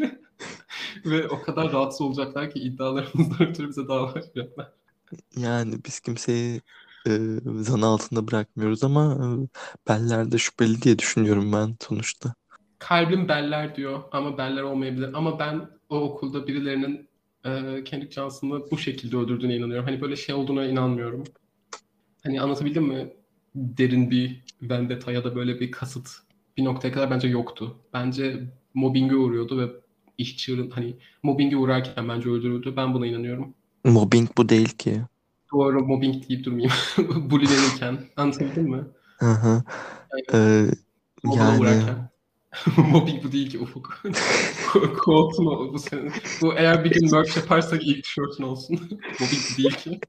Ve 1.05 1.27
o 1.27 1.41
kadar 1.41 1.71
rahatsız 1.71 2.01
olacaklar 2.01 2.51
ki 2.51 2.59
iddialarımızdan 2.59 3.47
ötürü 3.47 3.69
bize 3.69 3.87
dava 3.87 4.11
açacaklar. 4.11 4.71
Yani 5.37 5.75
biz 5.85 5.99
kimseyi 5.99 6.61
e, 7.07 7.19
zan 7.59 7.81
altında 7.81 8.27
bırakmıyoruz 8.27 8.83
ama 8.83 9.13
e, 9.13 9.25
Beller 9.87 10.31
de 10.31 10.37
şüpheli 10.37 10.81
diye 10.81 10.99
düşünüyorum 10.99 11.53
ben 11.53 11.75
sonuçta. 11.79 12.33
Kalbim 12.79 13.27
Beller 13.27 13.75
diyor 13.75 14.03
ama 14.11 14.37
Beller 14.37 14.61
olmayabilir. 14.61 15.13
Ama 15.13 15.39
ben 15.39 15.69
o 15.89 16.01
okulda 16.01 16.47
birilerinin 16.47 17.09
e, 17.45 17.83
Kendrick 17.83 18.11
Johnson'ı 18.11 18.71
bu 18.71 18.77
şekilde 18.77 19.17
öldürdüğüne 19.17 19.55
inanıyorum. 19.55 19.85
Hani 19.85 20.01
böyle 20.01 20.15
şey 20.15 20.35
olduğuna 20.35 20.65
inanmıyorum. 20.65 21.23
Hani 22.23 22.41
anlatabildim 22.41 22.83
mi? 22.83 23.13
Derin 23.55 24.11
bir 24.11 24.43
vendetta 24.61 25.11
ya 25.11 25.23
da 25.23 25.35
böyle 25.35 25.59
bir 25.59 25.71
kasıt 25.71 26.09
bir 26.57 26.65
noktaya 26.65 26.91
kadar 26.91 27.11
bence 27.11 27.27
yoktu. 27.27 27.75
Bence 27.93 28.43
mobbinge 28.73 29.15
uğruyordu 29.15 29.59
ve 29.59 29.71
iş 30.17 30.37
çığırın 30.37 30.69
hani 30.69 30.95
mobbinge 31.23 31.57
uğrarken 31.57 32.09
bence 32.09 32.29
öldürüldü. 32.29 32.73
Ben 32.77 32.93
buna 32.93 33.07
inanıyorum. 33.07 33.53
Mobbing 33.85 34.29
bu 34.37 34.49
değil 34.49 34.69
ki. 34.69 35.01
Doğru 35.53 35.85
mobbing 35.85 36.29
deyip 36.29 36.45
durmayayım. 36.45 36.73
Bullylenirken. 37.29 37.99
Anlatabildim 38.17 38.69
mi? 38.69 38.83
Hı 39.17 39.25
hı. 39.25 39.63
Aynen. 40.11 40.67
E, 40.67 40.71
Mobbinge 41.23 41.69
yani. 41.69 42.08
mobbing 42.77 43.23
bu 43.23 43.31
değil 43.31 43.49
ki 43.49 43.59
Ufuk. 43.59 44.03
Quote'un 45.03 45.45
o 45.45 45.73
bu 45.73 45.79
senin. 45.79 46.11
Bu 46.41 46.53
eğer 46.53 46.83
bir 46.83 46.91
gün 46.91 47.11
merch 47.11 47.37
yaparsak 47.37 47.83
ilk 47.83 48.03
tişörtün 48.03 48.43
olsun. 48.43 48.75
mobbing 49.19 49.41
bu 49.53 49.57
değil 49.57 49.75
ki. 49.75 49.99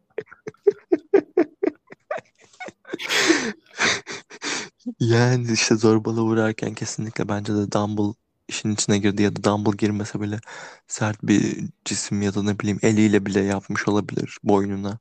yani 5.00 5.52
işte 5.52 5.76
zorbalığa 5.76 6.22
uğrarken 6.22 6.74
kesinlikle 6.74 7.28
bence 7.28 7.54
de 7.54 7.72
Dumble 7.72 8.14
işin 8.48 8.70
içine 8.70 8.98
girdi 8.98 9.22
ya 9.22 9.36
da 9.36 9.44
Dumble 9.44 9.76
girmese 9.78 10.20
bile 10.20 10.40
sert 10.86 11.22
bir 11.22 11.68
cisim 11.84 12.22
ya 12.22 12.34
da 12.34 12.42
ne 12.42 12.58
bileyim 12.58 12.78
eliyle 12.82 13.26
bile 13.26 13.40
yapmış 13.40 13.88
olabilir 13.88 14.38
boynuna. 14.44 14.98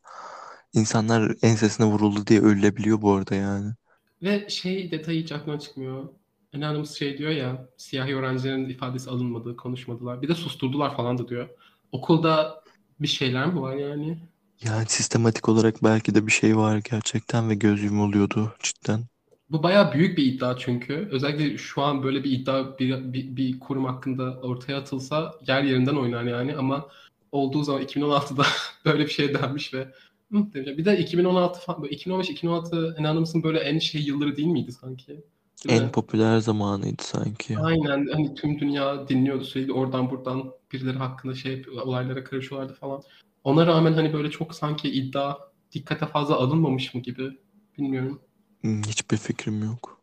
İnsanlar 0.73 1.35
ensesine 1.41 1.85
vuruldu 1.85 2.27
diye 2.27 2.41
ölebiliyor 2.41 3.01
bu 3.01 3.13
arada 3.13 3.35
yani. 3.35 3.73
Ve 4.21 4.49
şey 4.49 4.91
detayı 4.91 5.23
hiç 5.23 5.31
aklıma 5.31 5.59
çıkmıyor. 5.59 6.18
Anonymous 6.55 6.97
şey 6.97 7.17
diyor 7.17 7.31
ya 7.31 7.69
siyahi 7.77 8.15
öğrencilerin 8.15 8.69
ifadesi 8.69 9.09
alınmadı, 9.09 9.55
konuşmadılar. 9.55 10.21
Bir 10.21 10.27
de 10.27 10.35
susturdular 10.35 10.95
falan 10.95 11.17
da 11.17 11.27
diyor. 11.27 11.49
Okulda 11.91 12.63
bir 12.99 13.07
şeyler 13.07 13.45
mi 13.45 13.61
var 13.61 13.75
yani? 13.75 14.17
Yani 14.63 14.85
sistematik 14.87 15.49
olarak 15.49 15.83
belki 15.83 16.15
de 16.15 16.27
bir 16.27 16.31
şey 16.31 16.57
var 16.57 16.81
gerçekten 16.91 17.49
ve 17.49 17.55
göz 17.55 17.83
yumuluyordu 17.83 18.53
cidden. 18.59 19.03
Bu 19.49 19.63
bayağı 19.63 19.93
büyük 19.93 20.17
bir 20.17 20.25
iddia 20.25 20.57
çünkü. 20.57 21.09
Özellikle 21.11 21.57
şu 21.57 21.81
an 21.81 22.03
böyle 22.03 22.23
bir 22.23 22.31
iddia 22.31 22.79
bir, 22.79 23.13
bir, 23.13 23.35
bir 23.35 23.59
kurum 23.59 23.85
hakkında 23.85 24.39
ortaya 24.41 24.77
atılsa 24.77 25.35
yer 25.47 25.63
yerinden 25.63 25.95
oynar 25.95 26.23
yani. 26.23 26.55
Ama 26.55 26.87
olduğu 27.31 27.63
zaman 27.63 27.81
2016'da 27.81 28.45
böyle 28.85 29.05
bir 29.05 29.11
şey 29.11 29.33
denmiş 29.33 29.73
ve 29.73 29.87
hı, 30.31 30.53
bir 30.53 30.85
de 30.85 30.97
2016 30.97 31.59
falan, 31.59 31.83
2015-2016 31.83 32.99
Anonymous'ın 32.99 33.43
böyle 33.43 33.59
en 33.59 33.79
şey 33.79 34.01
yılları 34.01 34.35
değil 34.35 34.47
miydi 34.47 34.71
sanki? 34.71 35.23
Değil 35.67 35.79
En 35.79 35.85
mi? 35.85 35.91
popüler 35.91 36.37
zamanıydı 36.39 37.03
sanki. 37.03 37.59
Aynen 37.59 38.07
hani 38.13 38.35
tüm 38.35 38.59
dünya 38.59 39.07
dinliyordu 39.07 39.43
sürekli 39.43 39.73
oradan 39.73 40.09
buradan 40.09 40.51
birileri 40.71 40.97
hakkında 40.97 41.35
şey 41.35 41.65
olaylara 41.83 42.23
karışıyorlardı 42.23 42.73
falan. 42.73 43.01
Ona 43.43 43.67
rağmen 43.67 43.93
hani 43.93 44.13
böyle 44.13 44.31
çok 44.31 44.55
sanki 44.55 44.89
iddia 44.89 45.37
dikkate 45.71 46.05
fazla 46.05 46.35
alınmamış 46.35 46.93
mı 46.93 47.01
gibi 47.01 47.37
bilmiyorum. 47.77 48.21
Hmm, 48.61 48.81
Hiçbir 48.83 49.17
fikrim 49.17 49.63
yok. 49.63 49.99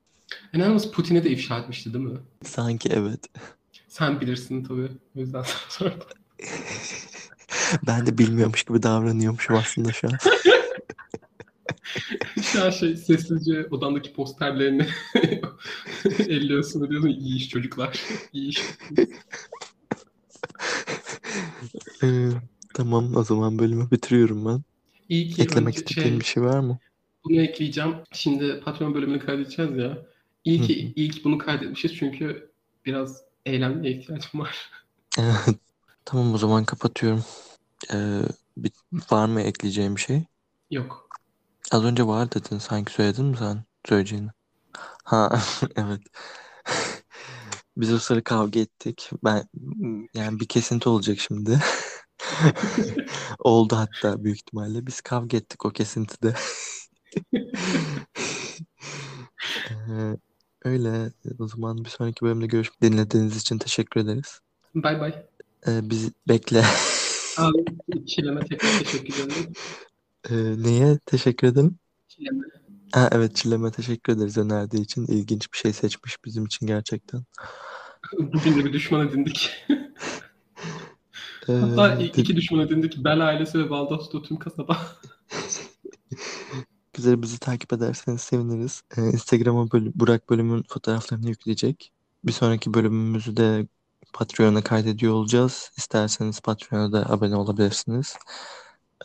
Anonymous 0.54 0.90
Putin'e 0.90 1.24
de 1.24 1.30
ifşa 1.30 1.58
etmişti 1.58 1.94
değil 1.94 2.04
mi? 2.04 2.18
Sanki 2.44 2.88
evet. 2.92 3.20
Sen 3.88 4.20
bilirsin 4.20 4.64
tabii. 4.64 4.88
O 5.16 5.20
yüzden 5.20 5.42
sana 5.42 5.60
sordum. 5.90 6.06
Ben 7.86 8.06
de 8.06 8.18
bilmiyormuş 8.18 8.64
gibi 8.64 8.82
davranıyormuşum 8.82 9.56
aslında 9.56 9.92
şu 9.92 10.08
an. 10.08 10.14
An 12.62 12.70
şey 12.70 12.96
sessizce 12.96 13.66
odamdaki 13.70 14.12
posterlerini 14.12 14.86
elliyorsun 16.18 16.82
ve 16.82 16.90
diyorsun 16.90 17.08
iyi 17.08 17.36
iş 17.36 17.48
çocuklar. 17.48 18.00
İyi 18.32 18.48
iş. 18.48 18.62
Ee, 22.02 22.28
tamam 22.74 23.16
o 23.16 23.24
zaman 23.24 23.58
bölümü 23.58 23.90
bitiriyorum 23.90 24.46
ben. 24.46 24.62
İyi 25.08 25.30
ki 25.30 25.42
Eklemek 25.42 25.74
istediğin 25.74 26.08
şey, 26.08 26.20
bir 26.20 26.24
şey 26.24 26.42
var 26.42 26.60
mı? 26.60 26.78
bunu 27.28 27.40
ekleyeceğim. 27.40 27.94
Şimdi 28.12 28.60
patron 28.60 28.94
bölümünü 28.94 29.18
kaydedeceğiz 29.18 29.76
ya. 29.76 29.98
İyi 30.44 30.60
ki 30.60 30.92
ilk 30.96 31.24
bunu 31.24 31.38
kaydetmişiz 31.38 31.96
çünkü 31.96 32.50
biraz 32.86 33.22
eğlenmeye 33.46 33.94
ihtiyacım 33.94 34.40
var. 34.40 34.70
Evet. 35.18 35.58
Tamam 36.04 36.34
o 36.34 36.38
zaman 36.38 36.64
kapatıyorum. 36.64 37.24
Ee, 37.92 38.20
bir, 38.56 38.72
var 39.10 39.26
mı 39.26 39.40
ekleyeceğim 39.40 39.96
bir 39.96 40.00
şey? 40.00 40.22
Yok. 40.70 41.05
Az 41.72 41.84
önce 41.84 42.06
var 42.06 42.32
dedin 42.32 42.58
sanki 42.58 42.92
söyledin 42.92 43.24
mi 43.24 43.36
sen 43.36 43.64
söyleyeceğini? 43.88 44.30
Ha 45.04 45.40
evet. 45.76 46.00
Biz 47.76 47.92
o 47.92 47.98
sıra 47.98 48.24
kavga 48.24 48.60
ettik. 48.60 49.10
Ben 49.24 49.48
yani 50.14 50.40
bir 50.40 50.48
kesinti 50.48 50.88
olacak 50.88 51.18
şimdi. 51.18 51.60
Oldu 53.38 53.76
hatta 53.76 54.24
büyük 54.24 54.36
ihtimalle. 54.36 54.86
Biz 54.86 55.00
kavga 55.00 55.36
ettik 55.36 55.66
o 55.66 55.70
kesintide. 55.70 56.34
Ee, 59.70 60.16
öyle. 60.64 61.12
O 61.38 61.48
zaman 61.48 61.84
bir 61.84 61.90
sonraki 61.90 62.22
bölümde 62.22 62.46
görüşmek 62.46 62.82
dinlediğiniz 62.82 63.36
için 63.36 63.58
teşekkür 63.58 64.00
ederiz. 64.00 64.40
Bay 64.74 65.00
bay. 65.00 65.14
Ee, 65.66 65.90
bizi 65.90 66.12
bekle. 66.28 66.64
Aa, 67.38 67.50
Çileme 68.06 68.40
tekrar 68.40 68.78
teşekkür 68.78 69.24
ederim. 69.24 69.52
Ee, 70.30 70.34
neye 70.62 70.98
teşekkür 71.06 71.48
ederim? 71.48 71.78
Çileme. 72.08 72.44
Ha, 72.92 73.08
evet 73.12 73.36
Çilem'e 73.36 73.70
teşekkür 73.70 74.12
ederiz 74.12 74.38
önerdiği 74.38 74.82
için. 74.82 75.06
İlginç 75.06 75.52
bir 75.52 75.58
şey 75.58 75.72
seçmiş 75.72 76.24
bizim 76.24 76.44
için 76.44 76.66
gerçekten. 76.66 77.24
Bugün 78.18 78.58
de 78.58 78.64
bir 78.64 78.72
düşman 78.72 79.08
edindik. 79.08 79.50
Ee, 81.48 81.52
Hatta 81.52 81.94
i- 81.94 81.98
de- 81.98 82.04
iki 82.04 82.36
düşman 82.36 82.66
edindik. 82.66 83.04
Bel 83.04 83.26
ailesi 83.26 83.58
ve 83.58 83.70
Valdosto 83.70 84.22
tüm 84.22 84.36
kasaba. 84.36 84.78
güzel 86.92 87.22
bizi 87.22 87.38
takip 87.38 87.72
ederseniz 87.72 88.20
seviniriz. 88.20 88.82
Ee, 88.96 89.00
Instagram'a 89.02 89.70
böl- 89.72 89.92
Burak 89.94 90.30
bölümün 90.30 90.62
fotoğraflarını 90.68 91.28
yükleyecek. 91.28 91.92
Bir 92.24 92.32
sonraki 92.32 92.74
bölümümüzü 92.74 93.36
de 93.36 93.66
Patreon'a 94.12 94.64
kaydediyor 94.64 95.12
olacağız. 95.12 95.70
İsterseniz 95.76 96.40
Patreon'a 96.40 96.92
da 96.92 97.10
abone 97.10 97.36
olabilirsiniz. 97.36 98.16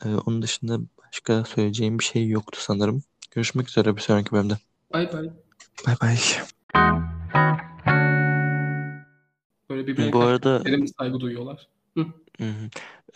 Ee, 0.06 0.10
onun 0.26 0.42
dışında 0.42 0.80
başka 1.08 1.46
söyleyeceğim 1.46 2.00
bir 2.00 2.04
şey 2.04 2.30
yoktu 2.30 2.60
sanırım. 2.62 3.04
Görüşmek 3.32 3.70
üzere 3.70 3.96
bir 3.96 4.02
sonraki 4.02 4.32
bölümde. 4.32 4.58
Bay 4.94 5.14
bay. 5.14 5.30
Bay 5.88 5.96
bay. 6.02 6.18
Böyle 9.70 9.88
birbirine 9.88 10.14
Bu 10.14 10.22
arada 10.22 10.64
saygı 11.00 11.20
duyuyorlar. 11.20 11.68
hı 11.98 12.06
hı, 12.40 12.46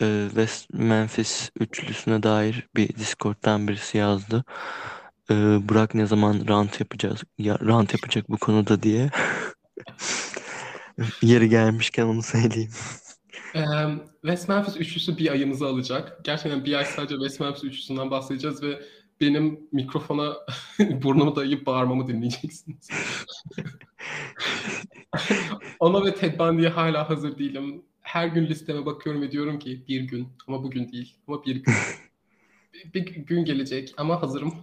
e, 0.02 0.24
West 0.28 0.74
Memphis 0.74 1.50
üçlüsüne 1.60 2.22
dair 2.22 2.68
bir 2.76 2.88
Discord'dan 2.88 3.68
birisi 3.68 3.98
yazdı. 3.98 4.44
E, 5.30 5.34
Burak 5.68 5.94
ne 5.94 6.06
zaman 6.06 6.44
rant 6.48 6.80
yapacağız 6.80 7.22
ya 7.38 7.58
rant 7.60 7.92
yapacak 7.92 8.30
bu 8.30 8.36
konuda 8.36 8.82
diye. 8.82 9.10
Yeri 11.22 11.48
gelmişken 11.48 12.06
onu 12.06 12.22
söyleyeyim. 12.22 12.70
Ee, 13.54 13.64
West 14.26 14.48
Memphis 14.48 14.76
üçlüsü 14.76 15.18
bir 15.18 15.30
ayımızı 15.30 15.66
alacak. 15.66 16.24
Gerçekten 16.24 16.64
bir 16.64 16.74
ay 16.74 16.84
sadece 16.84 17.14
West 17.14 17.40
Memphis 17.40 17.64
üçlüsünden 17.64 18.10
bahsedeceğiz 18.10 18.62
ve 18.62 18.82
benim 19.20 19.60
mikrofona 19.72 20.36
burnumu 21.02 21.36
dayayıp 21.36 21.66
bağırmamı 21.66 22.08
dinleyeceksiniz. 22.08 22.88
Ona 25.80 26.04
ve 26.04 26.14
Ted 26.14 26.38
Bundy'ye 26.38 26.68
hala 26.68 27.10
hazır 27.10 27.38
değilim. 27.38 27.82
Her 28.00 28.26
gün 28.26 28.46
listeme 28.46 28.86
bakıyorum 28.86 29.22
ve 29.22 29.30
diyorum 29.30 29.58
ki 29.58 29.84
bir 29.88 30.00
gün 30.00 30.28
ama 30.46 30.62
bugün 30.62 30.92
değil 30.92 31.16
ama 31.28 31.44
bir 31.44 31.56
gün. 31.56 31.74
bir, 32.94 33.06
bir 33.06 33.16
gün 33.16 33.44
gelecek 33.44 33.94
ama 33.96 34.22
hazırım. 34.22 34.54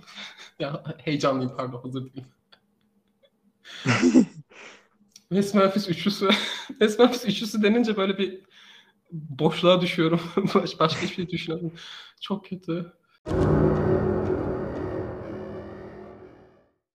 ya 0.60 0.84
heyecanlıyım 0.98 1.58
pardon 1.58 1.82
hazır 1.82 2.14
değilim. 2.14 2.26
West 5.30 5.56
Memphis 5.56 5.90
üçlüsü. 5.90 6.30
West 6.68 7.00
Memphis 7.00 7.26
üçlüsü 7.26 7.64
denince 7.64 7.98
böyle 7.98 8.18
bir 8.18 8.53
boşluğa 9.14 9.82
düşüyorum. 9.82 10.22
Baş- 10.56 10.80
Başka 10.80 11.02
hiçbir 11.02 11.16
şey 11.16 11.30
düşünemiyorum. 11.30 11.78
Çok 12.22 12.46
kötü. 12.46 12.94